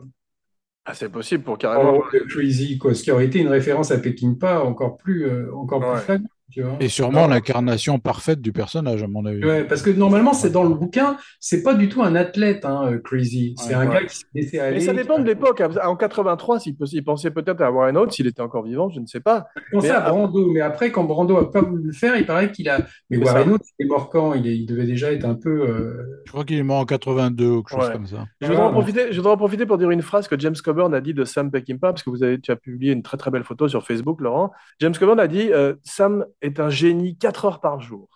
ah, 0.85 0.95
c'est 0.95 1.09
possible 1.11 1.45
pour 1.45 1.59
carrément. 1.59 1.99
de 2.13 2.19
Crazy, 2.29 2.79
quoi. 2.79 2.95
Ce 2.95 3.03
qui 3.03 3.11
aurait 3.11 3.27
été 3.27 3.39
une 3.41 3.49
référence 3.49 3.91
à 3.91 3.99
Peckinpah 3.99 4.63
encore 4.65 4.97
plus, 4.97 5.25
euh, 5.27 5.53
encore 5.55 5.81
Ouais. 5.81 5.87
plus 5.87 5.99
flagrante, 6.01 6.31
tu 6.51 6.63
vois. 6.63 6.77
Et 6.81 6.89
sûrement 6.89 7.27
l'incarnation 7.27 7.99
parfaite 7.99 8.41
du 8.41 8.53
personnage, 8.53 9.03
à 9.03 9.07
mon 9.09 9.25
avis. 9.27 9.45
Ouais, 9.45 9.65
parce 9.65 9.83
que 9.83 9.91
normalement, 9.91 10.33
c'est 10.33 10.51
dans 10.51 10.65
le 10.65 10.75
bouquin, 10.75 11.17
c'est 11.41 11.63
pas 11.63 11.75
du 11.75 11.89
tout 11.89 12.03
un 12.03 12.15
athlète, 12.15 12.65
hein, 12.65 12.91
euh, 12.93 12.99
Crazy. 12.99 13.55
C'est 13.59 13.69
Ouais. 13.69 13.75
un 13.75 13.89
Ouais. 13.89 13.95
gars 13.95 14.07
qui 14.07 14.17
s'est 14.17 14.27
laissé 14.35 14.59
aller. 14.59 14.77
Mais 14.77 14.81
ça 14.81 14.93
dépend 14.93 15.19
de 15.19 15.25
l'époque. 15.25 15.63
En 15.85 15.97
83, 15.97 16.61
s'il 16.61 16.75
il 16.93 17.05
pensait 17.05 17.31
peut-être 17.31 17.61
à 17.61 17.71
Warren 17.71 17.97
Oates, 17.97 18.13
s'il 18.13 18.27
était 18.27 18.41
encore 18.43 18.65
vivant, 18.65 18.89
je 18.89 19.01
ne 19.01 19.07
sais 19.07 19.21
pas. 19.21 19.47
pensait 19.73 19.89
Mais 19.89 19.95
à 19.95 20.09
Brando, 20.11 20.51
mais 20.51 20.61
après, 20.61 20.91
quand 20.91 21.05
Brando 21.05 21.37
a 21.37 21.51
pas 21.51 21.61
voulu 21.63 21.83
le 21.89 21.93
faire, 21.93 22.17
il 22.17 22.25
paraît 22.27 22.51
qu'il 22.53 22.69
a. 22.69 22.79
Mais 23.11 23.19
C'est 23.19 23.25
Warren. 23.25 23.53
Oates, 23.53 23.63
il 23.79 23.87
est 23.87 23.89
mort 23.89 24.09
quand? 24.11 24.35
Il, 24.35 24.47
est- 24.47 24.57
il 24.57 24.67
devait 24.67 24.87
déjà 24.87 25.13
être 25.13 25.25
un 25.25 25.35
peu. 25.35 25.69
euh, 25.69 26.21
Je 26.27 26.33
crois 26.33 26.45
qu'il 26.45 26.59
est 26.59 26.63
mort 26.63 26.79
en 26.81 26.85
82 26.87 27.47
ou 27.49 27.63
quelque 27.63 27.81
chose 27.81 27.91
comme 27.93 28.07
ça. 28.07 28.25
Je 28.41 28.47
voudrais, 28.47 28.63
en 28.63 28.71
profiter, 28.73 29.07
je 29.13 29.17
voudrais 29.17 29.33
en 29.33 29.37
profiter 29.37 29.67
pour 29.67 29.79
dire 29.79 29.91
une 29.91 30.03
phrase 30.03 30.29
que 30.29 30.39
James 30.39 30.55
Coburn 30.65 30.95
a 30.95 31.01
dit 31.01 31.15
de 31.15 31.25
Sam 31.25 31.51
Peckinpah, 31.51 31.89
parce 31.93 32.03
que 32.03 32.11
vous 32.11 32.23
avez, 32.23 32.41
tu 32.41 32.51
as 32.51 32.57
publié 32.57 32.93
une 32.93 33.03
très 33.03 33.17
très 33.17 33.31
belle 33.31 33.45
photo 33.45 33.69
sur 33.69 33.85
Facebook, 33.87 34.21
Laurent. 34.21 34.51
James 34.81 34.95
Coburn 34.99 35.21
a 35.21 35.27
dit 35.27 35.53
euh, 35.53 35.75
Sam 35.85 36.25
est 36.43 36.61
un 36.61 36.71
génie 36.71 37.17
4 37.17 37.45
heures 37.45 37.61
par 37.61 37.81
jour. 37.81 38.09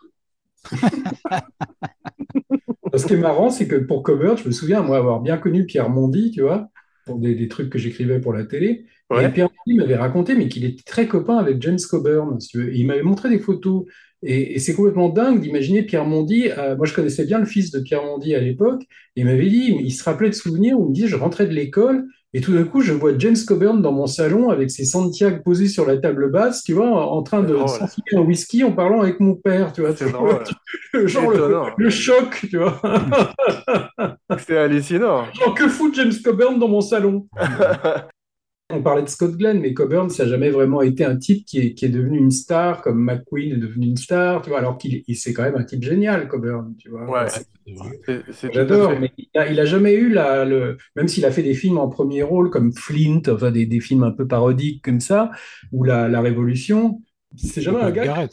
Ce 2.95 3.07
qui 3.07 3.15
est 3.15 3.19
marrant, 3.19 3.51
c'est 3.51 3.67
que 3.67 3.77
pour 3.77 4.03
Coburn, 4.03 4.37
je 4.37 4.47
me 4.47 4.53
souviens, 4.53 4.83
moi, 4.83 4.99
avoir 4.99 5.21
bien 5.21 5.39
connu 5.39 5.65
Pierre 5.67 5.89
Mondy, 5.89 6.31
tu 6.31 6.43
vois, 6.43 6.69
pour 7.07 7.19
des, 7.19 7.35
des 7.35 7.49
trucs 7.49 7.71
que 7.71 7.79
j'écrivais 7.79 8.21
pour 8.21 8.33
la 8.33 8.45
télé. 8.45 8.87
Ouais. 9.11 9.25
Et 9.25 9.29
Pierre 9.31 9.49
Mondy 9.67 9.79
m'avait 9.79 9.97
raconté, 9.97 10.35
mais 10.35 10.49
qu'il 10.49 10.65
était 10.65 10.83
très 10.85 11.07
copain 11.07 11.37
avec 11.37 11.61
James 11.63 11.79
Coburn, 11.89 12.39
si 12.41 12.49
tu 12.49 12.59
veux. 12.59 12.75
Et 12.75 12.79
il 12.79 12.87
m'avait 12.87 13.03
montré 13.03 13.29
des 13.31 13.39
photos. 13.39 13.85
Et, 14.23 14.55
et 14.55 14.59
c'est 14.59 14.75
complètement 14.75 15.09
dingue 15.09 15.41
d'imaginer 15.41 15.83
Pierre 15.83 16.05
Mondy. 16.05 16.49
euh, 16.51 16.77
moi, 16.77 16.87
je 16.87 16.95
connaissais 16.95 17.25
bien 17.25 17.39
le 17.39 17.47
fils 17.47 17.71
de 17.71 17.81
Pierre 17.81 18.03
Mondy 18.05 18.35
à 18.35 18.41
l'époque. 18.41 18.83
Et 19.17 19.23
il 19.23 19.25
m'avait 19.25 19.49
dit, 19.49 19.75
il 19.81 19.91
se 19.91 20.05
rappelait 20.05 20.31
de 20.31 20.35
souvenirs 20.35 20.79
où 20.79 20.85
il 20.87 20.89
me 20.91 20.95
dit, 20.95 21.09
je 21.09 21.17
rentrais 21.17 21.47
de 21.47 21.53
l'école. 21.55 22.07
Et 22.35 22.41
tout 22.41 22.55
d'un 22.55 22.65
coup, 22.65 22.81
je 22.81 22.95
vois 22.95 23.13
James 23.19 23.37
Coburn 23.47 23.83
dans 23.83 23.93
mon 23.93 24.07
salon 24.07 24.49
avec 24.49 24.71
ses 24.71 24.87
Santiago 24.87 25.43
posés 25.45 25.69
sur 25.69 25.87
la 25.87 25.99
table 25.99 26.31
basse, 26.31 26.63
tu 26.63 26.73
vois, 26.73 26.89
en, 26.89 27.23
train 27.23 27.43
de 27.43 27.55
s'enfiler 27.67 28.17
un 28.17 28.21
whisky 28.21 28.65
en 28.65 28.73
parlant 28.73 29.03
avec 29.03 29.21
mon 29.21 29.35
père, 29.35 29.73
tu 29.73 29.83
vois. 29.83 29.91
Genre 31.07 31.31
le, 31.31 31.63
le 31.77 31.91
choc, 31.91 32.47
tu 32.49 32.57
vois. 32.57 32.81
C'est 34.39 34.57
hallucinant. 34.57 35.27
Genre, 35.35 35.55
que 35.55 35.69
fout 35.69 35.95
James 35.95 36.13
Coburn 36.25 36.59
dans 36.59 36.69
mon 36.69 36.81
salon? 36.81 37.27
On 38.73 38.83
parlait 38.83 39.03
de 39.03 39.09
Scott 39.09 39.37
Glenn, 39.37 39.61
mais 39.61 39.75
Coburn, 39.75 40.09
ça 40.11 40.25
n'a 40.25 40.31
jamais 40.31 40.51
vraiment 40.51 40.83
été 40.83 41.05
un 41.05 41.17
type 41.17 41.45
qui 41.45 41.59
est, 41.59 41.75
qui 41.75 41.85
est 41.85 41.89
devenu 41.91 42.19
une 42.19 42.31
star, 42.31 42.83
comme 42.83 43.03
McQueen 43.05 43.53
est 43.53 43.57
devenu 43.59 43.87
une 43.87 43.97
star, 43.97 44.43
tu 44.43 44.51
vois, 44.51 44.59
alors 44.59 44.79
qu'il 44.79 45.03
il- 45.07 45.17
c'est 45.17 45.33
quand 45.33 45.43
même 45.43 45.57
un 45.57 45.65
type 45.65 45.83
génial, 45.83 46.29
Coburn, 46.29 46.75
tu 46.79 46.89
vois. 46.91 47.11
Ouais. 47.11 47.29
J'adore, 48.53 48.99
mais 48.99 49.13
il 49.19 49.29
a, 49.39 49.49
il 49.51 49.61
a 49.61 49.65
jamais 49.65 49.95
eu 49.95 50.09
la, 50.11 50.45
le, 50.45 50.77
même 50.97 51.09
s'il 51.09 51.25
a 51.25 51.31
fait 51.31 51.43
des 51.43 51.55
films 51.55 51.79
en 51.79 51.89
premier 51.89 52.23
rôle 52.23 52.51
comme 52.51 52.73
Flint, 52.73 53.23
enfin 53.29 53.51
des, 53.51 53.67
des 53.67 53.81
films 53.81 54.03
un 54.03 54.11
peu 54.13 54.27
parodiques 54.27 54.83
comme 54.85 55.01
ça, 55.01 55.31
ou 55.73 55.85
La, 55.85 56.09
la 56.09 56.21
Révolution, 56.21 57.03
c'est 57.37 57.63
jamais 57.63 57.83
un 57.83 57.91
gars 57.91 58.09
qui 58.09 58.21
a 58.25 58.31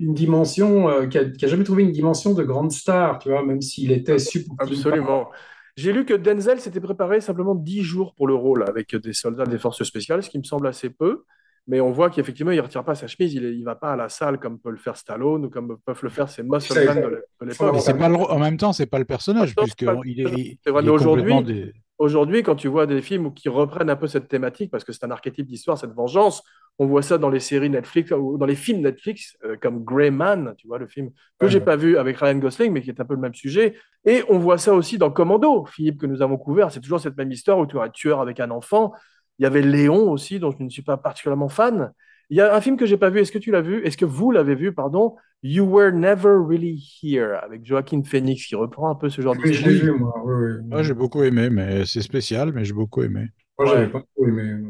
une 0.00 0.14
dimension, 0.14 0.88
euh, 0.88 1.06
qui 1.06 1.18
a, 1.18 1.24
qui 1.24 1.44
a 1.44 1.48
jamais 1.48 1.64
trouvé 1.64 1.84
une 1.84 1.92
dimension 1.92 2.34
de 2.34 2.42
grande 2.42 2.72
star, 2.72 3.18
tu 3.18 3.30
vois, 3.30 3.44
même 3.44 3.62
s'il 3.62 3.92
était 3.92 4.18
super. 4.18 4.54
Absolument. 4.58 5.30
J'ai 5.76 5.92
lu 5.92 6.04
que 6.04 6.14
Denzel 6.14 6.60
s'était 6.60 6.80
préparé 6.80 7.20
simplement 7.20 7.54
10 7.54 7.82
jours 7.82 8.14
pour 8.14 8.26
le 8.26 8.34
rôle 8.34 8.64
avec 8.68 8.94
des 8.94 9.12
soldats 9.12 9.44
des 9.46 9.58
forces 9.58 9.82
spéciales, 9.84 10.22
ce 10.22 10.28
qui 10.30 10.38
me 10.38 10.44
semble 10.44 10.66
assez 10.66 10.90
peu. 10.90 11.24
Mais 11.68 11.80
on 11.80 11.92
voit 11.92 12.10
qu'effectivement, 12.10 12.50
il 12.50 12.56
ne 12.56 12.62
retire 12.62 12.84
pas 12.84 12.96
sa 12.96 13.06
chemise, 13.06 13.32
il 13.34 13.60
ne 13.60 13.64
va 13.64 13.76
pas 13.76 13.92
à 13.92 13.96
la 13.96 14.08
salle 14.08 14.38
comme 14.40 14.58
peut 14.58 14.70
le 14.70 14.76
faire 14.76 14.96
Stallone 14.96 15.44
ou 15.44 15.48
comme 15.48 15.78
peuvent 15.86 16.00
le 16.02 16.08
faire 16.10 16.28
ces 16.28 16.42
muscle 16.42 16.74
Ça, 16.74 16.84
men 16.84 16.94
ça- 16.94 17.00
de 17.00 17.06
l'époque. 17.06 18.30
en 18.30 18.38
même 18.40 18.56
temps, 18.56 18.72
c'est 18.72 18.86
pas 18.86 18.98
le 18.98 19.04
personnage, 19.04 19.54
Non, 19.56 19.62
c'est 19.64 19.74
puisque 19.76 19.84
pas- 19.84 20.00
il 20.04 20.20
est, 20.20 20.24
il- 20.24 20.26
vrai, 20.26 20.82
est 20.82 21.04
complètement 21.06 21.40
des- 21.42 21.72
Aujourd'hui, 22.02 22.42
quand 22.42 22.56
tu 22.56 22.66
vois 22.66 22.86
des 22.86 23.00
films 23.00 23.32
qui 23.32 23.48
reprennent 23.48 23.88
un 23.88 23.94
peu 23.94 24.08
cette 24.08 24.26
thématique, 24.26 24.72
parce 24.72 24.82
que 24.82 24.92
c'est 24.92 25.04
un 25.04 25.12
archétype 25.12 25.46
d'histoire, 25.46 25.78
cette 25.78 25.92
vengeance, 25.92 26.42
on 26.80 26.86
voit 26.86 27.02
ça 27.02 27.16
dans 27.16 27.28
les 27.28 27.38
séries 27.38 27.70
Netflix 27.70 28.10
ou 28.10 28.38
dans 28.38 28.44
les 28.44 28.56
films 28.56 28.80
Netflix, 28.80 29.36
euh, 29.44 29.56
comme 29.56 29.84
Grey 29.84 30.10
Man, 30.10 30.52
tu 30.58 30.66
vois, 30.66 30.78
le 30.78 30.88
film 30.88 31.10
que 31.38 31.46
j'ai 31.46 31.60
pas 31.60 31.76
vu 31.76 31.96
avec 31.98 32.16
Ryan 32.16 32.38
Gosling, 32.38 32.72
mais 32.72 32.82
qui 32.82 32.90
est 32.90 33.00
un 33.00 33.04
peu 33.04 33.14
le 33.14 33.20
même 33.20 33.34
sujet. 33.34 33.76
Et 34.04 34.24
on 34.28 34.40
voit 34.40 34.58
ça 34.58 34.74
aussi 34.74 34.98
dans 34.98 35.12
Commando, 35.12 35.64
Philippe, 35.66 36.00
que 36.00 36.06
nous 36.06 36.22
avons 36.22 36.38
couvert. 36.38 36.72
C'est 36.72 36.80
toujours 36.80 36.98
cette 36.98 37.16
même 37.16 37.30
histoire 37.30 37.60
où 37.60 37.68
tu 37.68 37.78
as 37.78 37.82
un 37.82 37.88
tueur 37.88 38.20
avec 38.20 38.40
un 38.40 38.50
enfant. 38.50 38.92
Il 39.38 39.44
y 39.44 39.46
avait 39.46 39.62
Léon 39.62 40.10
aussi, 40.10 40.40
dont 40.40 40.50
je 40.50 40.60
ne 40.60 40.70
suis 40.70 40.82
pas 40.82 40.96
particulièrement 40.96 41.50
fan. 41.50 41.92
Il 42.30 42.36
y 42.36 42.40
a 42.40 42.52
un 42.52 42.60
film 42.60 42.76
que 42.76 42.84
j'ai 42.84 42.96
pas 42.96 43.10
vu. 43.10 43.20
Est-ce 43.20 43.30
que 43.30 43.38
tu 43.38 43.52
l'as 43.52 43.60
vu? 43.60 43.80
Est-ce 43.86 43.96
que 43.96 44.06
vous 44.06 44.32
l'avez 44.32 44.56
vu 44.56 44.74
Pardon? 44.74 45.14
You 45.42 45.64
Were 45.64 45.92
Never 45.92 46.36
Really 46.48 46.80
Here 47.02 47.34
avec 47.42 47.64
Joaquin 47.66 48.02
Phoenix 48.04 48.46
qui 48.46 48.54
reprend 48.54 48.90
un 48.90 48.94
peu 48.94 49.08
ce 49.10 49.20
genre 49.22 49.34
Oui, 49.36 49.52
je 49.52 49.68
d'histoire. 49.68 49.70
l'ai 49.72 49.80
vu, 49.80 49.90
moi. 49.92 50.12
oui, 50.24 50.34
oui. 50.34 50.76
Ouais, 50.76 50.84
j'ai 50.84 50.94
beaucoup 50.94 51.22
aimé, 51.24 51.50
mais 51.50 51.84
c'est 51.84 52.02
spécial, 52.02 52.52
mais 52.52 52.64
j'ai 52.64 52.74
beaucoup 52.74 53.02
aimé. 53.02 53.28
Moi, 53.58 53.66
j'avais 53.68 53.86
Ouais. 53.86 53.88
pas 53.90 54.00
trop 54.14 54.26
aimé. 54.26 54.62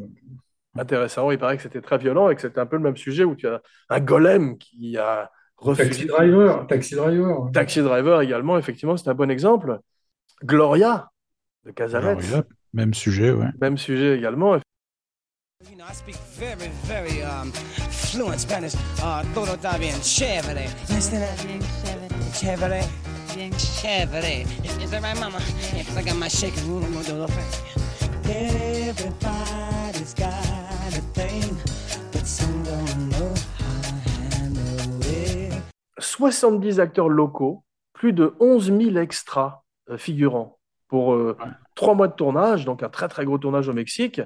Intéressant, 0.74 1.30
il 1.30 1.38
paraît 1.38 1.56
que 1.58 1.62
c'était 1.62 1.82
très 1.82 1.98
violent 1.98 2.30
et 2.30 2.34
que 2.34 2.40
c'était 2.40 2.58
un 2.60 2.64
peu 2.66 2.76
le 2.76 2.82
même 2.82 2.96
sujet 2.96 3.24
où 3.24 3.34
tu 3.36 3.46
as 3.46 3.60
un 3.90 4.00
golem 4.00 4.56
qui 4.56 4.96
a 4.96 5.30
refusé. 5.58 5.90
Taxi 5.90 6.06
Driver, 6.06 6.66
Taxi 6.66 6.94
Driver. 6.94 7.50
Taxi 7.52 7.80
Driver 7.82 8.22
également, 8.22 8.56
effectivement, 8.58 8.96
c'est 8.96 9.08
un 9.10 9.14
bon 9.14 9.30
exemple. 9.30 9.78
Gloria 10.42 11.10
de 11.66 11.70
Casalet, 11.72 12.08
Alors, 12.08 12.20
là, 12.32 12.44
même 12.72 12.94
sujet, 12.94 13.30
ouais. 13.32 13.48
même 13.60 13.76
sujet 13.76 14.16
également. 14.16 14.56
You 15.70 15.76
know, 15.76 15.84
I 15.88 15.92
speak 15.92 16.16
very, 16.16 16.68
very 16.84 17.22
um, 17.22 17.52
fluent 17.52 18.40
Spanish. 18.40 18.74
Uh, 19.02 19.22
todo 19.34 19.54
está 19.54 19.78
bien 19.78 20.00
chévere. 20.02 20.66
Listen 20.88 21.20
to 21.20 22.38
chévere. 22.38 22.82
Bien 23.34 23.52
chévere. 23.52 24.46
Is, 24.64 24.76
is 24.78 24.90
that 24.90 25.02
right, 25.02 25.18
mama? 25.20 25.40
Yeah, 25.74 25.84
I 25.96 26.02
got 26.02 26.16
my 26.16 26.28
shaking 26.28 26.66
room. 26.68 26.84
I'm 26.84 26.92
gonna 26.92 27.04
do 27.04 27.18
the 27.18 27.28
thing. 27.28 28.88
Everybody's 28.88 30.14
got 30.14 30.96
a 30.96 31.02
thing, 31.14 31.56
but 32.12 32.26
some 32.26 32.62
don't 32.64 33.08
know 33.10 33.34
how 33.58 33.80
to 33.80 34.10
handle 34.36 35.00
it. 35.02 35.62
70 36.00 36.80
acteurs 36.80 37.08
locaux, 37.08 37.64
plus 37.92 38.12
de 38.12 38.34
11 38.40 38.72
000 38.78 38.96
extras 38.96 39.64
euh, 39.90 39.98
figurants 39.98 40.58
pour 40.88 41.14
euh, 41.14 41.36
trois 41.74 41.94
mois 41.94 42.08
de 42.08 42.14
tournage, 42.14 42.64
donc 42.64 42.82
un 42.82 42.88
très 42.88 43.08
très 43.08 43.24
gros 43.24 43.38
tournage 43.38 43.68
au 43.68 43.72
Mexique. 43.72 44.20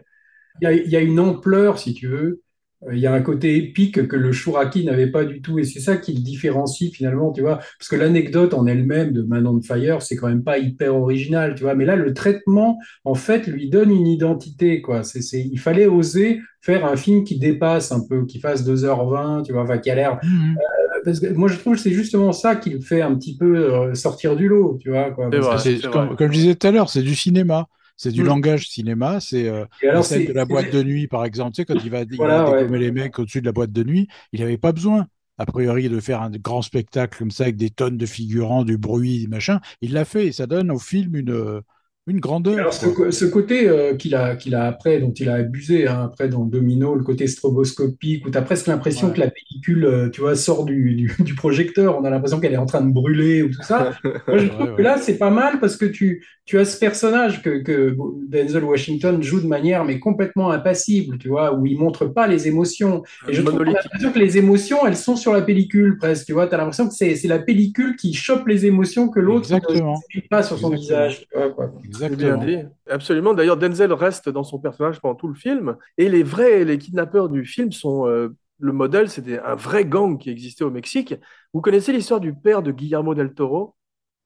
Il 0.61 0.64
y 0.64 0.66
a, 0.68 0.72
il 0.72 0.90
y 0.90 0.96
a 0.96 1.00
une 1.00 1.20
ampleur, 1.20 1.78
si 1.78 1.94
tu 1.94 2.09
veux. 2.09 2.42
Euh, 2.86 2.94
Il 2.94 2.98
y 3.00 3.07
a 3.07 3.12
un 3.14 3.22
côté 3.22 3.57
épique 3.57 4.07
que 4.07 4.16
le 4.16 4.32
Shuraki 4.32 4.84
n'avait 4.84 5.11
pas 5.11 5.24
du 5.24 5.40
tout, 5.40 5.59
et 5.59 5.64
c'est 5.64 5.80
ça 5.80 5.96
qui 5.96 6.12
le 6.12 6.20
différencie 6.20 6.92
finalement, 6.92 7.32
tu 7.32 7.40
vois. 7.40 7.57
Parce 7.78 7.88
que 7.88 7.96
l'anecdote 7.96 8.52
en 8.54 8.66
elle-même 8.66 9.12
de 9.12 9.22
Man 9.22 9.46
on 9.46 9.61
Fire, 9.62 10.02
c'est 10.02 10.16
quand 10.16 10.28
même 10.28 10.44
pas 10.44 10.59
hyper 10.59 10.94
original, 10.94 11.54
tu 11.54 11.62
vois. 11.62 11.74
Mais 11.74 11.84
là, 11.86 11.96
le 11.96 12.12
traitement, 12.14 12.78
en 13.04 13.14
fait, 13.14 13.46
lui 13.46 13.70
donne 13.70 13.90
une 13.90 14.07
identité, 14.07 14.82
quoi. 14.82 15.02
C'est, 15.04 15.22
c'est, 15.22 15.40
il 15.40 15.59
fallait 15.59 15.86
oser 15.86 16.40
faire 16.61 16.84
un 16.84 16.96
film 16.96 17.24
qui 17.24 17.38
dépasse 17.38 17.92
un 17.92 18.00
peu, 18.07 18.26
qui 18.26 18.40
fasse 18.40 18.64
2h20, 18.64 19.42
tu 19.42 19.52
vois, 19.52 19.62
enfin, 19.62 19.78
qui 19.78 19.90
a 19.90 19.94
l'air. 19.94 20.18
Mhm. 20.22 20.57
euh, 20.59 21.00
Parce 21.04 21.20
que 21.20 21.28
moi, 21.32 21.48
je 21.48 21.57
trouve 21.59 21.74
que 21.76 21.80
c'est 21.80 21.92
justement 21.92 22.32
ça 22.32 22.57
qui 22.57 22.70
le 22.70 22.80
fait 22.80 23.00
un 23.02 23.14
petit 23.14 23.36
peu 23.36 23.57
euh, 23.72 23.94
sortir 23.94 24.36
du 24.36 24.48
lot, 24.48 24.78
tu 24.82 24.90
vois, 24.90 25.11
quoi. 25.12 25.28
C'est 25.32 25.40
Parce 25.40 25.46
vrai. 25.46 25.57
que 25.57 25.62
C'est- 25.62 25.78
c'est 25.82 25.90
comme, 25.90 26.07
vrai. 26.09 26.16
comme 26.16 26.28
je 26.32 26.38
disais 26.38 26.54
tout 26.57 26.66
à 26.66 26.70
l'heure, 26.72 26.90
c'est 26.90 27.02
du 27.02 27.14
cinéma. 27.14 27.68
C'est 27.97 28.12
du 28.12 28.22
Mm. 28.22 28.26
langage 28.26 28.68
cinéma. 28.68 29.20
C'est 29.20 29.49
euh, 29.49 29.64
de 29.82 30.32
la 30.32 30.44
boîte 30.44 30.70
de 30.72 30.82
nuit, 30.82 31.09
par 31.09 31.24
exemple. 31.24 31.53
Tu 31.55 31.62
sais, 31.62 31.64
quand 31.66 31.74
il 31.82 31.90
va, 31.90 32.03
il 32.03 32.16
Voilà, 32.16 32.44
va 32.44 32.51
ouais. 32.62 32.78
les 32.78 32.90
mecs 32.92 33.18
au-dessus 33.18 33.40
de 33.40 33.47
la 33.47 33.53
boîte 33.53 33.72
de 33.72 33.82
nuit, 33.84 34.09
il 34.32 34.40
n'avait 34.40 34.59
pas 34.59 34.72
besoin, 34.72 35.07
a 35.38 35.47
priori, 35.47 35.88
de 35.88 36.01
faire 36.01 36.22
un 36.22 36.30
grand 36.30 36.62
spectacle 36.62 37.18
comme 37.18 37.30
ça 37.30 37.44
avec 37.44 37.57
des 37.57 37.70
tonnes 37.70 37.97
de 37.97 38.07
figurants, 38.07 38.64
du 38.64 38.78
bruit, 38.78 39.20
des 39.20 39.26
machins. 39.28 39.61
Il 39.80 39.92
l'a 39.92 40.05
fait 40.05 40.26
et 40.26 40.32
ça 40.32 40.47
donne 40.47 40.70
au 40.70 40.78
film 40.78 41.16
une, 41.16 41.30
euh, 41.30 41.61
Une 42.09 42.20
grandeur. 42.20 42.57
Alors, 42.57 42.72
ce, 42.72 43.24
côté 43.24 43.68
euh, 43.68 43.94
qu'il 43.96 44.14
a, 44.14 44.36
qu'il 44.36 44.54
a 44.54 44.64
après, 44.66 45.00
dont 45.00 45.12
il 45.12 45.28
a 45.28 45.34
abusé, 45.34 45.88
hein, 45.88 46.02
après 46.04 46.28
dans 46.28 46.44
Domino, 46.44 46.94
le 46.94 47.02
côté 47.02 47.26
stroboscopique, 47.26 48.24
où 48.26 48.30
tu 48.30 48.38
as 48.38 48.42
presque 48.42 48.68
l'impression 48.68 49.09
Ouais. 49.09 49.14
que 49.14 49.20
la 49.20 49.30
pellicule, 49.30 49.84
euh, 49.84 50.09
tu 50.11 50.20
vois, 50.20 50.36
sort 50.36 50.64
du, 50.64 50.94
du, 50.94 51.12
du 51.18 51.34
projecteur, 51.34 51.98
on 51.98 52.04
a 52.04 52.11
l'impression 52.11 52.38
qu'elle 52.38 52.52
est 52.52 52.59
en 52.59 52.66
train 52.66 52.80
de 52.82 52.92
brûler 52.92 53.42
ou 53.42 53.48
tout 53.50 53.62
ça. 53.62 53.92
Moi, 54.28 54.38
je 54.38 54.46
trouve 54.46 54.61
Ouais, 54.61 54.72
que 54.72 54.76
ouais. 54.76 54.82
là, 54.84 54.98
c'est 54.98 55.18
pas 55.18 55.30
mal 55.30 55.59
parce 55.59 55.76
que 55.76 55.84
tu, 55.84 56.24
tu 56.44 56.59
as 56.61 56.64
ce 56.64 56.78
personnage 56.78 57.42
que, 57.42 57.61
que 57.62 57.96
Denzel 58.28 58.62
Washington 58.62 59.20
joue 59.20 59.40
de 59.40 59.48
manière 59.48 59.84
mais 59.84 59.98
complètement 59.98 60.52
impassible, 60.52 61.18
tu 61.18 61.28
vois, 61.28 61.54
où 61.59 61.66
il 61.66 61.76
montre 61.76 62.07
pas 62.07 62.28
les 62.28 62.46
émotions. 62.46 63.02
Et 63.28 63.32
je 63.34 63.42
trouve 63.42 63.64
l'impression 63.64 64.12
que 64.12 64.18
les 64.20 64.38
émotions, 64.38 64.86
elles 64.86 64.96
sont 64.96 65.16
sur 65.16 65.32
la 65.32 65.42
pellicule 65.42 65.98
presque, 65.98 66.26
tu 66.26 66.32
vois. 66.34 66.46
Tu 66.46 66.54
as 66.54 66.59
l'impression 66.59 66.86
que 66.86 66.94
c'est 66.94 67.16
c'est 67.16 67.26
la 67.26 67.40
pellicule 67.40 67.96
qui 67.96 68.14
chope 68.14 68.46
les 68.46 68.64
émotions 68.64 69.09
que 69.09 69.18
l'autre 69.18 69.52
ne 69.52 70.20
pas 70.28 70.44
sur 70.44 70.57
son 70.57 70.72
Exactement. 70.72 70.76
visage. 70.76 71.26
tu 71.28 71.36
vois, 71.36 71.50
quoi. 71.50 71.72
Bien 71.99 72.36
Exactement. 72.36 72.44
dit. 72.44 72.59
Absolument. 72.90 73.34
D'ailleurs, 73.34 73.57
Denzel 73.57 73.92
reste 73.92 74.28
dans 74.28 74.44
son 74.44 74.59
personnage 74.59 75.01
pendant 75.01 75.14
tout 75.14 75.28
le 75.28 75.34
film. 75.34 75.76
Et 75.99 76.09
les 76.09 76.22
vrais, 76.22 76.64
les 76.64 76.78
kidnappeurs 76.78 77.28
du 77.28 77.44
film 77.44 77.72
sont. 77.72 78.07
euh, 78.07 78.34
le 78.59 78.72
modèle, 78.72 79.11
c'était 79.11 79.38
un 79.38 79.55
vrai 79.55 79.84
gang 79.84 80.16
qui 80.18 80.30
existait 80.30 80.64
au 80.64 80.70
Mexique. 80.70 81.14
Vous 81.53 81.61
connaissez 81.61 81.92
l'histoire 81.92 82.20
du 82.20 82.32
père 82.34 82.62
de 82.62 82.72
Guillermo 82.72 83.14
del 83.14 83.34
Toro? 83.34 83.74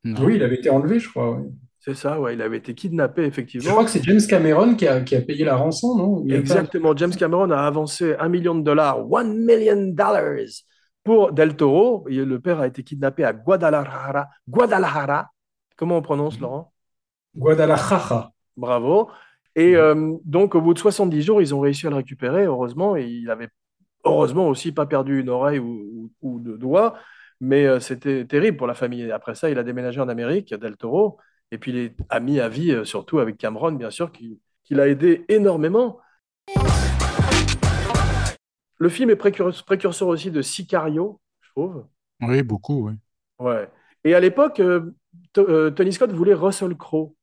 Non. 0.04 0.24
Oui, 0.24 0.36
il 0.36 0.42
avait 0.44 0.54
été 0.54 0.70
enlevé, 0.70 1.00
je 1.00 1.08
crois. 1.08 1.32
ouais. 1.36 1.48
C'est 1.80 1.94
ça, 1.94 2.20
ouais. 2.20 2.34
Il 2.34 2.42
avait 2.42 2.58
été 2.58 2.74
kidnappé, 2.74 3.22
Je 3.22 3.28
effectivement. 3.28 3.70
crois 3.72 3.84
que 3.84 3.90
c'est 3.90 4.02
James 4.04 4.20
Cameron 4.28 4.74
qui 4.76 4.86
a, 4.86 5.00
qui 5.00 5.16
a 5.16 5.20
payé 5.22 5.44
la 5.44 5.56
rançon, 5.56 5.96
non? 5.96 6.24
Exactement. 6.28 6.94
James 6.96 7.10
Cameron 7.16 7.50
a 7.50 7.58
avancé 7.58 8.14
un 8.20 8.28
million 8.28 8.54
de 8.54 8.62
dollars, 8.62 9.10
one 9.10 9.36
million 9.44 9.88
dollars, 9.92 10.22
pour 11.02 11.32
Del 11.32 11.56
Toro. 11.56 12.06
Et 12.08 12.16
le 12.24 12.38
père 12.38 12.60
a 12.60 12.66
été 12.68 12.82
kidnappé 12.84 13.24
à 13.24 13.32
Guadalajara. 13.32 14.28
Guadalajara. 14.48 15.30
Comment 15.76 15.96
on 15.96 16.02
prononce, 16.02 16.38
Laurent? 16.38 16.69
Guadalajara. 17.36 18.32
Bravo. 18.56 19.10
Et 19.56 19.76
euh, 19.76 20.16
donc, 20.24 20.54
au 20.54 20.60
bout 20.60 20.74
de 20.74 20.78
70 20.78 21.22
jours, 21.22 21.42
ils 21.42 21.54
ont 21.54 21.60
réussi 21.60 21.86
à 21.86 21.90
le 21.90 21.96
récupérer, 21.96 22.44
heureusement. 22.44 22.96
Et 22.96 23.06
il 23.06 23.30
avait, 23.30 23.48
heureusement 24.04 24.48
aussi, 24.48 24.72
pas 24.72 24.86
perdu 24.86 25.20
une 25.20 25.28
oreille 25.28 25.58
ou, 25.58 26.10
ou, 26.22 26.34
ou 26.34 26.40
deux 26.40 26.58
doigts. 26.58 26.94
Mais 27.40 27.66
euh, 27.66 27.80
c'était 27.80 28.24
terrible 28.26 28.56
pour 28.56 28.66
la 28.66 28.74
famille. 28.74 29.10
Après 29.10 29.34
ça, 29.34 29.50
il 29.50 29.58
a 29.58 29.62
déménagé 29.62 30.00
en 30.00 30.08
Amérique, 30.08 30.54
Del 30.54 30.76
Toro. 30.76 31.18
Et 31.50 31.58
puis, 31.58 31.72
il 31.72 31.78
est 31.78 31.96
ami 32.10 32.38
à 32.40 32.48
vie, 32.48 32.70
euh, 32.72 32.84
surtout 32.84 33.18
avec 33.18 33.38
Cameron, 33.38 33.72
bien 33.72 33.90
sûr, 33.90 34.12
qui, 34.12 34.38
qui 34.64 34.74
l'a 34.74 34.88
aidé 34.88 35.24
énormément. 35.28 35.98
Le 38.78 38.88
film 38.88 39.10
est 39.10 39.16
précurseur, 39.16 39.64
précurseur 39.64 40.08
aussi 40.08 40.30
de 40.30 40.42
Sicario, 40.42 41.20
je 41.42 41.50
trouve. 41.50 41.84
Oui, 42.22 42.42
beaucoup, 42.42 42.88
oui. 42.88 42.92
Ouais. 43.38 43.68
Et 44.04 44.14
à 44.14 44.20
l'époque, 44.20 44.62
To- 45.32 45.70
Tony 45.72 45.92
Scott 45.92 46.12
voulait 46.12 46.34
Russell 46.34 46.74
Crowe. 46.76 47.14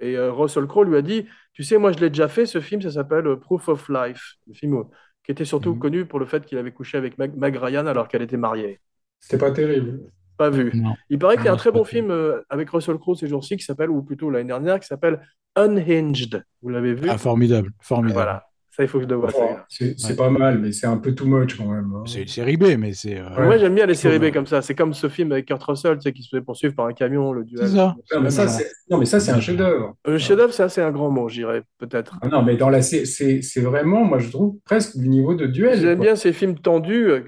Et 0.00 0.16
euh, 0.16 0.32
Russell 0.32 0.66
Crowe 0.66 0.84
lui 0.84 0.96
a 0.96 1.02
dit, 1.02 1.26
tu 1.52 1.62
sais, 1.62 1.78
moi 1.78 1.92
je 1.92 1.98
l'ai 1.98 2.10
déjà 2.10 2.28
fait, 2.28 2.46
ce 2.46 2.60
film, 2.60 2.82
ça 2.82 2.90
s'appelle 2.90 3.26
euh, 3.26 3.36
Proof 3.36 3.68
of 3.68 3.88
Life, 3.88 4.34
le 4.46 4.54
film 4.54 4.74
euh, 4.74 4.82
qui 5.24 5.32
était 5.32 5.44
surtout 5.44 5.72
Mhm. 5.72 5.78
connu 5.78 6.04
pour 6.06 6.18
le 6.18 6.26
fait 6.26 6.44
qu'il 6.44 6.58
avait 6.58 6.72
couché 6.72 6.98
avec 6.98 7.18
Meg, 7.18 7.34
Meg 7.36 7.56
Ryan 7.56 7.86
alors 7.86 8.08
qu'elle 8.08 8.22
était 8.22 8.36
mariée. 8.36 8.80
C'était 9.20 9.38
pas 9.38 9.50
terrible. 9.50 10.00
Pas 10.36 10.50
vu. 10.50 10.70
Non. 10.74 10.94
Il 11.08 11.18
paraît 11.18 11.36
qu'il 11.36 11.46
y 11.46 11.48
a 11.48 11.52
un 11.52 11.56
très 11.56 11.72
bon 11.72 11.84
film 11.84 12.10
euh, 12.10 12.42
avec 12.50 12.68
Russell 12.70 12.98
Crowe 12.98 13.14
ces 13.16 13.26
jours-ci 13.26 13.56
qui 13.56 13.64
s'appelle, 13.64 13.90
ou 13.90 14.02
plutôt 14.02 14.30
l'année 14.30 14.48
dernière, 14.48 14.78
qui 14.78 14.86
s'appelle 14.86 15.20
Unhinged. 15.56 16.44
Vous 16.60 16.68
l'avez 16.68 16.92
vu? 16.94 17.08
Ah, 17.08 17.16
formidable, 17.18 17.72
formidable. 17.80 18.14
Voilà. 18.14 18.46
Ça, 18.76 18.82
il 18.82 18.88
faut 18.88 18.98
que 18.98 19.04
je 19.04 19.08
le 19.08 19.18
celui-là. 19.30 19.64
c'est 19.70 20.10
Ouais. 20.10 20.16
pas 20.16 20.28
mal, 20.28 20.58
mais 20.58 20.70
c'est 20.70 20.86
un 20.86 20.98
peu 20.98 21.14
too 21.14 21.24
much 21.24 21.56
quand 21.56 21.64
même. 21.64 21.90
hein. 21.96 22.02
C'est 22.04 22.20
une 22.20 22.28
série 22.28 22.58
B, 22.58 22.76
mais 22.78 22.92
c'est. 22.92 23.18
euh, 23.18 23.26
Ouais. 23.34 23.44
Moi, 23.46 23.56
j'aime 23.56 23.74
bien 23.74 23.86
les 23.86 23.94
séries 23.94 24.18
B 24.18 24.24
Ouais. 24.24 24.32
comme 24.32 24.46
ça. 24.46 24.60
C'est 24.60 24.74
comme 24.74 24.92
ce 24.92 25.08
film 25.08 25.32
avec 25.32 25.46
Kurt 25.46 25.62
Russell, 25.62 25.94
tu 25.96 26.02
sais, 26.02 26.12
qui 26.12 26.22
se 26.22 26.28
fait 26.36 26.42
poursuivre 26.42 26.74
par 26.74 26.84
un 26.84 26.92
camion, 26.92 27.32
le 27.32 27.44
duel. 27.44 27.66
C'est 27.68 27.74
ça. 27.76 27.96
Non, 28.14 28.20
mais 28.20 28.28
ça, 28.30 28.46
c'est 28.48 28.66
non, 28.90 28.98
mais 28.98 29.06
ça, 29.06 29.18
c'est 29.18 29.30
un 29.32 29.40
chef-d'œuvre. 29.40 29.94
Un 30.04 30.18
chef-d'œuvre, 30.18 30.52
ça, 30.52 30.68
c'est 30.68 30.82
un 30.82 30.90
grand 30.92 31.10
mot, 31.10 31.26
j'irais 31.30 31.62
peut-être. 31.78 32.18
Ah 32.20 32.28
non, 32.28 32.42
mais 32.42 32.56
dans 32.56 32.68
la, 32.68 32.82
c'est 32.82 33.40
vraiment, 33.62 34.04
moi, 34.04 34.18
je 34.18 34.28
trouve 34.28 34.56
presque 34.66 34.98
du 34.98 35.08
niveau 35.08 35.34
de 35.34 35.46
duel. 35.46 35.80
J'aime 35.80 36.00
bien 36.00 36.14
ces 36.14 36.34
films 36.34 36.58
tendus, 36.58 37.08
euh, 37.10 37.20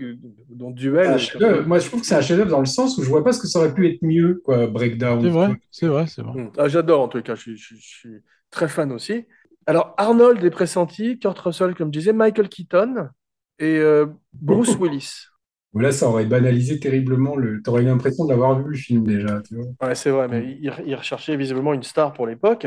dont 0.51 0.71
Duel. 0.71 1.19
chef-d'œuvre. 1.19 1.67
Moi, 1.67 1.79
je 1.79 1.87
trouve 1.89 2.01
que 2.03 2.07
c'est 2.07 2.15
un 2.17 2.21
chef-d'œuvre 2.21 2.51
dans 2.51 2.61
le 2.61 2.67
sens 2.67 2.99
où 2.99 3.03
je 3.03 3.09
vois 3.09 3.25
pas 3.25 3.33
ce 3.33 3.41
que 3.41 3.47
ça 3.47 3.59
aurait 3.61 3.73
pu 3.73 3.89
être 3.89 4.03
mieux, 4.03 4.43
quoi. 4.45 4.67
Breakdown. 4.67 5.23
C'est 5.23 5.29
vrai, 5.31 5.49
c'est 5.71 5.87
vrai, 5.87 6.05
c'est 6.07 6.23
vrai. 6.23 6.43
Hmm. 6.43 6.51
Ah, 6.59 6.69
J'adore 6.69 7.01
en 7.01 7.09
tout 7.09 7.23
cas, 7.23 7.35
je 7.35 7.53
suis 7.55 8.11
très 8.51 8.69
fan 8.69 8.93
aussi. 8.93 9.25
Alors, 9.69 9.95
Arnold 9.99 10.43
est 10.43 10.51
pressenti, 10.51 11.19
Kurt 11.19 11.39
Russell, 11.39 11.75
comme 11.75 11.93
je 11.93 11.99
disais, 11.99 12.13
Michael 12.15 12.49
Keaton 12.49 13.11
et 13.59 13.77
euh, 13.79 14.07
Bruce 14.33 14.75
Willis. 14.81 15.27
Bon, 15.75 15.81
Là, 15.81 15.93
ça 15.93 16.09
aurait 16.09 16.25
banalisé 16.25 16.81
terriblement 16.81 17.37
le. 17.37 17.61
T'aurais 17.63 17.83
eu 17.83 17.85
l'impression 17.87 18.25
d'avoir 18.25 18.59
vu 18.59 18.71
le 18.71 18.77
film 18.77 19.05
déjà, 19.05 19.43
tu 19.47 19.57
vois. 19.57 19.67
Ouais, 19.83 19.95
c'est 19.95 20.09
vrai, 20.11 20.27
mais 20.27 20.57
il, 20.59 20.73
il 20.87 20.95
recherchait 20.95 21.37
visiblement 21.37 21.75
une 21.75 21.83
star 21.83 22.15
pour 22.15 22.27
l'époque. 22.27 22.67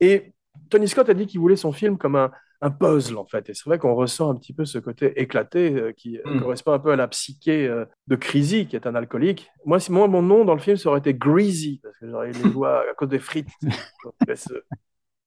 Et 0.00 0.32
Tony 0.70 0.88
Scott 0.88 1.10
a 1.10 1.14
dit 1.14 1.26
qu'il 1.26 1.38
voulait 1.38 1.56
son 1.56 1.70
film 1.70 1.98
comme 1.98 2.16
un, 2.16 2.30
un 2.62 2.70
puzzle, 2.70 3.18
en 3.18 3.26
fait. 3.26 3.50
Et 3.50 3.54
c'est 3.54 3.66
vrai 3.66 3.78
qu'on 3.78 3.94
ressent 3.94 4.30
un 4.30 4.34
petit 4.34 4.54
peu 4.54 4.64
ce 4.64 4.78
côté 4.78 5.20
éclaté 5.20 5.74
euh, 5.74 5.92
qui 5.92 6.16
euh, 6.18 6.22
Mm. 6.24 6.40
correspond 6.40 6.72
un 6.72 6.78
peu 6.78 6.92
à 6.92 6.96
la 6.96 7.08
psyché 7.08 7.66
euh, 7.68 7.84
de 8.06 8.16
Crazy, 8.16 8.66
qui 8.66 8.76
est 8.76 8.86
un 8.86 8.94
alcoolique. 8.94 9.50
Moi, 9.66 9.78
si 9.80 9.92
moi, 9.92 10.08
mon 10.08 10.22
nom 10.22 10.46
dans 10.46 10.54
le 10.54 10.60
film, 10.60 10.78
ça 10.78 10.88
aurait 10.88 11.00
été 11.00 11.12
Greasy, 11.12 11.80
parce 11.82 11.98
que 11.98 12.08
j'aurais 12.08 12.30
eu 12.30 12.32
les 12.32 12.48
doigts 12.54 12.80
à 12.90 12.94
cause 12.94 13.08
des 13.10 13.18
frites. 13.18 13.48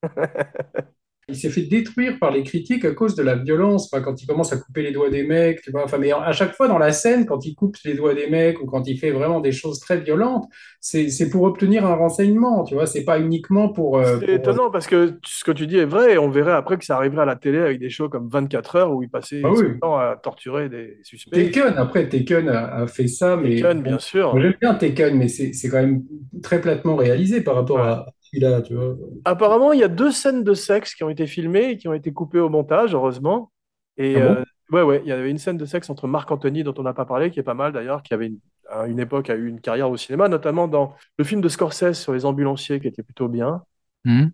Il 1.32 1.36
s'est 1.36 1.50
fait 1.50 1.64
détruire 1.64 2.20
par 2.20 2.32
les 2.32 2.44
critiques 2.44 2.86
à 2.86 2.92
cause 2.92 3.16
de 3.16 3.24
la 3.24 3.36
violence, 3.36 3.90
enfin, 3.92 4.04
quand 4.04 4.22
il 4.22 4.28
commence 4.28 4.54
à 4.54 4.58
couper 4.58 4.84
les 4.84 4.92
doigts 4.92 5.10
des 5.10 5.24
mecs, 5.24 5.62
tu 5.62 5.72
vois. 5.72 5.84
Enfin, 5.86 5.98
mais 5.98 6.12
à 6.12 6.32
chaque 6.34 6.54
fois 6.54 6.68
dans 6.68 6.78
la 6.78 6.92
scène, 6.92 7.26
quand 7.26 7.46
il 7.46 7.56
coupe 7.56 7.76
les 7.86 7.94
doigts 7.96 8.14
des 8.14 8.28
mecs 8.30 8.62
ou 8.62 8.66
quand 8.66 8.88
il 8.88 8.98
fait 8.98 9.12
vraiment 9.12 9.40
des 9.40 9.52
choses 9.52 9.80
très 9.80 10.00
violentes, 10.00 10.46
c'est 10.80 11.30
pour 11.30 11.44
obtenir 11.44 11.86
un 11.86 11.96
renseignement, 11.96 12.64
tu 12.64 12.74
vois. 12.76 12.86
C'est 12.86 13.04
pas 13.04 13.20
uniquement 13.20 13.70
pour. 13.70 13.98
euh, 13.98 14.18
C'est 14.20 14.26
pour- 14.26 14.36
étonnant 14.36 14.70
parce 14.72 14.88
que 14.88 15.14
ce 15.26 15.44
que 15.44 15.52
tu 15.52 15.68
dis 15.68 15.78
est 15.78 15.86
vrai 15.86 16.14
et 16.14 16.18
on 16.18 16.30
verrait 16.30 16.52
après 16.54 16.78
que 16.78 16.86
ça 16.86 16.96
arriverait 16.98 17.22
à 17.22 17.26
la 17.26 17.36
télé 17.36 17.60
avec 17.60 17.80
des 17.80 17.90
shows 17.90 18.10
comme 18.10 18.28
24 18.30 18.76
heures 18.76 18.92
où 18.94 19.04
il 19.04 19.10
passait 19.10 19.42
Ah 19.44 19.50
oui. 19.52 19.80
temps 19.82 19.98
à 19.98 20.16
torturer 20.22 20.70
des 20.70 20.98
suspects. 21.04 21.32
Taken, 21.36 21.74
après, 21.78 22.10
Taken 22.10 22.50
a, 22.50 22.76
a 22.82 22.88
fait 22.88 23.08
ça, 23.08 23.38
mais. 23.38 23.62
Bien 23.82 24.00
sûr. 24.00 24.40
J'aime 24.40 24.54
bien 24.60 24.74
Taken, 24.76 25.18
mais 25.18 25.28
c'est 25.28 25.54
c'est 25.54 25.70
quand 25.70 25.82
même 25.82 26.04
très 26.44 26.60
platement 26.62 26.96
réalisé 26.96 27.42
par 27.42 27.56
rapport 27.56 27.78
Ouais. 27.78 27.82
à 27.84 28.06
celui-là, 28.32 28.62
tu 28.62 28.76
vois. 28.76 28.96
Apparemment, 29.26 29.74
il 29.74 29.80
y 29.80 29.84
a 29.84 29.88
deux 29.88 30.12
scènes 30.12 30.44
de 30.44 30.54
sexe 30.54 30.96
qui 30.96 31.04
ont 31.04 31.10
été 31.10 31.28
filmées 31.28 31.72
et 31.72 31.78
qui 31.78 31.88
ont 31.88 31.94
été 31.94 32.12
coupées 32.14 32.40
au 32.40 32.50
montage, 32.50 32.94
heureusement. 32.94 33.52
Et 33.98 34.16
Ah 34.16 34.20
bon? 34.20 34.32
euh, 34.34 34.44
ouais, 34.72 34.82
ouais, 34.82 35.02
il 35.04 35.10
y 35.10 35.12
avait 35.12 35.30
une 35.30 35.38
scène 35.38 35.58
de 35.58 35.66
sexe 35.66 35.90
entre 35.90 36.08
Marc 36.08 36.32
Anthony, 36.32 36.64
dont 36.64 36.74
on 36.78 36.84
n'a 36.84 36.94
pas 36.94 37.06
parlé, 37.06 37.30
qui 37.30 37.40
est 37.40 37.44
pas 37.44 37.54
mal 37.54 37.72
d'ailleurs, 37.74 38.02
qui 38.04 38.14
avait 38.14 38.28
une, 38.28 38.40
à 38.70 38.88
une 38.88 39.00
époque 39.00 39.30
a 39.30 39.36
eu 39.36 39.48
une 39.48 39.60
carrière 39.62 39.90
au 39.90 39.98
cinéma, 39.98 40.28
notamment 40.28 40.68
dans 40.68 40.96
le 41.18 41.24
film 41.24 41.42
de 41.42 41.50
Scorsese 41.50 41.94
sur 41.94 42.14
les 42.14 42.26
ambulanciers, 42.26 42.80
qui 42.80 42.88
était 42.88 43.04
plutôt 43.04 43.28
bien, 43.28 43.64
Hmm. 44.04 44.30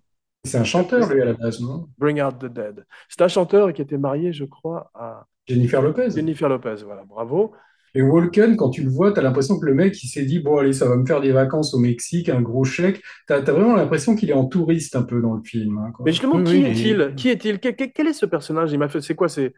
C'est 0.45 0.59
un 0.59 0.63
chanteur, 0.63 1.11
lui, 1.11 1.21
à 1.21 1.25
la 1.25 1.33
base, 1.33 1.59
non? 1.59 1.89
Bring 1.97 2.21
Out 2.21 2.39
the 2.39 2.45
Dead. 2.45 2.85
C'est 3.09 3.21
un 3.21 3.27
chanteur 3.27 3.73
qui 3.73 3.81
était 3.81 3.97
marié, 3.97 4.31
je 4.31 4.45
crois, 4.45 4.89
à 4.93 5.25
Jennifer 5.45 5.81
Lopez. 5.81 6.11
Jennifer 6.11 6.47
Lopez. 6.47 6.75
Voilà, 6.85 7.03
bravo. 7.03 7.53
Et 7.97 8.01
Walken, 8.03 8.55
quand 8.57 8.69
tu 8.69 8.83
le 8.83 8.91
vois, 8.91 9.11
tu 9.11 9.19
as 9.19 9.23
l'impression 9.23 9.59
que 9.59 9.65
le 9.65 9.73
mec, 9.73 10.01
il 10.03 10.07
s'est 10.07 10.23
dit, 10.23 10.37
bon, 10.39 10.57
allez, 10.57 10.71
ça 10.71 10.87
va 10.87 10.95
me 10.97 11.05
faire 11.05 11.19
des 11.19 11.31
vacances 11.31 11.73
au 11.73 11.79
Mexique, 11.79 12.29
un 12.29 12.41
gros 12.41 12.63
chèque. 12.63 13.01
Tu 13.25 13.33
as, 13.33 13.39
vraiment 13.41 13.75
l'impression 13.75 14.15
qu'il 14.15 14.29
est 14.29 14.33
en 14.33 14.45
touriste 14.45 14.95
un 14.95 15.01
peu 15.01 15.19
dans 15.19 15.33
le 15.33 15.41
film. 15.43 15.79
hein, 15.79 15.91
quoi. 15.95 16.05
Mais 16.05 16.11
justement, 16.11 16.43
qui 16.43 16.57
oui, 16.57 16.63
est-il? 16.65 17.13
Qui 17.15 17.29
est-il? 17.29 17.59
Quel, 17.59 17.75
quel- 17.75 17.91
quel 17.91 18.05
est 18.07 18.13
ce 18.13 18.27
personnage? 18.27 18.71
Il 18.71 18.77
m'a 18.77 18.87
fait, 18.87 19.01
c'est 19.01 19.15
quoi? 19.15 19.29
C'est 19.29 19.53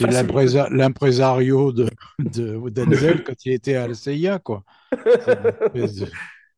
l'impresa- 0.00 0.68
l'impresario 0.70 1.72
de, 1.72 1.88
de 2.18 2.68
Denzel 2.68 3.24
quand 3.24 3.46
il 3.46 3.52
était 3.52 3.76
à 3.76 3.88
la 3.88 3.94
CIA, 3.94 4.38
quoi. 4.38 4.62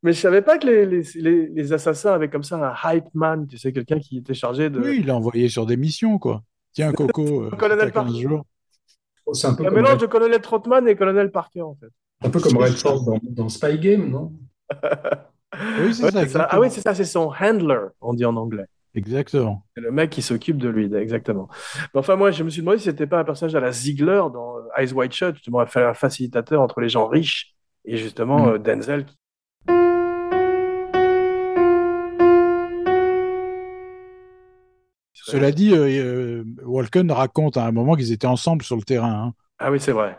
Mais 0.02 0.12
je 0.12 0.18
savais 0.18 0.42
pas 0.42 0.58
que 0.58 0.66
les, 0.66 0.84
les, 0.84 1.02
les, 1.14 1.46
les 1.46 1.72
assassins 1.72 2.12
avaient 2.12 2.28
comme 2.28 2.42
ça 2.42 2.56
un 2.84 2.92
hype 2.96 3.14
man, 3.14 3.46
tu 3.46 3.56
sais, 3.56 3.72
quelqu'un 3.72 4.00
qui 4.00 4.18
était 4.18 4.34
chargé 4.34 4.68
de. 4.68 4.80
Oui, 4.80 4.96
il 4.98 5.06
l'a 5.06 5.14
envoyé 5.14 5.48
sur 5.48 5.64
des 5.66 5.76
missions, 5.76 6.18
quoi. 6.18 6.42
Tiens, 6.72 6.92
Coco, 6.92 7.42
euh, 7.44 7.50
Colonel 7.50 7.78
t'as 7.78 7.90
15 7.92 8.04
Parker. 8.06 8.22
jours. 8.22 8.44
C'est 9.34 9.46
un 9.48 9.54
peu 9.54 9.64
Un 9.64 9.66
comme, 9.66 9.74
mélange 9.76 9.92
Red, 9.92 10.00
de 10.00 10.06
colonel 10.06 10.40
Trotman 10.40 10.88
et 10.88 10.96
colonel 10.96 11.30
Parker, 11.30 11.62
en 11.62 11.74
fait. 11.74 11.88
un 12.24 12.30
peu 12.30 12.40
comme 12.40 12.56
Redford 12.56 13.04
dans, 13.04 13.18
dans 13.22 13.48
Spy 13.48 13.78
Game, 13.78 14.10
non? 14.10 14.32
Oui, 15.80 15.94
c'est 15.94 16.14
Ouais, 16.14 16.26
ça. 16.28 16.48
Ah 16.50 16.58
oui, 16.60 16.68
c'est 16.70 16.80
ça, 16.80 16.94
c'est 16.94 17.04
son 17.04 17.30
handler, 17.38 17.78
on 18.00 18.14
dit 18.14 18.24
en 18.24 18.36
anglais. 18.36 18.64
Exactement. 18.94 19.64
C'est 19.76 19.82
le 19.82 19.90
mec 19.90 20.10
qui 20.10 20.22
s'occupe 20.22 20.56
de 20.58 20.68
lui, 20.68 20.92
exactement. 20.94 21.48
Mais 21.94 22.00
enfin, 22.00 22.16
moi, 22.16 22.30
je 22.30 22.42
me 22.42 22.50
suis 22.50 22.60
demandé 22.62 22.78
si 22.78 22.84
c'était 22.84 23.06
pas 23.06 23.18
un 23.18 23.24
personnage 23.24 23.54
à 23.54 23.60
la 23.60 23.70
Ziegler 23.72 24.22
dans 24.32 24.56
euh, 24.58 24.62
Eyes 24.82 24.92
Wide 24.92 25.12
Shut, 25.12 25.34
justement, 25.36 25.60
un 25.60 25.94
facilitateur 25.94 26.60
entre 26.60 26.80
les 26.80 26.88
gens 26.88 27.06
riches 27.06 27.54
et 27.84 27.96
justement 27.96 28.46
Mm. 28.46 28.48
euh, 28.50 28.58
Denzel. 28.58 29.04
qui- 29.06 29.16
Cela 35.14 35.52
dit, 35.52 35.72
euh, 35.72 35.86
euh, 35.86 36.44
Walken 36.64 37.10
raconte 37.10 37.56
à 37.56 37.66
un 37.66 37.72
moment 37.72 37.94
qu'ils 37.96 38.12
étaient 38.12 38.26
ensemble 38.26 38.64
sur 38.64 38.76
le 38.76 38.82
terrain. 38.82 39.26
hein. 39.26 39.34
Ah 39.58 39.70
oui, 39.70 39.80
c'est 39.80 39.92
vrai. 39.92 40.18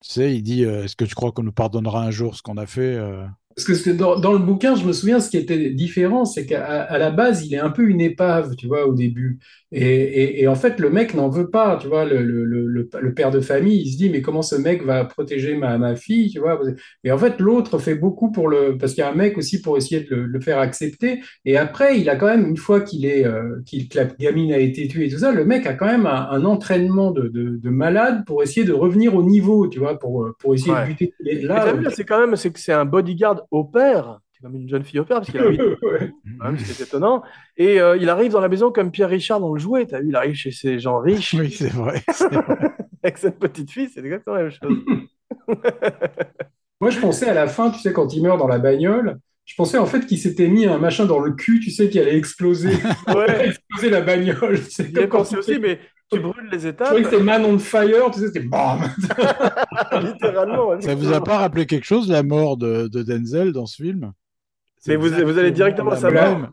Tu 0.00 0.12
sais, 0.12 0.34
il 0.34 0.42
dit 0.42 0.64
euh, 0.64 0.84
Est-ce 0.84 0.96
que 0.96 1.04
tu 1.04 1.14
crois 1.14 1.32
qu'on 1.32 1.42
nous 1.42 1.52
pardonnera 1.52 2.02
un 2.02 2.10
jour 2.10 2.36
ce 2.36 2.42
qu'on 2.42 2.56
a 2.56 2.66
fait 2.66 2.94
euh? 2.94 3.26
Parce 3.66 3.82
que 3.82 3.90
dans, 3.90 4.18
dans 4.18 4.32
le 4.32 4.38
bouquin, 4.38 4.76
je 4.76 4.84
me 4.84 4.92
souviens, 4.92 5.20
ce 5.20 5.30
qui 5.30 5.36
était 5.36 5.70
différent, 5.70 6.24
c'est 6.24 6.46
qu'à 6.46 6.96
la 6.98 7.10
base, 7.10 7.44
il 7.46 7.54
est 7.54 7.58
un 7.58 7.70
peu 7.70 7.88
une 7.88 8.00
épave, 8.00 8.54
tu 8.56 8.66
vois, 8.66 8.86
au 8.86 8.94
début. 8.94 9.38
Et, 9.70 9.82
et, 9.82 10.42
et 10.42 10.48
en 10.48 10.54
fait, 10.54 10.80
le 10.80 10.88
mec 10.88 11.12
n'en 11.14 11.28
veut 11.28 11.50
pas, 11.50 11.76
tu 11.80 11.88
vois, 11.88 12.06
le, 12.06 12.22
le, 12.22 12.44
le, 12.44 12.88
le 13.00 13.14
père 13.14 13.30
de 13.30 13.40
famille, 13.40 13.82
il 13.82 13.92
se 13.92 13.98
dit, 13.98 14.08
mais 14.08 14.22
comment 14.22 14.40
ce 14.40 14.56
mec 14.56 14.82
va 14.84 15.04
protéger 15.04 15.56
ma, 15.56 15.76
ma 15.76 15.94
fille, 15.96 16.30
tu 16.30 16.38
vois? 16.38 16.58
Et 17.04 17.12
en 17.12 17.18
fait, 17.18 17.38
l'autre 17.40 17.78
fait 17.78 17.94
beaucoup 17.94 18.30
pour 18.32 18.48
le, 18.48 18.78
parce 18.78 18.94
qu'il 18.94 19.02
y 19.02 19.06
a 19.06 19.10
un 19.10 19.14
mec 19.14 19.36
aussi 19.36 19.60
pour 19.60 19.76
essayer 19.76 20.00
de 20.02 20.14
le, 20.14 20.40
faire 20.40 20.58
accepter. 20.58 21.20
Et 21.44 21.56
après, 21.58 21.98
il 22.00 22.08
a 22.08 22.16
quand 22.16 22.26
même, 22.28 22.46
une 22.46 22.56
fois 22.56 22.80
qu'il 22.80 23.04
est, 23.04 23.26
euh, 23.26 23.60
qu'il, 23.66 23.88
que 23.88 23.98
la 23.98 24.04
gamine 24.06 24.52
a 24.52 24.58
été 24.58 24.88
tuée 24.88 25.06
et 25.06 25.10
tout 25.10 25.18
ça, 25.18 25.32
le 25.32 25.44
mec 25.44 25.66
a 25.66 25.74
quand 25.74 25.86
même 25.86 26.06
un, 26.06 26.28
un 26.30 26.44
entraînement 26.44 27.10
de, 27.10 27.28
de, 27.28 27.56
de 27.56 27.70
malade 27.70 28.24
pour 28.26 28.42
essayer 28.42 28.64
de 28.64 28.72
revenir 28.72 29.14
au 29.14 29.22
niveau, 29.22 29.66
tu 29.68 29.80
vois, 29.80 29.98
pour, 29.98 30.28
pour 30.38 30.54
essayer 30.54 30.72
Ouais. 30.72 30.82
de 30.82 30.88
buter. 30.88 31.14
T'as 31.62 31.72
vu, 31.72 31.82
là, 31.82 31.90
c'est 31.90 32.04
quand 32.04 32.20
même, 32.20 32.36
c'est 32.36 32.50
que 32.50 32.60
c'est 32.60 32.72
un 32.72 32.84
bodyguard 32.84 33.42
au 33.50 33.64
père. 33.64 34.20
C'est 34.32 34.42
comme 34.42 34.54
une 34.54 34.68
jeune 34.68 34.84
fille 34.84 35.00
au 35.00 35.04
père, 35.04 35.18
parce 35.18 35.30
qu'il 35.30 35.40
a 35.40 35.48
huit 35.48 35.60
Ouais. 35.82 36.12
quand 36.38 36.44
même, 36.46 36.58
c'est 36.58 36.84
étonnant. 36.84 37.22
Et 37.56 37.80
euh, 37.80 37.96
il 37.96 38.08
arrive 38.08 38.32
dans 38.32 38.40
la 38.40 38.48
maison 38.48 38.70
comme 38.70 38.90
Pierre 38.92 39.08
Richard 39.08 39.40
dans 39.40 39.52
le 39.52 39.58
jouet. 39.58 39.86
T'as 39.86 40.00
vu, 40.00 40.08
il 40.10 40.16
arrive 40.16 40.34
chez 40.34 40.52
ces 40.52 40.78
gens 40.78 40.98
riches 41.00 41.34
Oui, 41.34 41.50
c'est 41.50 41.72
vrai. 41.72 42.02
avec 43.02 43.18
cette 43.18 43.38
petite 43.38 43.70
fille, 43.70 43.88
c'est 43.92 44.00
exactement 44.00 44.36
la 44.36 44.42
même 44.44 44.52
chose. 44.52 44.76
Moi, 46.80 46.90
je 46.90 47.00
pensais 47.00 47.28
à 47.28 47.34
la 47.34 47.48
fin, 47.48 47.70
tu 47.70 47.80
sais, 47.80 47.92
quand 47.92 48.14
il 48.14 48.22
meurt 48.22 48.38
dans 48.38 48.46
la 48.46 48.58
bagnole, 48.58 49.18
je 49.44 49.54
pensais 49.56 49.78
en 49.78 49.86
fait 49.86 50.06
qu'il 50.06 50.18
s'était 50.18 50.46
mis 50.46 50.66
un 50.66 50.78
machin 50.78 51.06
dans 51.06 51.18
le 51.18 51.32
cul, 51.32 51.58
tu 51.58 51.70
sais, 51.70 51.88
qui 51.88 51.98
allait 51.98 52.16
exploser, 52.16 52.70
Ouais, 53.08 53.48
exploser 53.48 53.90
la 53.90 54.02
bagnole. 54.02 54.58
C'est 54.68 54.94
aussi, 55.36 55.58
mais 55.58 55.80
tu 56.10 56.20
brûles 56.20 56.48
les 56.50 56.60
Je 56.60 56.68
étapes, 56.68 56.86
croyais 56.88 57.04
que 57.04 57.10
c'était 57.10 57.22
Man 57.22 57.44
on 57.44 57.58
Fire, 57.58 58.10
tu 58.12 58.20
sais, 58.20 58.26
c'était 58.28 58.40
bam. 58.40 58.80
littéralement. 60.02 60.80
Ça 60.80 60.94
vous 60.94 61.12
a 61.12 61.22
pas 61.22 61.38
rappelé 61.38 61.66
quelque 61.66 61.84
chose, 61.84 62.08
la 62.10 62.22
mort 62.22 62.56
de, 62.56 62.88
de 62.88 63.02
Denzel 63.02 63.52
dans 63.52 63.66
ce 63.66 63.82
film? 63.82 64.12
C'est 64.78 64.92
Mais 64.92 64.96
vous- 64.96 65.08
vous 65.26 65.38
allez 65.38 65.50
directement 65.50 65.90
à 65.92 65.96
sa 65.96 66.10
mort 66.10 66.38
même- 66.38 66.50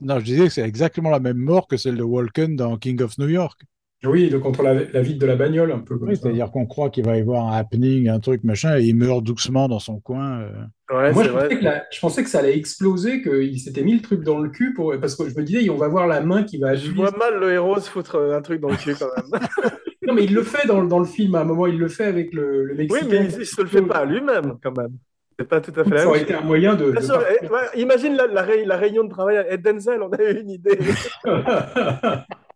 Non, 0.00 0.18
je 0.18 0.24
disais 0.24 0.44
que 0.44 0.52
c'est 0.52 0.62
exactement 0.62 1.10
la 1.10 1.20
même 1.20 1.38
mort 1.38 1.66
que 1.68 1.76
celle 1.76 1.96
de 1.96 2.02
Walken 2.02 2.56
dans 2.56 2.76
King 2.76 3.00
of 3.02 3.16
New 3.18 3.28
York. 3.28 3.62
Oui, 4.04 4.30
de 4.30 4.38
contre 4.38 4.62
la, 4.62 4.72
la 4.74 5.02
vitre 5.02 5.18
de 5.18 5.26
la 5.26 5.36
bagnole, 5.36 5.72
un 5.72 5.80
peu 5.80 5.98
comme 5.98 6.08
Oui, 6.08 6.16
ça. 6.16 6.22
c'est-à-dire 6.22 6.50
qu'on 6.50 6.64
croit 6.66 6.88
qu'il 6.88 7.04
va 7.04 7.16
y 7.18 7.20
avoir 7.20 7.48
un 7.52 7.56
happening, 7.58 8.08
un 8.08 8.18
truc, 8.18 8.44
machin, 8.44 8.78
et 8.78 8.82
il 8.84 8.96
meurt 8.96 9.22
doucement 9.22 9.68
dans 9.68 9.78
son 9.78 10.00
coin. 10.00 10.40
euh. 10.40 10.50
Ouais, 10.90 11.12
Moi, 11.12 11.22
c'est 11.22 11.28
je 11.28 11.32
pensais, 11.34 11.46
vrai. 11.48 11.58
que 11.58 11.64
la- 11.64 11.84
je 11.92 12.00
pensais 12.00 12.22
que 12.24 12.30
ça 12.30 12.38
allait 12.38 12.56
exploser, 12.56 13.20
qu'il 13.22 13.60
s'était 13.60 13.82
mis 13.82 13.94
le 13.94 14.00
truc 14.00 14.22
dans 14.22 14.38
le 14.38 14.48
cul, 14.48 14.72
pour... 14.74 14.94
parce 15.00 15.14
que 15.16 15.28
je 15.28 15.36
me 15.36 15.42
disais, 15.44 15.68
on 15.68 15.76
va 15.76 15.88
voir 15.88 16.06
la 16.06 16.20
main 16.22 16.44
qui 16.44 16.56
va 16.58 16.74
Je 16.74 16.88
agir. 16.88 16.94
vois 16.94 17.10
mal 17.16 17.38
le 17.38 17.52
héros 17.52 17.78
se 17.78 17.90
foutre 17.90 18.16
un 18.16 18.40
truc 18.40 18.60
dans 18.60 18.70
le 18.70 18.76
cul 18.76 18.94
quand 18.98 19.08
même. 19.16 19.40
Non, 20.06 20.14
mais 20.14 20.24
il 20.24 20.34
le 20.34 20.42
fait 20.42 20.66
dans, 20.66 20.80
le- 20.80 20.88
dans 20.88 20.98
le 20.98 21.04
film, 21.04 21.34
à 21.34 21.42
un 21.42 21.44
moment, 21.44 21.66
il 21.66 21.78
le 21.78 21.88
fait 21.88 22.04
avec 22.06 22.32
le, 22.32 22.64
le 22.64 22.72
Oui, 22.72 22.78
Mexicain. 22.78 23.06
mais 23.10 23.26
il, 23.26 23.40
il 23.42 23.46
se 23.46 23.60
le 23.60 23.68
fait 23.68 23.82
pas 23.82 23.98
à 23.98 24.04
lui-même 24.06 24.56
quand 24.62 24.76
même. 24.76 24.96
C'est 25.38 25.46
pas 25.46 25.60
tout 25.60 25.72
à 25.78 25.84
fait 25.84 25.90
la 25.90 25.98
Ça 25.98 26.08
aurait 26.08 26.22
été 26.22 26.34
un 26.34 26.40
moyen 26.40 26.74
de. 26.74 26.86
ouais, 26.86 27.80
imagine 27.80 28.14
la, 28.16 28.26
la, 28.26 28.42
ré- 28.42 28.64
la 28.64 28.76
réunion 28.78 29.04
de 29.04 29.10
travail 29.10 29.36
à 29.36 29.56
Denzel, 29.58 30.02
on 30.02 30.08
a 30.10 30.22
eu 30.22 30.40
une 30.40 30.50
idée. 30.50 30.78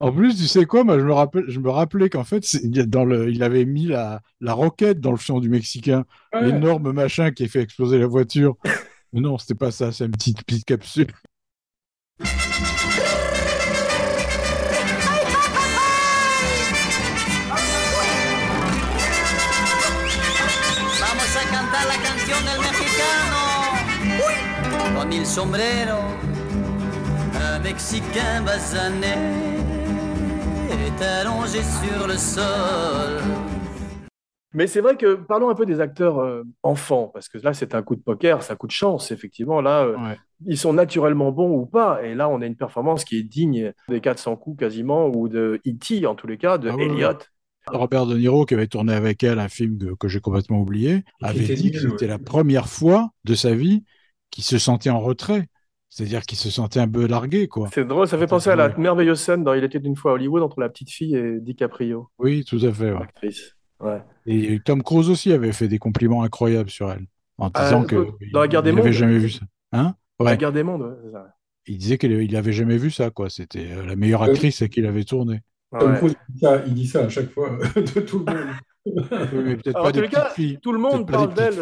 En 0.00 0.12
plus, 0.12 0.36
tu 0.36 0.46
sais 0.46 0.66
quoi, 0.66 0.84
moi, 0.84 0.98
je 0.98 1.04
me 1.04 1.12
rappelle, 1.12 1.44
je 1.48 1.60
me 1.60 1.70
rappelais 1.70 2.10
qu'en 2.10 2.24
fait, 2.24 2.52
il 2.54 2.76
y 2.76 2.80
a 2.80 2.84
dans 2.86 3.04
le, 3.04 3.30
il 3.30 3.42
avait 3.42 3.64
mis 3.64 3.86
la, 3.86 4.20
la 4.40 4.52
roquette 4.52 5.00
dans 5.00 5.12
le 5.12 5.16
fion 5.16 5.40
du 5.40 5.48
Mexicain, 5.48 6.04
Ouais. 6.34 6.46
l'énorme 6.46 6.92
machin 6.92 7.30
qui 7.30 7.44
a 7.44 7.48
fait 7.48 7.62
exploser 7.62 7.98
la 7.98 8.06
voiture. 8.06 8.56
Mais 9.12 9.20
non, 9.20 9.38
c'était 9.38 9.54
pas 9.54 9.70
ça, 9.70 9.92
c'est 9.92 10.04
une 10.06 10.10
petite, 10.10 10.42
petite 10.44 10.64
capsule. 10.64 11.06
Vamos 21.00 21.36
a 21.36 21.42
cantar 21.50 21.86
la 21.86 21.96
canción 22.02 22.44
del 22.44 22.60
mexicano. 22.60 23.40
Con 24.94 25.12
il 25.12 25.26
sombrero, 25.26 26.00
un 27.40 27.62
Mexicain 27.62 28.44
basané 28.44 29.16
est 31.00 31.04
allongé 31.04 31.58
sur 31.62 32.06
le 32.06 32.16
sol. 32.16 33.22
Mais 34.52 34.68
c'est 34.68 34.80
vrai 34.80 34.96
que 34.96 35.14
parlons 35.16 35.48
un 35.48 35.54
peu 35.56 35.66
des 35.66 35.80
acteurs 35.80 36.20
euh, 36.20 36.44
enfants, 36.62 37.10
parce 37.12 37.28
que 37.28 37.38
là 37.38 37.52
c'est 37.54 37.74
un 37.74 37.82
coup 37.82 37.96
de 37.96 38.00
poker, 38.02 38.40
c'est 38.42 38.52
un 38.52 38.56
coup 38.56 38.68
de 38.68 38.72
chance, 38.72 39.10
effectivement. 39.10 39.60
Là, 39.60 39.84
euh, 39.84 39.96
Ouais. 39.96 40.16
ils 40.46 40.56
sont 40.58 40.72
naturellement 40.72 41.32
bons 41.32 41.50
ou 41.58 41.66
pas, 41.66 42.04
et 42.04 42.14
là 42.14 42.28
on 42.28 42.40
a 42.40 42.46
une 42.46 42.54
performance 42.54 43.04
qui 43.04 43.18
est 43.18 43.24
digne 43.24 43.72
des 43.88 44.00
400 44.00 44.36
coups 44.36 44.60
quasiment, 44.60 45.08
ou 45.08 45.28
de 45.28 45.60
E.T. 45.66 46.06
en 46.06 46.14
tous 46.14 46.28
les 46.28 46.38
cas, 46.38 46.58
de 46.58 46.68
Ah 46.70 46.76
ouais. 46.76 47.16
Robert 47.66 48.06
De 48.06 48.16
Niro, 48.16 48.44
qui 48.44 48.54
avait 48.54 48.66
tourné 48.68 48.92
avec 48.92 49.24
elle 49.24 49.38
un 49.40 49.48
film 49.48 49.78
que, 49.78 49.94
que 49.94 50.06
j'ai 50.06 50.20
complètement 50.20 50.60
oublié, 50.60 51.02
avait 51.22 51.54
dit 51.54 51.72
que 51.72 51.78
c'était 51.80 52.02
ouais. 52.04 52.06
la 52.06 52.18
première 52.18 52.68
fois 52.68 53.08
de 53.24 53.34
sa 53.34 53.54
vie 53.54 53.82
qu'il 54.30 54.44
se 54.44 54.58
sentait 54.58 54.90
en 54.90 55.00
retrait. 55.00 55.48
C'est-à-dire 55.96 56.22
qu'il 56.22 56.36
se 56.36 56.50
sentait 56.50 56.80
un 56.80 56.88
peu 56.88 57.06
largué, 57.06 57.46
quoi. 57.46 57.68
C'est 57.72 57.84
drôle, 57.84 58.08
ça 58.08 58.18
fait 58.18 58.26
penser 58.26 58.50
à 58.50 58.56
la 58.56 58.76
merveilleuse 58.76 59.20
scène 59.20 59.44
dans 59.44 59.54
Il 59.54 59.62
était 59.62 59.78
une 59.78 59.94
fois 59.94 60.10
à 60.10 60.14
Hollywood 60.14 60.42
entre 60.42 60.58
la 60.58 60.68
petite 60.68 60.90
fille 60.90 61.14
et 61.14 61.38
DiCaprio, 61.40 62.08
Oui, 62.18 62.44
tout 62.44 62.58
à 62.64 62.72
fait. 62.72 62.90
ouais. 62.92 63.30
Ouais. 63.78 64.02
Et 64.26 64.58
Tom 64.64 64.82
Cruise 64.82 65.08
aussi 65.08 65.32
avait 65.32 65.52
fait 65.52 65.68
des 65.68 65.78
compliments 65.78 66.24
incroyables 66.24 66.70
sur 66.70 66.90
elle, 66.90 67.06
en 67.38 67.48
disant 67.48 67.82
Ah, 67.82 67.86
que 67.86 68.08
dans 68.32 68.40
La 68.40 68.48
Guerre 68.48 68.62
des 68.64 68.70
il 68.70 68.74
n'avait 68.74 68.88
Mondes 68.88 68.98
jamais 68.98 69.18
vu 69.18 69.30
ça. 69.30 69.42
Hein? 69.70 69.94
La 70.18 70.36
guerre 70.36 70.52
des 70.52 70.62
mondes, 70.64 70.82
ouais, 70.82 70.94
c'est 71.04 71.12
ça. 71.12 71.26
Il 71.66 71.78
disait 71.78 71.98
qu'il 71.98 72.10
il 72.12 72.34
avait 72.36 72.52
jamais 72.52 72.76
vu 72.76 72.90
ça, 72.90 73.10
quoi. 73.10 73.30
C'était 73.30 73.70
euh, 73.70 73.86
la 73.86 73.94
meilleure 73.96 74.22
Ouais. 74.22 74.30
actrice 74.30 74.62
à 74.62 74.68
qui 74.68 74.80
il 74.80 74.86
avait 74.86 75.04
tourné. 75.04 75.42
Tom 75.78 75.92
Ouais. 75.92 75.96
Cruise, 75.98 76.14
il 76.28 76.34
dit 76.34 76.40
ça, 76.40 76.62
il 76.66 76.74
dit 76.74 76.86
ça 76.86 77.04
à 77.04 77.08
chaque 77.08 77.30
fois 77.30 77.50
de 77.76 78.00
tout 78.00 78.24
le 78.26 78.32
monde. 78.34 78.46
Oui, 78.86 79.42
mais 79.44 79.58
Alors, 79.74 79.92
pas 79.92 79.98
en 79.98 80.02
les 80.02 80.08
cas, 80.08 80.32
tout 80.60 80.72
le 80.72 80.78
monde 80.78 81.08
parle 81.10 81.34
d'elle. 81.34 81.54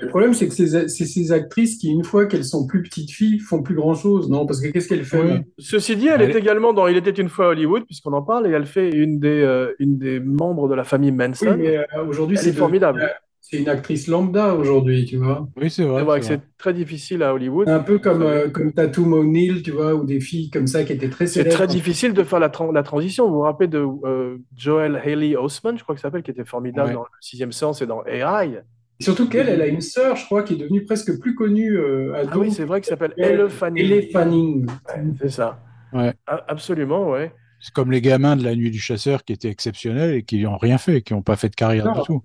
Le 0.00 0.08
problème, 0.08 0.34
c'est 0.34 0.48
que 0.48 0.54
c'est 0.54 0.88
c'est 0.88 1.04
ces 1.06 1.32
actrices 1.32 1.76
qui, 1.78 1.88
une 1.90 2.04
fois 2.04 2.26
qu'elles 2.26 2.44
sont 2.44 2.66
plus 2.66 2.82
petites 2.82 3.10
filles, 3.12 3.38
font 3.38 3.62
plus 3.62 3.74
grand-chose, 3.76 4.28
non? 4.28 4.44
Parce 4.46 4.60
que 4.60 4.68
qu'est-ce 4.68 4.88
qu'elles 4.88 5.04
font? 5.04 5.22
Oui. 5.24 5.40
Ceci 5.58 5.96
dit, 5.96 6.08
elle 6.08 6.20
Elle 6.22 6.30
est 6.30 6.38
également 6.38 6.72
dans 6.72 6.86
Il 6.88 6.96
était 6.96 7.10
une 7.12 7.28
fois 7.28 7.46
à 7.46 7.48
Hollywood, 7.50 7.84
puisqu'on 7.86 8.12
en 8.12 8.22
parle, 8.22 8.46
et 8.46 8.50
elle 8.50 8.66
fait 8.66 8.90
une 8.90 9.20
des, 9.20 9.28
euh, 9.42 9.72
une 9.78 9.96
des 9.98 10.18
membres 10.20 10.68
de 10.68 10.74
la 10.74 10.84
famille 10.84 11.12
Manson. 11.12 11.46
Oui, 11.52 11.56
mais 11.58 11.76
euh, 11.78 12.04
aujourd'hui, 12.08 12.36
c'est 12.36 12.50
est 12.50 12.52
formidable. 12.52 13.08
C'est 13.40 13.58
une 13.58 13.68
actrice 13.68 14.08
lambda 14.08 14.54
aujourd'hui, 14.54 15.04
tu 15.04 15.18
vois. 15.18 15.46
Oui, 15.60 15.68
c'est 15.70 15.84
vrai. 15.84 16.00
C'est 16.00 16.04
vrai 16.06 16.20
que 16.20 16.26
c'est 16.26 16.32
c'est 16.34 16.40
très 16.58 16.72
difficile 16.72 17.22
à 17.22 17.34
Hollywood. 17.34 17.68
Un 17.68 17.80
peu 17.80 17.98
comme, 17.98 18.22
euh, 18.22 18.48
comme 18.48 18.72
Tatum 18.72 19.12
O'Neal, 19.12 19.60
tu 19.62 19.70
vois, 19.70 19.94
ou 19.94 20.04
des 20.04 20.18
filles 20.18 20.48
comme 20.48 20.66
ça 20.66 20.82
qui 20.82 20.94
étaient 20.94 21.10
très 21.10 21.26
C'est 21.26 21.40
célèbres. 21.40 21.54
très 21.54 21.66
difficile 21.66 22.14
de 22.14 22.22
faire 22.24 22.40
la, 22.40 22.48
tran- 22.48 22.72
la 22.72 22.82
transition. 22.82 23.28
Vous 23.28 23.34
vous 23.34 23.40
rappelez 23.42 23.68
de 23.68 23.84
euh, 24.04 24.38
Joel 24.56 24.96
Haley 24.96 25.36
Osment, 25.36 25.76
je 25.76 25.82
crois 25.82 25.94
que 25.94 26.00
ça 26.00 26.08
s'appelle, 26.08 26.22
qui 26.22 26.30
était 26.30 26.46
formidable 26.46 26.88
Ouais. 26.88 26.94
dans 26.94 27.02
le 27.02 27.08
sixième 27.20 27.52
sens 27.52 27.82
et 27.82 27.86
dans 27.86 28.02
AI. 28.06 28.62
Surtout 29.04 29.28
qu'elle, 29.28 29.48
elle 29.48 29.62
a 29.62 29.66
une 29.66 29.80
sœur, 29.80 30.16
je 30.16 30.24
crois, 30.24 30.42
qui 30.42 30.54
est 30.54 30.56
devenue 30.56 30.84
presque 30.84 31.18
plus 31.20 31.34
connue 31.34 31.76
euh, 31.76 32.14
ado. 32.14 32.30
Ah 32.32 32.38
oui, 32.38 32.50
c'est 32.50 32.64
vrai 32.64 32.80
qu'il 32.80 32.88
s'appelle 32.88 33.14
Elle- 33.16 33.48
Fanning. 33.50 33.84
Elle 33.92 34.10
Fanning. 34.10 34.66
Ouais, 34.66 35.02
c'est 35.20 35.28
ça. 35.30 35.60
Ouais. 35.92 36.12
A- 36.26 36.44
Absolument, 36.48 37.10
ouais. 37.10 37.32
C'est 37.60 37.72
comme 37.72 37.90
les 37.92 38.00
gamins 38.00 38.36
de 38.36 38.42
la 38.44 38.54
nuit 38.54 38.70
du 38.70 38.78
chasseur 38.80 39.24
qui 39.24 39.32
étaient 39.32 39.48
exceptionnels 39.48 40.14
et 40.14 40.22
qui 40.22 40.42
n'ont 40.42 40.56
rien 40.58 40.76
fait, 40.78 41.02
qui 41.02 41.12
n'ont 41.14 41.22
pas 41.22 41.36
fait 41.36 41.48
de 41.48 41.54
carrière 41.54 41.86
Non. 41.86 41.92
du 41.92 42.00
tout. 42.02 42.22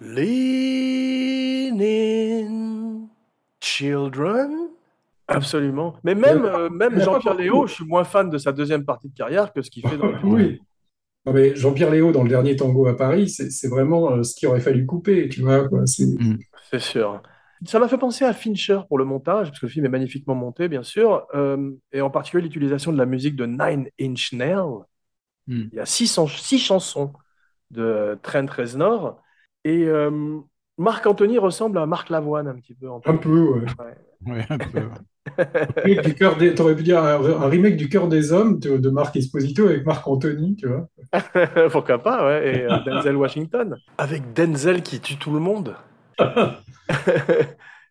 Lean 0.00 1.80
in, 1.80 3.08
children. 3.60 4.50
Absolument. 5.28 5.94
Mais 6.04 6.14
même, 6.14 6.44
euh, 6.44 6.68
même 6.70 6.94
a 6.94 6.98
pas 6.98 7.04
Jean-Pierre. 7.04 7.34
Léo, 7.34 7.66
je 7.66 7.74
suis 7.74 7.84
moins 7.84 8.04
fan 8.04 8.30
de 8.30 8.38
sa 8.38 8.52
deuxième 8.52 8.84
partie 8.84 9.08
de 9.08 9.14
carrière 9.16 9.52
que 9.52 9.60
ce 9.62 9.70
qu'il 9.70 9.86
fait 9.88 9.96
dans 9.96 10.06
le 10.06 10.18
Oui. 10.22 10.60
Non, 11.26 11.32
mais 11.32 11.56
Jean-Pierre 11.56 11.90
Léo, 11.90 12.12
dans 12.12 12.22
le 12.22 12.28
dernier 12.28 12.54
tango 12.54 12.86
à 12.86 12.96
Paris, 12.96 13.28
c'est 13.28 13.68
vraiment 13.68 14.12
euh, 14.12 14.22
ce 14.22 14.34
qu'il 14.34 14.48
aurait 14.48 14.60
fallu 14.60 14.86
couper, 14.86 15.28
tu 15.28 15.40
vois. 15.42 15.68
quoi. 15.68 15.84
C'est- 15.86 16.06
sûr. 16.78 17.20
Ça 17.64 17.78
m'a 17.78 17.88
fait 17.88 17.98
penser 17.98 18.24
à 18.24 18.32
Fincher 18.32 18.80
pour 18.88 18.98
le 18.98 19.04
montage, 19.04 19.48
parce 19.48 19.58
que 19.58 19.66
le 19.66 19.72
film 19.72 19.86
est 19.86 19.88
magnifiquement 19.90 20.34
monté, 20.34 20.68
bien 20.68 20.82
sûr, 20.82 21.26
euh, 21.34 21.72
et 21.92 22.00
en 22.00 22.10
particulier 22.10 22.42
l'utilisation 22.42 22.92
de 22.92 22.98
la 22.98 23.06
musique 23.06 23.34
de 23.34 23.46
Nine 23.46 23.88
Inch 24.00 24.32
Nails. 24.34 24.84
Hmm. 25.48 25.64
Il 25.72 25.76
y 25.76 25.80
a 25.80 25.86
six, 25.86 26.12
chan- 26.12 26.26
six 26.28 26.58
chansons 26.58 27.12
de 27.70 28.18
Trent 28.22 28.46
Reznor, 28.56 29.20
et 29.64 29.84
euh, 29.86 30.38
Marc 30.78 31.06
Anthony 31.06 31.38
ressemble 31.38 31.78
à 31.78 31.86
Marc 31.86 32.10
Lavoine 32.10 32.46
un 32.46 32.54
petit 32.54 32.74
peu. 32.74 32.88
En 32.88 33.00
Un 33.04 33.16
peu, 33.16 33.40
ouais. 33.54 33.66
Ouais, 33.78 33.96
un 34.26 34.58
peu. 34.58 34.88
Remake 35.84 36.04
du 36.06 36.14
cœur 36.14 36.36
des... 36.36 36.54
T'aurais 36.54 36.76
pu 36.76 36.82
dire 36.82 37.02
un, 37.02 37.48
remake 37.48 37.76
du 37.76 37.88
cœur 37.88 38.08
des 38.08 38.32
hommes 38.32 38.58
de, 38.58 38.76
de 38.76 38.90
Marc 38.90 39.16
Esposito 39.16 39.66
avec 39.66 39.84
Marc 39.84 40.06
Anthony, 40.06 40.56
tu 40.56 40.68
vois. 40.68 40.88
Pourquoi 41.70 41.98
pas, 41.98 42.26
ouais. 42.26 42.56
Et 42.56 42.62
euh, 42.64 42.78
Denzel 42.84 43.16
Washington. 43.16 43.76
Avec 43.98 44.32
Denzel 44.32 44.82
qui 44.82 45.00
tue 45.00 45.16
tout 45.16 45.32
le 45.32 45.40
monde. 45.40 45.74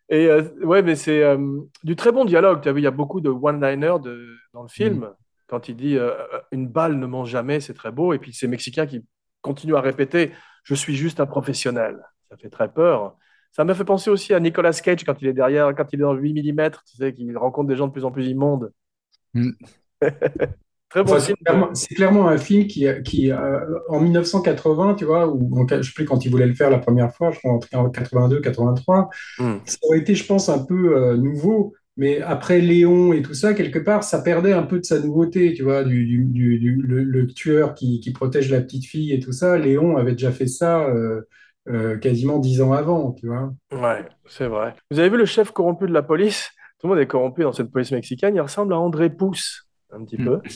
Et 0.08 0.26
euh, 0.26 0.42
ouais, 0.62 0.82
mais 0.82 0.94
c'est 0.94 1.22
euh, 1.22 1.60
du 1.82 1.96
très 1.96 2.12
bon 2.12 2.24
dialogue. 2.24 2.62
Tu 2.62 2.68
as 2.68 2.72
vu, 2.72 2.80
il 2.80 2.84
y 2.84 2.88
a 2.88 2.92
beaucoup 2.92 3.20
de 3.20 3.28
one-liners 3.28 3.98
dans 4.52 4.62
le 4.62 4.68
film. 4.68 5.10
Quand 5.48 5.68
il 5.68 5.76
dit 5.76 5.96
euh, 5.96 6.12
une 6.52 6.68
balle 6.68 6.98
ne 6.98 7.06
mange 7.06 7.30
jamais, 7.30 7.60
c'est 7.60 7.74
très 7.74 7.90
beau. 7.90 8.12
Et 8.12 8.18
puis 8.18 8.32
ces 8.32 8.46
Mexicains 8.46 8.86
qui 8.86 9.04
continuent 9.42 9.76
à 9.76 9.80
répéter 9.80 10.32
Je 10.64 10.74
suis 10.74 10.96
juste 10.96 11.20
un 11.20 11.26
professionnel. 11.26 11.98
Ça 12.28 12.36
fait 12.36 12.50
très 12.50 12.72
peur. 12.72 13.16
Ça 13.56 13.64
m'a 13.64 13.74
fait 13.74 13.84
penser 13.84 14.10
aussi 14.10 14.34
à 14.34 14.40
Nicolas 14.40 14.72
Cage 14.72 15.04
quand 15.04 15.20
il 15.22 15.28
est 15.28 15.32
derrière, 15.32 15.74
quand 15.74 15.86
il 15.92 15.96
est 15.98 16.02
dans 16.02 16.12
le 16.12 16.20
8 16.20 16.34
mm, 16.34 16.70
tu 16.86 16.96
sais, 16.96 17.12
qu'il 17.14 17.36
rencontre 17.38 17.68
des 17.68 17.76
gens 17.76 17.86
de 17.86 17.92
plus 17.92 18.04
en 18.04 18.10
plus 18.10 18.26
immondes. 18.28 18.70
Mm. 19.34 19.50
Très 20.88 21.02
bon 21.04 21.12
Enfin, 21.12 21.20
film. 21.20 21.36
c'est 21.38 21.44
clairement, 21.44 21.74
c'est 21.74 21.94
clairement 21.94 22.28
un 22.28 22.38
film 22.38 22.66
qui, 22.66 22.86
qui 23.04 23.32
euh, 23.32 23.60
en 23.88 24.00
1980, 24.00 24.94
tu 24.94 25.04
vois, 25.04 25.28
ou 25.28 25.58
en- 25.60 25.66
je 25.68 25.82
sais 25.82 25.92
plus 25.94 26.04
quand 26.04 26.24
ils 26.24 26.30
voulaient 26.30 26.46
le 26.46 26.54
faire 26.54 26.70
la 26.70 26.78
première 26.78 27.12
fois, 27.14 27.30
je 27.32 27.38
crois 27.38 27.52
en 27.52 27.90
82, 27.90 28.40
83, 28.40 29.10
Hmm. 29.38 29.58
ça 29.64 29.76
aurait 29.82 29.98
été, 29.98 30.14
je 30.14 30.24
pense, 30.26 30.48
un 30.48 30.58
peu 30.64 30.96
euh, 30.96 31.16
nouveau. 31.16 31.74
Mais 31.98 32.20
après 32.20 32.60
Léon 32.60 33.12
et 33.14 33.22
tout 33.22 33.34
ça, 33.34 33.54
quelque 33.54 33.78
part, 33.78 34.04
ça 34.04 34.20
perdait 34.20 34.52
un 34.52 34.62
peu 34.64 34.78
de 34.80 34.84
sa 34.84 35.00
nouveauté, 35.00 35.54
tu 35.54 35.62
vois, 35.62 35.82
du, 35.84 36.04
du, 36.06 36.24
du- 36.26 36.58
du- 36.58 36.82
le, 36.82 37.02
le 37.04 37.26
tueur 37.26 37.74
qui, 37.74 38.00
qui 38.00 38.12
protège 38.12 38.50
la 38.50 38.60
petite 38.60 38.84
fille 38.84 39.12
et 39.12 39.20
tout 39.20 39.32
ça. 39.32 39.58
Léon 39.58 39.96
avait 39.96 40.12
déjà 40.12 40.30
fait 40.32 40.46
ça 40.46 40.84
euh, 40.88 41.22
euh, 41.68 41.98
quasiment 41.98 42.38
dix 42.38 42.60
ans 42.60 42.72
avant, 42.72 43.12
tu 43.12 43.26
vois. 43.26 43.52
Ouais, 43.72 44.04
c'est 44.26 44.46
vrai. 44.46 44.74
Vous 44.90 44.98
avez 44.98 45.08
vu 45.08 45.16
le 45.16 45.26
chef 45.26 45.50
corrompu 45.50 45.86
de 45.86 45.92
la 45.92 46.02
police? 46.02 46.50
Tout 46.78 46.86
le 46.86 46.94
monde 46.94 47.02
est 47.02 47.06
corrompu 47.06 47.42
dans 47.42 47.52
cette 47.52 47.70
police 47.70 47.90
mexicaine. 47.92 48.34
Il 48.34 48.40
ressemble 48.40 48.72
à 48.72 48.78
André 48.78 49.10
Pousse, 49.10 49.66
un 49.92 50.04
petit 50.04 50.16
peu. 50.16 50.40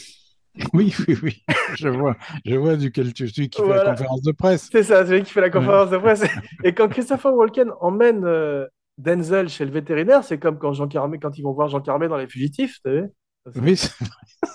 Oui, 0.72 0.92
oui, 1.06 1.16
oui. 1.22 1.42
Je 1.76 1.88
vois, 1.88 2.16
je 2.44 2.56
vois 2.56 2.76
duquel 2.76 3.12
tu 3.12 3.28
suis 3.28 3.48
qui 3.48 3.62
fait 3.62 3.68
la 3.68 3.92
conférence 3.92 4.22
de 4.22 4.32
presse. 4.32 4.68
C'est 4.72 4.82
ça, 4.82 5.06
c'est 5.06 5.14
lui 5.14 5.22
qui 5.22 5.32
fait 5.32 5.40
la 5.40 5.48
conférence 5.48 5.90
de 5.90 5.96
presse. 5.96 6.24
Et 6.64 6.74
quand 6.74 6.88
Christopher 6.88 7.32
Walken 7.32 7.70
emmène 7.80 8.24
euh, 8.24 8.66
Denzel 8.98 9.48
chez 9.48 9.64
le 9.64 9.70
vétérinaire, 9.70 10.24
c'est 10.24 10.38
comme 10.38 10.58
quand 10.58 10.72
Jean 10.72 10.88
Carmé, 10.88 11.18
quand 11.18 11.38
ils 11.38 11.42
vont 11.42 11.52
voir 11.52 11.68
Jean 11.68 11.80
Carmé 11.80 12.08
dans 12.08 12.16
Les 12.16 12.26
Fugitifs, 12.26 12.80
tu 12.84 12.90
sais. 12.90 13.12
Oui, 13.56 13.76
c'est 13.76 13.94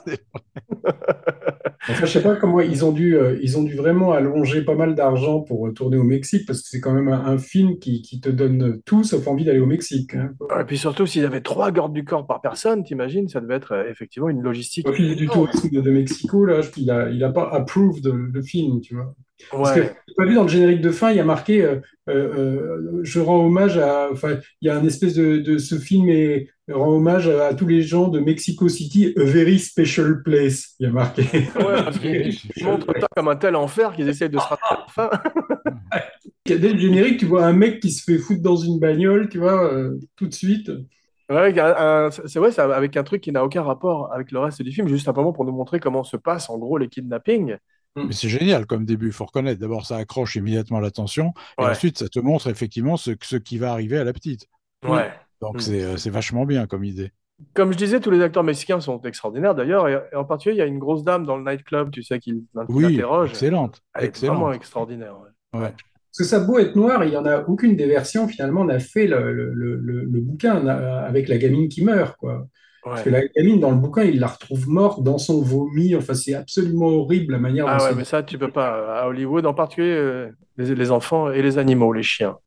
vrai. 0.05 0.19
Enfin, 1.89 2.05
je 2.05 2.11
sais 2.11 2.22
pas 2.22 2.36
comment 2.36 2.59
ils 2.59 2.86
ont 2.86 2.91
dû, 2.91 3.16
euh, 3.16 3.38
ils 3.41 3.57
ont 3.57 3.63
dû 3.63 3.76
vraiment 3.76 4.11
allonger 4.11 4.63
pas 4.63 4.76
mal 4.76 4.95
d'argent 4.95 5.41
pour 5.41 5.68
euh, 5.68 5.72
tourner 5.72 5.97
au 5.97 6.03
Mexique 6.03 6.45
parce 6.45 6.61
que 6.61 6.68
c'est 6.70 6.80
quand 6.80 6.93
même 6.93 7.07
un, 7.07 7.26
un 7.26 7.38
film 7.38 7.80
qui, 7.80 8.01
qui 8.01 8.20
te 8.20 8.30
donne 8.30 8.82
tout 8.86 9.03
sauf 9.03 9.28
envie 9.28 9.45
d'aller 9.45 9.59
au 9.59 9.66
Mexique. 9.66 10.16
hein. 10.16 10.32
Et 10.59 10.63
puis 10.66 10.78
surtout, 10.78 11.05
s'il 11.05 11.22
y 11.22 11.26
avait 11.26 11.41
trois 11.41 11.72
gardes 11.72 11.93
du 11.93 12.03
corps 12.03 12.26
par 12.28 12.41
personne, 12.41 12.84
t'imagines, 12.84 13.28
ça 13.28 13.41
devait 13.41 13.55
être 13.55 13.74
euh, 13.74 13.89
effectivement 13.89 14.30
une 14.30 14.41
logistique. 14.41 14.88
Au 14.88 14.93
fil 14.93 15.16
du 15.16 15.28
tourisme 15.28 15.70
de, 15.70 15.82
de 15.82 15.91
Mexico, 15.91 16.45
là, 16.45 16.61
il 16.78 16.91
a, 16.91 17.09
il 17.09 17.24
a 17.24 17.32
pas 17.32 17.49
approved 17.51 18.05
le, 18.05 18.28
le 18.28 18.41
film, 18.41 18.82
tu 18.82 18.95
vois. 18.95 19.13
Parce 19.51 19.74
que, 19.74 19.82
pas 20.16 20.26
vu 20.26 20.34
dans 20.34 20.43
le 20.43 20.47
générique 20.49 20.80
de 20.80 20.91
fin, 20.91 21.11
il 21.11 21.18
y 21.18 21.20
a 21.20 21.26
marqué 21.26 21.61
euh, 21.61 21.76
euh, 22.09 22.13
euh, 22.38 22.99
Je 23.03 23.20
rends 23.20 23.45
hommage 23.45 23.78
à. 23.78 24.07
Enfin, 24.11 24.38
il 24.61 24.68
y 24.68 24.70
a 24.70 24.78
un 24.78 24.86
espèce 24.86 25.13
de, 25.13 25.38
de 25.38 25.57
ce 25.57 25.76
film 25.76 26.07
et 26.09 26.49
rend 26.74 26.89
hommage 26.89 27.28
à, 27.28 27.47
à 27.47 27.53
tous 27.53 27.68
les 27.68 27.82
gens 27.82 28.07
de 28.07 28.20
Mexico 28.20 28.68
City, 28.70 29.13
a 29.18 29.24
very 29.24 29.59
special 29.59 30.24
place. 30.24 30.76
Il 30.80 30.88
y 30.88 30.89
a 30.89 30.91
marqué. 30.91 31.24
Ouais, 31.55 31.84
parce 31.84 31.99
qu'ils 31.99 32.36
montrent 32.63 32.93
ça 32.99 33.07
comme 33.16 33.28
un 33.28 33.36
tel 33.36 33.55
enfer 33.55 33.93
qu'ils 33.95 34.07
essayent 34.09 34.30
de 34.30 34.39
se 34.39 34.47
rattraper 34.47 34.76
à 34.76 34.86
la 34.88 34.88
fin. 34.88 35.09
Dès 36.45 36.57
le 36.74 36.78
générique, 36.80 37.20
tu 37.20 37.26
vois 37.26 37.45
un 37.45 37.53
mec 37.53 37.80
qui 37.80 37.91
se 37.91 38.03
fait 38.03 38.18
foutre 38.20 38.41
dans 38.41 38.55
une 38.55 38.80
bagnole, 38.80 39.30
tu 39.30 39.39
vois, 39.39 39.72
euh, 39.74 39.99
tout 40.16 40.28
de 40.28 40.34
suite. 40.34 40.72
Ouais, 41.28 41.53
c'est 42.28 42.38
vrai, 42.39 42.51
c'est 42.51 42.61
avec 42.61 42.95
un 42.97 43.03
truc 43.03 43.22
qui 43.22 43.32
n'a 43.32 43.43
aucun 43.43 43.63
rapport 43.63 44.13
avec 44.13 44.32
le 44.32 44.39
reste 44.39 44.61
du 44.61 44.72
film, 44.72 44.88
juste 44.88 45.05
simplement 45.05 45.34
pour 45.34 45.43
nous 45.45 45.51
montrer 45.53 45.80
comment 45.80 46.03
se 46.03 46.18
passent 46.18 46.49
en 46.51 46.57
gros 46.59 46.78
les 46.78 46.88
kidnappings. 46.88 47.57
Mais 47.95 48.13
c'est 48.13 48.30
génial 48.30 48.66
comme 48.68 48.86
début, 48.86 49.07
il 49.07 49.11
faut 49.13 49.26
reconnaître. 49.26 49.59
D'abord, 49.59 49.86
ça 49.88 49.97
accroche 49.97 50.36
immédiatement 50.36 50.80
l'attention, 50.80 51.34
et 51.59 51.63
Ouais. 51.63 51.70
ensuite, 51.72 51.97
ça 51.97 52.09
te 52.09 52.20
montre 52.20 52.47
effectivement 52.47 52.95
ce, 52.97 53.11
ce 53.24 53.38
qui 53.38 53.57
va 53.57 53.72
arriver 53.72 53.97
à 53.97 54.03
la 54.03 54.13
petite. 54.13 54.47
Ouais. 54.88 55.11
Donc, 55.41 55.55
Mm. 55.57 55.59
c'est 55.59 55.83
euh, 55.83 55.97
c'est 55.97 56.09
vachement 56.09 56.45
bien 56.45 56.67
comme 56.67 56.83
idée. 56.83 57.11
Comme 57.53 57.73
je 57.73 57.77
disais, 57.77 57.99
tous 57.99 58.11
les 58.11 58.21
acteurs 58.21 58.43
mexicains 58.43 58.79
sont 58.79 59.01
extraordinaires 59.01 59.55
d'ailleurs, 59.55 59.89
et, 59.89 59.99
et 60.13 60.15
en 60.15 60.23
particulier, 60.23 60.55
il 60.55 60.59
y 60.59 60.61
a 60.61 60.65
une 60.65 60.79
grosse 60.79 61.03
dame 61.03 61.25
dans 61.25 61.36
le 61.38 61.43
nightclub, 61.43 61.91
tu 61.91 62.01
sais, 62.01 62.17
qui 62.19 62.31
qui 62.33 62.45
Oui, 62.69 62.83
l'interroge. 62.83 63.29
excellente, 63.31 63.81
Elle 63.93 64.05
est 64.05 64.07
excellente. 64.07 64.38
vraiment 64.38 64.53
extraordinaire. 64.53 65.15
ouais. 65.53 65.59
Ouais. 65.59 65.67
Parce 65.69 66.17
que 66.19 66.23
ça 66.23 66.38
a 66.38 66.39
beau 66.45 66.59
être 66.59 66.77
noir, 66.77 67.03
il 67.03 67.11
y 67.11 67.17
en 67.17 67.25
a 67.25 67.41
aucune 67.43 67.75
des 67.75 67.88
versions 67.88 68.27
finalement 68.29 68.63
n'a 68.63 68.79
fait 68.79 69.05
le, 69.07 69.33
le, 69.33 69.53
le, 69.53 69.75
le- 69.75 70.05
le 70.05 70.21
bouquin 70.21 70.61
n'a- 70.61 70.99
avec 71.03 71.27
la 71.27 71.38
gamine 71.38 71.67
qui 71.67 71.83
meurt, 71.83 72.15
quoi. 72.17 72.47
Parce 72.86 73.01
que 73.01 73.09
Ouais. 73.09 73.21
la 73.36 73.41
gamine 73.43 73.59
dans 73.59 73.71
le 73.71 73.77
bouquin, 73.77 74.03
il 74.03 74.19
la 74.19 74.27
retrouve 74.27 74.69
morte 74.69 75.03
dans 75.03 75.17
son 75.17 75.41
vomi. 75.41 75.93
Enfin, 75.95 76.13
c'est 76.13 76.36
absolument 76.36 76.86
horrible 76.88 77.33
la 77.33 77.39
manière 77.39 77.65
Ah 77.67 77.77
dont 77.79 77.83
ouais, 77.86 77.95
mais 77.95 78.03
ça, 78.05 78.21
tu 78.23 78.38
peux 78.38 78.51
pas. 78.51 78.99
À 79.01 79.07
Hollywood, 79.07 79.45
en 79.45 79.53
particulier, 79.55 79.89
euh, 79.91 80.29
les, 80.57 80.73
les 80.75 80.91
enfants 80.91 81.31
et 81.31 81.41
les 81.41 81.57
animaux, 81.57 81.91
les 81.91 82.03
chiens. 82.03 82.38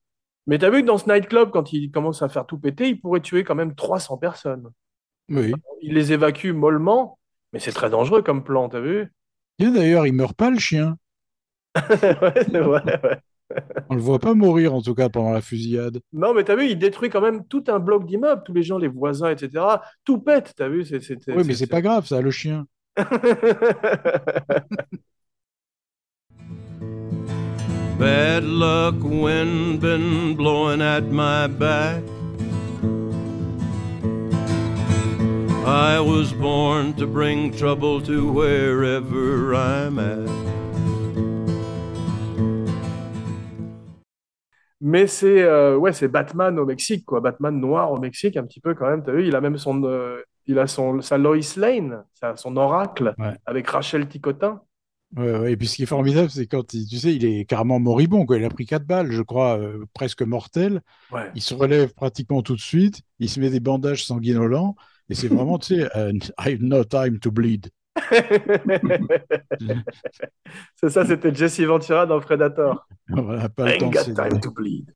Mais 0.49 0.59
t'as 0.59 0.71
vu 0.71 0.81
que 0.81 0.87
dans 0.87 0.97
ce 0.97 1.09
nightclub, 1.11 1.51
quand 1.51 1.75
il 1.75 1.91
commence 1.91 2.23
à 2.23 2.29
faire 2.31 2.47
tout 2.47 2.59
péter, 2.59 2.89
il 2.89 2.99
pourrait 3.01 3.21
tuer 3.21 3.45
quand 3.45 3.55
même 3.55 3.75
300 3.75 4.17
personnes. 4.17 4.71
Oui. 5.29 5.53
Il 5.83 5.93
les 5.93 6.13
évacue 6.13 6.53
mollement, 6.53 7.19
mais 7.53 7.59
c'est 7.59 7.71
très 7.73 7.91
dangereux 7.91 8.23
comme 8.23 8.43
plan, 8.43 8.71
t'as 8.71 8.81
vu? 8.81 9.13
Et 9.59 9.71
d'ailleurs, 9.71 10.07
il 10.07 10.15
meurt 10.15 10.35
pas 10.35 10.51
le 10.51 10.59
chien. 10.59 10.97
Ouais, 11.79 12.33
c'est 12.35 12.61
vrai, 12.61 12.83
ouais. 13.05 13.19
On 13.91 13.95
le 13.95 14.01
voit 14.01 14.19
pas 14.19 14.35
mourir, 14.35 14.75
en 14.75 14.81
tout 14.81 14.95
cas, 14.95 15.11
pendant 15.11 15.33
la 15.33 15.43
fusillade. 15.43 16.01
Non, 16.13 16.33
mais 16.33 16.45
t'as 16.45 16.57
vu, 16.57 16.67
il 16.67 16.79
détruit 16.79 17.11
quand 17.11 17.21
même 17.21 17.47
tout 17.47 17.65
un 17.69 17.79
bloc 17.79 18.07
d'immeubles, 18.07 18.43
tous 18.45 18.55
les 18.55 18.63
gens, 18.63 18.79
les 18.79 18.89
voisins, 18.89 19.31
etc. 19.31 19.65
Tout 20.05 20.19
pète, 20.19 20.55
t'as 20.57 20.69
vu? 20.69 20.85
C'est, 20.85 20.99
Oui, 21.29 21.45
mais 21.47 21.55
c'est 21.55 21.67
pas 21.67 21.83
grave, 21.83 22.07
ça, 22.07 22.23
le 22.23 22.31
chien. 22.31 22.67
Bad 27.99 28.45
luck, 28.45 28.95
wind 29.03 29.81
been 29.81 30.37
blowing 30.37 30.81
at 30.81 31.05
my 31.11 31.47
back. 31.49 32.03
I 35.67 36.01
was 36.01 36.33
born 36.33 36.95
to 36.95 37.07
bring 37.07 37.51
trouble 37.53 38.01
to 38.03 38.33
wherever 38.33 39.55
I'm 39.55 39.99
at. 39.99 40.29
Mais 44.81 45.09
c'est 45.09 45.43
euh, 45.43 45.77
ouais, 45.77 45.93
c'est 45.93 46.07
Batman 46.09 46.57
au 46.59 46.65
Mexique, 46.65 47.05
quoi. 47.05 47.21
Batman 47.21 47.59
noir 47.61 47.91
au 47.91 47.99
Mexique, 47.99 48.37
un 48.37 48.45
petit 48.45 48.61
peu 48.61 48.75
quand 48.75 48.89
même. 48.89 49.03
T'as 49.03 49.11
vu, 49.13 49.27
il 49.27 49.35
a 49.35 49.41
même 49.41 49.59
son, 49.59 49.83
euh, 49.85 50.23
il 50.47 50.57
a 50.59 50.69
son, 50.69 51.01
sa 51.03 51.19
Lois 51.19 51.37
Lane, 51.57 52.05
sa- 52.15 52.37
son 52.37 52.57
oracle, 52.57 53.13
Ouais. 53.19 53.35
avec 53.45 53.69
Rachel 53.69 54.07
Ticotin. 54.07 54.61
Ouais, 55.17 55.39
ouais. 55.39 55.53
Et 55.53 55.57
puis, 55.57 55.67
ce 55.67 55.77
qui 55.77 55.83
est 55.85 55.87
formidable, 55.87 56.31
c'est 56.31 56.47
quand, 56.47 56.75
il, 56.75 56.87
tu 56.87 56.99
sais, 56.99 57.15
il 57.15 57.25
est 57.25 57.45
carrément 57.47 57.81
moribond, 57.81 58.27
quoi. 58.27 58.37
Il 58.37 58.45
a 58.45 58.51
pris 58.51 58.67
quatre 58.67 58.85
balles, 58.87 59.11
je 59.11 59.23
crois, 59.23 59.59
euh, 59.59 59.85
presque 59.95 60.23
mortelles. 60.23 60.83
Ouais. 61.11 61.33
Il 61.35 61.41
se 61.43 61.55
relève 61.55 61.95
pratiquement 61.95 62.43
tout 62.43 62.55
de 62.55 62.61
suite. 62.61 63.03
Il 63.19 63.31
se 63.31 63.41
met 63.41 63.51
des 63.51 63.61
bandages 63.61 64.05
sanguinolents. 64.05 64.77
Et 65.09 65.15
c'est 65.15 65.29
vraiment, 65.29 65.59
tu 65.59 65.77
sais, 65.77 65.97
euh, 65.97 66.13
I 66.39 66.53
have 66.53 66.63
no 66.63 66.85
time 66.85 67.19
to 67.21 67.31
bleed. 67.31 67.71
C'est 70.77 70.91
ça, 70.91 71.05
c'était 71.05 71.35
Jesse 71.35 71.61
Ventura 71.61 72.07
dans 72.07 72.21
Predator. 72.21 72.87
Voilà, 73.09 73.49
pas 73.49 73.65
le 73.67 73.71
Ain't 73.73 73.79
temps 73.79 73.89
de 73.91 73.95
got 73.95 74.05
time 74.15 74.41
to 74.41 74.51
bleed. 74.51 74.95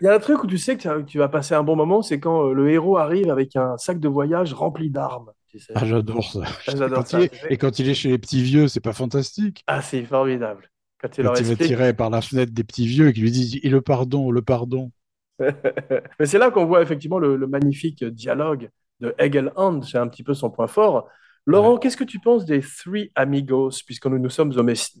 Il 0.00 0.04
y 0.06 0.08
a 0.08 0.14
un 0.14 0.18
truc 0.18 0.42
où 0.44 0.46
tu 0.46 0.58
sais 0.58 0.76
que 0.76 0.82
tu 0.82 0.88
vas- 0.88 1.02
tu 1.02 1.18
vas 1.18 1.28
passer 1.28 1.54
un 1.54 1.62
bon 1.62 1.76
moment, 1.76 2.02
c'est 2.02 2.20
quand 2.20 2.48
euh, 2.48 2.54
le 2.54 2.70
héros 2.70 2.98
arrive 2.98 3.30
avec 3.30 3.56
un 3.56 3.78
sac 3.78 4.00
de 4.00 4.08
voyage 4.08 4.52
rempli 4.54 4.90
d'armes. 4.90 5.30
Tu 5.52 5.58
sais. 5.58 5.72
Ah, 5.76 5.84
j'adore 5.84 6.24
ça. 6.24 6.40
Ah, 6.44 6.50
j'adore 6.76 7.06
ça, 7.06 7.20
il. 7.20 7.30
Et 7.50 7.58
quand 7.58 7.78
il 7.78 7.88
est 7.88 7.94
chez 7.94 8.08
les 8.08 8.18
petits 8.18 8.42
vieux, 8.42 8.68
c'est 8.68 8.80
pas 8.80 8.94
fantastique. 8.94 9.62
Ah, 9.66 9.82
c'est 9.82 10.02
formidable. 10.04 10.70
Quand 10.98 11.08
il 11.18 11.24
Quand 11.24 11.32
leur 11.34 11.40
il 11.40 11.46
va 11.46 11.56
tirer 11.56 11.94
par 11.94 12.08
la 12.08 12.22
fenêtre 12.22 12.52
des 12.52 12.64
petits 12.64 12.86
vieux 12.86 13.08
et 13.08 13.12
qui 13.12 13.20
lui 13.20 13.30
disent 13.30 13.60
Et 13.62 13.68
le 13.68 13.82
pardon, 13.82 14.30
le 14.30 14.40
pardon. 14.40 14.90
Mais 15.38 16.26
c'est 16.26 16.38
là 16.38 16.50
qu'on 16.50 16.64
voit 16.64 16.80
effectivement 16.80 17.18
le, 17.18 17.36
le 17.36 17.46
magnifique 17.46 18.02
dialogue 18.02 18.70
de 19.00 19.14
Egelhand, 19.18 19.82
c'est 19.82 19.98
un 19.98 20.08
petit 20.08 20.22
peu 20.22 20.32
son 20.32 20.50
point 20.50 20.68
fort. 20.68 21.08
Laurent, 21.44 21.76
qu'est-ce 21.76 21.96
que 21.96 22.04
tu 22.04 22.20
penses 22.20 22.44
des 22.44 22.60
Three 22.60 23.10
Amigos, 23.16 23.82
puisque 23.84 24.06
nous 24.06 24.18
nous 24.18 24.30
sommes 24.30 24.52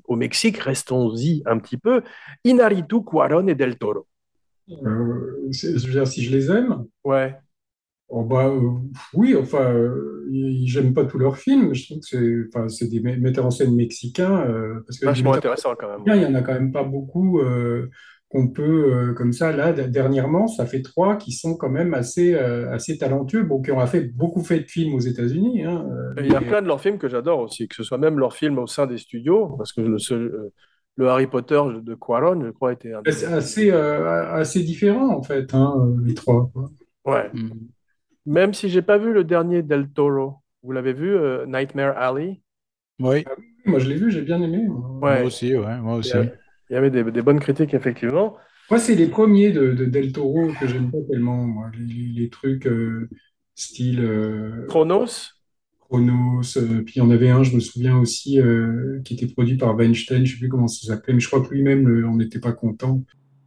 au, 0.04 0.16
Mexique, 0.16 0.58
restons-y 0.58 1.42
un 1.46 1.58
petit 1.58 1.76
peu, 1.76 2.02
Inarritu, 2.44 3.04
Cuarón 3.04 3.46
et 3.46 3.54
Del 3.54 3.78
Toro. 3.78 4.06
Euh, 4.68 5.48
je 5.50 5.86
veux 5.86 5.92
dire, 5.92 6.06
si 6.06 6.24
je 6.24 6.36
les 6.36 6.50
aime, 6.50 6.84
Ouais. 7.04 7.36
Oh 8.12 8.24
bah, 8.24 8.46
euh, 8.48 8.60
oui, 9.14 9.34
enfin, 9.36 9.72
euh, 9.72 10.28
j'aime 10.64 10.94
pas 10.94 11.04
tous 11.04 11.18
leurs 11.18 11.36
films, 11.36 11.68
mais 11.68 11.74
je 11.74 11.86
trouve 11.86 12.00
que 12.00 12.06
c'est 12.06 12.34
enfin, 12.48 12.68
c'est 12.68 12.88
des 12.88 13.00
met- 13.00 13.16
metteurs 13.16 13.46
en 13.46 13.50
scène 13.50 13.74
mexicains. 13.74 14.42
euh, 14.48 14.80
parce 14.86 14.98
que 14.98 15.06
Vachement 15.06 15.34
intéressant 15.34 15.74
quand 15.78 15.88
même. 15.88 16.16
il 16.16 16.22
y 16.22 16.26
en 16.26 16.34
a 16.34 16.42
quand 16.42 16.52
même 16.54 16.72
pas 16.72 16.84
beaucoup 16.84 17.40
euh, 17.40 17.88
qu'on 18.28 18.48
peut, 18.48 18.94
euh, 19.10 19.12
comme 19.14 19.32
ça, 19.32 19.52
là, 19.52 19.72
dernièrement, 19.72 20.46
ça 20.46 20.64
fait 20.64 20.80
trois 20.82 21.16
qui 21.16 21.32
sont 21.32 21.54
quand 21.56 21.68
même 21.68 21.92
assez, 21.92 22.34
euh, 22.34 22.70
assez 22.72 22.96
talentueux, 22.96 23.42
bon, 23.42 23.60
qui 23.60 23.70
ont 23.72 23.86
fait 23.86 24.02
beaucoup 24.14 24.42
fait 24.42 24.60
de 24.60 24.66
films 24.68 24.94
aux 24.94 25.00
États-Unis. 25.00 25.64
hein, 25.64 25.86
euh, 25.92 26.14
Il 26.22 26.30
y 26.32 26.34
a 26.34 26.40
plein 26.40 26.62
de 26.62 26.66
leurs 26.66 26.80
films 26.80 26.98
que 26.98 27.08
j'adore 27.08 27.40
aussi, 27.40 27.68
que 27.68 27.74
ce 27.74 27.82
soit 27.82 27.98
même 27.98 28.18
leurs 28.18 28.34
films 28.34 28.58
au 28.58 28.66
sein 28.66 28.86
des 28.86 28.98
studios, 28.98 29.48
parce 29.58 29.72
que 29.72 29.82
le, 29.82 29.98
seul- 29.98 30.32
euh, 30.34 30.52
le 30.96 31.08
Harry 31.08 31.26
Potter 31.26 31.60
de 31.82 31.94
Cuarón, 31.94 32.42
je 32.44 32.50
crois, 32.50 32.72
était 32.72 32.94
un 32.94 33.02
des- 33.02 33.12
C'est 33.12 33.26
assez, 33.26 33.70
euh, 33.70 34.32
assez 34.32 34.62
différent, 34.62 35.14
en 35.14 35.22
fait, 35.22 35.52
hein, 35.54 35.74
les 36.04 36.14
trois. 36.14 36.50
quoi. 36.54 36.70
Ouais. 37.04 37.30
Même 38.26 38.54
si 38.54 38.68
j'ai 38.68 38.82
pas 38.82 38.98
vu 38.98 39.12
le 39.12 39.24
dernier 39.24 39.62
Del 39.62 39.88
Toro. 39.88 40.36
Vous 40.62 40.72
l'avez 40.72 40.92
vu, 40.92 41.10
euh, 41.14 41.44
Nightmare 41.46 41.96
Alley? 41.98 42.40
Oui, 43.00 43.24
Moi, 43.64 43.78
je 43.80 43.88
l'ai 43.88 43.96
vu, 43.96 44.10
j'ai 44.10 44.22
bien 44.22 44.40
aimé. 44.42 44.64
moi. 44.66 44.88
Ouais. 45.00 45.18
moi 45.18 45.26
aussi, 45.26 45.56
ouais, 45.56 45.78
moi 45.80 45.94
Il 45.94 45.98
aussi. 45.98 46.10
y 46.10 46.20
a- 46.20 46.24
il 46.70 46.74
y 46.74 46.76
avait 46.76 46.90
des, 46.90 47.04
des 47.04 47.22
bonnes 47.22 47.40
critiques, 47.40 47.74
effectivement. 47.74 48.36
Moi, 48.70 48.78
c'est 48.78 48.94
les 48.94 49.08
premiers 49.08 49.50
de, 49.50 49.72
de 49.72 49.84
Del 49.84 50.12
Toro 50.12 50.52
que 50.54 50.66
j'aime 50.66 50.90
pas 50.90 50.98
tellement, 51.10 51.36
moi. 51.44 51.70
Les, 51.76 51.84
les- 51.94 52.20
les 52.22 52.30
trucs 52.30 52.66
euh, 52.66 53.10
style 53.54 54.00
euh, 54.00 54.66
Chronos? 54.68 55.34
Chronos. 55.80 56.56
euh, 56.56 56.82
puis 56.82 56.94
il 56.96 56.98
y 56.98 57.02
en 57.02 57.10
avait 57.10 57.28
un, 57.28 57.42
je 57.42 57.54
me 57.54 57.60
souviens 57.60 57.98
aussi, 57.98 58.40
euh, 58.40 59.00
qui 59.04 59.14
était 59.14 59.26
produit 59.26 59.56
par 59.58 59.76
Weinstein, 59.76 60.24
je 60.24 60.32
sais 60.32 60.38
plus 60.38 60.48
comment 60.48 60.68
ça 60.68 60.86
s'appelait, 60.86 61.12
mais 61.14 61.20
je 61.20 61.28
crois 61.28 61.42
que 61.46 61.52
lui-même, 61.52 61.86
on 62.08 62.16
n'était 62.16 62.40
pas 62.40 62.52
content. 62.52 63.02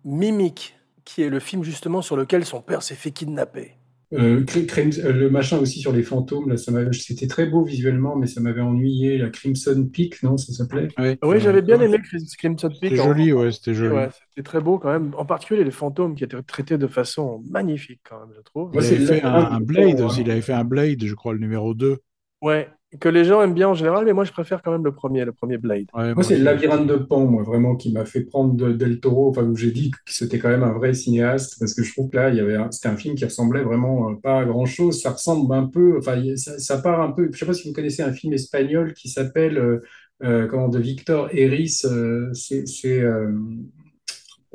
Mimic, 0.05 0.77
qui 1.03 1.21
est 1.21 1.29
le 1.29 1.39
film 1.41 1.63
justement 1.63 2.01
sur 2.01 2.15
lequel 2.15 2.45
son 2.45 2.61
père 2.61 2.81
s'est 2.81 2.95
fait 2.95 3.11
kidnapper. 3.11 3.73
Euh, 4.13 4.43
euh, 4.45 5.13
le 5.13 5.29
machin 5.29 5.57
aussi 5.57 5.79
sur 5.79 5.91
les 5.91 6.03
fantômes, 6.03 6.49
là, 6.49 6.57
ça 6.57 6.71
m'avait- 6.71 6.93
c'était 6.93 7.27
très 7.27 7.45
beau 7.47 7.63
visuellement, 7.63 8.15
mais 8.15 8.27
ça 8.27 8.39
m'avait 8.41 8.61
ennuyé. 8.61 9.17
La 9.17 9.29
Crimson 9.29 9.87
Peak, 9.91 10.21
non, 10.23 10.37
ça 10.37 10.53
s'appelait? 10.53 10.89
Oui, 10.97 11.17
Oui, 11.23 11.39
j'avais 11.41 11.61
bien 11.61 11.79
aimé 11.81 11.97
Crim- 12.03 12.25
Crimson 12.37 12.69
Peak. 12.69 12.91
C'était 12.91 13.01
en- 13.01 13.07
joli, 13.07 13.33
ouais, 13.33 13.51
c'était 13.51 13.73
joli. 13.73 13.95
Ouais, 13.95 14.09
c'était 14.29 14.43
très 14.43 14.61
beau 14.61 14.79
quand 14.79 14.91
même. 14.91 15.13
En 15.17 15.25
particulier 15.25 15.63
les 15.63 15.71
fantômes 15.71 16.15
qui 16.15 16.23
étaient 16.23 16.41
traités 16.43 16.77
de 16.77 16.87
façon 16.87 17.43
magnifique 17.49 18.01
quand 18.03 18.19
même, 18.19 18.33
je 18.35 18.41
trouve. 18.41 18.71
Il 18.73 18.85
avait 18.85 18.99
fait 18.99 19.23
un, 19.23 19.33
un 19.53 19.59
Blade 19.59 20.01
aussi, 20.01 20.21
il 20.21 20.29
avait 20.29 20.41
fait 20.43 20.53
un 20.53 20.63
Blade, 20.63 21.03
je 21.03 21.15
crois, 21.15 21.33
le 21.33 21.39
numéro 21.39 21.73
2. 21.73 21.97
Ouais, 22.41 22.69
que 22.99 23.09
les 23.09 23.25
gens 23.25 23.41
aiment 23.41 23.53
bien 23.53 23.67
en 23.69 23.73
général, 23.73 24.05
mais 24.05 24.13
moi 24.13 24.23
je 24.23 24.31
préfère 24.31 24.61
quand 24.61 24.71
même 24.71 24.85
le 24.85 24.93
premier, 24.93 25.25
le 25.25 25.33
premier 25.33 25.57
Blade. 25.57 25.87
Moi, 25.93 26.23
c'est 26.23 26.37
le 26.37 26.43
labyrinthe 26.45 26.87
de 26.87 26.95
Pan, 26.95 27.25
moi, 27.25 27.43
vraiment, 27.43 27.75
qui 27.75 27.91
m'a 27.91 28.05
fait 28.05 28.21
prendre 28.21 28.53
de- 28.53 28.71
Del 28.71 28.99
Toro, 29.01 29.29
enfin, 29.29 29.43
où 29.43 29.55
j'ai 29.55 29.71
dit 29.71 29.91
que 29.91 29.97
c'était 30.05 30.39
quand 30.39 30.49
même 30.49 30.63
un 30.63 30.71
vrai 30.71 30.93
cinéaste, 30.93 31.57
parce 31.59 31.73
que 31.73 31.83
je 31.83 31.91
trouve 31.91 32.09
que 32.09 32.15
là, 32.15 32.29
il 32.29 32.37
y 32.37 32.39
avait 32.39 32.55
un- 32.55 32.71
c'était 32.71 32.87
un 32.87 32.95
film 32.97 33.15
qui 33.15 33.25
ressemblait 33.25 33.63
vraiment 33.63 34.11
euh, 34.11 34.15
pas 34.15 34.39
à 34.41 34.45
grand-chose. 34.45 35.01
Ça 35.01 35.11
ressemble 35.11 35.53
un 35.53 35.65
peu, 35.67 35.97
enfin, 35.97 36.21
ça, 36.37 36.57
ça 36.59 36.77
part 36.77 37.01
un 37.01 37.11
peu. 37.11 37.29
Je 37.33 37.37
sais 37.37 37.45
pas 37.45 37.53
si 37.53 37.67
vous 37.67 37.73
connaissez 37.73 38.01
un 38.03 38.13
film 38.13 38.31
espagnol 38.33 38.93
qui 38.93 39.09
s'appelle, 39.09 39.57
euh, 39.57 39.81
euh, 40.23 40.47
comment, 40.47 40.69
de 40.69 40.79
Victor 40.79 41.27
Eris, 41.33 41.81
euh, 41.85 42.31
c'est, 42.33 42.63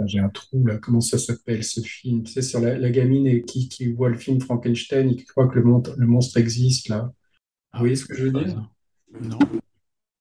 j'ai 0.06 0.18
un 0.18 0.30
trou 0.30 0.66
là, 0.66 0.78
comment 0.78 1.00
ça 1.00 1.18
s'appelle 1.18 1.62
ce 1.62 1.80
film? 1.80 2.24
C'est 2.26 2.42
sur 2.42 2.60
la, 2.60 2.78
la 2.78 2.90
gamine 2.90 3.26
et 3.26 3.42
qui, 3.42 3.68
qui 3.68 3.92
voit 3.92 4.08
le 4.08 4.16
film 4.16 4.40
Frankenstein 4.40 5.10
et 5.10 5.16
qui 5.16 5.24
croit 5.26 5.46
que 5.48 5.56
le, 5.58 5.62
mon- 5.64 5.82
le 5.96 6.06
monstre 6.06 6.38
existe, 6.38 6.88
là. 6.88 7.12
Vous 7.72 7.80
voyez 7.80 7.96
ce 7.96 8.04
que 8.04 8.14
je 8.14 8.24
veux 8.24 8.32
dire? 8.32 8.62
Non. 9.20 9.38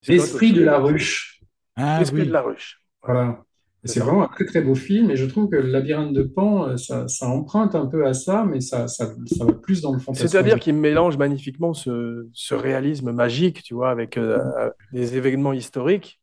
L'esprit 0.08 0.54
de 0.54 0.64
la 0.64 0.78
ruche. 0.80 1.41
Ah 1.76 2.00
L'esprit 2.00 2.22
oui. 2.22 2.28
de 2.28 2.34
la 2.34 2.41
ruche. 2.41 2.82
Voilà. 3.04 3.43
C'est 3.86 4.02
vraiment 4.02 4.24
un 4.24 4.28
très 4.28 4.45
très 4.45 4.62
beau 4.62 4.76
film 4.76 5.10
et 5.10 5.16
je 5.16 5.26
trouve 5.26 5.50
que 5.50 5.56
le 5.56 5.70
labyrinthe 5.70 6.12
de 6.14 6.24
Pan, 6.24 6.68
euh, 6.68 6.76
ça, 6.76 7.08
ça 7.08 7.30
emprunte 7.30 7.76
un 7.76 7.86
peu 7.86 8.06
à 8.06 8.14
ça, 8.14 8.43
mais 8.43 8.60
ça, 8.60 8.89
ça, 8.89 9.14
ça 9.26 9.45
va 9.45 9.54
plus 9.54 9.82
dans 9.82 9.93
le 9.93 10.00
fantasme. 10.00 10.28
C'est-à-dire 10.28 10.60
qu'il 10.60 10.76
mélange 10.76 11.18
magnifiquement 11.18 11.74
ce, 11.74 12.28
ce 12.34 12.56
réalisme 12.56 13.14
magique, 13.14 13.64
tu 13.64 13.74
vois, 13.74 13.89
avec 13.89 14.18
euh, 14.18 14.70
des 14.91 15.16
événements 15.16 15.54
historiques. 15.54 16.20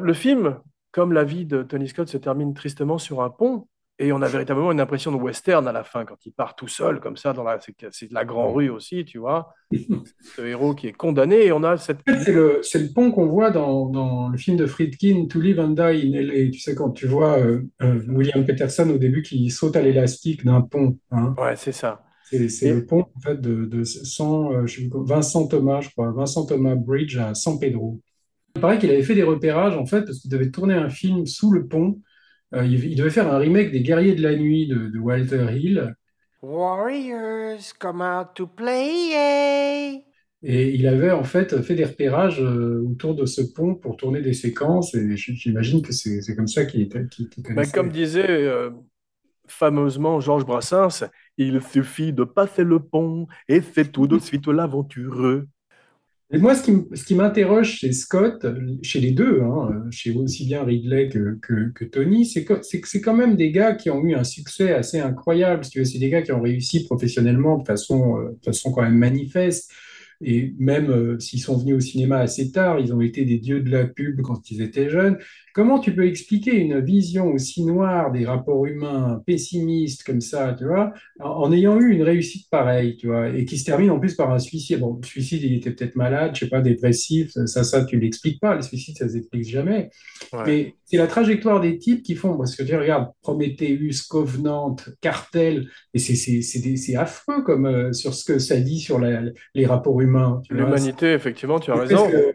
Le 0.00 0.14
film, 0.14 0.60
comme 0.92 1.12
la 1.12 1.24
vie 1.24 1.44
de 1.44 1.64
Tony 1.64 1.88
Scott, 1.88 2.08
se 2.08 2.18
termine 2.18 2.54
tristement 2.54 2.98
sur 2.98 3.20
un 3.20 3.30
pont, 3.30 3.66
et 4.02 4.12
on 4.12 4.20
a 4.20 4.28
véritablement 4.28 4.72
une 4.72 4.80
impression 4.80 5.12
de 5.12 5.16
western 5.16 5.66
à 5.68 5.72
la 5.72 5.84
fin, 5.84 6.04
quand 6.04 6.26
il 6.26 6.32
part 6.32 6.56
tout 6.56 6.66
seul, 6.66 6.98
comme 6.98 7.16
ça, 7.16 7.32
dans 7.32 7.44
la, 7.44 7.60
c'est, 7.60 8.10
la 8.10 8.24
grande 8.24 8.52
rue 8.54 8.68
aussi, 8.68 9.04
tu 9.04 9.18
vois. 9.18 9.54
Ce 10.36 10.42
héros 10.42 10.74
qui 10.74 10.88
est 10.88 10.92
condamné, 10.92 11.46
et 11.46 11.52
on 11.52 11.62
a 11.62 11.76
cette... 11.76 12.00
C'est 12.24 12.32
le, 12.32 12.92
pont 12.92 13.12
qu'on 13.12 13.26
voit 13.26 13.50
dans, 13.50 13.88
dans 13.88 14.28
le 14.28 14.36
film 14.36 14.56
de 14.56 14.66
Friedkin, 14.66 15.26
To 15.30 15.40
Live 15.40 15.60
and 15.60 15.70
Die 15.70 15.80
in 15.80 16.20
LA. 16.20 16.50
Tu 16.50 16.58
sais, 16.58 16.74
quand 16.74 16.90
tu 16.90 17.06
vois 17.06 17.38
euh, 17.38 17.62
euh, 17.82 18.00
William 18.08 18.44
Peterson 18.44 18.90
au 18.90 18.98
début 18.98 19.22
qui 19.22 19.48
saute 19.50 19.76
à 19.76 19.82
l'élastique 19.82 20.44
d'un 20.44 20.62
pont. 20.62 20.98
hein. 21.12 21.34
Ouais, 21.38 21.54
c'est 21.54 21.72
ça. 21.72 22.02
C'est 22.24 22.62
Et- 22.62 22.72
le 22.72 22.84
pont 22.86 23.06
en 23.14 23.20
fait, 23.20 23.40
de, 23.40 23.66
de 23.66 23.84
100, 23.84 24.52
euh, 24.52 24.66
je 24.66 24.80
sais 24.80 24.90
Vincent 24.92 25.46
Thomas, 25.46 25.80
je 25.80 25.90
crois, 25.90 26.10
Vincent 26.10 26.44
Thomas 26.44 26.74
Bridge 26.74 27.18
à 27.18 27.34
San 27.34 27.60
Pedro. 27.60 28.00
Il 28.56 28.60
paraît 28.60 28.78
qu'il 28.78 28.90
avait 28.90 29.02
fait 29.02 29.14
des 29.14 29.22
repérages 29.22 29.76
en 29.76 29.86
fait 29.86 30.02
parce 30.02 30.18
qu'il 30.18 30.30
devait 30.30 30.50
tourner 30.50 30.74
un 30.74 30.90
film 30.90 31.24
sous 31.26 31.52
le 31.52 31.66
pont. 31.66 32.00
Euh, 32.54 32.64
il, 32.66 32.84
il 32.84 32.96
devait 32.96 33.10
faire 33.10 33.32
un 33.32 33.38
remake 33.38 33.72
des 33.72 33.82
Guerriers 33.82 34.14
de 34.14 34.22
la 34.22 34.36
Nuit 34.36 34.66
de, 34.66 34.88
de 34.88 34.98
Walter 34.98 35.46
Hill. 35.56 35.94
Warriors, 36.42 37.72
come 37.78 38.02
out 38.02 38.34
to 38.34 38.46
play. 38.46 40.04
Et 40.44 40.74
il 40.74 40.88
avait 40.88 41.12
en 41.12 41.22
fait 41.22 41.62
fait 41.62 41.76
des 41.76 41.84
repérages 41.84 42.40
euh, 42.40 42.84
autour 42.90 43.14
de 43.14 43.26
ce 43.26 43.42
pont 43.42 43.76
pour 43.76 43.96
tourner 43.96 44.20
des 44.20 44.32
séquences. 44.32 44.94
Et 44.94 45.16
j'imagine 45.16 45.82
que 45.82 45.92
c'est 45.92 46.34
comme 46.34 46.48
ça 46.48 46.64
qu'il 46.64 46.80
était. 46.80 47.04
Ben, 47.38 47.70
comme 47.70 47.90
disait 47.90 48.28
euh, 48.28 48.70
fameusement 49.46 50.20
Georges 50.20 50.44
Brassens, 50.44 51.04
il 51.36 51.62
suffit 51.62 52.12
de 52.12 52.24
passer 52.24 52.64
le 52.64 52.80
pont, 52.80 53.26
et 53.48 53.60
c'est 53.60 53.92
tout 53.92 54.06
de 54.08 54.18
suite 54.18 54.48
l'aventureux. 54.48 55.48
Et 56.34 56.38
moi, 56.38 56.54
ce 56.54 56.62
qui, 57.04 57.14
m'interroge 57.14 57.72
chez 57.72 57.92
Scott, 57.92 58.46
chez 58.82 59.00
les 59.00 59.10
deux, 59.10 59.42
hein, 59.42 59.84
chez 59.90 60.12
aussi 60.12 60.46
bien 60.46 60.64
Ridley 60.64 61.10
que, 61.10 61.84
Tony, 61.84 62.24
c'est 62.24 62.44
que 62.44 62.54
c'est 62.62 63.00
quand 63.02 63.14
même 63.14 63.36
des 63.36 63.50
gars 63.50 63.74
qui 63.74 63.90
ont 63.90 64.02
eu 64.02 64.14
un 64.14 64.24
succès 64.24 64.72
assez 64.72 64.98
incroyable. 64.98 65.62
C'est 65.64 65.98
des 65.98 66.08
gars 66.08 66.22
qui 66.22 66.32
ont 66.32 66.40
réussi 66.40 66.84
professionnellement 66.86 67.58
de 67.58 67.66
façon, 67.66 68.18
euh, 68.18 68.30
de 68.30 68.44
façon 68.46 68.72
quand 68.72 68.80
même 68.80 68.96
manifeste. 68.96 69.70
Et 70.24 70.54
même 70.58 70.90
euh, 70.90 71.18
s'ils 71.18 71.40
sont 71.40 71.58
venus 71.58 71.76
au 71.76 71.80
cinéma 71.80 72.18
assez 72.18 72.50
tard, 72.50 72.80
ils 72.80 72.94
ont 72.94 73.02
été 73.02 73.26
des 73.26 73.38
dieux 73.38 73.60
de 73.60 73.70
la 73.70 73.84
pub 73.84 74.22
quand 74.22 74.50
ils 74.50 74.62
étaient 74.62 74.88
jeunes. 74.88 75.18
Comment 75.54 75.78
tu 75.78 75.94
peux 75.94 76.06
expliquer 76.06 76.54
une 76.56 76.80
vision 76.80 77.32
aussi 77.32 77.64
noire 77.64 78.10
des 78.12 78.24
rapports 78.24 78.64
humains, 78.66 79.22
pessimiste 79.26 80.02
comme 80.04 80.20
ça, 80.20 80.54
tu 80.58 80.64
vois, 80.64 80.92
en, 81.20 81.28
en 81.28 81.52
ayant 81.52 81.78
eu 81.78 81.90
une 81.92 82.02
réussite 82.02 82.48
pareille, 82.50 82.96
tu 82.96 83.06
vois, 83.08 83.28
et 83.28 83.44
qui 83.44 83.58
se 83.58 83.64
termine 83.64 83.90
en 83.90 83.98
plus 84.00 84.14
par 84.14 84.32
un 84.32 84.38
suicide? 84.38 84.80
Bon, 84.80 84.98
le 85.00 85.06
suicide, 85.06 85.42
il 85.42 85.54
était 85.54 85.70
peut-être 85.70 85.96
malade, 85.96 86.32
je 86.34 86.40
sais 86.40 86.48
pas, 86.48 86.60
dépressif, 86.60 87.30
ça, 87.46 87.64
ça, 87.64 87.84
tu 87.84 87.98
l'expliques 87.98 88.40
pas. 88.40 88.56
Les 88.56 88.62
suicides, 88.62 88.96
ça 88.96 89.08
s'explique 89.08 89.48
jamais. 89.48 89.90
Ouais. 90.32 90.42
Mais 90.46 90.74
c'est 90.84 90.96
la 90.96 91.06
trajectoire 91.06 91.60
des 91.60 91.78
types 91.78 92.02
qui 92.02 92.14
font, 92.14 92.36
parce 92.36 92.56
que 92.56 92.62
tu 92.62 92.74
regardes 92.76 93.08
Prometheus, 93.22 94.06
Covenant, 94.08 94.76
Cartel, 95.00 95.68
et 95.94 95.98
c'est 95.98 96.96
affreux 96.96 97.42
comme 97.42 97.66
euh, 97.66 97.92
sur 97.92 98.14
ce 98.14 98.24
que 98.24 98.38
ça 98.38 98.58
dit 98.58 98.78
sur 98.80 98.98
la- 98.98 99.22
les 99.54 99.66
rapports 99.66 100.00
humains. 100.00 100.40
L'humanité, 100.50 101.12
effectivement, 101.12 101.58
tu 101.60 101.70
as 101.70 101.74
raison. 101.76 102.10
que, 102.10 102.34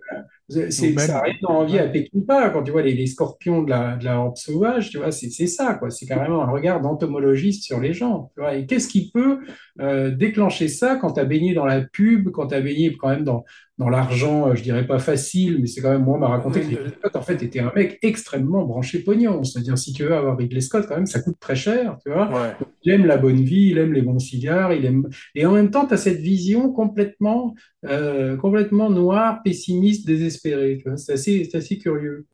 c'est- 0.50 0.72
même- 0.93 0.98
ça 0.98 1.14
n'a 1.16 1.22
rien 1.22 1.36
envie 1.45 1.78
à 1.78 1.88
Peckinpah 1.88 2.50
quand 2.52 2.64
tu 2.64 2.72
vois 2.72 2.82
les, 2.82 2.93
les 2.93 3.08
scorpions 3.08 3.64
de 3.64 3.70
la, 3.70 3.98
de 3.98 4.06
la 4.06 4.20
horde 4.20 4.38
sauvage, 4.38 4.89
tu 4.89 4.98
vois, 4.98 5.12
c'est 5.12 5.30
c'est 5.30 5.48
ça, 5.48 5.74
quoi. 5.76 5.89
C'est 5.89 6.06
carrément 6.06 6.41
un 6.41 6.50
regard 6.50 6.80
d'entomologiste 6.82 7.64
sur 7.64 7.80
les 7.82 7.93
gens, 7.93 8.32
tu 8.36 8.41
vois. 8.41 8.56
Et 8.56 8.66
qu'est-ce 8.66 8.88
qui 8.88 9.12
peut 9.12 9.39
euh, 9.82 10.12
déclencher 10.12 10.70
ça 10.70 10.95
quand 10.95 11.14
tu 11.14 11.20
as 11.20 11.26
baigné 11.26 11.54
dans 11.54 11.66
la 11.66 11.82
pub, 11.82 12.30
quand 12.32 12.48
tu 12.48 12.56
as 12.56 12.62
baigné 12.62 12.95
quand 12.98 13.10
même 13.10 13.24
dans, 13.26 13.43
dans 13.78 13.89
l'argent, 13.89 14.49
euh, 14.49 14.55
je 14.55 14.63
dirais 14.63 14.88
pas 14.88 14.97
facile, 14.97 15.59
mais 15.61 15.67
c'est 15.67 15.82
quand 15.82 15.91
même, 15.91 16.03
moi, 16.03 16.15
on 16.15 16.19
m'a 16.19 16.28
raconté 16.28 16.61
que 16.61 16.67
Ridley 16.67 16.93
Scott, 16.97 17.15
en 17.15 17.21
fait, 17.21 17.43
était 17.43 17.59
un 17.59 17.71
mec 17.75 17.99
extrêmement 18.01 18.65
branché 18.65 18.99
pognon. 18.99 19.43
C'est-à-dire, 19.43 19.78
si 19.78 19.93
tu 19.93 20.03
veux 20.03 20.15
avoir 20.15 20.36
Ridley 20.38 20.61
Scott, 20.61 20.86
quand 20.88 20.95
même, 20.95 21.05
ça 21.05 21.21
coûte 21.21 21.38
très 21.39 21.55
cher, 21.55 21.97
tu 22.03 22.11
vois. 22.11 22.28
Ouais. 22.30 22.53
Il 22.84 22.91
aime 22.91 23.05
la 23.05 23.17
bonne 23.17 23.41
vie, 23.41 23.69
il 23.71 23.78
aime 23.78 23.93
les 23.93 24.01
bons 24.01 24.19
cigares, 24.19 24.73
il 24.73 24.84
aime... 24.86 25.07
Et 25.36 25.45
en 25.45 25.51
même 25.51 25.69
temps, 25.69 25.86
tu 25.86 25.93
as 25.93 25.97
cette 25.97 26.19
vision 26.19 26.71
complètement, 26.71 27.53
euh, 27.86 28.36
complètement 28.36 28.89
noire, 28.89 29.41
pessimiste, 29.43 30.07
désespérée. 30.07 30.78
tu 30.78 30.89
vois. 30.89 30.97
C'est 30.97 31.13
assez, 31.13 31.47
c'est 31.49 31.57
assez 31.57 31.78
curieux. 31.78 32.25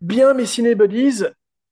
Bien, 0.00 0.32
mes 0.32 0.46
cinébuddies, 0.46 1.24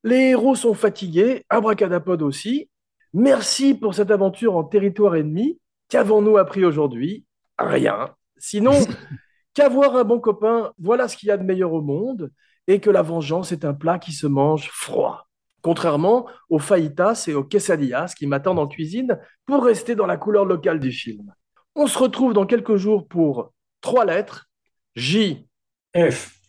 les 0.03 0.29
héros 0.29 0.55
sont 0.55 0.73
fatigués, 0.73 1.45
Abracadapod 1.49 2.21
aussi. 2.21 2.69
Merci 3.13 3.73
pour 3.73 3.95
cette 3.95 4.11
aventure 4.11 4.57
en 4.57 4.63
territoire 4.65 5.15
ennemi. 5.15 5.59
Qu'avons-nous 5.87 6.37
appris 6.37 6.65
aujourd'hui? 6.65 7.25
Rien. 7.57 8.13
Sinon, 8.37 8.73
qu'avoir 9.53 9.95
un 9.95 10.03
bon 10.03 10.19
copain, 10.19 10.73
voilà 10.77 11.07
ce 11.07 11.15
qu'il 11.15 11.27
y 11.27 11.31
a 11.31 11.37
de 11.37 11.43
meilleur 11.43 11.71
au 11.71 11.81
monde, 11.81 12.31
et 12.67 12.81
que 12.81 12.89
la 12.89 13.01
vengeance 13.01 13.53
est 13.53 13.63
un 13.63 13.73
plat 13.73 13.97
qui 13.97 14.11
se 14.11 14.27
mange 14.27 14.69
froid. 14.73 15.27
Contrairement 15.61 16.27
aux 16.49 16.59
fajitas 16.59 17.25
et 17.27 17.33
aux 17.33 17.43
quesadillas 17.43 18.13
qui 18.17 18.27
m'attendent 18.27 18.59
en 18.59 18.67
cuisine 18.67 19.17
pour 19.45 19.63
rester 19.63 19.95
dans 19.95 20.05
la 20.05 20.17
couleur 20.17 20.45
locale 20.45 20.79
du 20.79 20.91
film. 20.91 21.33
On 21.75 21.87
se 21.87 21.97
retrouve 21.97 22.33
dans 22.33 22.45
quelques 22.45 22.75
jours 22.75 23.07
pour 23.07 23.53
trois 23.81 24.05
lettres 24.05 24.49
J, 24.95 25.47
F. 25.95 26.39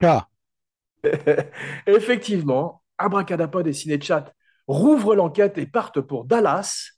K. 0.00 0.06
Effectivement, 1.86 2.82
Abracadapod 2.98 3.66
et 3.66 3.72
Cinéchat 3.72 4.32
rouvrent 4.66 5.14
l'enquête 5.14 5.58
et 5.58 5.66
partent 5.66 6.00
pour 6.00 6.24
Dallas. 6.24 6.90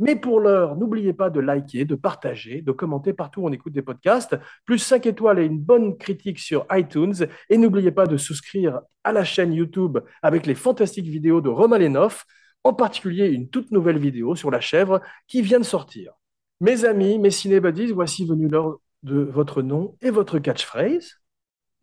Mais 0.00 0.16
pour 0.16 0.40
l'heure, 0.40 0.76
n'oubliez 0.76 1.12
pas 1.12 1.30
de 1.30 1.38
liker, 1.38 1.84
de 1.84 1.94
partager, 1.94 2.62
de 2.62 2.72
commenter 2.72 3.12
partout 3.12 3.42
où 3.42 3.48
on 3.48 3.52
écoute 3.52 3.72
des 3.72 3.82
podcasts, 3.82 4.36
plus 4.64 4.78
5 4.78 5.06
étoiles 5.06 5.38
et 5.38 5.44
une 5.44 5.60
bonne 5.60 5.96
critique 5.96 6.40
sur 6.40 6.66
iTunes. 6.72 7.14
Et 7.48 7.58
n'oubliez 7.58 7.92
pas 7.92 8.06
de 8.06 8.16
souscrire 8.16 8.80
à 9.04 9.12
la 9.12 9.24
chaîne 9.24 9.52
YouTube 9.52 9.98
avec 10.22 10.46
les 10.46 10.56
fantastiques 10.56 11.06
vidéos 11.06 11.40
de 11.40 11.48
Romain 11.48 11.78
Lenoff, 11.78 12.26
en 12.64 12.72
particulier 12.72 13.28
une 13.28 13.48
toute 13.48 13.70
nouvelle 13.70 13.98
vidéo 13.98 14.34
sur 14.34 14.50
la 14.50 14.60
chèvre 14.60 15.00
qui 15.28 15.42
vient 15.42 15.60
de 15.60 15.64
sortir. 15.64 16.12
Mes 16.60 16.84
amis, 16.84 17.18
mes 17.18 17.30
cinébuddies, 17.30 17.92
voici 17.92 18.26
venu 18.26 18.48
l'heure 18.48 18.78
de 19.04 19.20
votre 19.20 19.62
nom 19.62 19.96
et 20.00 20.10
votre 20.10 20.38
catchphrase. 20.38 21.20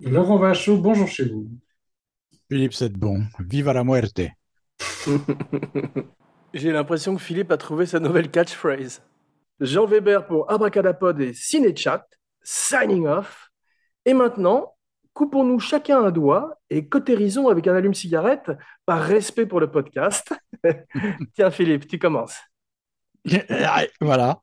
Laurent 0.01 0.37
Vachaud, 0.37 0.77
bonjour 0.77 1.07
chez 1.07 1.25
vous. 1.25 1.47
Philippe 2.51 2.73
Sedbon, 2.73 3.27
viva 3.39 3.71
la 3.71 3.85
muerte. 3.85 4.29
J'ai 6.53 6.73
l'impression 6.73 7.15
que 7.15 7.21
Philippe 7.21 7.49
a 7.49 7.55
trouvé 7.55 7.85
sa 7.85 8.01
nouvelle 8.01 8.29
catchphrase. 8.29 9.01
Jean 9.61 9.85
Weber 9.85 10.27
pour 10.27 10.51
Abracadapod 10.51 11.21
et 11.21 11.33
Cinéchat, 11.33 12.05
signing 12.43 13.07
off. 13.07 13.51
Et 14.03 14.13
maintenant, 14.13 14.75
coupons-nous 15.13 15.61
chacun 15.61 16.03
un 16.03 16.11
doigt 16.11 16.59
et 16.69 16.89
cautérisons 16.89 17.47
avec 17.47 17.67
un 17.67 17.75
allume-cigarette 17.75 18.51
par 18.85 19.01
respect 19.01 19.45
pour 19.45 19.61
le 19.61 19.71
podcast. 19.71 20.33
Tiens, 21.33 21.51
Philippe, 21.51 21.87
tu 21.87 21.99
commences. 21.99 22.35
voilà. 24.01 24.41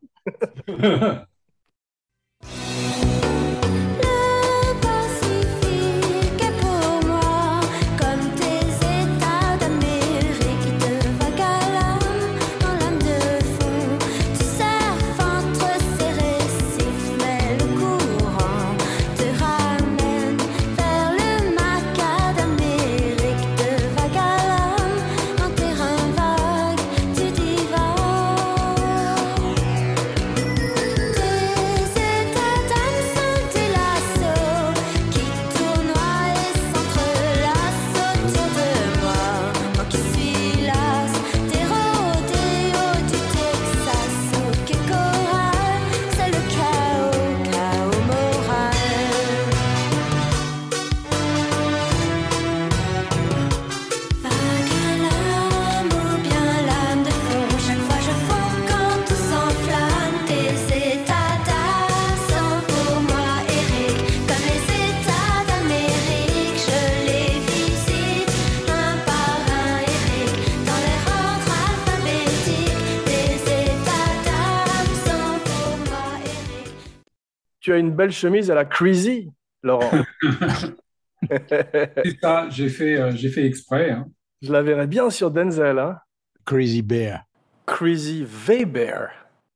Tu 77.69 77.75
as 77.75 77.77
une 77.77 77.91
belle 77.91 78.13
chemise 78.13 78.51
à 78.51 78.55
la 78.55 78.65
Crazy, 78.65 79.31
Laurent. 79.63 79.91
C'est 81.31 82.19
ça, 82.19 82.49
j'ai 82.49 82.71
fait, 82.71 82.99
euh, 82.99 83.11
j'ai 83.15 83.29
fait 83.29 83.45
exprès. 83.45 83.91
hein. 83.91 84.07
Je 84.41 84.51
la 84.51 84.63
verrais 84.63 84.87
bien 84.87 85.11
sur 85.11 85.31
Denzel. 85.31 85.79
Hein. 85.79 85.99
Crazy 86.47 86.81
Bear. 86.81 87.25
Crazy 87.67 88.25
Weber. 88.27 89.11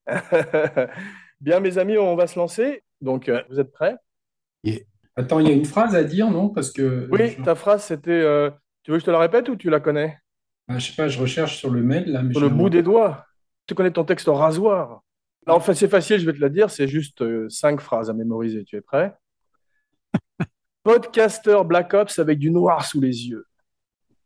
bien, 1.41 1.61
mes 1.61 1.79
amis, 1.79 1.97
on 1.97 2.15
va 2.17 2.27
se 2.27 2.39
lancer. 2.39 2.83
Donc, 3.01 3.31
euh, 3.31 3.41
vous 3.49 3.59
êtes 3.59 3.73
prêts? 3.73 3.97
Attends, 5.17 5.41
il 5.41 5.49
y 5.49 5.51
a 5.51 5.55
une 5.55 5.65
phrase 5.65 5.95
à 5.95 6.05
dire, 6.05 6.31
non? 6.31 6.51
Parce 6.51 6.71
que 6.71 7.09
Oui, 7.11 7.35
ta 7.43 7.55
phrase, 7.55 7.83
c'était. 7.85 8.11
euh, 8.11 8.51
tu 8.83 8.91
veux 8.91 8.99
que 8.99 9.01
je 9.01 9.07
te 9.07 9.11
la 9.11 9.21
répète 9.21 9.49
ou 9.49 9.57
tu 9.57 9.71
la 9.71 9.81
connais? 9.81 10.19
Ah, 10.69 10.79
je 10.79 10.91
sais 10.91 10.97
pas, 10.97 11.09
je 11.09 11.19
recherche 11.19 11.57
sur 11.57 11.71
le 11.71 11.83
mail 11.83 12.13
là, 12.13 12.23
mais 12.23 12.35
Sur 12.35 12.43
le 12.43 12.51
bout 12.51 12.69
des 12.69 12.83
doigts. 12.83 13.25
Tu 13.67 13.75
connais 13.75 13.91
ton 13.91 14.05
texte 14.05 14.29
au 14.29 14.35
rasoir. 14.35 15.01
Enfin, 15.47 15.75
c'est 15.75 15.89
facile, 15.89 16.19
je 16.19 16.27
vais 16.27 16.33
te 16.33 16.41
la 16.41 16.49
dire. 16.49 16.71
C'est 16.71 16.89
juste 16.89 17.23
euh, 17.23 17.49
cinq 17.49 17.81
phrases 17.81 18.09
à 18.11 18.13
mémoriser. 18.13 18.65
Tu 18.65 18.77
es 18.77 18.81
prêt? 18.81 19.15
Podcaster 20.85 21.59
Black 21.65 21.95
Ops 21.95 22.19
avec 22.19 22.39
du 22.39 22.51
noir 22.51 22.85
sous 22.85 23.01
les 23.01 23.29
yeux. 23.29 23.47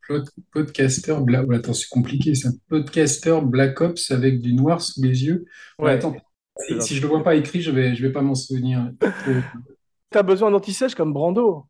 Pod- 0.06 0.28
Podcaster 0.52 1.16
Black... 1.20 1.46
oh, 1.48 1.52
attends, 1.52 1.72
c'est 1.74 1.88
compliqué 1.88 2.34
ça. 2.34 2.50
Podcaster 2.68 3.38
Black 3.42 3.80
Ops 3.80 4.10
avec 4.10 4.40
du 4.40 4.54
noir 4.54 4.80
sous 4.80 5.02
les 5.02 5.24
yeux. 5.24 5.46
Ouais, 5.78 5.92
attends, 5.92 6.16
si, 6.60 6.80
si 6.80 6.96
je 6.96 7.02
le 7.02 7.08
vois 7.08 7.22
pas 7.22 7.34
écrit, 7.34 7.60
je 7.60 7.70
vais, 7.70 7.94
je 7.94 8.06
vais 8.06 8.12
pas 8.12 8.22
m'en 8.22 8.34
souvenir. 8.34 8.90
Euh, 9.02 9.40
T'as 10.10 10.22
besoin 10.22 10.50
d'anti-sèche 10.50 10.94
comme 10.94 11.12
Brando. 11.12 11.66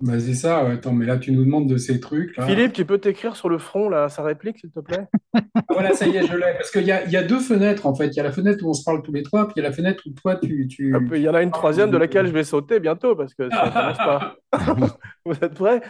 Bah, 0.00 0.20
c'est 0.20 0.34
ça, 0.34 0.64
ouais. 0.64 0.72
Attends, 0.72 0.92
mais 0.92 1.06
là, 1.06 1.16
tu 1.16 1.32
nous 1.32 1.42
demandes 1.44 1.68
de 1.68 1.78
ces 1.78 2.00
trucs 2.00 2.36
là. 2.36 2.46
Philippe, 2.46 2.74
tu 2.74 2.84
peux 2.84 2.98
t'écrire 2.98 3.34
sur 3.34 3.48
le 3.48 3.56
front 3.56 3.88
là, 3.88 4.10
sa 4.10 4.22
réplique, 4.22 4.58
s'il 4.58 4.70
te 4.70 4.80
plaît? 4.80 5.06
Ah, 5.34 5.40
Voilà, 5.70 5.94
ça 5.94 6.06
y 6.06 6.14
est, 6.16 6.26
je 6.26 6.36
l'ai. 6.36 6.52
Parce 6.52 6.70
qu'il 6.70 6.84
y 6.84 6.92
a, 6.92 7.06
y 7.08 7.16
a 7.16 7.22
deux 7.22 7.40
fenêtres 7.40 7.86
en 7.86 7.94
fait. 7.94 8.08
Il 8.08 8.16
y 8.16 8.20
a 8.20 8.22
la 8.22 8.32
fenêtre 8.32 8.62
où 8.64 8.68
on 8.68 8.74
se 8.74 8.84
parle 8.84 9.02
tous 9.02 9.12
les 9.12 9.22
trois, 9.22 9.46
puis 9.46 9.54
il 9.56 9.62
y 9.62 9.66
a 9.66 9.68
la 9.70 9.74
fenêtre 9.74 10.02
où 10.06 10.10
toi, 10.10 10.36
tu. 10.36 10.68
tu... 10.68 10.94
Ah, 10.94 10.98
Il 11.14 11.22
y 11.22 11.28
en 11.28 11.34
a 11.34 11.42
une 11.42 11.50
troisième 11.50 11.90
de 11.90 11.96
laquelle 11.96 12.26
je 12.26 12.32
vais 12.32 12.44
sauter 12.44 12.78
bientôt 12.78 13.16
parce 13.16 13.32
que 13.34 13.48
ça 13.48 13.70
commence 13.70 13.96
pas. 13.96 14.36
Vous 15.24 15.34
êtes 15.40 15.54
prêts? 15.54 15.80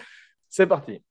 C'est 0.48 0.66
parti. 0.66 1.02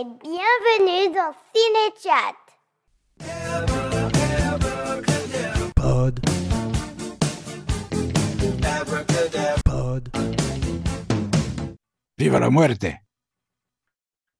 Et 0.00 0.04
bienvenue 0.04 1.14
dans 1.14 1.34
Cinéchat. 1.52 2.36
Pod. 5.76 6.20
Pod. 9.64 10.08
Viva 12.16 12.38
la 12.38 12.48
muerte 12.48 12.86